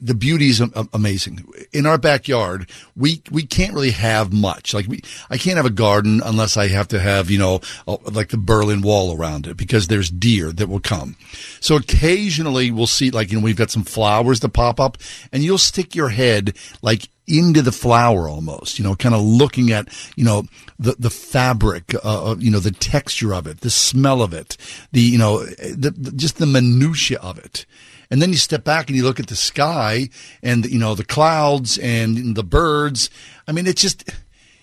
the 0.00 0.14
beauty 0.14 0.48
is 0.48 0.62
amazing. 0.92 1.44
In 1.72 1.86
our 1.86 1.98
backyard, 1.98 2.68
we 2.96 3.22
we 3.30 3.44
can't 3.44 3.74
really 3.74 3.90
have 3.90 4.32
much. 4.32 4.74
Like 4.74 4.86
we, 4.86 5.02
I 5.30 5.38
can't 5.38 5.56
have 5.56 5.66
a 5.66 5.70
garden 5.70 6.20
unless 6.24 6.56
I 6.56 6.68
have 6.68 6.88
to 6.88 7.00
have 7.00 7.30
you 7.30 7.38
know 7.38 7.60
like 7.86 8.28
the 8.28 8.38
Berlin 8.38 8.82
Wall 8.82 9.16
around 9.16 9.46
it 9.46 9.56
because 9.56 9.86
there's 9.86 10.10
deer 10.10 10.52
that 10.52 10.68
will 10.68 10.80
come. 10.80 11.16
So 11.60 11.76
occasionally 11.76 12.70
we'll 12.70 12.86
see 12.86 13.10
like 13.10 13.30
you 13.30 13.38
know 13.38 13.44
we've 13.44 13.56
got 13.56 13.70
some 13.70 13.84
flowers 13.84 14.40
that 14.40 14.50
pop 14.50 14.80
up, 14.80 14.98
and 15.32 15.42
you'll 15.42 15.58
stick 15.58 15.94
your 15.94 16.10
head 16.10 16.56
like 16.82 17.08
into 17.26 17.62
the 17.62 17.72
flower 17.72 18.28
almost, 18.28 18.78
you 18.78 18.84
know, 18.84 18.96
kind 18.96 19.14
of 19.14 19.22
looking 19.22 19.70
at, 19.70 19.88
you 20.16 20.24
know, 20.24 20.44
the, 20.78 20.96
the 20.98 21.10
fabric, 21.10 21.94
uh, 22.02 22.34
you 22.38 22.50
know, 22.50 22.58
the 22.58 22.72
texture 22.72 23.32
of 23.32 23.46
it, 23.46 23.60
the 23.60 23.70
smell 23.70 24.22
of 24.22 24.32
it, 24.32 24.56
the, 24.90 25.00
you 25.00 25.18
know, 25.18 25.44
the, 25.44 25.94
the, 25.96 26.12
just 26.12 26.38
the 26.38 26.46
minutia 26.46 27.18
of 27.20 27.38
it. 27.38 27.64
And 28.12 28.20
then 28.20 28.28
you 28.28 28.36
step 28.36 28.62
back 28.62 28.88
and 28.88 28.96
you 28.96 29.04
look 29.04 29.18
at 29.18 29.28
the 29.28 29.34
sky 29.34 30.10
and, 30.42 30.66
you 30.66 30.78
know, 30.78 30.94
the 30.94 31.02
clouds 31.02 31.78
and 31.78 32.36
the 32.36 32.44
birds. 32.44 33.08
I 33.48 33.52
mean, 33.52 33.66
it's 33.66 33.80
just, 33.80 34.04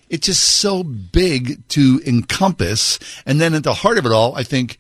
it's 0.08 0.28
just 0.28 0.44
so 0.44 0.84
big 0.84 1.68
to 1.70 2.00
encompass. 2.06 3.00
And 3.26 3.42
then 3.42 3.56
at 3.56 3.64
the 3.64 3.74
heart 3.74 3.98
of 3.98 4.06
it 4.06 4.12
all, 4.12 4.36
I 4.36 4.44
think, 4.44 4.78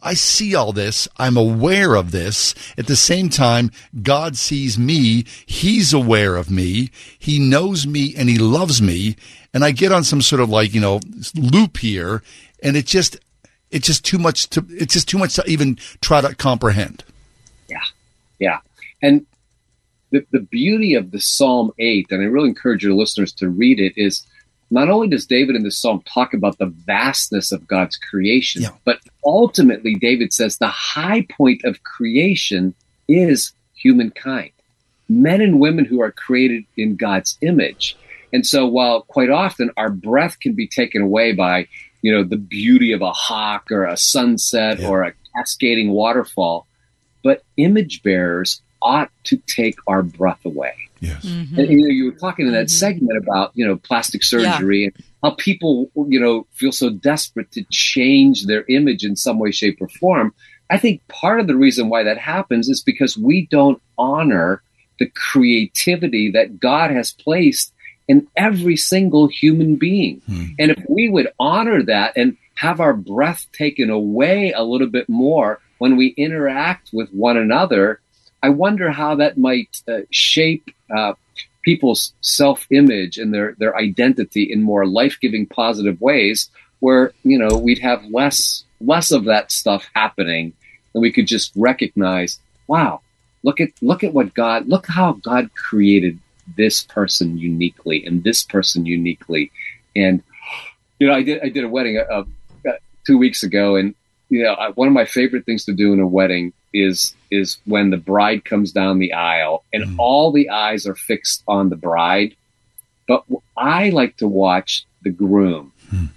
I 0.00 0.14
see 0.14 0.54
all 0.54 0.72
this. 0.72 1.08
I'm 1.16 1.36
aware 1.36 1.96
of 1.96 2.12
this. 2.12 2.54
At 2.78 2.86
the 2.86 2.94
same 2.94 3.28
time, 3.28 3.72
God 4.04 4.36
sees 4.36 4.78
me. 4.78 5.24
He's 5.44 5.92
aware 5.92 6.36
of 6.36 6.48
me. 6.48 6.90
He 7.18 7.40
knows 7.40 7.88
me 7.88 8.14
and 8.16 8.28
he 8.28 8.38
loves 8.38 8.80
me. 8.80 9.16
And 9.52 9.64
I 9.64 9.72
get 9.72 9.90
on 9.90 10.04
some 10.04 10.22
sort 10.22 10.40
of 10.40 10.48
like, 10.48 10.72
you 10.72 10.80
know, 10.80 11.00
loop 11.34 11.78
here 11.78 12.22
and 12.62 12.76
it 12.76 12.86
just, 12.86 13.16
it's 13.72 13.88
just 13.88 14.04
too 14.04 14.18
much 14.18 14.48
to, 14.50 14.64
it's 14.70 14.94
just 14.94 15.08
too 15.08 15.18
much 15.18 15.34
to 15.34 15.44
even 15.48 15.76
try 16.00 16.20
to 16.20 16.36
comprehend. 16.36 17.02
Yeah. 18.42 18.58
And 19.00 19.24
the, 20.10 20.26
the 20.32 20.40
beauty 20.40 20.94
of 20.94 21.12
the 21.12 21.20
Psalm 21.20 21.70
8, 21.78 22.08
and 22.10 22.22
I 22.22 22.26
really 22.26 22.48
encourage 22.48 22.84
your 22.84 22.94
listeners 22.94 23.32
to 23.34 23.48
read 23.48 23.80
it, 23.80 23.94
is 23.96 24.26
not 24.70 24.88
only 24.88 25.06
does 25.06 25.26
David 25.26 25.54
in 25.54 25.62
the 25.62 25.70
psalm 25.70 26.02
talk 26.06 26.34
about 26.34 26.58
the 26.58 26.66
vastness 26.66 27.52
of 27.52 27.68
God's 27.68 27.96
creation, 27.96 28.62
yeah. 28.62 28.70
but 28.84 28.98
ultimately 29.24 29.94
David 29.94 30.32
says 30.32 30.56
the 30.56 30.66
high 30.66 31.26
point 31.30 31.62
of 31.64 31.84
creation 31.84 32.74
is 33.06 33.52
humankind, 33.74 34.50
men 35.08 35.40
and 35.40 35.60
women 35.60 35.84
who 35.84 36.00
are 36.00 36.10
created 36.10 36.64
in 36.76 36.96
God's 36.96 37.36
image. 37.42 37.96
And 38.32 38.46
so 38.46 38.66
while 38.66 39.02
quite 39.02 39.30
often 39.30 39.70
our 39.76 39.90
breath 39.90 40.40
can 40.40 40.54
be 40.54 40.66
taken 40.66 41.02
away 41.02 41.32
by, 41.32 41.68
you 42.00 42.10
know, 42.10 42.24
the 42.24 42.38
beauty 42.38 42.92
of 42.92 43.02
a 43.02 43.12
hawk 43.12 43.70
or 43.70 43.84
a 43.84 43.96
sunset 43.96 44.80
yeah. 44.80 44.88
or 44.88 45.02
a 45.02 45.12
cascading 45.36 45.90
waterfall, 45.90 46.66
but 47.22 47.42
image 47.56 48.02
bearers 48.02 48.62
ought 48.80 49.10
to 49.24 49.36
take 49.46 49.76
our 49.86 50.02
breath 50.02 50.44
away. 50.44 50.74
Yes. 51.00 51.24
Mm-hmm. 51.24 51.58
And, 51.58 51.70
you 51.70 51.80
know, 51.82 51.88
you 51.88 52.04
were 52.06 52.18
talking 52.18 52.46
in 52.46 52.52
that 52.52 52.66
mm-hmm. 52.66 52.76
segment 52.76 53.18
about, 53.18 53.50
you 53.54 53.66
know, 53.66 53.76
plastic 53.76 54.22
surgery 54.22 54.82
yeah. 54.82 54.86
and 54.86 55.04
how 55.22 55.30
people, 55.30 55.90
you 56.08 56.20
know, 56.20 56.46
feel 56.52 56.72
so 56.72 56.90
desperate 56.90 57.50
to 57.52 57.64
change 57.70 58.46
their 58.46 58.64
image 58.68 59.04
in 59.04 59.16
some 59.16 59.38
way, 59.38 59.50
shape, 59.50 59.78
or 59.80 59.88
form. 59.88 60.32
I 60.70 60.78
think 60.78 61.06
part 61.08 61.40
of 61.40 61.48
the 61.48 61.56
reason 61.56 61.88
why 61.88 62.04
that 62.04 62.18
happens 62.18 62.68
is 62.68 62.82
because 62.82 63.18
we 63.18 63.46
don't 63.50 63.82
honor 63.98 64.62
the 64.98 65.06
creativity 65.06 66.30
that 66.30 66.60
God 66.60 66.92
has 66.92 67.12
placed 67.12 67.72
in 68.06 68.28
every 68.36 68.76
single 68.76 69.26
human 69.26 69.76
being. 69.76 70.22
Hmm. 70.26 70.46
And 70.58 70.70
if 70.70 70.84
we 70.88 71.08
would 71.08 71.28
honor 71.38 71.82
that 71.84 72.16
and 72.16 72.36
have 72.54 72.80
our 72.80 72.94
breath 72.94 73.46
taken 73.52 73.90
away 73.90 74.52
a 74.52 74.62
little 74.62 74.88
bit 74.88 75.08
more 75.08 75.60
when 75.82 75.96
we 75.96 76.14
interact 76.16 76.90
with 76.92 77.10
one 77.10 77.36
another, 77.36 78.00
I 78.40 78.50
wonder 78.50 78.92
how 78.92 79.16
that 79.16 79.36
might 79.36 79.82
uh, 79.88 80.02
shape 80.12 80.70
uh, 80.96 81.14
people's 81.64 82.14
self-image 82.20 83.18
and 83.18 83.34
their 83.34 83.56
their 83.58 83.76
identity 83.76 84.44
in 84.52 84.62
more 84.62 84.86
life-giving, 84.86 85.46
positive 85.46 86.00
ways. 86.00 86.48
Where 86.78 87.10
you 87.24 87.36
know 87.36 87.58
we'd 87.58 87.80
have 87.90 88.00
less 88.04 88.62
less 88.80 89.10
of 89.10 89.24
that 89.24 89.50
stuff 89.50 89.82
happening, 89.92 90.52
and 90.94 91.02
we 91.02 91.10
could 91.10 91.26
just 91.26 91.50
recognize, 91.56 92.38
wow, 92.68 93.00
look 93.42 93.60
at 93.60 93.70
look 93.90 94.04
at 94.04 94.14
what 94.14 94.34
God 94.34 94.68
look 94.68 94.86
how 94.86 95.14
God 95.14 95.50
created 95.56 96.16
this 96.56 96.84
person 96.84 97.38
uniquely 97.38 98.06
and 98.06 98.22
this 98.22 98.44
person 98.44 98.86
uniquely, 98.86 99.50
and 99.96 100.22
you 101.00 101.08
know 101.08 101.14
I 101.14 101.24
did 101.24 101.42
I 101.42 101.48
did 101.48 101.64
a 101.64 101.68
wedding 101.68 101.98
uh, 101.98 102.22
uh, 102.68 102.78
two 103.04 103.18
weeks 103.18 103.42
ago, 103.42 103.74
and 103.74 103.96
you 104.32 104.42
know 104.42 104.72
one 104.76 104.88
of 104.88 104.94
my 104.94 105.04
favorite 105.04 105.44
things 105.44 105.66
to 105.66 105.74
do 105.74 105.92
in 105.92 106.00
a 106.00 106.06
wedding 106.06 106.54
is 106.72 107.14
is 107.30 107.58
when 107.66 107.90
the 107.90 107.98
bride 107.98 108.44
comes 108.46 108.72
down 108.72 108.98
the 108.98 109.12
aisle 109.12 109.64
and 109.72 109.84
mm. 109.84 109.96
all 109.98 110.32
the 110.32 110.48
eyes 110.48 110.86
are 110.86 110.94
fixed 110.94 111.42
on 111.46 111.68
the 111.68 111.76
bride. 111.76 112.34
But 113.06 113.24
I 113.56 113.90
like 113.90 114.16
to 114.18 114.28
watch 114.28 114.86
the 115.02 115.10
groom. 115.10 115.72
Mm. 115.92 116.08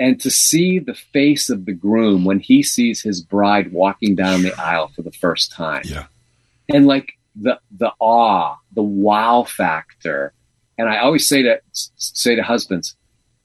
And 0.00 0.20
to 0.20 0.30
see 0.30 0.80
the 0.80 0.94
face 0.94 1.50
of 1.50 1.66
the 1.66 1.72
groom 1.72 2.24
when 2.24 2.40
he 2.40 2.64
sees 2.64 3.00
his 3.00 3.20
bride 3.20 3.72
walking 3.72 4.16
down 4.16 4.42
the 4.42 4.54
aisle 4.60 4.88
for 4.88 5.02
the 5.02 5.12
first 5.12 5.52
time. 5.52 5.82
Yeah. 5.84 6.06
And 6.68 6.86
like 6.86 7.12
the 7.36 7.60
the 7.70 7.92
awe, 8.00 8.56
the 8.72 8.82
wow 8.82 9.44
factor. 9.44 10.32
And 10.78 10.88
I 10.88 10.98
always 10.98 11.28
say 11.28 11.42
to 11.42 11.60
say 11.72 12.34
to 12.34 12.42
husbands, 12.42 12.96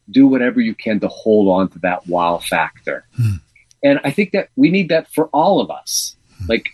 do 0.10 0.28
whatever 0.28 0.62
you 0.62 0.74
can 0.74 1.00
to 1.02 1.08
hold 1.08 1.48
on 1.50 1.70
to 1.70 1.80
that 1.80 2.08
wow 2.08 2.38
factor. 2.38 3.06
Mm 3.20 3.40
and 3.84 4.00
I 4.04 4.12
think 4.12 4.32
that 4.32 4.50
we 4.56 4.70
need 4.70 4.90
that 4.90 5.08
for 5.14 5.28
all 5.28 5.62
of 5.62 5.70
us. 5.70 6.16
Like, 6.48 6.70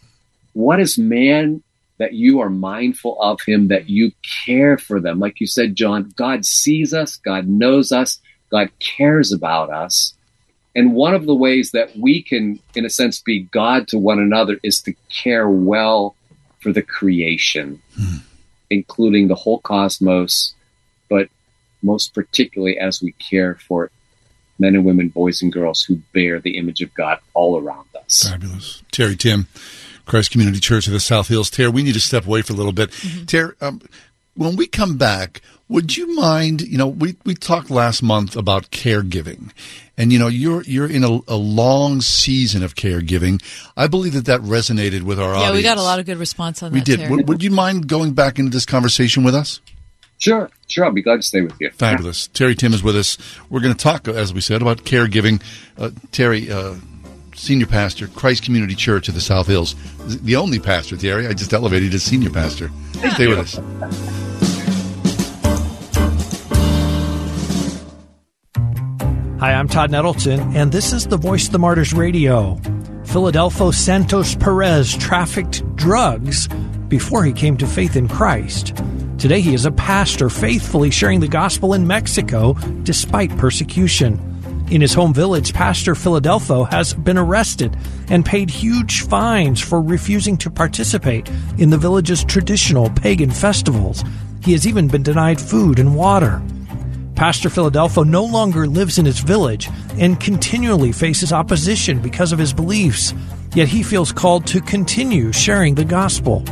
what 0.53 0.79
is 0.79 0.97
man 0.97 1.63
that 1.97 2.13
you 2.13 2.39
are 2.39 2.49
mindful 2.49 3.21
of 3.21 3.41
him, 3.41 3.67
that 3.67 3.89
you 3.89 4.11
care 4.45 4.77
for 4.77 4.99
them? 4.99 5.19
Like 5.19 5.39
you 5.39 5.47
said, 5.47 5.75
John, 5.75 6.11
God 6.15 6.45
sees 6.45 6.93
us, 6.93 7.17
God 7.17 7.47
knows 7.47 7.91
us, 7.91 8.19
God 8.49 8.71
cares 8.79 9.31
about 9.31 9.69
us. 9.69 10.13
And 10.75 10.93
one 10.93 11.13
of 11.13 11.25
the 11.25 11.35
ways 11.35 11.71
that 11.71 11.95
we 11.95 12.23
can, 12.23 12.59
in 12.73 12.85
a 12.85 12.89
sense, 12.89 13.21
be 13.21 13.41
God 13.41 13.87
to 13.89 13.99
one 13.99 14.19
another 14.19 14.59
is 14.63 14.81
to 14.81 14.93
care 15.09 15.47
well 15.47 16.15
for 16.61 16.71
the 16.71 16.81
creation, 16.81 17.81
hmm. 17.95 18.17
including 18.69 19.27
the 19.27 19.35
whole 19.35 19.59
cosmos, 19.59 20.55
but 21.09 21.29
most 21.83 22.13
particularly 22.13 22.79
as 22.79 23.01
we 23.01 23.11
care 23.13 23.55
for 23.55 23.91
men 24.59 24.75
and 24.75 24.85
women, 24.85 25.09
boys 25.09 25.41
and 25.41 25.51
girls 25.51 25.83
who 25.83 25.99
bear 26.13 26.39
the 26.39 26.57
image 26.57 26.81
of 26.81 26.93
God 26.93 27.19
all 27.33 27.59
around 27.59 27.87
us. 27.95 28.29
Fabulous. 28.29 28.81
Terry 28.91 29.15
Timm, 29.15 29.47
Christ 30.05 30.31
Community 30.31 30.59
Church 30.59 30.87
of 30.87 30.93
the 30.93 30.99
South 30.99 31.27
Hills. 31.27 31.49
Terry, 31.49 31.69
we 31.69 31.83
need 31.83 31.93
to 31.93 31.99
step 31.99 32.25
away 32.25 32.41
for 32.41 32.53
a 32.53 32.55
little 32.55 32.71
bit. 32.71 32.91
Mm-hmm. 32.91 33.25
Terry, 33.25 33.53
um, 33.61 33.81
when 34.35 34.55
we 34.55 34.67
come 34.67 34.97
back, 34.97 35.41
would 35.67 35.97
you 35.97 36.15
mind, 36.15 36.61
you 36.61 36.77
know, 36.77 36.87
we, 36.87 37.15
we 37.25 37.35
talked 37.35 37.69
last 37.69 38.03
month 38.03 38.35
about 38.35 38.69
caregiving 38.69 39.51
and, 39.97 40.11
you 40.11 40.19
know, 40.19 40.27
you're, 40.27 40.61
you're 40.63 40.89
in 40.89 41.03
a, 41.03 41.19
a 41.27 41.35
long 41.35 42.01
season 42.01 42.63
of 42.63 42.75
caregiving. 42.75 43.41
I 43.75 43.87
believe 43.87 44.13
that 44.13 44.25
that 44.25 44.41
resonated 44.41 45.03
with 45.03 45.19
our 45.19 45.29
yeah, 45.29 45.35
audience. 45.35 45.49
Yeah, 45.49 45.55
we 45.55 45.63
got 45.63 45.77
a 45.77 45.83
lot 45.83 45.99
of 45.99 46.05
good 46.05 46.17
response 46.17 46.61
on 46.61 46.71
we 46.71 46.79
that. 46.79 46.87
We 46.87 46.95
did. 46.97 47.09
Would, 47.09 47.29
would 47.29 47.43
you 47.43 47.51
mind 47.51 47.87
going 47.87 48.13
back 48.13 48.39
into 48.39 48.51
this 48.51 48.65
conversation 48.65 49.23
with 49.23 49.35
us? 49.35 49.61
Sure, 50.23 50.49
sure. 50.69 50.85
I'll 50.85 50.91
be 50.93 51.01
glad 51.01 51.17
to 51.17 51.21
stay 51.21 51.41
with 51.41 51.59
you. 51.59 51.69
Fabulous. 51.71 52.27
Terry 52.27 52.55
Timm 52.55 52.73
is 52.73 52.81
with 52.81 52.95
us. 52.95 53.17
We're 53.49 53.59
going 53.59 53.75
to 53.75 53.83
talk, 53.83 54.07
as 54.07 54.33
we 54.33 54.39
said, 54.39 54.61
about 54.61 54.85
caregiving. 54.85 55.41
Uh, 55.77 55.89
Terry, 56.13 56.49
uh, 56.49 56.75
senior 57.35 57.65
pastor, 57.65 58.07
Christ 58.07 58.45
Community 58.45 58.73
Church 58.73 59.09
of 59.09 59.15
the 59.15 59.19
South 59.19 59.47
Hills, 59.47 59.75
the 60.05 60.37
only 60.37 60.59
pastor, 60.59 60.95
Terry. 60.95 61.27
I 61.27 61.33
just 61.33 61.51
elevated 61.51 61.93
as 61.93 62.03
senior 62.03 62.29
pastor. 62.29 62.71
Stay 63.15 63.27
with 63.27 63.37
us. 63.37 63.59
Hi, 69.41 69.53
I'm 69.55 69.67
Todd 69.67 69.91
Nettleton, 69.91 70.39
and 70.55 70.71
this 70.71 70.93
is 70.93 71.07
the 71.07 71.17
Voice 71.17 71.47
of 71.47 71.51
the 71.51 71.59
Martyrs 71.59 71.93
Radio. 71.93 72.55
Philadelphos 73.03 73.75
Santos 73.75 74.35
Perez 74.35 74.95
trafficked 74.95 75.75
drugs 75.75 76.47
before 76.87 77.23
he 77.23 77.33
came 77.33 77.57
to 77.57 77.67
faith 77.67 77.95
in 77.95 78.07
Christ. 78.07 78.75
Today, 79.17 79.41
he 79.41 79.53
is 79.53 79.65
a 79.65 79.71
pastor 79.71 80.29
faithfully 80.29 80.91
sharing 80.91 81.19
the 81.19 81.27
gospel 81.27 81.73
in 81.73 81.87
Mexico 81.87 82.53
despite 82.83 83.35
persecution. 83.37 84.19
In 84.69 84.81
his 84.81 84.93
home 84.93 85.13
village, 85.13 85.53
Pastor 85.53 85.93
Philadelphos 85.93 86.67
has 86.71 86.93
been 86.93 87.17
arrested 87.17 87.77
and 88.09 88.25
paid 88.25 88.49
huge 88.49 89.01
fines 89.03 89.61
for 89.61 89.81
refusing 89.81 90.35
to 90.37 90.49
participate 90.49 91.29
in 91.57 91.69
the 91.69 91.77
village's 91.77 92.23
traditional 92.23 92.89
pagan 92.89 93.31
festivals. 93.31 94.03
He 94.43 94.51
has 94.53 94.67
even 94.67 94.87
been 94.87 95.03
denied 95.03 95.39
food 95.39 95.79
and 95.79 95.95
water. 95.95 96.41
Pastor 97.15 97.49
Philadelphos 97.49 98.07
no 98.07 98.25
longer 98.25 98.67
lives 98.67 98.97
in 98.97 99.05
his 99.05 99.19
village 99.19 99.69
and 99.99 100.19
continually 100.19 100.91
faces 100.91 101.31
opposition 101.31 101.99
because 101.99 102.31
of 102.31 102.39
his 102.39 102.51
beliefs, 102.51 103.13
yet 103.53 103.67
he 103.67 103.83
feels 103.83 104.11
called 104.11 104.47
to 104.47 104.59
continue 104.59 105.31
sharing 105.31 105.75
the 105.75 105.85
gospel 105.85 106.43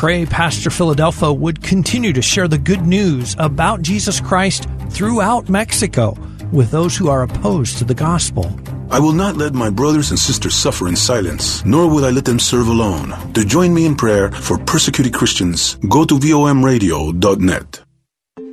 pray 0.00 0.24
Pastor 0.24 0.70
Philadelphos 0.70 1.36
would 1.36 1.62
continue 1.62 2.10
to 2.10 2.22
share 2.22 2.48
the 2.48 2.56
good 2.56 2.86
news 2.86 3.36
about 3.38 3.82
Jesus 3.82 4.18
Christ 4.18 4.66
throughout 4.88 5.50
Mexico 5.50 6.16
with 6.50 6.70
those 6.70 6.96
who 6.96 7.10
are 7.10 7.22
opposed 7.22 7.76
to 7.76 7.84
the 7.84 7.92
gospel. 7.92 8.50
I 8.90 8.98
will 8.98 9.12
not 9.12 9.36
let 9.36 9.52
my 9.52 9.68
brothers 9.68 10.08
and 10.08 10.18
sisters 10.18 10.54
suffer 10.54 10.88
in 10.88 10.96
silence, 10.96 11.62
nor 11.66 11.86
will 11.86 12.06
I 12.06 12.10
let 12.12 12.24
them 12.24 12.38
serve 12.38 12.68
alone. 12.68 13.10
To 13.34 13.44
join 13.44 13.74
me 13.74 13.84
in 13.84 13.94
prayer 13.94 14.32
for 14.32 14.56
persecuted 14.56 15.12
Christians, 15.12 15.74
go 15.90 16.06
to 16.06 16.14
vomradio.net. 16.14 17.80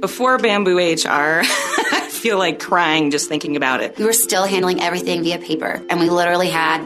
Before 0.01 0.37
Bamboo 0.39 0.77
HR, 0.77 1.43
I 1.47 2.09
feel 2.11 2.37
like 2.37 2.59
crying 2.59 3.09
just 3.09 3.29
thinking 3.29 3.55
about 3.55 3.81
it. 3.81 3.97
We 3.97 4.03
were 4.03 4.11
still 4.11 4.45
handling 4.45 4.81
everything 4.81 5.23
via 5.23 5.39
paper, 5.39 5.81
and 5.89 6.01
we 6.01 6.09
literally 6.09 6.49
had 6.49 6.85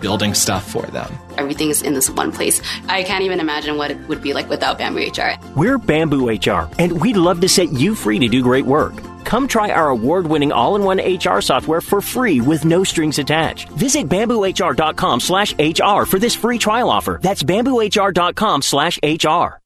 building 0.00 0.34
stuff 0.34 0.68
for 0.68 0.86
them. 0.86 1.12
Everything 1.36 1.70
is 1.70 1.82
in 1.82 1.94
this 1.94 2.10
one 2.10 2.32
place. 2.32 2.60
I 2.88 3.02
can't 3.02 3.24
even 3.24 3.40
imagine 3.40 3.76
what 3.76 3.90
it 3.90 4.08
would 4.08 4.22
be 4.22 4.32
like 4.32 4.48
without 4.48 4.78
Bamboo 4.78 5.10
HR. 5.10 5.38
We're 5.56 5.78
Bamboo 5.78 6.30
HR, 6.30 6.68
and 6.78 7.00
we'd 7.00 7.16
love 7.16 7.40
to 7.40 7.48
set 7.48 7.72
you 7.72 7.94
free 7.94 8.18
to 8.18 8.28
do 8.28 8.42
great 8.42 8.66
work. 8.66 8.94
Come 9.24 9.46
try 9.46 9.70
our 9.70 9.90
award 9.90 10.26
winning 10.26 10.52
all 10.52 10.74
in 10.74 10.82
one 10.84 10.98
HR 10.98 11.42
software 11.42 11.82
for 11.82 12.00
free 12.00 12.40
with 12.40 12.64
no 12.64 12.82
strings 12.82 13.18
attached. 13.18 13.68
Visit 13.70 14.08
bamboohr.com 14.08 15.20
slash 15.20 15.52
HR 15.58 16.06
for 16.06 16.18
this 16.18 16.34
free 16.34 16.56
trial 16.58 16.88
offer. 16.88 17.18
That's 17.22 17.42
bamboohr.com 17.42 18.62
slash 18.62 18.98
HR. 19.02 19.60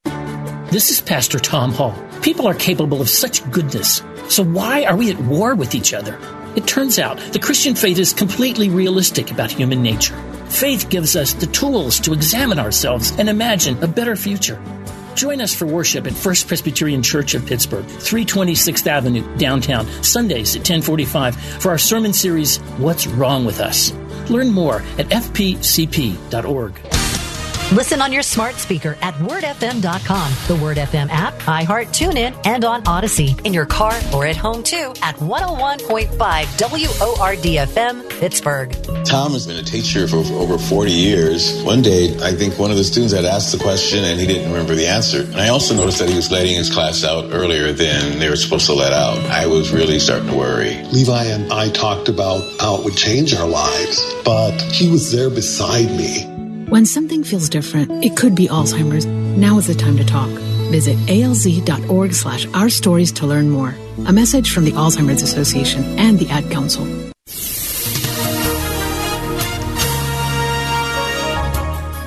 This 0.72 0.90
is 0.90 1.00
Pastor 1.00 1.38
Tom 1.38 1.70
Hall. 1.70 1.94
People 2.22 2.48
are 2.48 2.54
capable 2.54 3.00
of 3.00 3.08
such 3.08 3.48
goodness. 3.50 4.02
So 4.28 4.42
why 4.42 4.84
are 4.84 4.96
we 4.96 5.10
at 5.12 5.20
war 5.20 5.54
with 5.54 5.74
each 5.74 5.92
other? 5.94 6.18
It 6.54 6.66
turns 6.66 6.98
out 6.98 7.18
the 7.32 7.38
Christian 7.38 7.74
faith 7.74 7.98
is 7.98 8.12
completely 8.12 8.68
realistic 8.68 9.30
about 9.30 9.50
human 9.50 9.82
nature. 9.82 10.16
Faith 10.48 10.90
gives 10.90 11.16
us 11.16 11.32
the 11.32 11.46
tools 11.46 11.98
to 12.00 12.12
examine 12.12 12.58
ourselves 12.58 13.12
and 13.18 13.28
imagine 13.28 13.82
a 13.82 13.88
better 13.88 14.16
future. 14.16 14.60
Join 15.14 15.40
us 15.40 15.54
for 15.54 15.66
worship 15.66 16.06
at 16.06 16.12
First 16.12 16.48
Presbyterian 16.48 17.02
Church 17.02 17.34
of 17.34 17.46
Pittsburgh, 17.46 17.84
326th 17.84 18.86
Avenue, 18.86 19.36
downtown, 19.36 19.86
Sundays 20.02 20.54
at 20.54 20.60
1045 20.60 21.36
for 21.36 21.70
our 21.70 21.78
sermon 21.78 22.12
series, 22.12 22.58
What's 22.78 23.06
Wrong 23.06 23.44
with 23.44 23.60
Us? 23.60 23.92
Learn 24.28 24.50
more 24.50 24.82
at 24.98 25.06
fpcp.org. 25.08 27.01
Listen 27.72 28.02
on 28.02 28.12
your 28.12 28.22
smart 28.22 28.56
speaker 28.56 28.98
at 29.00 29.14
wordfm.com, 29.14 30.32
the 30.46 30.62
Word 30.62 30.76
FM 30.76 31.08
app, 31.08 31.32
iHeart, 31.44 31.86
TuneIn, 31.86 32.38
and 32.44 32.66
on 32.66 32.82
Audacy. 32.84 33.40
In 33.46 33.54
your 33.54 33.64
car 33.64 33.98
or 34.12 34.26
at 34.26 34.36
home 34.36 34.62
too 34.62 34.92
at 35.00 35.16
101.5 35.16 36.08
WORDFM, 36.12 38.10
Pittsburgh. 38.20 38.76
Tom 39.06 39.32
has 39.32 39.46
been 39.46 39.56
a 39.56 39.62
teacher 39.62 40.06
for 40.06 40.18
over 40.34 40.58
40 40.58 40.92
years. 40.92 41.62
One 41.62 41.80
day, 41.80 42.14
I 42.20 42.34
think 42.34 42.58
one 42.58 42.70
of 42.70 42.76
the 42.76 42.84
students 42.84 43.14
had 43.14 43.24
asked 43.24 43.52
the 43.52 43.58
question 43.64 44.04
and 44.04 44.20
he 44.20 44.26
didn't 44.26 44.52
remember 44.52 44.74
the 44.74 44.86
answer. 44.86 45.22
And 45.22 45.36
I 45.36 45.48
also 45.48 45.74
noticed 45.74 45.98
that 46.00 46.10
he 46.10 46.14
was 46.16 46.30
letting 46.30 46.54
his 46.54 46.70
class 46.70 47.04
out 47.04 47.32
earlier 47.32 47.72
than 47.72 48.18
they 48.18 48.28
were 48.28 48.36
supposed 48.36 48.66
to 48.66 48.74
let 48.74 48.92
out. 48.92 49.16
I 49.30 49.46
was 49.46 49.72
really 49.72 49.98
starting 49.98 50.28
to 50.28 50.36
worry. 50.36 50.82
Levi 50.92 51.24
and 51.24 51.50
I 51.50 51.70
talked 51.70 52.10
about 52.10 52.42
how 52.60 52.76
it 52.76 52.84
would 52.84 52.98
change 52.98 53.34
our 53.34 53.48
lives, 53.48 54.14
but 54.26 54.60
he 54.60 54.90
was 54.90 55.10
there 55.10 55.30
beside 55.30 55.86
me. 55.86 56.31
When 56.72 56.86
something 56.86 57.22
feels 57.22 57.50
different, 57.50 58.02
it 58.02 58.16
could 58.16 58.34
be 58.34 58.48
Alzheimer's. 58.48 59.04
Now 59.04 59.58
is 59.58 59.66
the 59.66 59.74
time 59.74 59.98
to 59.98 60.06
talk. 60.06 60.30
Visit 60.70 60.96
alz.org 61.00 62.14
slash 62.14 62.46
our 62.54 62.70
stories 62.70 63.12
to 63.12 63.26
learn 63.26 63.50
more. 63.50 63.74
A 64.06 64.12
message 64.14 64.52
from 64.52 64.64
the 64.64 64.72
Alzheimer's 64.72 65.20
Association 65.20 65.84
and 65.98 66.18
the 66.18 66.30
Ad 66.30 66.50
Council. 66.50 67.11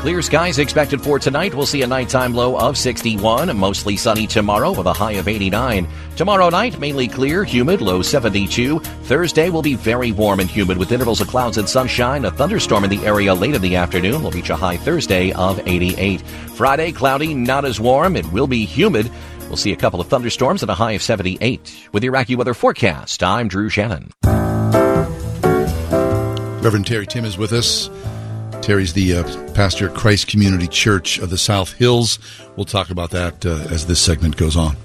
Clear 0.06 0.22
skies 0.22 0.60
expected 0.60 1.02
for 1.02 1.18
tonight. 1.18 1.56
We'll 1.56 1.66
see 1.66 1.82
a 1.82 1.88
nighttime 1.88 2.36
low 2.36 2.60
of 2.60 2.78
61. 2.78 3.58
Mostly 3.58 3.98
sunny 3.98 4.28
tomorrow 4.28 4.72
with 4.72 4.86
a 4.86 4.94
high 4.94 5.14
of 5.14 5.28
89. 5.28 5.88
Tomorrow 6.16 6.50
night, 6.50 6.80
mainly 6.80 7.08
clear, 7.08 7.44
humid, 7.44 7.82
low 7.82 8.04
72. 8.04 8.80
Thursday 8.80 9.50
will 9.50 9.64
be 9.64 9.74
very 9.74 10.12
warm 10.12 10.42
and 10.42 10.48
humid 10.48 10.78
with 10.78 10.92
intervals 10.92 11.22
of 11.22 11.28
clouds 11.28 11.58
and 11.58 11.68
sunshine. 11.68 12.24
A 12.24 12.30
thunderstorm 12.30 12.84
in 12.84 12.92
the 12.92 13.04
area 13.04 13.34
late 13.34 13.56
in 13.56 13.64
the 13.64 13.78
afternoon 13.78 14.22
will 14.22 14.30
reach 14.30 14.52
a 14.52 14.56
high 14.56 14.78
Thursday 14.78 15.32
of 15.32 15.60
88. 15.68 16.22
Friday, 16.22 16.92
cloudy, 16.92 17.34
not 17.34 17.66
as 17.66 17.80
warm. 17.80 18.16
It 18.16 18.32
will 18.32 18.46
be 18.46 18.64
humid. 18.64 19.10
We'll 19.48 19.58
see 19.58 19.72
a 19.72 19.76
couple 19.76 20.00
of 20.00 20.08
thunderstorms 20.08 20.62
and 20.62 20.70
a 20.70 20.76
high 20.76 20.92
of 20.92 21.02
78. 21.02 21.90
With 21.94 22.04
the 22.04 22.10
AccuWeather 22.10 22.56
forecast, 22.56 23.24
I'm 23.24 23.48
Drew 23.48 23.70
Shannon. 23.70 24.12
Reverend 26.62 26.86
Terry 26.86 27.08
Timm 27.08 27.26
is 27.26 27.40
with 27.40 27.54
us. 27.54 27.90
Terry's 28.66 28.94
the 28.94 29.14
uh, 29.14 29.54
pastor 29.54 29.90
at 29.90 29.96
Christ 29.96 30.28
Community 30.28 30.68
Church 30.68 31.20
of 31.20 31.30
the 31.30 31.38
South 31.38 31.74
Hills. 31.74 32.18
We'll 32.56 32.66
talk 32.66 32.90
about 32.90 33.12
that 33.12 33.46
uh, 33.46 33.68
as 33.70 33.86
this 33.86 34.02
segment 34.02 34.38
goes 34.38 34.58
on. 34.58 34.76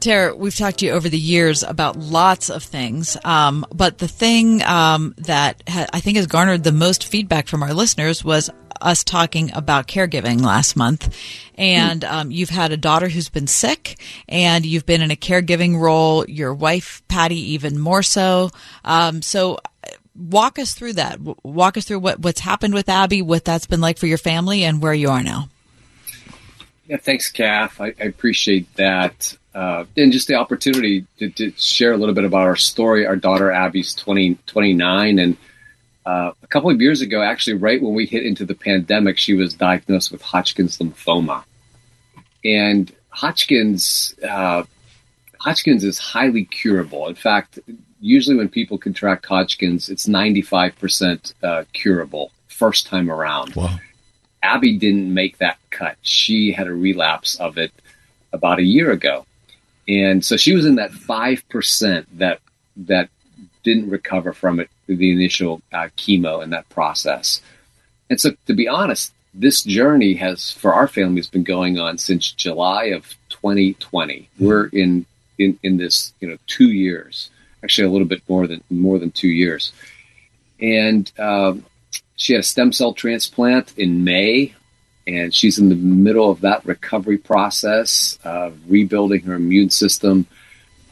Tara, 0.00 0.34
we've 0.34 0.56
talked 0.56 0.78
to 0.78 0.86
you 0.86 0.92
over 0.92 1.10
the 1.10 1.18
years 1.18 1.62
about 1.62 1.98
lots 1.98 2.48
of 2.48 2.62
things, 2.62 3.18
um, 3.22 3.66
but 3.70 3.98
the 3.98 4.08
thing 4.08 4.62
um, 4.62 5.14
that 5.18 5.62
ha- 5.68 5.88
I 5.92 6.00
think 6.00 6.16
has 6.16 6.26
garnered 6.26 6.64
the 6.64 6.72
most 6.72 7.04
feedback 7.04 7.48
from 7.48 7.62
our 7.62 7.74
listeners 7.74 8.24
was 8.24 8.48
us 8.80 9.04
talking 9.04 9.52
about 9.54 9.86
caregiving 9.86 10.40
last 10.40 10.74
month. 10.74 11.14
And 11.58 12.04
um, 12.04 12.30
you've 12.30 12.48
had 12.48 12.72
a 12.72 12.78
daughter 12.78 13.10
who's 13.10 13.28
been 13.28 13.46
sick, 13.46 14.00
and 14.26 14.64
you've 14.64 14.86
been 14.86 15.02
in 15.02 15.10
a 15.10 15.16
caregiving 15.16 15.78
role. 15.78 16.24
Your 16.24 16.54
wife, 16.54 17.02
Patty, 17.08 17.52
even 17.52 17.78
more 17.78 18.02
so. 18.02 18.48
Um, 18.86 19.20
so 19.20 19.58
walk 20.14 20.58
us 20.58 20.74
through 20.74 20.94
that. 20.94 21.18
Walk 21.42 21.76
us 21.76 21.84
through 21.84 22.00
what, 22.00 22.20
what's 22.20 22.40
happened 22.40 22.74
with 22.74 22.88
Abby, 22.88 23.22
what 23.22 23.44
that's 23.44 23.66
been 23.66 23.80
like 23.80 23.98
for 23.98 24.06
your 24.06 24.18
family, 24.18 24.64
and 24.64 24.82
where 24.82 24.94
you 24.94 25.10
are 25.10 25.22
now. 25.22 25.48
Yeah, 26.86 26.96
thanks, 26.96 27.30
Kath. 27.30 27.80
I, 27.80 27.94
I 28.00 28.04
appreciate 28.04 28.74
that. 28.74 29.36
Uh, 29.54 29.84
and 29.96 30.12
just 30.12 30.28
the 30.28 30.34
opportunity 30.34 31.06
to, 31.18 31.28
to, 31.30 31.52
share 31.52 31.92
a 31.92 31.96
little 31.96 32.14
bit 32.14 32.24
about 32.24 32.42
our 32.42 32.56
story. 32.56 33.06
Our 33.06 33.16
daughter 33.16 33.50
Abby's 33.50 33.94
20, 33.94 34.38
29, 34.46 35.18
and 35.18 35.36
uh, 36.04 36.32
a 36.42 36.46
couple 36.48 36.70
of 36.70 36.80
years 36.80 37.00
ago, 37.00 37.22
actually, 37.22 37.54
right 37.54 37.80
when 37.80 37.94
we 37.94 38.06
hit 38.06 38.24
into 38.24 38.44
the 38.44 38.54
pandemic, 38.54 39.18
she 39.18 39.34
was 39.34 39.54
diagnosed 39.54 40.10
with 40.10 40.22
Hodgkin's 40.22 40.78
lymphoma. 40.78 41.44
And 42.44 42.90
Hodgkin's, 43.10 44.14
uh, 44.26 44.64
Hodgkin's 45.38 45.84
is 45.84 45.98
highly 45.98 46.46
curable. 46.46 47.08
In 47.08 47.14
fact, 47.14 47.58
usually 48.02 48.36
when 48.36 48.48
people 48.48 48.76
contract 48.76 49.24
Hodgkin's, 49.24 49.88
it's 49.88 50.06
95% 50.06 51.34
uh, 51.42 51.64
curable 51.72 52.32
first 52.48 52.86
time 52.86 53.10
around. 53.10 53.54
Wow. 53.54 53.78
Abby 54.42 54.76
didn't 54.76 55.14
make 55.14 55.38
that 55.38 55.56
cut. 55.70 55.96
She 56.02 56.52
had 56.52 56.66
a 56.66 56.74
relapse 56.74 57.36
of 57.36 57.56
it 57.56 57.72
about 58.32 58.58
a 58.58 58.64
year 58.64 58.90
ago. 58.90 59.24
And 59.88 60.24
so 60.24 60.36
she 60.36 60.54
was 60.54 60.66
in 60.66 60.74
that 60.76 60.90
5% 60.90 62.06
that, 62.14 62.40
that 62.76 63.08
didn't 63.62 63.88
recover 63.88 64.32
from 64.32 64.58
it 64.58 64.68
through 64.84 64.96
the 64.96 65.12
initial 65.12 65.62
uh, 65.72 65.88
chemo 65.96 66.42
and 66.42 66.52
that 66.52 66.68
process. 66.68 67.40
And 68.10 68.20
so 68.20 68.32
to 68.46 68.52
be 68.52 68.66
honest, 68.66 69.14
this 69.32 69.62
journey 69.62 70.14
has, 70.14 70.50
for 70.50 70.74
our 70.74 70.88
family, 70.88 71.20
has 71.20 71.28
been 71.28 71.44
going 71.44 71.78
on 71.78 71.98
since 71.98 72.32
July 72.32 72.86
of 72.86 73.16
2020. 73.28 74.18
Mm-hmm. 74.18 74.44
We're 74.44 74.66
in, 74.66 75.06
in, 75.38 75.58
in 75.62 75.76
this, 75.76 76.12
you 76.20 76.28
know, 76.28 76.36
two 76.46 76.70
years 76.70 77.30
actually 77.62 77.86
a 77.86 77.90
little 77.90 78.08
bit 78.08 78.22
more 78.28 78.46
than 78.46 78.62
more 78.70 78.98
than 78.98 79.10
two 79.10 79.28
years. 79.28 79.72
And 80.60 81.10
um, 81.18 81.64
she 82.16 82.34
had 82.34 82.40
a 82.40 82.44
stem 82.44 82.72
cell 82.72 82.92
transplant 82.92 83.76
in 83.78 84.04
May, 84.04 84.54
and 85.06 85.34
she's 85.34 85.58
in 85.58 85.68
the 85.68 85.74
middle 85.74 86.30
of 86.30 86.40
that 86.42 86.64
recovery 86.64 87.18
process, 87.18 88.18
uh, 88.24 88.50
rebuilding 88.68 89.22
her 89.22 89.34
immune 89.34 89.70
system. 89.70 90.26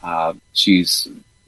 Uh, 0.03 0.33
she's 0.53 1.07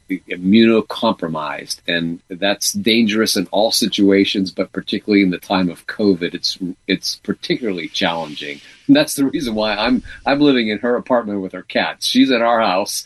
immunocompromised, 0.09 1.79
and 1.87 2.21
that's 2.29 2.73
dangerous 2.73 3.35
in 3.35 3.47
all 3.47 3.71
situations, 3.71 4.51
but 4.51 4.71
particularly 4.71 5.23
in 5.23 5.31
the 5.31 5.37
time 5.37 5.69
of 5.69 5.87
COVID, 5.87 6.33
it's 6.33 6.57
it's 6.87 7.15
particularly 7.17 7.87
challenging. 7.87 8.61
And 8.87 8.95
that's 8.95 9.15
the 9.15 9.25
reason 9.25 9.55
why 9.55 9.75
I'm 9.75 10.03
I'm 10.25 10.39
living 10.39 10.69
in 10.69 10.79
her 10.79 10.95
apartment 10.95 11.41
with 11.41 11.53
her 11.53 11.63
cats. 11.63 12.05
She's 12.05 12.31
at 12.31 12.41
our 12.41 12.61
house 12.61 13.05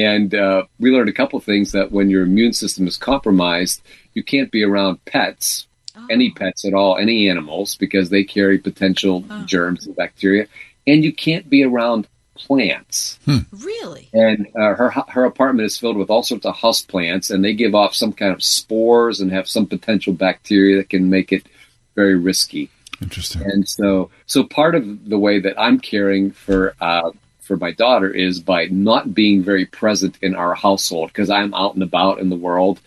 and 0.00 0.34
uh, 0.34 0.64
we 0.78 0.90
learned 0.90 1.08
a 1.08 1.12
couple 1.20 1.38
of 1.38 1.44
things 1.44 1.72
that 1.72 1.92
when 1.92 2.08
your 2.10 2.22
immune 2.22 2.52
system 2.52 2.86
is 2.86 2.96
compromised, 2.96 3.82
you 4.14 4.22
can't 4.22 4.50
be 4.50 4.62
around 4.64 5.04
pets, 5.04 5.66
oh. 5.96 6.06
any 6.10 6.30
pets 6.30 6.64
at 6.64 6.74
all, 6.74 6.96
any 6.96 7.28
animals, 7.28 7.76
because 7.76 8.08
they 8.08 8.24
carry 8.24 8.58
potential 8.58 9.24
oh. 9.28 9.44
germs 9.44 9.86
and 9.86 9.94
bacteria. 9.96 10.46
And 10.86 11.04
you 11.04 11.12
can't 11.12 11.48
be 11.48 11.62
around 11.64 12.06
plants. 12.34 13.18
Really? 13.52 14.08
And 14.14 14.46
uh, 14.56 14.74
her 14.74 14.90
her 15.08 15.24
apartment 15.24 15.66
is 15.66 15.78
filled 15.78 15.98
with 15.98 16.10
all 16.10 16.22
sorts 16.22 16.46
of 16.46 16.56
house 16.56 16.80
plants, 16.80 17.30
and 17.30 17.44
they 17.44 17.52
give 17.52 17.74
off 17.74 17.94
some 17.94 18.12
kind 18.12 18.32
of 18.32 18.42
spores 18.42 19.20
and 19.20 19.30
have 19.30 19.48
some 19.48 19.66
potential 19.66 20.14
bacteria 20.14 20.78
that 20.78 20.88
can 20.88 21.10
make 21.10 21.32
it 21.32 21.46
very 21.94 22.16
risky. 22.16 22.70
Interesting. 23.02 23.42
And 23.42 23.68
so, 23.68 24.10
so 24.26 24.44
part 24.44 24.74
of 24.74 25.08
the 25.08 25.18
way 25.18 25.40
that 25.40 25.58
I'm 25.60 25.78
caring 25.78 26.30
for 26.30 26.74
uh, 26.80 27.10
for 27.50 27.56
my 27.56 27.72
daughter 27.72 28.08
is 28.08 28.38
by 28.38 28.66
not 28.66 29.12
being 29.12 29.42
very 29.42 29.66
present 29.66 30.16
in 30.22 30.36
our 30.36 30.54
household 30.54 31.08
because 31.08 31.30
I'm 31.30 31.52
out 31.52 31.74
and 31.74 31.82
about 31.82 32.20
in 32.20 32.30
the 32.30 32.36
world, 32.36 32.80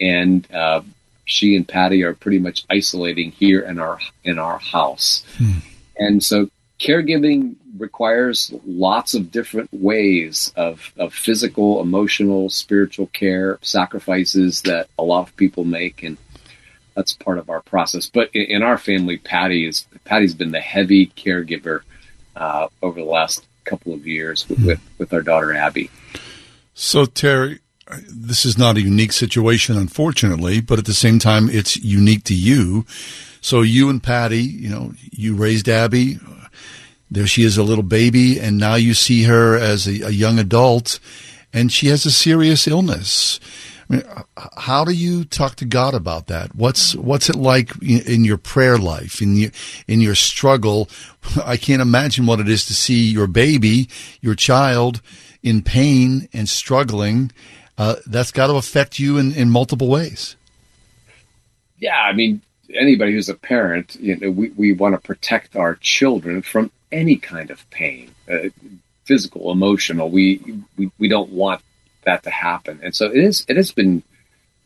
and 0.00 0.44
uh, 0.52 0.80
she 1.24 1.54
and 1.54 1.68
Patty 1.68 2.02
are 2.02 2.14
pretty 2.14 2.40
much 2.40 2.64
isolating 2.68 3.30
here 3.30 3.60
in 3.60 3.78
our 3.78 4.00
in 4.24 4.40
our 4.40 4.58
house. 4.58 5.24
And 5.96 6.20
so, 6.20 6.50
caregiving 6.80 7.54
requires 7.76 8.52
lots 8.66 9.14
of 9.14 9.30
different 9.30 9.72
ways 9.72 10.52
of, 10.56 10.92
of 10.96 11.14
physical, 11.14 11.80
emotional, 11.80 12.50
spiritual 12.50 13.06
care, 13.06 13.60
sacrifices 13.62 14.62
that 14.62 14.88
a 14.98 15.04
lot 15.04 15.28
of 15.28 15.36
people 15.36 15.62
make, 15.62 16.02
and 16.02 16.16
that's 16.96 17.12
part 17.12 17.38
of 17.38 17.50
our 17.50 17.60
process. 17.60 18.10
But 18.10 18.30
in, 18.34 18.56
in 18.56 18.62
our 18.64 18.78
family, 18.78 19.16
Patty 19.16 19.64
is 19.64 19.86
Patty's 20.04 20.34
been 20.34 20.50
the 20.50 20.60
heavy 20.60 21.06
caregiver 21.06 21.82
uh, 22.34 22.66
over 22.82 22.98
the 22.98 23.06
last 23.06 23.47
couple 23.68 23.92
of 23.94 24.06
years 24.06 24.48
with, 24.48 24.64
with, 24.64 24.80
with 24.98 25.12
our 25.12 25.22
daughter 25.22 25.54
Abby. 25.54 25.90
So, 26.74 27.04
Terry, 27.04 27.60
this 28.08 28.44
is 28.44 28.56
not 28.56 28.76
a 28.76 28.80
unique 28.80 29.12
situation, 29.12 29.76
unfortunately, 29.76 30.60
but 30.60 30.78
at 30.78 30.84
the 30.84 30.94
same 30.94 31.18
time, 31.18 31.48
it's 31.50 31.76
unique 31.76 32.24
to 32.24 32.34
you. 32.34 32.84
So, 33.40 33.62
you 33.62 33.88
and 33.90 34.02
Patty, 34.02 34.42
you 34.42 34.68
know, 34.68 34.92
you 35.10 35.34
raised 35.34 35.68
Abby. 35.68 36.18
There 37.10 37.26
she 37.26 37.42
is, 37.42 37.56
a 37.56 37.62
little 37.62 37.84
baby, 37.84 38.38
and 38.38 38.58
now 38.58 38.74
you 38.74 38.94
see 38.94 39.22
her 39.24 39.56
as 39.56 39.86
a, 39.86 40.08
a 40.08 40.10
young 40.10 40.38
adult, 40.38 41.00
and 41.52 41.72
she 41.72 41.86
has 41.88 42.04
a 42.04 42.10
serious 42.10 42.68
illness. 42.68 43.40
I 43.88 43.94
mean, 43.94 44.02
how 44.56 44.84
do 44.84 44.92
you 44.92 45.24
talk 45.24 45.56
to 45.56 45.64
God 45.64 45.94
about 45.94 46.26
that? 46.26 46.54
What's 46.54 46.94
what's 46.94 47.30
it 47.30 47.36
like 47.36 47.70
in, 47.82 48.24
your 48.24 48.36
prayer 48.36 48.76
life, 48.76 49.22
in 49.22 49.36
your 49.36 49.50
in 49.86 50.00
your 50.00 50.14
struggle? 50.14 50.88
I 51.44 51.56
can't 51.56 51.80
imagine 51.82 52.26
what 52.26 52.40
it 52.40 52.48
is 52.48 52.66
to 52.66 52.74
see 52.74 53.10
your 53.10 53.26
baby, 53.26 53.88
your 54.20 54.34
child, 54.34 55.00
in 55.42 55.62
pain 55.62 56.28
and 56.32 56.48
struggling. 56.48 57.32
Uh, 57.78 57.96
that's 58.06 58.32
got 58.32 58.48
to 58.48 58.54
affect 58.54 58.98
you 58.98 59.18
in, 59.18 59.32
in 59.32 59.50
multiple 59.50 59.88
ways. 59.88 60.34
Yeah, 61.78 61.96
I 61.96 62.12
mean, 62.12 62.42
anybody 62.74 63.12
who's 63.12 63.28
a 63.28 63.36
parent, 63.36 63.96
you 64.00 64.16
know, 64.16 64.32
we, 64.32 64.50
we 64.50 64.72
want 64.72 64.96
to 64.96 65.00
protect 65.00 65.54
our 65.54 65.76
children 65.76 66.42
from 66.42 66.72
any 66.90 67.16
kind 67.16 67.50
of 67.50 67.68
pain, 67.70 68.10
uh, 68.28 68.48
physical, 69.04 69.52
emotional. 69.52 70.10
We, 70.10 70.62
we 70.76 70.90
we 70.98 71.08
don't 71.08 71.30
want 71.30 71.62
that 72.08 72.22
to 72.22 72.30
happen, 72.30 72.80
and 72.82 72.94
so 72.94 73.06
it 73.06 73.22
is. 73.22 73.44
It 73.48 73.56
has 73.56 73.70
been 73.70 74.02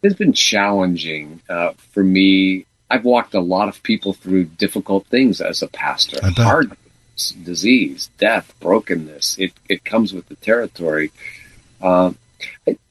it 0.03 0.09
has 0.09 0.15
been 0.17 0.33
challenging 0.33 1.43
uh, 1.49 1.73
for 1.93 2.05
me. 2.05 2.67
I've 2.89 3.05
walked 3.05 3.35
a 3.35 3.41
lot 3.41 3.69
of 3.69 3.83
people 3.83 4.13
through 4.13 4.45
difficult 4.45 5.07
things 5.07 5.41
as 5.41 5.63
a 5.63 5.69
pastor. 5.69 6.19
Hard 6.45 6.77
disease, 7.45 8.11
death, 8.19 8.55
brokenness. 8.61 9.39
It 9.39 9.53
it 9.69 9.85
comes 9.85 10.13
with 10.13 10.29
the 10.29 10.37
territory. 10.37 11.11
Um, 11.81 12.17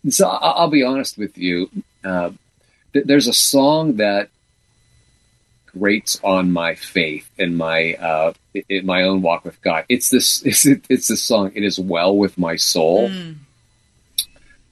so 0.10 0.28
I'll, 0.28 0.54
I'll 0.60 0.70
be 0.70 0.84
honest 0.84 1.18
with 1.18 1.38
you. 1.38 1.70
Uh, 2.04 2.32
th- 2.94 3.06
there's 3.06 3.28
a 3.28 3.34
song 3.34 3.98
that 3.98 4.30
grates 5.68 6.20
on 6.24 6.52
my 6.52 6.76
faith 6.76 7.30
and 7.40 7.58
my 7.58 7.94
uh, 7.94 8.34
in 8.68 8.86
my 8.86 9.04
own 9.04 9.22
walk 9.22 9.46
with 9.46 9.62
God. 9.62 9.86
It's 9.88 10.10
this. 10.10 10.44
It's, 10.46 10.66
it's 10.66 11.08
this 11.08 11.24
song. 11.24 11.52
It 11.56 11.64
is 11.64 11.80
well 11.80 12.16
with 12.18 12.38
my 12.38 12.58
soul. 12.58 13.10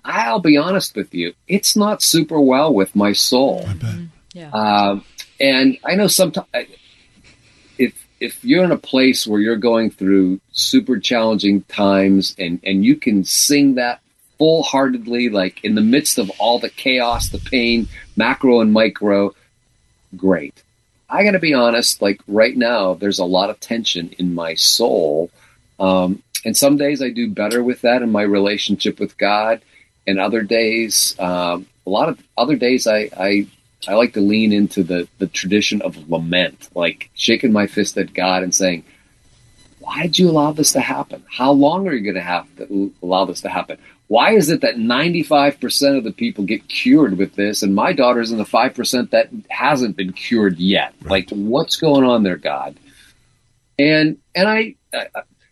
I'll 0.09 0.39
be 0.39 0.57
honest 0.57 0.95
with 0.95 1.13
you. 1.13 1.33
It's 1.47 1.75
not 1.75 2.01
super 2.01 2.39
well 2.39 2.73
with 2.73 2.95
my 2.95 3.13
soul. 3.13 3.67
Yeah. 4.33 4.49
Um, 4.51 5.05
and 5.39 5.77
I 5.83 5.95
know 5.95 6.07
sometimes 6.07 6.47
if 7.77 8.07
if 8.19 8.43
you're 8.43 8.63
in 8.63 8.71
a 8.71 8.77
place 8.77 9.25
where 9.25 9.39
you're 9.39 9.55
going 9.55 9.91
through 9.91 10.39
super 10.51 10.99
challenging 10.99 11.63
times 11.63 12.35
and 12.37 12.59
and 12.63 12.83
you 12.83 12.95
can 12.95 13.23
sing 13.23 13.75
that 13.75 14.01
full 14.37 14.63
heartedly, 14.63 15.29
like 15.29 15.63
in 15.63 15.75
the 15.75 15.81
midst 15.81 16.17
of 16.17 16.31
all 16.39 16.59
the 16.59 16.69
chaos, 16.69 17.29
the 17.29 17.37
pain, 17.37 17.87
macro 18.15 18.61
and 18.61 18.73
micro, 18.73 19.35
great. 20.15 20.63
I 21.09 21.23
got 21.23 21.31
to 21.31 21.39
be 21.39 21.53
honest. 21.53 22.01
Like 22.01 22.21
right 22.27 22.55
now, 22.55 22.93
there's 22.93 23.19
a 23.19 23.25
lot 23.25 23.49
of 23.49 23.59
tension 23.59 24.13
in 24.17 24.33
my 24.33 24.53
soul, 24.53 25.31
um, 25.79 26.23
and 26.45 26.55
some 26.55 26.77
days 26.77 27.01
I 27.01 27.09
do 27.09 27.29
better 27.29 27.63
with 27.63 27.81
that 27.81 28.01
in 28.01 28.11
my 28.11 28.21
relationship 28.21 28.99
with 28.99 29.17
God, 29.17 29.61
and 30.09 30.19
other 30.19 30.41
days, 30.41 31.15
um, 31.19 31.67
a 31.85 31.89
lot 31.89 32.09
of 32.09 32.19
other 32.37 32.55
days, 32.55 32.87
I, 32.87 33.09
I 33.17 33.47
I 33.87 33.93
like 33.93 34.13
to 34.13 34.21
lean 34.21 34.51
into 34.51 34.83
the 34.83 35.07
the 35.19 35.27
tradition 35.27 35.81
of 35.81 36.09
lament, 36.09 36.69
like 36.75 37.09
shaking 37.13 37.53
my 37.53 37.67
fist 37.67 37.97
at 37.97 38.13
God 38.13 38.43
and 38.43 38.53
saying, 38.53 38.83
"Why 39.79 40.03
did 40.03 40.19
you 40.19 40.29
allow 40.29 40.51
this 40.51 40.73
to 40.73 40.81
happen? 40.81 41.23
How 41.29 41.51
long 41.51 41.87
are 41.87 41.93
you 41.93 42.03
going 42.03 42.15
to 42.15 42.21
have 42.21 42.47
to 42.57 42.93
allow 43.01 43.25
this 43.25 43.41
to 43.41 43.49
happen? 43.49 43.77
Why 44.09 44.31
is 44.31 44.49
it 44.49 44.61
that 44.61 44.75
95% 44.75 45.97
of 45.99 46.03
the 46.03 46.11
people 46.11 46.43
get 46.43 46.67
cured 46.67 47.15
with 47.19 47.35
this 47.35 47.61
and 47.61 47.75
my 47.75 47.93
daughter's 47.93 48.31
in 48.31 48.39
the 48.39 48.43
5% 48.43 49.11
that 49.11 49.29
hasn't 49.51 49.95
been 49.95 50.13
cured 50.13 50.57
yet? 50.57 50.95
Like, 51.03 51.29
what's 51.29 51.75
going 51.75 52.03
on 52.03 52.23
there, 52.23 52.35
God? 52.35 52.75
And, 53.77 54.17
and 54.33 54.49
I, 54.49 54.75
I, 54.91 55.05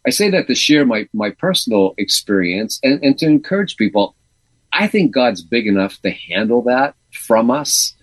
I 0.08 0.10
say 0.10 0.32
that 0.32 0.48
to 0.48 0.56
share 0.56 0.88
my, 0.88 1.08
my 1.14 1.30
personal 1.30 1.94
experience 2.00 2.80
and, 2.82 3.02
and 3.04 3.16
to 3.20 3.28
encourage 3.28 3.78
people. 3.78 4.16
I 4.78 4.86
think 4.88 5.12
God's 5.12 5.42
big 5.42 5.66
enough 5.66 6.00
to 6.04 6.12
handle 6.12 6.62
that 6.64 6.94
from 7.12 7.50
us. 7.50 7.96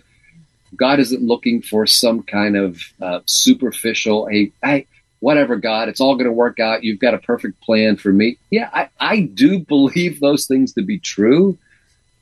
God 0.75 0.99
isn't 0.99 1.23
looking 1.23 1.63
for 1.63 1.87
some 1.87 2.25
kind 2.25 2.57
of 2.57 2.81
uh, 3.01 3.21
superficial, 3.27 4.27
hey, 4.27 4.51
I, 4.61 4.87
whatever, 5.21 5.55
God, 5.55 5.89
it's 5.89 6.01
all 6.01 6.17
going 6.17 6.27
to 6.27 6.33
work 6.33 6.59
out. 6.59 6.83
You've 6.83 6.99
got 6.99 7.15
a 7.15 7.19
perfect 7.19 7.61
plan 7.61 7.97
for 7.97 8.13
me. 8.13 8.39
Yeah, 8.51 8.71
I, 8.73 8.89
I 8.99 9.21
do 9.21 9.59
believe 9.69 10.19
those 10.19 10.49
things 10.49 10.73
to 10.73 10.83
be 10.83 10.99
true. 10.99 11.57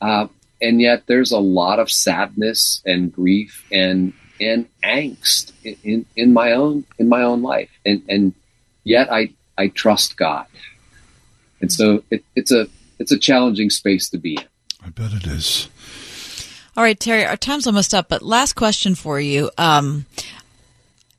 Uh, 0.03 0.27
and 0.61 0.83
yet 0.83 1.05
there's 1.07 1.33
a 1.33 1.39
lot 1.39 1.79
of 1.79 1.91
sadness 1.91 2.83
and 2.85 3.11
grief 3.11 3.67
and, 3.73 4.13
and 4.39 4.69
angst 4.85 5.53
in, 5.65 5.77
in, 5.83 6.07
in 6.15 6.33
my 6.35 6.53
own, 6.53 6.85
in 6.99 7.09
my 7.09 7.23
own 7.23 7.41
life. 7.41 7.71
And, 7.87 8.03
and 8.07 8.35
yet 8.85 9.11
I, 9.11 9.31
I 9.57 9.69
trust 9.69 10.19
God. 10.19 10.47
And 11.63 11.73
so 11.73 12.05
it, 12.11 12.23
it's 12.37 12.53
a, 12.53 12.69
it's 13.03 13.13
a 13.13 13.19
challenging 13.19 13.69
space 13.69 14.09
to 14.11 14.19
be 14.19 14.37
in. 14.37 14.45
I 14.85 14.89
bet 14.91 15.13
it 15.13 15.27
is. 15.27 15.69
All 16.77 16.83
right, 16.83 16.99
Terry, 16.99 17.27
our 17.27 17.37
time's 17.37 17.67
almost 17.67 17.93
up, 17.93 18.09
but 18.09 18.23
last 18.23 18.55
question 18.55 18.95
for 18.95 19.21
you. 19.21 19.51
Um, 19.59 20.07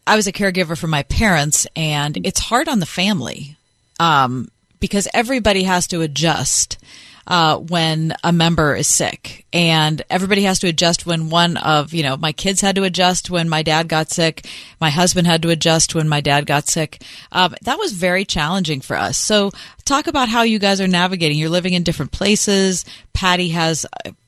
I 0.07 0.15
was 0.15 0.25
a 0.25 0.31
caregiver 0.31 0.77
for 0.77 0.87
my 0.87 1.03
parents, 1.03 1.67
and 1.75 2.17
it's 2.25 2.39
hard 2.39 2.67
on 2.67 2.79
the 2.79 2.85
family 2.85 3.57
um, 3.99 4.49
because 4.79 5.07
everybody 5.13 5.63
has 5.63 5.85
to 5.87 6.01
adjust 6.01 6.77
uh, 7.25 7.57
when 7.57 8.13
a 8.23 8.33
member 8.33 8.75
is 8.75 8.87
sick, 8.87 9.45
and 9.53 10.01
everybody 10.09 10.43
has 10.43 10.59
to 10.59 10.67
adjust 10.67 11.05
when 11.05 11.29
one 11.29 11.57
of 11.57 11.93
you 11.93 12.03
know 12.03 12.17
my 12.17 12.31
kids 12.31 12.61
had 12.61 12.75
to 12.75 12.83
adjust 12.83 13.29
when 13.29 13.47
my 13.47 13.63
dad 13.63 13.87
got 13.87 14.11
sick. 14.11 14.45
My 14.81 14.89
husband 14.89 15.27
had 15.27 15.41
to 15.43 15.49
adjust 15.49 15.95
when 15.95 16.09
my 16.09 16.21
dad 16.21 16.45
got 16.45 16.67
sick. 16.67 17.01
Um, 17.31 17.55
that 17.61 17.79
was 17.79 17.93
very 17.93 18.25
challenging 18.25 18.81
for 18.81 18.97
us. 18.97 19.17
So, 19.17 19.51
talk 19.85 20.07
about 20.07 20.29
how 20.29 20.43
you 20.43 20.59
guys 20.59 20.81
are 20.81 20.87
navigating. 20.87 21.37
You're 21.37 21.49
living 21.49 21.73
in 21.73 21.83
different 21.83 22.11
places. 22.11 22.85
Patty 23.13 23.49
has, 23.49 23.85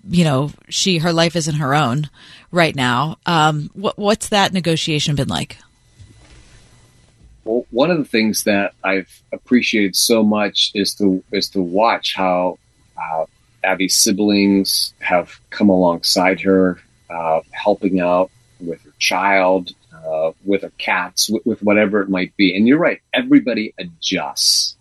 you 0.08 0.24
know, 0.24 0.52
she 0.70 1.00
her 1.00 1.14
life 1.14 1.36
isn't 1.36 1.56
her 1.56 1.76
own 1.76 2.10
right 2.52 2.76
now. 2.76 3.18
Um, 3.26 3.70
what, 3.74 3.98
what's 3.98 4.30
that 4.30 4.54
negotiation 4.54 5.16
been 5.16 5.28
like? 5.28 5.58
Well, 7.44 7.66
one 7.70 7.92
of 7.92 7.98
the 7.98 8.06
things 8.06 8.44
that 8.46 8.74
I've 8.84 9.22
appreciated 9.32 9.96
so 9.96 10.24
much 10.24 10.72
is 10.74 10.96
to 10.96 11.24
is 11.32 11.50
to 11.50 11.62
watch 11.62 12.16
how 12.16 12.58
uh, 13.02 13.26
Abby's 13.64 13.98
siblings 13.98 14.94
have 15.00 15.40
come 15.50 15.70
alongside 15.70 16.42
her, 16.42 16.80
uh, 17.10 17.42
helping 17.52 18.00
out 18.00 18.32
with 18.60 18.82
her 18.84 18.94
child, 19.00 19.72
uh, 19.94 20.32
with 20.44 20.62
her 20.62 20.72
cats, 20.78 21.30
with, 21.30 21.46
with 21.46 21.64
whatever 21.64 22.02
it 22.02 22.10
might 22.10 22.36
be. 22.38 22.56
And 22.56 22.68
you're 22.68 22.80
right, 22.80 23.02
everybody 23.14 23.74
adjusts 23.78 24.76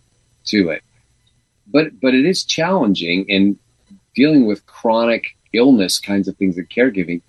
to 0.47 0.71
it, 0.71 0.83
but 1.67 1.99
but 2.01 2.15
it 2.15 2.27
is 2.27 2.45
challenging 2.45 3.27
and 3.31 3.59
dealing 4.15 4.47
with 4.47 4.67
chronic 4.67 5.37
illness 5.53 5.99
kinds 5.99 6.29
of 6.29 6.37
things 6.37 6.57
that 6.57 6.69
caregiving 6.69 7.23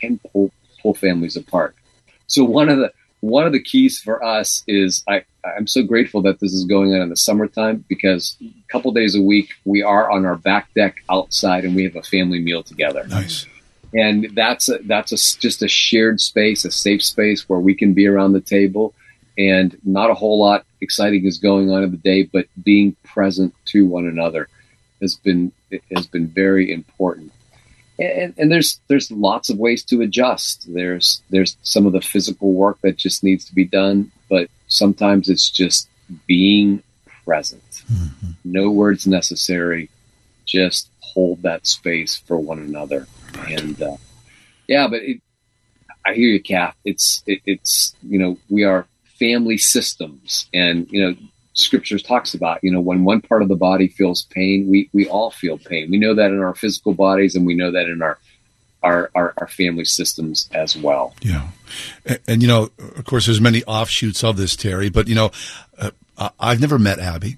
can 0.00 0.18
pull 0.32 0.52
pull 0.80 0.94
families 0.94 1.36
apart. 1.36 1.74
So 2.26 2.44
one 2.44 2.68
of 2.68 2.78
the 2.78 2.92
one 3.22 3.46
of 3.46 3.52
the 3.52 3.62
keys 3.62 4.00
for 4.00 4.22
us 4.22 4.64
is 4.66 5.04
I, 5.08 5.24
I'm 5.44 5.68
so 5.68 5.84
grateful 5.84 6.22
that 6.22 6.40
this 6.40 6.52
is 6.52 6.64
going 6.64 6.92
on 6.92 7.00
in 7.00 7.08
the 7.08 7.16
summertime 7.16 7.84
because 7.88 8.36
a 8.42 8.50
couple 8.68 8.90
days 8.90 9.14
a 9.14 9.22
week 9.22 9.50
we 9.64 9.80
are 9.80 10.10
on 10.10 10.26
our 10.26 10.36
back 10.36 10.74
deck 10.74 10.96
outside 11.08 11.64
and 11.64 11.76
we 11.76 11.84
have 11.84 11.94
a 11.94 12.02
family 12.02 12.40
meal 12.40 12.64
together. 12.64 13.06
Nice. 13.06 13.46
And 13.94 14.30
that's 14.34 14.68
a, 14.68 14.78
that's 14.78 15.12
a, 15.12 15.40
just 15.40 15.62
a 15.62 15.68
shared 15.68 16.20
space, 16.20 16.64
a 16.64 16.72
safe 16.72 17.02
space 17.04 17.48
where 17.48 17.60
we 17.60 17.76
can 17.76 17.94
be 17.94 18.08
around 18.08 18.32
the 18.32 18.40
table, 18.40 18.92
and 19.38 19.78
not 19.84 20.10
a 20.10 20.14
whole 20.14 20.40
lot 20.40 20.64
exciting 20.80 21.24
is 21.24 21.38
going 21.38 21.70
on 21.70 21.84
in 21.84 21.92
the 21.92 21.96
day, 21.98 22.24
but 22.24 22.46
being 22.64 22.96
present 23.04 23.54
to 23.66 23.86
one 23.86 24.06
another 24.06 24.48
has 25.00 25.14
been 25.14 25.52
has 25.94 26.06
been 26.06 26.26
very 26.26 26.72
important. 26.72 27.32
And, 28.02 28.34
and 28.38 28.52
there's 28.52 28.80
there's 28.88 29.10
lots 29.10 29.50
of 29.50 29.58
ways 29.58 29.84
to 29.84 30.00
adjust. 30.02 30.72
There's 30.72 31.22
there's 31.30 31.56
some 31.62 31.86
of 31.86 31.92
the 31.92 32.00
physical 32.00 32.52
work 32.52 32.78
that 32.82 32.96
just 32.96 33.22
needs 33.22 33.44
to 33.46 33.54
be 33.54 33.64
done, 33.64 34.10
but 34.28 34.48
sometimes 34.68 35.28
it's 35.28 35.50
just 35.50 35.88
being 36.26 36.82
present. 37.24 37.62
Mm-hmm. 37.92 38.30
No 38.44 38.70
words 38.70 39.06
necessary. 39.06 39.88
Just 40.46 40.90
hold 41.00 41.42
that 41.42 41.66
space 41.66 42.16
for 42.16 42.36
one 42.36 42.58
another. 42.58 43.06
Right. 43.36 43.60
And 43.60 43.80
uh, 43.80 43.96
yeah, 44.66 44.88
but 44.88 45.02
it, 45.02 45.20
I 46.04 46.14
hear 46.14 46.28
you, 46.28 46.42
Kath. 46.42 46.76
It's 46.84 47.22
it, 47.26 47.40
it's 47.46 47.94
you 48.02 48.18
know 48.18 48.38
we 48.48 48.64
are 48.64 48.86
family 49.18 49.58
systems, 49.58 50.48
and 50.52 50.90
you 50.90 51.04
know 51.04 51.16
scriptures 51.54 52.02
talks 52.02 52.34
about 52.34 52.60
you 52.62 52.70
know 52.70 52.80
when 52.80 53.04
one 53.04 53.20
part 53.20 53.42
of 53.42 53.48
the 53.48 53.56
body 53.56 53.88
feels 53.88 54.22
pain, 54.22 54.68
we 54.68 54.88
we 54.92 55.08
all 55.08 55.30
feel 55.30 55.58
pain. 55.58 55.90
We 55.90 55.98
know 55.98 56.14
that 56.14 56.30
in 56.30 56.40
our 56.40 56.54
physical 56.54 56.94
bodies, 56.94 57.34
and 57.34 57.46
we 57.46 57.54
know 57.54 57.72
that 57.72 57.86
in 57.86 58.02
our 58.02 58.18
our, 58.82 59.10
our, 59.14 59.32
our, 59.36 59.46
family 59.46 59.84
systems 59.84 60.50
as 60.52 60.76
well. 60.76 61.14
Yeah. 61.20 61.46
And, 62.04 62.18
and, 62.26 62.42
you 62.42 62.48
know, 62.48 62.70
of 62.96 63.04
course, 63.04 63.26
there's 63.26 63.40
many 63.40 63.62
offshoots 63.62 64.24
of 64.24 64.36
this, 64.36 64.56
Terry, 64.56 64.90
but, 64.90 65.06
you 65.06 65.14
know, 65.14 65.30
uh, 65.78 66.30
I've 66.40 66.60
never 66.60 66.80
met 66.80 66.98
Abby 66.98 67.36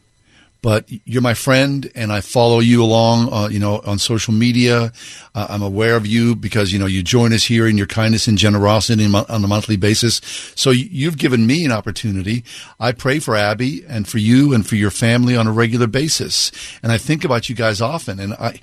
but 0.65 0.87
you're 1.05 1.21
my 1.21 1.35
friend 1.35 1.93
and 1.95 2.11
I 2.11 2.23
follow 2.23 2.59
you 2.59 2.83
along, 2.83 3.31
uh, 3.31 3.49
you 3.49 3.59
know, 3.59 3.83
on 3.85 3.99
social 3.99 4.33
media. 4.33 4.95
Uh, 5.35 5.47
I'm 5.51 5.61
aware 5.61 5.95
of 5.95 6.07
you 6.07 6.35
because, 6.35 6.73
you 6.73 6.79
know, 6.79 6.87
you 6.87 7.03
join 7.03 7.35
us 7.35 7.45
here 7.45 7.69
in 7.69 7.77
your 7.77 7.87
kindness 7.87 8.29
and 8.29 8.39
generosity 8.39 9.05
on 9.05 9.45
a 9.45 9.47
monthly 9.47 9.77
basis. 9.77 10.23
So 10.57 10.71
you've 10.71 11.19
given 11.19 11.47
me 11.47 11.67
an 11.67 11.71
opportunity. 11.71 12.45
I 12.81 12.93
pray 12.93 13.19
for 13.19 13.37
Abby 13.37 13.85
and 13.87 14.09
for 14.09 14.17
you 14.17 14.55
and 14.55 14.67
for 14.67 14.77
your 14.77 14.91
family 14.91 15.37
on 15.37 15.47
a 15.47 15.53
regular 15.53 15.87
basis. 15.87 16.51
And 16.83 16.91
I 16.91 16.97
think 16.97 17.25
about 17.25 17.51
you 17.51 17.55
guys 17.55 17.83
often. 17.83 18.19
And 18.19 18.33
I, 18.33 18.59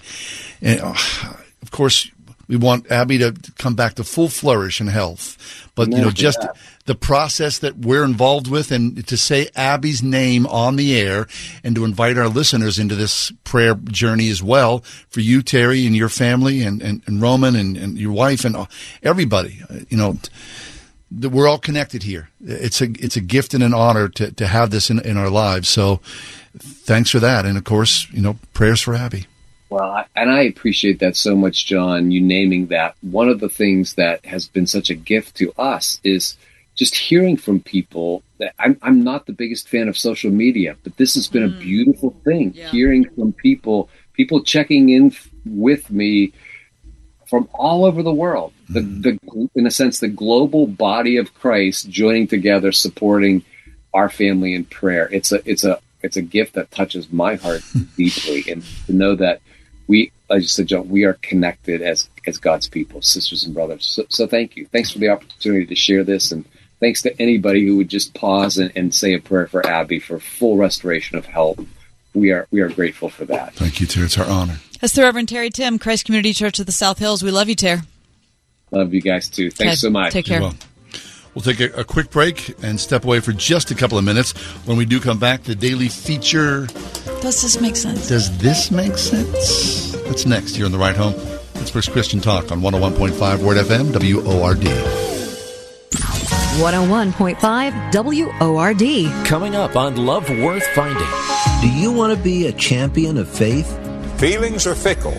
and, 0.59 0.79
uh, 0.81 0.95
of 1.61 1.69
course, 1.69 2.09
we 2.51 2.57
want 2.57 2.91
Abby 2.91 3.17
to 3.19 3.33
come 3.57 3.75
back 3.75 3.93
to 3.93 4.03
full 4.03 4.27
flourish 4.27 4.81
and 4.81 4.89
health. 4.89 5.37
But, 5.73 5.89
you 5.89 6.01
know, 6.01 6.11
just, 6.11 6.45
the 6.85 6.95
process 6.95 7.59
that 7.59 7.77
we're 7.77 8.03
involved 8.03 8.49
with 8.49 8.73
and 8.73 9.07
to 9.07 9.15
say 9.15 9.47
Abby's 9.55 10.03
name 10.03 10.45
on 10.47 10.75
the 10.75 10.99
air 10.99 11.27
and 11.63 11.73
to 11.75 11.85
invite 11.85 12.17
our 12.17 12.27
listeners 12.27 12.77
into 12.77 12.93
this 12.93 13.31
prayer 13.45 13.75
journey 13.75 14.29
as 14.29 14.43
well 14.43 14.79
for 15.07 15.21
you, 15.21 15.41
Terry, 15.41 15.85
and 15.85 15.95
your 15.95 16.09
family 16.09 16.61
and, 16.61 16.81
and, 16.81 17.01
and 17.05 17.21
Roman 17.21 17.55
and, 17.55 17.77
and 17.77 17.97
your 17.97 18.11
wife 18.11 18.43
and 18.43 18.67
everybody. 19.01 19.61
You 19.87 19.95
know, 19.95 20.17
we're 21.09 21.47
all 21.47 21.57
connected 21.57 22.03
here. 22.03 22.31
It's 22.41 22.81
a, 22.81 22.89
it's 22.99 23.15
a 23.15 23.21
gift 23.21 23.53
and 23.53 23.63
an 23.63 23.73
honor 23.73 24.09
to, 24.09 24.29
to 24.29 24.45
have 24.45 24.71
this 24.71 24.89
in, 24.89 24.99
in 24.99 25.15
our 25.15 25.29
lives. 25.29 25.69
So 25.69 26.01
thanks 26.59 27.11
for 27.11 27.19
that. 27.19 27.45
And 27.45 27.57
of 27.57 27.63
course, 27.63 28.11
you 28.11 28.21
know, 28.21 28.37
prayers 28.53 28.81
for 28.81 28.93
Abby. 28.93 29.27
Well, 29.71 30.05
and 30.15 30.29
I 30.29 30.41
appreciate 30.41 30.99
that 30.99 31.15
so 31.15 31.35
much, 31.35 31.65
John, 31.65 32.11
you 32.11 32.21
naming 32.21 32.67
that. 32.67 32.95
One 33.01 33.29
of 33.29 33.39
the 33.39 33.49
things 33.49 33.95
that 33.95 34.23
has 34.25 34.47
been 34.47 34.67
such 34.67 34.89
a 34.89 34.95
gift 34.95 35.35
to 35.37 35.51
us 35.57 35.99
is– 36.03 36.37
just 36.75 36.95
hearing 36.95 37.37
from 37.37 37.59
people 37.59 38.23
that 38.39 38.53
I'm, 38.57 38.77
I'm 38.81 39.03
not 39.03 39.25
the 39.25 39.33
biggest 39.33 39.67
fan 39.67 39.87
of 39.87 39.97
social 39.97 40.31
media, 40.31 40.77
but 40.83 40.97
this 40.97 41.15
has 41.15 41.27
been 41.27 41.43
mm. 41.43 41.55
a 41.55 41.59
beautiful 41.59 42.15
thing. 42.23 42.53
Yeah. 42.55 42.69
Hearing 42.69 43.07
from 43.09 43.33
people, 43.33 43.89
people 44.13 44.43
checking 44.43 44.89
in 44.89 45.15
with 45.45 45.91
me 45.91 46.33
from 47.27 47.47
all 47.53 47.85
over 47.85 48.01
the 48.01 48.13
world. 48.13 48.53
The, 48.69 48.79
mm. 48.79 49.03
the, 49.03 49.49
in 49.53 49.67
a 49.67 49.71
sense, 49.71 49.99
the 49.99 50.07
global 50.07 50.65
body 50.65 51.17
of 51.17 51.33
Christ 51.35 51.89
joining 51.89 52.27
together, 52.27 52.71
supporting 52.71 53.43
our 53.93 54.09
family 54.09 54.53
in 54.53 54.65
prayer. 54.65 55.09
It's 55.11 55.31
a, 55.31 55.47
it's 55.49 55.63
a, 55.63 55.79
it's 56.01 56.17
a 56.17 56.21
gift 56.21 56.53
that 56.53 56.71
touches 56.71 57.11
my 57.11 57.35
heart 57.35 57.61
deeply, 57.97 58.45
and 58.49 58.63
to 58.87 58.93
know 58.93 59.15
that 59.15 59.41
we, 59.87 60.11
like 60.29 60.41
you 60.41 60.47
said, 60.47 60.67
John, 60.67 60.89
we 60.89 61.03
are 61.03 61.13
connected 61.21 61.81
as 61.81 62.09
as 62.27 62.37
God's 62.37 62.67
people, 62.67 63.01
sisters 63.01 63.43
and 63.43 63.53
brothers. 63.53 63.85
So, 63.85 64.05
so 64.09 64.27
thank 64.27 64.55
you. 64.55 64.67
Thanks 64.67 64.91
for 64.91 64.99
the 64.99 65.09
opportunity 65.09 65.65
to 65.65 65.75
share 65.75 66.03
this 66.03 66.31
and 66.31 66.45
thanks 66.79 67.01
to 67.03 67.21
anybody 67.21 67.65
who 67.65 67.77
would 67.77 67.89
just 67.89 68.13
pause 68.13 68.57
and, 68.57 68.71
and 68.75 68.93
say 68.93 69.13
a 69.13 69.19
prayer 69.19 69.47
for 69.47 69.65
Abby 69.65 69.99
for 69.99 70.19
full 70.19 70.57
restoration 70.57 71.17
of 71.17 71.25
health. 71.25 71.59
We 72.13 72.31
are 72.31 72.47
we 72.51 72.61
are 72.61 72.69
grateful 72.69 73.09
for 73.09 73.25
that. 73.25 73.53
Thank 73.55 73.79
you, 73.79 73.87
Terry. 73.87 74.05
It's 74.05 74.17
our 74.17 74.29
honor. 74.29 74.59
That's 74.81 74.93
the 74.93 75.03
Reverend 75.03 75.29
Terry 75.29 75.49
Timm, 75.49 75.79
Christ 75.79 76.05
Community 76.05 76.33
Church 76.33 76.59
of 76.59 76.65
the 76.65 76.71
South 76.71 76.99
Hills. 76.99 77.23
We 77.23 77.31
love 77.31 77.47
you, 77.47 77.55
Terry. 77.55 77.81
Love 78.71 78.93
you 78.93 79.01
guys 79.01 79.29
too. 79.29 79.51
Thanks 79.51 79.81
so 79.81 79.89
much. 79.89 80.11
Take 80.11 80.25
care. 80.25 80.41
Well. 81.33 81.43
We'll 81.45 81.55
take 81.55 81.73
a, 81.73 81.79
a, 81.79 81.83
quick 81.83 82.11
break 82.11 82.55
and 82.63 82.79
step 82.79 83.03
away 83.05 83.19
for 83.19 83.31
just 83.31 83.71
a 83.71 83.75
couple 83.75 83.97
of 83.97 84.03
minutes. 84.03 84.33
When 84.65 84.77
we 84.77 84.85
do 84.85 84.99
come 84.99 85.17
back, 85.19 85.43
the 85.43 85.55
daily 85.55 85.87
feature. 85.87 86.67
Does 87.21 87.41
this 87.41 87.61
make 87.61 87.75
sense? 87.75 88.07
Does 88.07 88.37
this 88.39 88.71
make 88.71 88.97
sense? 88.97 89.91
That's 90.03 90.25
next 90.25 90.55
here 90.55 90.65
on 90.65 90.71
The 90.71 90.77
Ride 90.77 90.97
Home. 90.97 91.13
It's 91.55 91.69
First 91.69 91.91
Christian 91.91 92.19
Talk 92.19 92.51
on 92.51 92.61
101.5 92.61 93.43
Word 93.43 93.57
FM, 93.57 93.93
WORD. 93.93 94.65
101.5 96.59 97.91
WORD. 98.41 99.25
Coming 99.25 99.55
up 99.55 99.75
on 99.75 99.95
Love 99.95 100.29
Worth 100.29 100.67
Finding. 100.75 101.07
Do 101.61 101.69
you 101.69 101.91
want 101.91 102.15
to 102.15 102.21
be 102.21 102.47
a 102.47 102.51
champion 102.51 103.17
of 103.17 103.29
faith? 103.29 103.77
Feelings 104.19 104.67
are 104.67 104.75
fickle. 104.75 105.13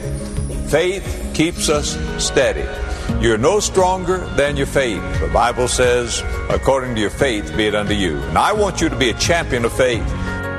Faith 0.69 1.31
keeps 1.35 1.69
us 1.69 1.97
steady. 2.23 2.92
You're 3.21 3.39
no 3.39 3.61
stronger 3.61 4.19
than 4.37 4.57
your 4.57 4.67
faith. 4.67 5.03
The 5.21 5.31
Bible 5.33 5.69
says, 5.69 6.23
according 6.49 6.95
to 6.95 7.01
your 7.01 7.11
faith, 7.11 7.57
be 7.57 7.67
it 7.67 7.75
unto 7.75 7.95
you. 7.95 8.19
And 8.19 8.39
I 8.39 8.53
want 8.53 8.81
you 8.81 8.89
to 8.89 8.97
be 8.97 9.11
a 9.11 9.15
champion 9.15 9.65
of 9.65 9.73
faith. 9.73 10.07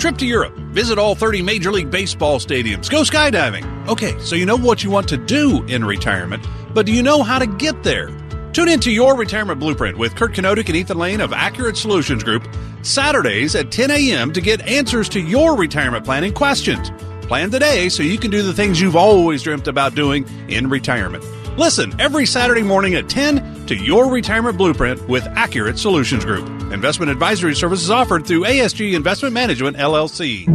Trip 0.00 0.16
to 0.16 0.26
Europe. 0.26 0.56
Visit 0.72 0.98
all 0.98 1.14
30 1.14 1.42
Major 1.42 1.70
League 1.70 1.90
Baseball 1.90 2.38
stadiums. 2.38 2.90
Go 2.90 3.02
skydiving. 3.02 3.86
Okay, 3.86 4.18
so 4.20 4.34
you 4.34 4.46
know 4.46 4.56
what 4.56 4.82
you 4.82 4.90
want 4.90 5.06
to 5.10 5.18
do 5.18 5.62
in 5.64 5.84
retirement, 5.84 6.42
but 6.72 6.86
do 6.86 6.92
you 6.92 7.02
know 7.02 7.22
how 7.22 7.38
to 7.38 7.46
get 7.46 7.82
there? 7.82 8.08
Tune 8.54 8.70
into 8.70 8.90
Your 8.90 9.14
Retirement 9.14 9.60
Blueprint 9.60 9.98
with 9.98 10.16
Kurt 10.16 10.32
Kenodic 10.32 10.68
and 10.68 10.76
Ethan 10.76 10.96
Lane 10.96 11.20
of 11.20 11.34
Accurate 11.34 11.76
Solutions 11.76 12.24
Group 12.24 12.48
Saturdays 12.80 13.54
at 13.54 13.70
10 13.70 13.90
a.m. 13.90 14.32
to 14.32 14.40
get 14.40 14.62
answers 14.62 15.06
to 15.10 15.20
your 15.20 15.54
retirement 15.54 16.06
planning 16.06 16.32
questions. 16.32 16.90
Plan 17.26 17.50
today 17.50 17.90
so 17.90 18.02
you 18.02 18.16
can 18.16 18.30
do 18.30 18.42
the 18.42 18.54
things 18.54 18.80
you've 18.80 18.96
always 18.96 19.42
dreamt 19.42 19.68
about 19.68 19.94
doing 19.94 20.26
in 20.48 20.70
retirement. 20.70 21.22
Listen 21.58 21.92
every 22.00 22.24
Saturday 22.24 22.62
morning 22.62 22.94
at 22.94 23.10
10 23.10 23.66
to 23.66 23.76
Your 23.76 24.10
Retirement 24.10 24.56
Blueprint 24.56 25.06
with 25.10 25.26
Accurate 25.26 25.78
Solutions 25.78 26.24
Group. 26.24 26.59
Investment 26.72 27.10
advisory 27.10 27.54
services 27.54 27.90
offered 27.90 28.26
through 28.26 28.44
ASG 28.44 28.94
Investment 28.94 29.34
Management, 29.34 29.76
LLC. 29.76 30.46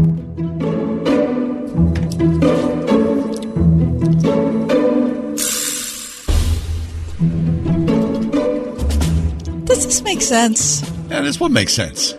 Does 9.66 9.86
this 9.86 10.02
make 10.04 10.22
sense? 10.22 10.90
Yeah, 11.10 11.22
this 11.22 11.40
would 11.40 11.52
make 11.52 11.70
sense. 11.70 12.14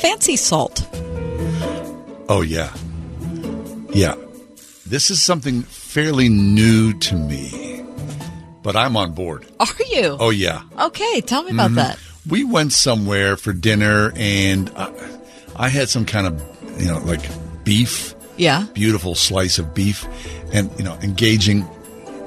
Fancy 0.00 0.36
salt. 0.36 0.86
Oh, 2.28 2.42
yeah. 2.42 2.72
Yeah. 3.92 4.14
This 4.86 5.10
is 5.10 5.22
something 5.22 5.62
fairly 5.62 6.28
new 6.28 6.98
to 7.00 7.14
me, 7.14 7.69
but 8.62 8.76
I'm 8.76 8.96
on 8.96 9.12
board. 9.12 9.46
Are 9.58 9.66
you? 9.90 10.16
Oh, 10.20 10.30
yeah. 10.30 10.62
Okay, 10.78 11.20
tell 11.20 11.42
me 11.42 11.50
about 11.52 11.70
Mhm. 11.72 11.76
that. 11.76 11.98
We 12.28 12.44
went 12.44 12.72
somewhere 12.72 13.36
for 13.36 13.52
dinner, 13.52 14.12
and 14.16 14.70
uh, 14.76 14.90
I 15.56 15.68
had 15.68 15.88
some 15.88 16.04
kind 16.04 16.26
of, 16.26 16.42
you 16.78 16.86
know, 16.86 16.98
like 16.98 17.22
beef. 17.64 18.14
Yeah. 18.36 18.66
Beautiful 18.74 19.14
slice 19.14 19.58
of 19.58 19.74
beef, 19.74 20.06
and 20.52 20.70
you 20.78 20.84
know, 20.84 20.96
engaging 21.02 21.66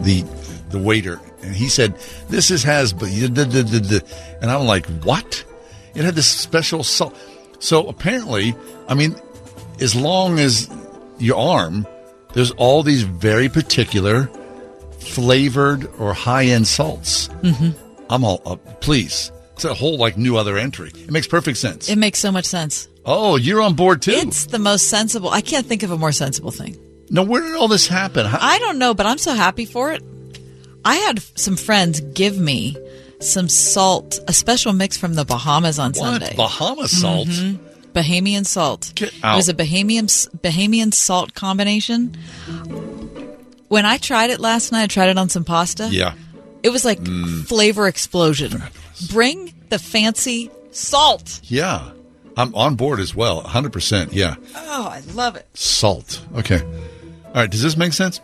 the 0.01 0.23
the 0.69 0.80
waiter, 0.80 1.19
and 1.43 1.55
he 1.55 1.69
said, 1.69 1.95
"This 2.30 2.49
is 2.51 2.64
has," 2.64 2.93
but 2.93 3.10
and 3.10 4.51
I'm 4.51 4.65
like, 4.65 4.85
"What?" 5.03 5.43
It 5.95 6.03
had 6.03 6.15
this 6.15 6.27
special 6.27 6.84
salt. 6.84 7.15
So 7.60 7.88
apparently, 7.88 8.55
I 8.88 8.95
mean, 8.95 9.15
as 9.80 9.95
long 9.95 10.39
as 10.39 10.68
your 11.19 11.38
arm, 11.38 11.85
there's 12.34 12.51
all 12.51 12.81
these 12.84 13.03
very 13.03 13.47
particular 13.49 14.30
flavored 15.04 15.86
or 16.00 16.14
high 16.14 16.46
end 16.46 16.68
salts. 16.68 17.28
Mm-hmm. 17.42 17.72
I'm 18.10 18.24
all 18.24 18.42
up. 18.46 18.82
Please, 18.82 19.32
it's 19.54 19.66
a 19.66 19.74
whole 19.74 19.98
like 19.98 20.18
new 20.18 20.38
other 20.38 20.58
entry. 20.58 20.92
It 20.96 21.12
makes 21.12 21.28
perfect 21.28 21.58
sense. 21.58 21.90
It 21.90 21.98
makes 21.98 22.20
so 22.20 22.32
much 22.32 22.46
sense. 22.46 22.88
oh, 23.06 23.36
you're 23.36 23.62
on 23.62 23.74
board 23.76 24.02
too. 24.02 24.12
It's 24.12 24.46
the 24.48 24.60
most 24.60 24.90
sensible. 24.90 25.30
I 25.30 25.42
can't 25.42 25.66
think 25.66 25.84
of 25.84 25.92
a 25.92 25.98
more 25.98 26.12
sensible 26.12 26.52
thing. 26.52 26.78
now, 27.10 27.24
where 27.24 27.42
did 27.42 27.56
all 27.56 27.68
this 27.68 27.88
happen? 27.88 28.26
How- 28.26 28.40
I 28.42 28.60
don't 28.60 28.78
know, 28.80 28.94
but 28.94 29.06
I'm 29.06 29.18
so 29.18 29.34
happy 29.34 29.66
for 29.66 29.92
it. 29.94 30.02
I 30.86 30.96
had 30.96 31.22
some 31.38 31.56
friends 31.56 32.02
give 32.02 32.38
me 32.38 32.76
some 33.20 33.48
salt, 33.48 34.20
a 34.28 34.34
special 34.34 34.74
mix 34.74 34.98
from 34.98 35.14
the 35.14 35.24
Bahamas 35.26 35.80
on 35.80 35.92
what? 35.94 36.22
Sunday. 36.22 36.36
Bahama 36.36 36.88
salt? 36.90 37.28
Mhm. 37.30 37.58
Bahamian 37.94 38.46
salt. 38.46 38.92
Get 38.96 39.14
It 39.14 39.24
was 39.24 39.48
a 39.50 39.54
Bahamian 39.54 40.08
Bahamian 40.42 40.94
salt 40.94 41.34
combination. 41.36 42.18
When 43.68 43.85
I 43.85 43.98
tried 43.98 44.30
it 44.30 44.40
last 44.40 44.72
night, 44.72 44.84
I 44.84 44.88
tried 44.88 45.10
it 45.10 45.18
on 45.18 45.30
some 45.30 45.44
pasta. 45.44 45.88
Yeah. 45.91 46.14
It 46.61 46.69
was 46.69 46.85
like 46.85 46.99
Mm. 46.99 47.45
flavor 47.45 47.88
explosion. 47.88 48.61
Bring 49.10 49.53
the 49.69 49.80
fancy 49.80 50.49
salt. 50.72 51.40
Yeah. 51.44 51.90
I'm 52.38 52.53
on 52.56 52.76
board 52.76 52.99
as 52.99 53.14
well. 53.15 53.41
100%. 53.44 54.14
Yeah. 54.14 54.35
Oh, 54.56 54.88
I 54.88 55.02
love 55.14 55.35
it. 55.35 55.48
Salt. 55.53 56.22
Okay. 56.35 56.61
All 56.61 57.34
right. 57.35 57.49
Does 57.49 57.61
this 57.61 57.76
make 57.77 57.94
sense? 57.94 58.19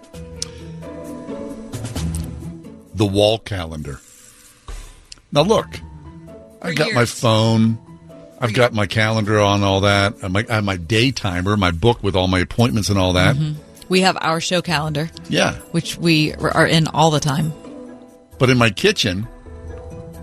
The 2.96 3.06
wall 3.06 3.40
calendar. 3.40 4.00
Now, 5.32 5.42
look, 5.44 5.68
I've 6.62 6.76
got 6.76 6.94
my 6.94 7.06
phone. 7.06 7.78
I've 8.42 8.54
got 8.54 8.74
my 8.74 8.88
calendar 8.88 9.40
on 9.40 9.64
all 9.64 9.82
that. 9.82 10.16
I 10.24 10.28
might- 10.28 10.50
I 10.50 10.56
have 10.56 10.64
my 10.64 10.78
day 10.78 11.12
timer, 11.12 11.56
my 11.58 11.72
book 11.72 12.02
with 12.04 12.16
all 12.16 12.28
my 12.28 12.40
appointments 12.40 12.90
and 12.90 12.98
all 12.98 13.14
that. 13.14 13.36
We 13.90 14.02
have 14.02 14.18
our 14.22 14.40
show 14.40 14.62
calendar, 14.62 15.10
Yeah. 15.30 15.54
which 15.72 15.98
we 15.98 16.34
are 16.36 16.68
in 16.68 16.88
all 16.88 17.12
the 17.12 17.20
time. 17.20 17.52
But 18.38 18.50
in 18.50 18.58
my 18.58 18.70
kitchen, 18.70 19.28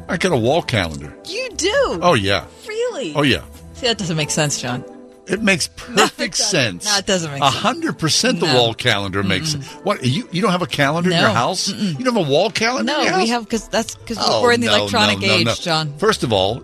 I 0.09 0.17
got 0.17 0.33
a 0.33 0.37
wall 0.37 0.63
calendar. 0.63 1.15
You 1.27 1.51
do? 1.57 1.99
Oh, 2.03 2.15
yeah. 2.15 2.45
Really? 2.67 3.13
Oh, 3.15 3.23
yeah. 3.23 3.43
See, 3.75 3.87
that 3.87 3.99
doesn't 3.99 4.17
make 4.17 4.31
sense, 4.31 4.61
John. 4.61 4.85
It 5.27 5.43
makes 5.43 5.67
perfect 5.67 6.37
sense. 6.55 6.85
No, 6.87 6.97
it 6.99 7.07
doesn't 7.07 7.33
make 7.33 7.43
A 7.43 7.47
sense. 7.51 7.57
hundred 7.57 7.99
percent, 7.99 8.39
the 8.39 8.47
No. 8.47 8.55
wall 8.55 8.75
calendar 8.75 9.25
makes 9.25 9.55
what 9.83 10.05
you 10.05 10.29
you 10.31 10.41
don't 10.41 10.53
have 10.53 10.63
a 10.63 10.69
calendar 10.69 11.11
in 11.11 11.17
your 11.19 11.27
No. 11.29 11.35
house. 11.35 11.67
You 11.69 11.95
don't 11.95 12.15
have 12.15 12.29
a 12.29 12.31
wall 12.31 12.49
calendar. 12.51 12.93
No, 12.93 13.19
we 13.19 13.29
have 13.31 13.43
because 13.43 13.67
that's 13.69 13.97
because 13.97 14.19
Oh, 14.21 14.43
we're 14.43 14.53
in 14.53 14.61
the 14.61 14.69
no, 14.69 14.77
electronic 14.77 15.19
no, 15.19 15.27
no, 15.27 15.33
age, 15.35 15.47
no. 15.47 15.55
John. 15.55 15.93
First 15.99 16.23
of 16.23 16.33
all, 16.33 16.63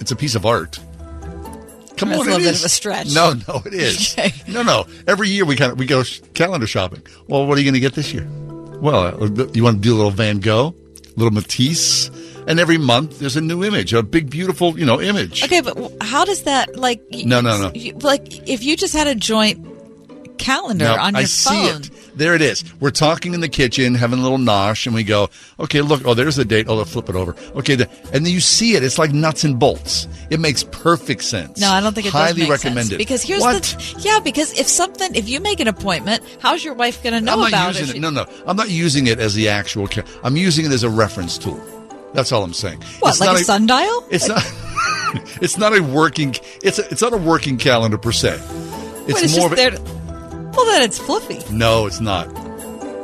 it's 0.00 0.10
a 0.10 0.16
piece 0.16 0.34
of 0.34 0.44
art. 0.44 0.80
Come 1.96 2.08
That's 2.10 2.20
on, 2.22 2.26
a 2.26 2.30
little 2.30 2.40
it 2.40 2.44
bit 2.44 2.54
is. 2.54 2.60
of 2.60 2.66
a 2.66 2.68
stretch. 2.70 3.14
No, 3.14 3.34
no, 3.48 3.62
it 3.64 3.74
is. 3.74 4.14
Okay. 4.18 4.32
No, 4.48 4.62
no. 4.62 4.86
Every 5.06 5.28
year 5.28 5.44
we 5.44 5.54
kind 5.56 5.72
of 5.72 5.78
we 5.78 5.86
go 5.86 6.02
calendar 6.34 6.66
shopping. 6.66 7.02
Well, 7.28 7.46
what 7.46 7.56
are 7.56 7.60
you 7.60 7.64
going 7.64 7.74
to 7.74 7.80
get 7.80 7.94
this 7.94 8.12
year? 8.12 8.26
Well, 8.80 9.22
uh, 9.22 9.46
you 9.54 9.62
want 9.62 9.76
to 9.76 9.80
do 9.82 9.94
a 9.94 9.96
little 9.96 10.10
Van 10.10 10.40
Gogh, 10.40 10.74
a 10.94 11.10
little 11.18 11.30
Matisse, 11.30 12.08
and 12.48 12.58
every 12.60 12.78
month 12.78 13.20
there's 13.20 13.36
a 13.36 13.40
new 13.40 13.64
image, 13.64 13.94
a 13.94 14.02
big, 14.02 14.28
beautiful, 14.28 14.78
you 14.78 14.84
know, 14.84 15.00
image. 15.00 15.42
Okay, 15.44 15.60
but 15.60 15.76
how 16.02 16.24
does 16.24 16.42
that 16.42 16.76
like? 16.76 17.00
No, 17.10 17.40
no, 17.40 17.58
no. 17.60 17.70
you- 17.74 17.94
like 17.94 18.48
if 18.48 18.62
you 18.64 18.76
just 18.76 18.94
had 18.94 19.06
a 19.06 19.14
joint 19.14 19.64
calendar 20.38 20.86
on 20.86 21.14
your 21.14 21.22
I 21.22 21.24
phone. 21.24 21.26
see 21.26 21.66
it. 21.66 22.16
There 22.16 22.34
it 22.34 22.42
is. 22.42 22.64
We're 22.80 22.90
talking 22.90 23.34
in 23.34 23.40
the 23.40 23.48
kitchen, 23.48 23.94
having 23.94 24.18
a 24.20 24.22
little 24.22 24.38
nosh, 24.38 24.86
and 24.86 24.94
we 24.94 25.02
go, 25.02 25.30
okay, 25.58 25.80
look, 25.80 26.02
oh, 26.04 26.14
there's 26.14 26.36
the 26.36 26.44
date. 26.44 26.66
Oh, 26.68 26.76
let's 26.76 26.92
flip 26.92 27.08
it 27.08 27.16
over. 27.16 27.34
Okay, 27.56 27.74
the, 27.74 27.90
and 28.12 28.24
then 28.24 28.32
you 28.32 28.40
see 28.40 28.74
it. 28.74 28.84
It's 28.84 28.98
like 28.98 29.12
nuts 29.12 29.42
and 29.44 29.58
bolts. 29.58 30.06
It 30.30 30.38
makes 30.38 30.62
perfect 30.64 31.24
sense. 31.24 31.60
No, 31.60 31.70
I 31.70 31.80
don't 31.80 31.92
think 31.92 32.06
it 32.06 32.12
Highly 32.12 32.32
does 32.32 32.38
make 32.40 32.50
recommend 32.50 32.86
sense. 32.88 32.92
it. 32.92 32.98
Because 32.98 33.22
here's 33.22 33.42
what? 33.42 33.62
the 33.62 34.00
yeah, 34.04 34.20
because 34.20 34.58
if 34.58 34.68
something 34.68 35.14
if 35.14 35.28
you 35.28 35.40
make 35.40 35.60
an 35.60 35.68
appointment, 35.68 36.22
how's 36.40 36.64
your 36.64 36.74
wife 36.74 37.02
going 37.02 37.14
to 37.14 37.20
know 37.20 37.32
I'm 37.32 37.40
not 37.40 37.48
about 37.48 37.78
using 37.80 37.96
it? 37.96 37.98
it. 37.98 38.00
No, 38.00 38.10
no, 38.10 38.26
I'm 38.46 38.56
not 38.56 38.70
using 38.70 39.06
it 39.08 39.18
as 39.18 39.34
the 39.34 39.48
actual. 39.48 39.88
I'm 40.22 40.36
using 40.36 40.66
it 40.66 40.72
as 40.72 40.82
a 40.84 40.90
reference 40.90 41.36
tool. 41.38 41.60
That's 42.12 42.30
all 42.30 42.44
I'm 42.44 42.52
saying. 42.52 42.80
What, 43.00 43.10
It's 43.10 43.20
like 43.20 43.30
not 43.30 43.40
a 43.40 43.44
sundial? 43.44 44.06
It's 44.10 44.28
not. 44.28 44.42
it's 45.42 45.58
not 45.58 45.76
a 45.76 45.82
working. 45.82 46.36
It's 46.62 46.78
a, 46.78 46.88
it's 46.90 47.02
not 47.02 47.12
a 47.12 47.16
working 47.16 47.56
calendar 47.58 47.98
per 47.98 48.12
se. 48.12 48.38
It's, 49.06 49.14
Wait, 49.14 49.24
it's 49.24 49.36
more 49.36 49.48
just 49.54 50.03
well, 50.56 50.66
then 50.66 50.82
it's 50.82 50.98
fluffy. 50.98 51.40
No, 51.52 51.86
it's 51.86 52.00
not. 52.00 52.28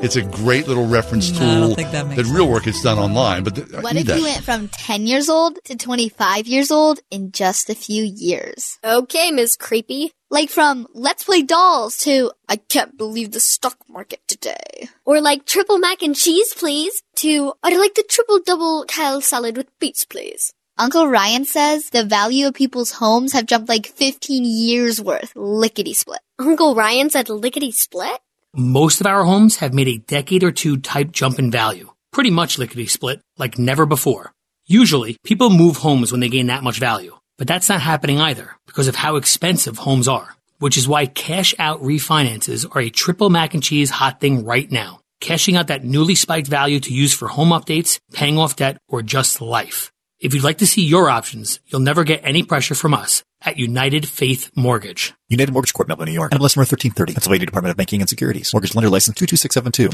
It's 0.03 0.17
a 0.17 0.23
great 0.23 0.67
little 0.67 0.87
reference 0.87 1.31
No, 1.33 1.39
tool. 1.39 1.49
I 1.49 1.61
don't 1.61 1.75
think 1.75 1.91
that 1.91 2.07
makes 2.07 2.27
real 2.31 2.49
work 2.49 2.67
is 2.67 2.81
done 2.81 2.99
online, 2.99 3.45
but 3.45 3.55
th- 3.57 3.69
I 3.75 3.79
uh, 3.79 3.81
What 3.83 3.95
need 3.95 4.01
if 4.03 4.07
that. 4.07 4.19
you 4.19 4.25
went 4.25 4.43
from 4.45 4.69
10 4.69 5.07
years 5.07 5.29
old 5.29 5.59
to 5.65 5.77
25 5.77 6.47
years 6.47 6.71
old 6.71 7.01
in 7.11 7.33
just 7.33 7.69
a 7.69 7.75
few 7.75 8.03
years? 8.03 8.79
Okay, 8.83 9.31
Ms. 9.31 9.57
Creepy. 9.57 10.13
Like 10.31 10.49
from 10.49 10.87
let's 10.95 11.25
play 11.25 11.43
dolls 11.43 11.99
to 11.99 12.31
I 12.49 12.57
can't 12.57 12.97
believe 12.97 13.33
the 13.33 13.41
stock 13.41 13.77
market 13.91 14.21
today. 14.27 14.89
Or 15.05 15.21
like 15.21 15.45
triple 15.45 15.79
mac 15.79 16.03
and 16.03 16.17
cheese, 16.17 16.55
please. 16.55 17.03
To 17.17 17.53
I'd 17.63 17.77
like 17.77 17.95
the 17.95 18.05
triple 18.09 18.39
double 18.39 18.85
kale 18.89 19.21
salad 19.21 19.57
with 19.59 19.77
beets, 19.81 20.05
please. 20.07 20.55
Uncle 20.81 21.07
Ryan 21.07 21.45
says 21.45 21.91
the 21.91 22.07
value 22.07 22.47
of 22.47 22.55
people's 22.55 22.91
homes 22.91 23.35
have 23.35 23.45
jumped 23.45 23.69
like 23.69 23.87
15 23.87 24.47
years 24.47 24.99
worth, 24.99 25.31
lickety 25.37 25.93
split. 25.93 26.21
Uncle 26.39 26.75
Ryan 26.75 27.11
said 27.11 27.29
lickety 27.29 27.71
split? 27.71 28.19
Most 28.55 29.03
of 29.03 29.07
our 29.07 29.23
homes 29.23 29.57
have 29.57 29.75
made 29.75 29.89
a 29.89 29.99
decade 29.99 30.43
or 30.43 30.53
two 30.53 30.79
type 30.79 31.13
jump 31.13 31.39
in 31.39 31.51
value. 31.51 31.91
Pretty 32.13 32.31
much 32.31 32.57
lickety 32.57 32.87
split, 32.87 33.21
like 33.37 33.59
never 33.59 33.85
before. 33.85 34.33
Usually, 34.65 35.19
people 35.23 35.51
move 35.51 35.77
homes 35.77 36.13
when 36.13 36.23
they 36.23 36.31
gain 36.31 36.47
that 36.47 36.65
much 36.65 36.79
value. 36.79 37.15
But 37.37 37.47
that's 37.47 37.69
not 37.69 37.83
happening 37.83 38.19
either 38.19 38.57
because 38.67 38.89
of 38.89 38.97
how 38.97 39.17
expensive 39.17 39.77
homes 39.77 40.09
are, 40.09 40.35
which 40.61 40.79
is 40.79 40.89
why 40.89 41.05
cash 41.05 41.55
out 41.59 41.83
refinances 41.83 42.65
are 42.75 42.81
a 42.81 42.89
triple 42.89 43.29
mac 43.29 43.53
and 43.53 43.63
cheese 43.63 43.91
hot 43.91 44.19
thing 44.19 44.47
right 44.47 44.71
now. 44.73 45.01
Cashing 45.21 45.57
out 45.57 45.67
that 45.67 45.85
newly 45.85 46.15
spiked 46.15 46.49
value 46.49 46.81
to 46.81 46.95
use 46.95 47.13
for 47.13 47.29
home 47.29 47.51
updates, 47.51 47.99
paying 48.15 48.39
off 48.39 48.57
debt, 48.57 48.79
or 48.89 49.03
just 49.03 49.43
life. 49.43 49.93
If 50.21 50.35
you'd 50.35 50.45
like 50.45 50.59
to 50.59 50.67
see 50.67 50.85
your 50.85 51.09
options, 51.09 51.61
you'll 51.69 51.81
never 51.81 52.05
get 52.05 52.21
any 52.23 52.43
pressure 52.43 52.75
from 52.75 52.93
us 52.93 53.25
at 53.41 53.57
United 53.57 54.07
Faith 54.07 54.51
Mortgage. 54.55 55.15
United 55.31 55.51
Mortgage 55.51 55.73
Corp, 55.73 55.89
Melville, 55.89 56.05
New 56.05 56.13
York. 56.13 56.33
NMLS 56.33 56.57
number 56.57 56.69
1330. 56.69 57.15
Pennsylvania 57.15 57.47
Department 57.47 57.71
of 57.71 57.79
Banking 57.79 58.03
and 58.03 58.09
Securities. 58.11 58.53
Mortgage 58.53 58.75
lender 58.75 58.91
license 58.91 59.17
22672. 59.17 59.89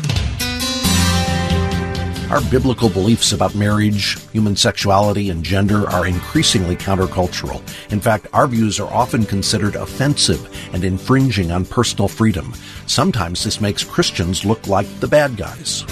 Our 2.35 2.41
biblical 2.51 2.89
beliefs 2.89 3.31
about 3.31 3.55
marriage, 3.55 4.21
human 4.33 4.57
sexuality, 4.57 5.31
and 5.31 5.45
gender 5.45 5.89
are 5.89 6.09
increasingly 6.09 6.75
countercultural. 6.75 7.63
In 7.93 8.01
fact, 8.01 8.27
our 8.33 8.49
views 8.49 8.81
are 8.81 8.93
often 8.93 9.25
considered 9.27 9.77
offensive 9.77 10.45
and 10.75 10.83
infringing 10.83 11.53
on 11.53 11.65
personal 11.65 12.09
freedom. 12.09 12.53
Sometimes 12.87 13.45
this 13.45 13.61
makes 13.61 13.85
Christians 13.85 14.45
look 14.45 14.67
like 14.67 14.89
the 14.99 15.07
bad 15.07 15.37
guys. 15.37 15.85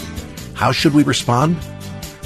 How 0.55 0.73
should 0.73 0.93
we 0.93 1.05
respond? 1.05 1.57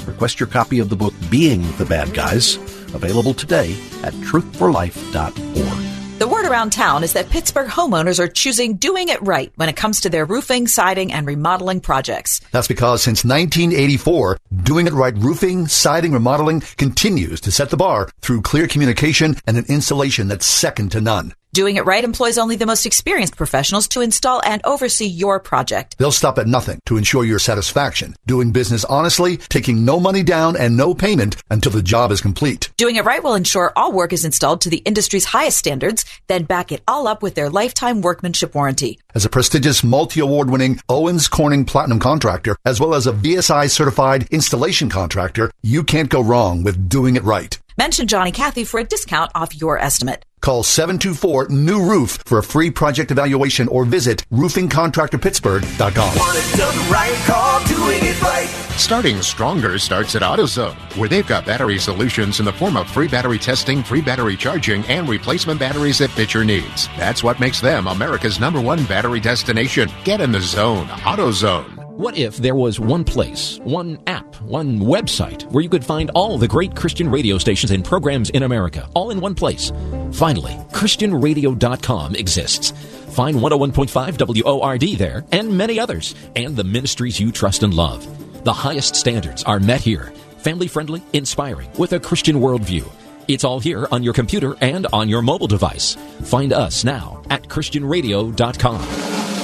Request 0.07 0.39
your 0.39 0.47
copy 0.47 0.79
of 0.79 0.89
the 0.89 0.95
book 0.95 1.13
Being 1.29 1.61
the 1.77 1.85
Bad 1.85 2.13
Guys, 2.13 2.55
available 2.93 3.33
today 3.33 3.73
at 4.03 4.13
truthforlife.org. 4.15 5.89
The 6.19 6.27
word 6.27 6.45
around 6.45 6.71
town 6.71 7.05
is 7.05 7.13
that 7.13 7.29
Pittsburgh 7.29 7.69
homeowners 7.69 8.19
are 8.19 8.27
choosing 8.27 8.75
doing 8.75 9.07
it 9.07 9.21
right 9.21 9.53
when 9.55 9.69
it 9.69 9.77
comes 9.77 10.01
to 10.01 10.09
their 10.09 10.25
roofing, 10.25 10.67
siding, 10.67 11.13
and 11.13 11.25
remodeling 11.25 11.79
projects. 11.79 12.41
That's 12.51 12.67
because 12.67 13.01
since 13.01 13.23
1984, 13.23 14.37
doing 14.63 14.85
it 14.85 14.91
right 14.91 15.15
roofing, 15.17 15.67
siding, 15.67 16.11
remodeling 16.11 16.59
continues 16.77 17.39
to 17.39 17.51
set 17.51 17.69
the 17.69 17.77
bar 17.77 18.09
through 18.19 18.41
clear 18.41 18.67
communication 18.67 19.37
and 19.47 19.55
an 19.55 19.63
installation 19.69 20.27
that's 20.27 20.45
second 20.45 20.91
to 20.91 20.99
none. 20.99 21.33
Doing 21.59 21.75
it 21.75 21.85
right 21.85 22.05
employs 22.05 22.37
only 22.37 22.55
the 22.55 22.65
most 22.65 22.85
experienced 22.85 23.35
professionals 23.35 23.89
to 23.89 23.99
install 23.99 24.41
and 24.45 24.61
oversee 24.63 25.07
your 25.07 25.41
project. 25.41 25.97
They'll 25.97 26.09
stop 26.09 26.37
at 26.37 26.47
nothing 26.47 26.79
to 26.85 26.95
ensure 26.95 27.25
your 27.25 27.37
satisfaction, 27.37 28.15
doing 28.25 28.51
business 28.51 28.85
honestly, 28.85 29.35
taking 29.49 29.83
no 29.83 29.99
money 29.99 30.23
down 30.23 30.55
and 30.55 30.77
no 30.77 30.93
payment 30.93 31.35
until 31.49 31.73
the 31.73 31.81
job 31.81 32.11
is 32.11 32.21
complete. 32.21 32.69
Doing 32.77 32.95
it 32.95 33.03
right 33.03 33.21
will 33.21 33.35
ensure 33.35 33.73
all 33.75 33.91
work 33.91 34.13
is 34.13 34.23
installed 34.23 34.61
to 34.61 34.69
the 34.69 34.83
industry's 34.85 35.25
highest 35.25 35.57
standards, 35.57 36.05
then 36.27 36.45
back 36.45 36.71
it 36.71 36.81
all 36.87 37.07
up 37.07 37.21
with 37.21 37.35
their 37.35 37.49
lifetime 37.49 37.99
workmanship 37.99 38.55
warranty. 38.55 38.97
As 39.13 39.25
a 39.25 39.29
prestigious 39.29 39.83
multi-award 39.83 40.49
winning 40.49 40.79
Owens 40.87 41.27
Corning 41.27 41.65
Platinum 41.65 41.99
contractor, 41.99 42.55
as 42.63 42.79
well 42.79 42.93
as 42.93 43.05
a 43.05 43.11
BSI 43.11 43.69
certified 43.69 44.29
installation 44.31 44.87
contractor, 44.87 45.51
you 45.61 45.83
can't 45.83 46.09
go 46.09 46.21
wrong 46.21 46.63
with 46.63 46.87
doing 46.87 47.17
it 47.17 47.23
right. 47.23 47.59
Mention 47.79 48.07
Johnny 48.07 48.33
Cathy 48.33 48.65
for 48.65 48.81
a 48.81 48.83
discount 48.83 49.31
off 49.33 49.61
your 49.61 49.79
estimate. 49.79 50.25
Call 50.41 50.63
724-NEW-ROOF 50.63 52.19
for 52.25 52.39
a 52.39 52.43
free 52.43 52.69
project 52.71 53.09
evaluation 53.09 53.69
or 53.69 53.85
visit 53.85 54.25
roofingcontractorpittsburgh.com. 54.33 56.17
Want 56.17 56.37
it 56.37 56.57
done 56.57 56.91
right? 56.91 57.15
Call 57.25 57.65
doing 57.67 57.99
it 58.01 58.21
right. 58.21 58.49
Starting 58.75 59.21
stronger 59.21 59.79
starts 59.79 60.13
at 60.17 60.21
AutoZone, 60.23 60.75
where 60.97 61.07
they've 61.07 61.25
got 61.25 61.45
battery 61.45 61.79
solutions 61.79 62.39
in 62.39 62.45
the 62.45 62.51
form 62.51 62.75
of 62.75 62.89
free 62.89 63.07
battery 63.07 63.39
testing, 63.39 63.81
free 63.81 64.01
battery 64.01 64.35
charging, 64.35 64.83
and 64.87 65.07
replacement 65.07 65.57
batteries 65.57 65.99
that 65.99 66.09
fit 66.09 66.33
your 66.33 66.43
needs. 66.43 66.89
That's 66.97 67.23
what 67.23 67.39
makes 67.39 67.61
them 67.61 67.87
America's 67.87 68.41
number 68.41 68.59
one 68.59 68.83
battery 68.87 69.21
destination. 69.21 69.89
Get 70.03 70.19
in 70.19 70.33
the 70.33 70.41
zone. 70.41 70.87
AutoZone. 70.87 71.78
What 71.99 72.17
if 72.17 72.37
there 72.37 72.55
was 72.55 72.79
one 72.79 73.03
place, 73.03 73.59
one 73.65 73.99
app, 74.07 74.33
one 74.43 74.79
website 74.79 75.43
where 75.51 75.61
you 75.61 75.67
could 75.67 75.83
find 75.83 76.09
all 76.15 76.37
the 76.37 76.47
great 76.47 76.73
Christian 76.73 77.11
radio 77.11 77.37
stations 77.37 77.71
and 77.71 77.83
programs 77.83 78.29
in 78.29 78.43
America, 78.43 78.87
all 78.93 79.11
in 79.11 79.19
one 79.19 79.35
place? 79.35 79.73
Finally, 80.13 80.53
ChristianRadio.com 80.71 82.15
exists. 82.15 82.71
Find 83.13 83.35
101.5 83.35 84.45
WORD 84.45 84.97
there 84.97 85.25
and 85.33 85.57
many 85.57 85.77
others, 85.77 86.15
and 86.37 86.55
the 86.55 86.63
ministries 86.63 87.19
you 87.19 87.33
trust 87.33 87.63
and 87.63 87.73
love. 87.73 88.07
The 88.45 88.53
highest 88.53 88.95
standards 88.95 89.43
are 89.43 89.59
met 89.59 89.81
here. 89.81 90.13
Family 90.37 90.69
friendly, 90.69 91.03
inspiring, 91.11 91.69
with 91.77 91.91
a 91.91 91.99
Christian 91.99 92.37
worldview. 92.37 92.89
It's 93.27 93.43
all 93.43 93.59
here 93.59 93.89
on 93.91 94.03
your 94.03 94.13
computer 94.13 94.55
and 94.61 94.87
on 94.93 95.09
your 95.09 95.21
mobile 95.21 95.47
device. 95.47 95.95
Find 96.21 96.53
us 96.53 96.85
now 96.85 97.21
at 97.29 97.43
ChristianRadio.com. 97.49 99.38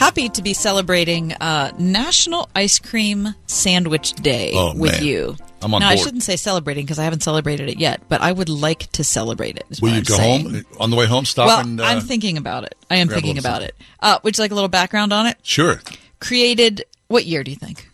Happy 0.00 0.30
to 0.30 0.40
be 0.42 0.54
celebrating 0.54 1.32
uh, 1.34 1.72
National 1.78 2.48
Ice 2.56 2.78
Cream 2.78 3.34
Sandwich 3.46 4.14
Day 4.14 4.52
Oh, 4.54 4.74
with 4.74 4.92
man. 4.92 5.04
you. 5.04 5.36
I'm 5.62 5.74
on 5.74 5.80
now, 5.80 5.90
I 5.90 5.96
shouldn't 5.96 6.22
say 6.22 6.36
celebrating 6.36 6.86
because 6.86 6.98
I 6.98 7.04
haven't 7.04 7.22
celebrated 7.22 7.68
it 7.68 7.78
yet, 7.78 8.00
but 8.08 8.22
I 8.22 8.32
would 8.32 8.48
like 8.48 8.90
to 8.92 9.04
celebrate 9.04 9.58
it. 9.58 9.78
Will 9.82 9.90
you 9.90 9.96
I'm 9.98 10.02
go 10.04 10.16
saying. 10.16 10.50
home 10.50 10.64
on 10.80 10.88
the 10.90 10.96
way 10.96 11.04
home? 11.04 11.26
Stop 11.26 11.48
well, 11.48 11.60
and 11.60 11.78
uh, 11.78 11.84
I'm 11.84 12.00
thinking 12.00 12.38
about 12.38 12.64
it. 12.64 12.74
I 12.90 12.96
am 12.96 13.08
thinking 13.08 13.36
about 13.36 13.60
it. 13.62 13.74
Uh, 14.00 14.18
would 14.22 14.38
you 14.38 14.42
like 14.42 14.52
a 14.52 14.54
little 14.54 14.68
background 14.70 15.12
on 15.12 15.26
it? 15.26 15.36
sure. 15.42 15.82
Created 16.18 16.86
what 17.08 17.26
year 17.26 17.44
do 17.44 17.50
you 17.50 17.56
think? 17.58 17.86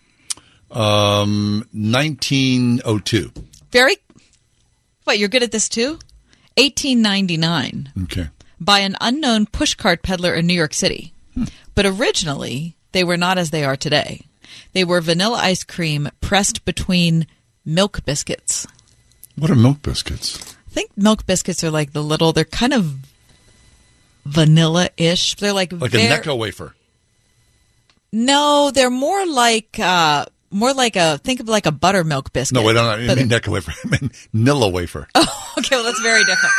Um, 0.71 1.67
1902. 1.73 3.33
Very. 3.73 3.97
What 5.05 5.19
you're 5.19 5.29
good 5.29 5.43
at 5.43 5.51
this 5.51 5.69
too? 5.69 5.99
1899 6.57 7.93
Okay. 8.05 8.29
by 8.61 8.79
an 8.81 8.97
unknown 9.01 9.47
pushcart 9.47 10.03
peddler 10.03 10.35
in 10.35 10.47
New 10.47 10.55
York 10.55 10.73
City. 10.73 11.13
But 11.77 11.87
originally, 11.87 12.75
they 12.91 13.05
were 13.05 13.17
not 13.17 13.39
as 13.39 13.51
they 13.51 13.63
are 13.65 13.77
today. 13.77 14.23
They 14.73 14.83
were 14.83 15.01
vanilla 15.01 15.37
ice 15.39 15.63
cream 15.63 16.09
pressed 16.21 16.65
between 16.65 17.27
milk 17.65 18.05
biscuits. 18.05 18.67
What 19.37 19.51
are 19.51 19.55
milk 19.55 19.83
biscuits? 19.83 20.57
I 20.69 20.71
think 20.71 20.91
milk 20.97 21.27
biscuits 21.27 21.63
are 21.63 21.71
like 21.71 21.93
the 21.93 22.03
little, 22.03 22.33
they're 22.33 22.45
kind 22.45 22.73
of 22.73 22.97
vanilla 24.25 24.89
ish. 24.97 25.35
They're 25.37 25.53
like, 25.53 25.71
Like 25.73 25.91
ver- 25.93 25.99
a 25.99 26.01
Necco 26.19 26.37
wafer. 26.39 26.75
No, 28.13 28.71
they're 28.73 28.89
more 28.91 29.27
like, 29.27 29.79
uh, 29.79 30.25
more 30.51 30.73
like 30.73 30.97
a, 30.97 31.19
think 31.19 31.41
of 31.41 31.49
like 31.49 31.67
a 31.67 31.73
buttermilk 31.73 32.33
biscuit. 32.33 32.55
No, 32.59 32.63
wait, 32.67 32.77
I 32.79 32.97
don't 32.97 33.07
But- 33.07 33.19
mean 33.19 33.29
Necco 33.29 33.49
wafer. 33.49 33.73
I 33.85 33.89
mean 34.01 34.11
Nilla 34.35 34.73
wafer. 34.73 35.07
Oh, 35.15 35.53
okay, 35.59 35.77
well, 35.77 35.85
that's 35.85 36.01
very 36.01 36.25
different. 36.25 36.55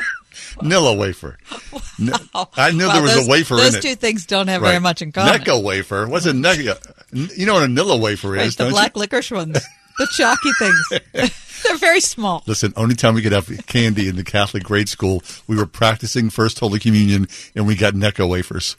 Nilla 0.58 0.98
wafer. 0.98 1.38
N- 2.00 2.12
I 2.56 2.70
knew 2.72 2.86
Wow, 2.86 2.92
there 2.94 3.02
was 3.02 3.14
those- 3.14 3.26
a 3.26 3.30
wafer 3.30 3.54
in 3.54 3.60
it. 3.60 3.70
Those 3.72 3.82
two 3.82 3.94
things 3.94 4.26
don't 4.26 4.48
have 4.48 4.62
very 4.62 4.78
much 4.80 5.02
in 5.02 5.12
common. 5.12 5.34
Necco 5.40 5.62
wafer. 5.62 6.06
What's 6.08 6.26
a 6.26 6.32
Necco? 6.32 6.76
You 7.38 7.46
know 7.46 7.54
what 7.54 7.62
a 7.62 7.66
Nilla 7.66 7.98
wafer 8.00 8.32
Right, 8.32 8.46
is, 8.46 8.56
the 8.56 8.64
don't 8.64 8.72
black 8.72 8.94
you? 8.94 9.00
licorice 9.00 9.30
ones, 9.30 9.54
the 9.98 10.06
chalky 10.14 10.50
things. 10.58 11.32
They're 11.64 11.76
very 11.78 12.00
small. 12.00 12.42
Listen, 12.46 12.72
only 12.76 12.94
time 12.94 13.14
we 13.14 13.22
could 13.22 13.32
have 13.32 13.48
candy 13.66 14.08
in 14.08 14.16
the 14.16 14.24
Catholic 14.24 14.62
grade 14.62 14.88
school, 14.90 15.22
we 15.46 15.56
were 15.56 15.64
practicing 15.66 16.28
First 16.28 16.58
Holy 16.60 16.78
Communion, 16.78 17.26
and 17.54 17.66
we 17.66 17.76
got 17.76 17.94
Necco 17.94 18.28
wafers. 18.28 18.76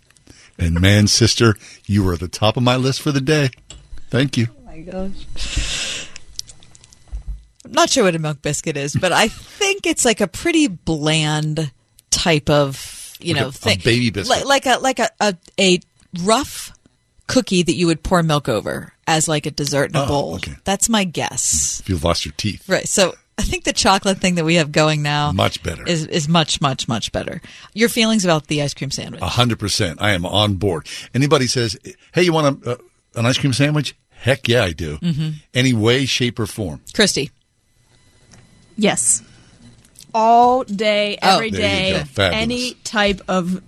And 0.60 0.80
man, 0.80 1.08
sister, 1.08 1.56
you 1.88 2.04
were 2.04 2.14
at 2.14 2.20
the 2.20 2.28
top 2.28 2.56
of 2.56 2.62
my 2.64 2.76
list 2.76 3.02
for 3.02 3.12
the 3.12 3.20
day. 3.22 3.50
Thank 4.12 4.38
you. 4.38 4.48
Oh 4.60 4.66
my 4.68 4.80
gosh. 4.82 5.26
I'm 7.66 7.72
not 7.74 7.90
sure 7.90 8.04
what 8.06 8.16
a 8.16 8.20
milk 8.20 8.42
biscuit 8.42 8.78
is, 8.78 8.96
but 8.96 9.12
I 9.12 9.28
think 9.28 9.86
it's 9.86 10.06
like 10.06 10.22
a 10.22 10.28
pretty 10.28 10.68
bland 10.68 11.72
type 12.10 12.50
of, 12.50 13.18
you 13.20 13.34
Like 13.34 13.42
know, 13.42 13.48
a- 13.48 13.50
a 13.50 13.54
thing. 13.54 13.80
baby 13.84 14.10
biscuit. 14.10 14.46
Like, 14.46 14.66
like 14.66 14.66
a 14.78 14.80
like 14.80 15.00
a, 15.00 15.10
a 15.20 15.36
a 15.60 15.80
rough 16.22 16.72
cookie 17.28 17.62
that 17.64 17.74
you 17.76 17.86
would 17.88 18.02
pour 18.02 18.24
milk 18.24 18.50
over 18.50 18.94
as 19.08 19.28
like 19.28 19.46
a 19.46 19.52
dessert 19.52 19.92
in 19.92 19.96
a 19.98 20.04
Oh, 20.04 20.08
bowl. 20.08 20.36
okay. 20.36 20.54
That's 20.64 20.90
my 20.90 21.04
guess. 21.04 21.80
If 21.82 21.90
you've 21.90 22.04
lost 22.04 22.26
your 22.26 22.34
teeth. 22.38 22.68
Right. 22.68 22.88
So 22.88 23.14
I 23.38 23.44
think 23.44 23.64
the 23.66 23.74
chocolate 23.74 24.20
thing 24.20 24.36
that 24.36 24.46
we 24.46 24.56
have 24.56 24.72
going 24.72 25.02
now 25.02 25.32
Much 25.32 25.62
better. 25.64 25.88
is 25.88 26.06
is 26.08 26.28
much 26.28 26.60
much 26.62 26.88
much 26.88 27.12
better. 27.12 27.42
Your 27.74 27.90
feelings 27.90 28.24
about 28.26 28.48
the 28.48 28.62
ice 28.62 28.74
cream 28.74 28.92
sandwich? 28.92 29.22
A 29.22 29.28
hundred 29.28 29.60
percent. 29.60 30.02
I 30.02 30.12
am 30.12 30.26
on 30.26 30.56
board. 30.56 30.88
Anybody 31.14 31.48
says, 31.48 31.78
"Hey, 32.14 32.24
you 32.24 32.34
want 32.34 32.66
a, 32.66 32.72
uh, 32.72 32.78
an 33.16 33.26
ice 33.26 33.38
cream 33.38 33.54
sandwich?" 33.54 33.96
Heck 34.10 34.48
yeah, 34.50 34.64
I 34.64 34.72
do. 34.74 34.98
Mhm. 34.98 35.36
Any 35.54 35.72
way, 35.72 36.06
shape, 36.06 36.40
or 36.40 36.46
form. 36.46 36.82
Christy. 36.94 37.32
Yes. 38.82 39.22
All 40.14 40.64
day, 40.64 41.18
Oh. 41.22 41.36
every 41.36 41.52
day, 41.52 42.04
any 42.18 42.74
type 42.84 43.22
of 43.28 43.62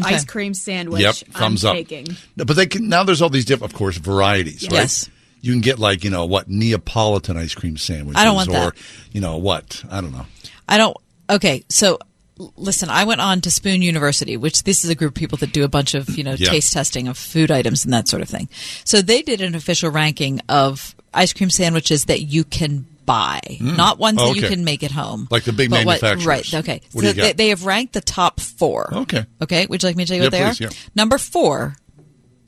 Okay. 0.00 0.14
ice 0.14 0.24
cream 0.24 0.54
sandwich. 0.54 1.02
yep, 1.02 1.14
thumbs 1.34 1.64
I'm 1.64 1.70
up. 1.70 1.76
Taking. 1.76 2.06
No, 2.36 2.44
But 2.44 2.56
they 2.56 2.66
can, 2.66 2.88
now 2.88 3.02
there's 3.04 3.20
all 3.20 3.28
these 3.30 3.44
different, 3.44 3.72
of 3.72 3.78
course, 3.78 3.96
varieties. 3.96 4.62
Right? 4.64 4.72
Yes. 4.72 5.08
You 5.40 5.52
can 5.52 5.60
get 5.60 5.78
like 5.80 6.04
you 6.04 6.10
know 6.10 6.24
what 6.24 6.48
Neapolitan 6.48 7.36
ice 7.36 7.54
cream 7.54 7.76
sandwiches. 7.76 8.20
I 8.20 8.24
don't 8.24 8.36
want 8.36 8.48
or 8.50 8.52
that. 8.52 8.72
you 9.12 9.20
know 9.20 9.38
what 9.38 9.82
I 9.90 10.00
don't 10.00 10.12
know. 10.12 10.26
I 10.68 10.78
don't. 10.78 10.96
Okay, 11.28 11.64
so 11.68 11.98
l- 12.38 12.52
listen, 12.56 12.88
I 12.88 13.02
went 13.04 13.20
on 13.20 13.40
to 13.40 13.50
Spoon 13.50 13.82
University, 13.82 14.36
which 14.36 14.62
this 14.62 14.84
is 14.84 14.90
a 14.90 14.94
group 14.94 15.10
of 15.10 15.14
people 15.16 15.38
that 15.38 15.52
do 15.52 15.64
a 15.64 15.68
bunch 15.68 15.94
of 15.94 16.16
you 16.16 16.22
know 16.22 16.36
Yeah. 16.38 16.50
taste 16.50 16.72
testing 16.72 17.08
of 17.08 17.18
food 17.18 17.50
items 17.50 17.84
and 17.84 17.92
that 17.92 18.06
sort 18.06 18.22
of 18.22 18.28
thing. 18.28 18.48
So 18.84 19.02
they 19.02 19.20
did 19.20 19.40
an 19.40 19.56
official 19.56 19.90
ranking 19.90 20.40
of 20.48 20.94
ice 21.12 21.32
cream 21.32 21.50
sandwiches 21.50 22.04
that 22.04 22.22
you 22.22 22.44
can 22.44 22.86
buy, 23.06 23.40
Mm. 23.60 23.76
not 23.76 23.98
ones 23.98 24.18
Oh, 24.20 24.28
that 24.34 24.40
you 24.40 24.48
can 24.48 24.64
make 24.64 24.82
at 24.82 24.90
home, 24.92 25.28
Like 25.30 25.44
the 25.44 25.52
big 25.52 25.70
but 25.70 25.84
what- 25.84 26.00
manufacturers. 26.02 26.26
right? 26.26 26.54
Okay, 26.54 26.80
What 26.92 27.04
so 27.04 27.12
they, 27.12 27.32
they 27.32 27.48
have 27.48 27.64
ranked 27.64 27.92
the 27.94 28.00
top 28.00 28.40
four. 28.40 28.92
Okay. 28.94 29.24
Okay, 29.40 29.66
would 29.66 29.82
you 29.82 29.88
like 29.88 29.96
me 29.96 30.04
to 30.04 30.08
tell 30.08 30.16
you 30.16 30.22
Yeah, 30.22 30.26
what 30.26 30.32
they 30.32 30.44
please, 30.44 30.60
are? 30.60 30.64
yeah. 30.64 30.70
Number 30.94 31.18
four 31.18 31.76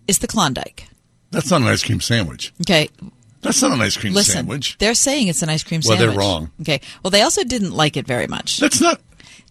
is 0.06 0.18
the 0.18 0.26
Klondike. 0.26 0.88
That's 1.30 1.50
not 1.50 1.62
an 1.62 1.68
ice 1.68 1.82
cream 1.82 2.00
sandwich. 2.00 2.52
Okay. 2.60 2.88
That's 3.42 3.60
not 3.60 3.72
an 3.72 3.80
ice 3.80 3.96
cream 3.96 4.14
Listen, 4.14 4.34
sandwich. 4.34 4.76
they're 4.78 4.94
saying 4.94 5.28
it's 5.28 5.42
an 5.42 5.48
ice 5.50 5.62
cream 5.62 5.80
Well, 5.84 5.96
sandwich. 5.98 6.14
they're 6.14 6.18
wrong. 6.18 6.50
Okay. 6.62 6.80
Well, 7.02 7.10
they 7.10 7.22
also 7.22 7.44
didn't 7.44 7.72
like 7.72 7.96
it 7.96 8.06
very 8.06 8.26
much. 8.26 8.58
That's 8.58 8.80
not. 8.80 9.00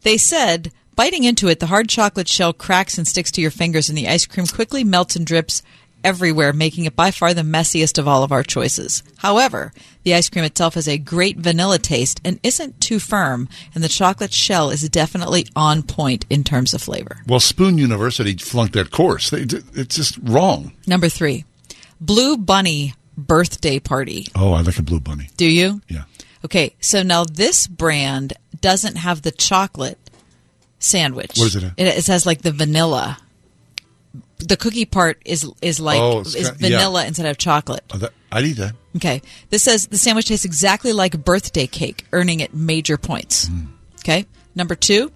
They 0.02 0.18
said, 0.18 0.72
biting 0.96 1.24
into 1.26 1.48
it, 1.48 1.60
the 1.60 1.68
hard 1.68 1.90
chocolate 1.90 2.28
shell 2.28 2.54
cracks 2.54 2.98
and 2.98 3.08
sticks 3.08 3.32
to 3.34 3.42
your 3.42 3.52
fingers, 3.52 3.90
and 3.90 3.98
the 3.98 4.08
ice 4.08 4.26
cream 4.26 4.48
quickly 4.48 4.84
melts 4.84 5.16
and 5.16 5.26
drips 5.28 5.62
everywhere, 6.04 6.54
making 6.54 6.86
it 6.86 6.96
by 6.96 7.12
far 7.12 7.34
the 7.34 7.42
messiest 7.42 7.98
of 7.98 8.08
all 8.08 8.24
of 8.24 8.32
our 8.32 8.44
choices. 8.44 9.04
However, 9.18 9.74
the 10.04 10.14
ice 10.14 10.30
cream 10.30 10.46
itself 10.46 10.74
has 10.76 10.88
a 10.88 10.98
great 10.98 11.38
vanilla 11.38 11.80
taste 11.80 12.20
and 12.24 12.40
isn't 12.44 12.82
too 12.82 13.00
firm, 13.00 13.48
and 13.74 13.84
the 13.84 13.90
chocolate 13.90 14.34
shell 14.34 14.70
is 14.70 14.88
definitely 14.90 15.48
on 15.56 15.84
point 15.84 16.26
in 16.30 16.44
terms 16.44 16.74
of 16.74 16.82
flavor. 16.82 17.18
Well, 17.28 17.40
Spoon 17.40 17.78
University 17.78 18.36
flunked 18.36 18.74
that 18.74 18.92
course. 18.92 19.30
They, 19.30 19.42
it's 19.74 19.96
just 19.96 20.18
wrong. 20.22 20.74
Number 20.88 21.10
three, 21.10 21.46
Blue 22.00 22.38
Bunny 22.38 22.94
birthday 23.18 23.80
party. 23.80 24.28
Oh, 24.36 24.54
I 24.54 24.62
like 24.62 24.80
a 24.80 24.84
blue 24.84 25.00
bunny. 25.00 25.30
Do 25.38 25.46
you? 25.46 25.82
Yeah. 25.88 26.04
Okay, 26.44 26.76
so 26.80 27.04
now 27.04 27.24
this 27.24 27.68
brand 27.68 28.34
doesn't 28.60 28.98
have 28.98 29.22
the 29.22 29.32
chocolate 29.32 30.00
sandwich. 30.80 31.38
What 31.38 31.46
does 31.46 31.56
it 31.56 31.64
have? 31.64 31.74
It, 31.78 31.88
it 31.88 32.08
has 32.08 32.26
like 32.26 32.42
the 32.42 32.52
vanilla. 32.52 33.18
The 34.40 34.58
cookie 34.58 34.86
part 34.86 35.22
is 35.26 35.50
is 35.62 35.80
like 35.80 36.00
Oh, 36.00 36.20
is 36.22 36.34
got- 36.36 36.44
yeah. 36.60 36.68
vanilla 36.78 37.06
instead 37.06 37.26
of 37.26 37.38
chocolate. 37.38 37.84
Oh, 37.94 37.98
that, 37.98 38.12
I'd 38.32 38.44
eat 38.46 38.54
that. 38.58 38.74
Okay. 38.98 39.22
This 39.50 39.64
says 39.64 39.88
the 39.88 39.98
sandwich 39.98 40.28
tastes 40.28 40.46
exactly 40.46 40.94
like 40.94 41.24
birthday 41.24 41.66
cake, 41.68 42.06
earning 42.12 42.40
it 42.42 42.54
major 42.54 42.98
points. 42.98 43.48
Mm. 43.50 43.68
Okay. 44.00 44.26
Number 44.56 44.76
two, 44.76 45.12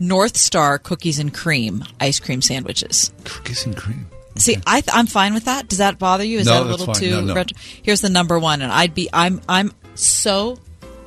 North 0.00 0.36
Star 0.36 0.78
cookies 0.78 1.18
and 1.18 1.32
cream 1.32 1.84
ice 2.00 2.18
cream 2.18 2.42
sandwiches. 2.42 3.12
Cookies 3.24 3.66
and 3.66 3.76
cream. 3.76 4.06
See, 4.36 4.56
I 4.66 4.80
th- 4.80 4.96
I'm 4.96 5.06
fine 5.06 5.32
with 5.34 5.44
that. 5.44 5.68
Does 5.68 5.78
that 5.78 5.98
bother 6.00 6.24
you? 6.24 6.40
Is 6.40 6.46
No, 6.46 6.54
that 6.54 6.62
a 6.62 6.70
little 6.70 6.86
fine. 6.86 6.94
too? 6.96 7.10
No, 7.10 7.20
no. 7.20 7.34
retro- 7.34 7.56
Here's 7.82 8.00
the 8.00 8.08
number 8.10 8.36
one, 8.38 8.62
and 8.62 8.72
I'd 8.72 8.94
be 8.94 9.08
I'm 9.12 9.40
I'm 9.48 9.72
so 9.94 10.58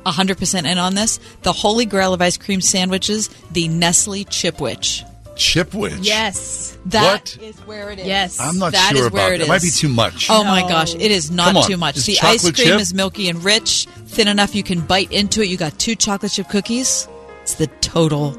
100 0.04 0.38
percent 0.38 0.66
in 0.66 0.78
on 0.78 0.94
this. 0.94 1.20
The 1.42 1.52
holy 1.52 1.84
grail 1.84 2.14
of 2.14 2.22
ice 2.22 2.38
cream 2.38 2.62
sandwiches, 2.62 3.28
the 3.50 3.68
Nestle 3.68 4.24
Chipwich. 4.24 5.04
Chipwich. 5.38 5.98
Yes. 6.02 6.76
That 6.86 7.36
is 7.40 7.56
where 7.60 7.90
it 7.90 7.98
is. 8.00 8.06
Yes. 8.06 8.40
I'm 8.40 8.58
not 8.58 8.72
That 8.72 8.90
sure 8.90 9.02
is 9.02 9.06
about 9.06 9.14
where 9.14 9.30
that. 9.30 9.40
it 9.40 9.44
It 9.44 9.48
might 9.48 9.62
be 9.62 9.68
is. 9.68 9.78
too 9.78 9.88
much. 9.88 10.26
Oh 10.28 10.42
my 10.44 10.62
gosh, 10.62 10.94
it 10.94 11.10
is 11.10 11.30
not 11.30 11.46
Come 11.48 11.56
on. 11.58 11.62
too 11.68 11.76
much. 11.76 11.94
Just 11.94 12.06
the 12.08 12.18
ice 12.20 12.42
chocolate 12.42 12.54
cream 12.56 12.66
chip? 12.68 12.80
is 12.80 12.92
milky 12.94 13.28
and 13.28 13.42
rich, 13.44 13.86
thin 14.06 14.28
enough 14.28 14.54
you 14.54 14.62
can 14.62 14.80
bite 14.80 15.12
into 15.12 15.40
it. 15.42 15.48
You 15.48 15.56
got 15.56 15.78
two 15.78 15.94
chocolate 15.94 16.32
chip 16.32 16.48
cookies. 16.48 17.08
It's 17.42 17.54
the 17.54 17.68
total 17.80 18.32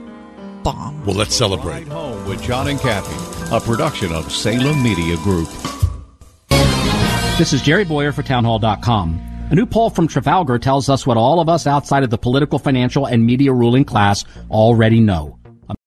bomb. 0.63 1.05
Well, 1.05 1.15
let's 1.15 1.35
celebrate. 1.35 1.87
Home 1.87 2.25
with 2.27 2.41
John 2.43 2.67
and 2.67 2.79
Kathy, 2.79 3.15
a 3.55 3.59
production 3.61 4.11
of 4.11 4.31
Salem 4.31 4.83
Media 4.83 5.15
Group. 5.17 5.47
This 7.37 7.53
is 7.53 7.61
Jerry 7.61 7.85
Boyer 7.85 8.11
for 8.11 8.21
Townhall.com. 8.23 9.21
A 9.51 9.55
new 9.55 9.65
poll 9.65 9.89
from 9.89 10.07
Trafalgar 10.07 10.59
tells 10.59 10.89
us 10.89 11.07
what 11.07 11.15
all 11.17 11.39
of 11.39 11.47
us 11.49 11.65
outside 11.65 12.03
of 12.03 12.09
the 12.09 12.17
political, 12.17 12.59
financial, 12.59 13.05
and 13.05 13.25
media 13.25 13.51
ruling 13.53 13.85
class 13.85 14.25
already 14.51 14.99
know. 14.99 15.38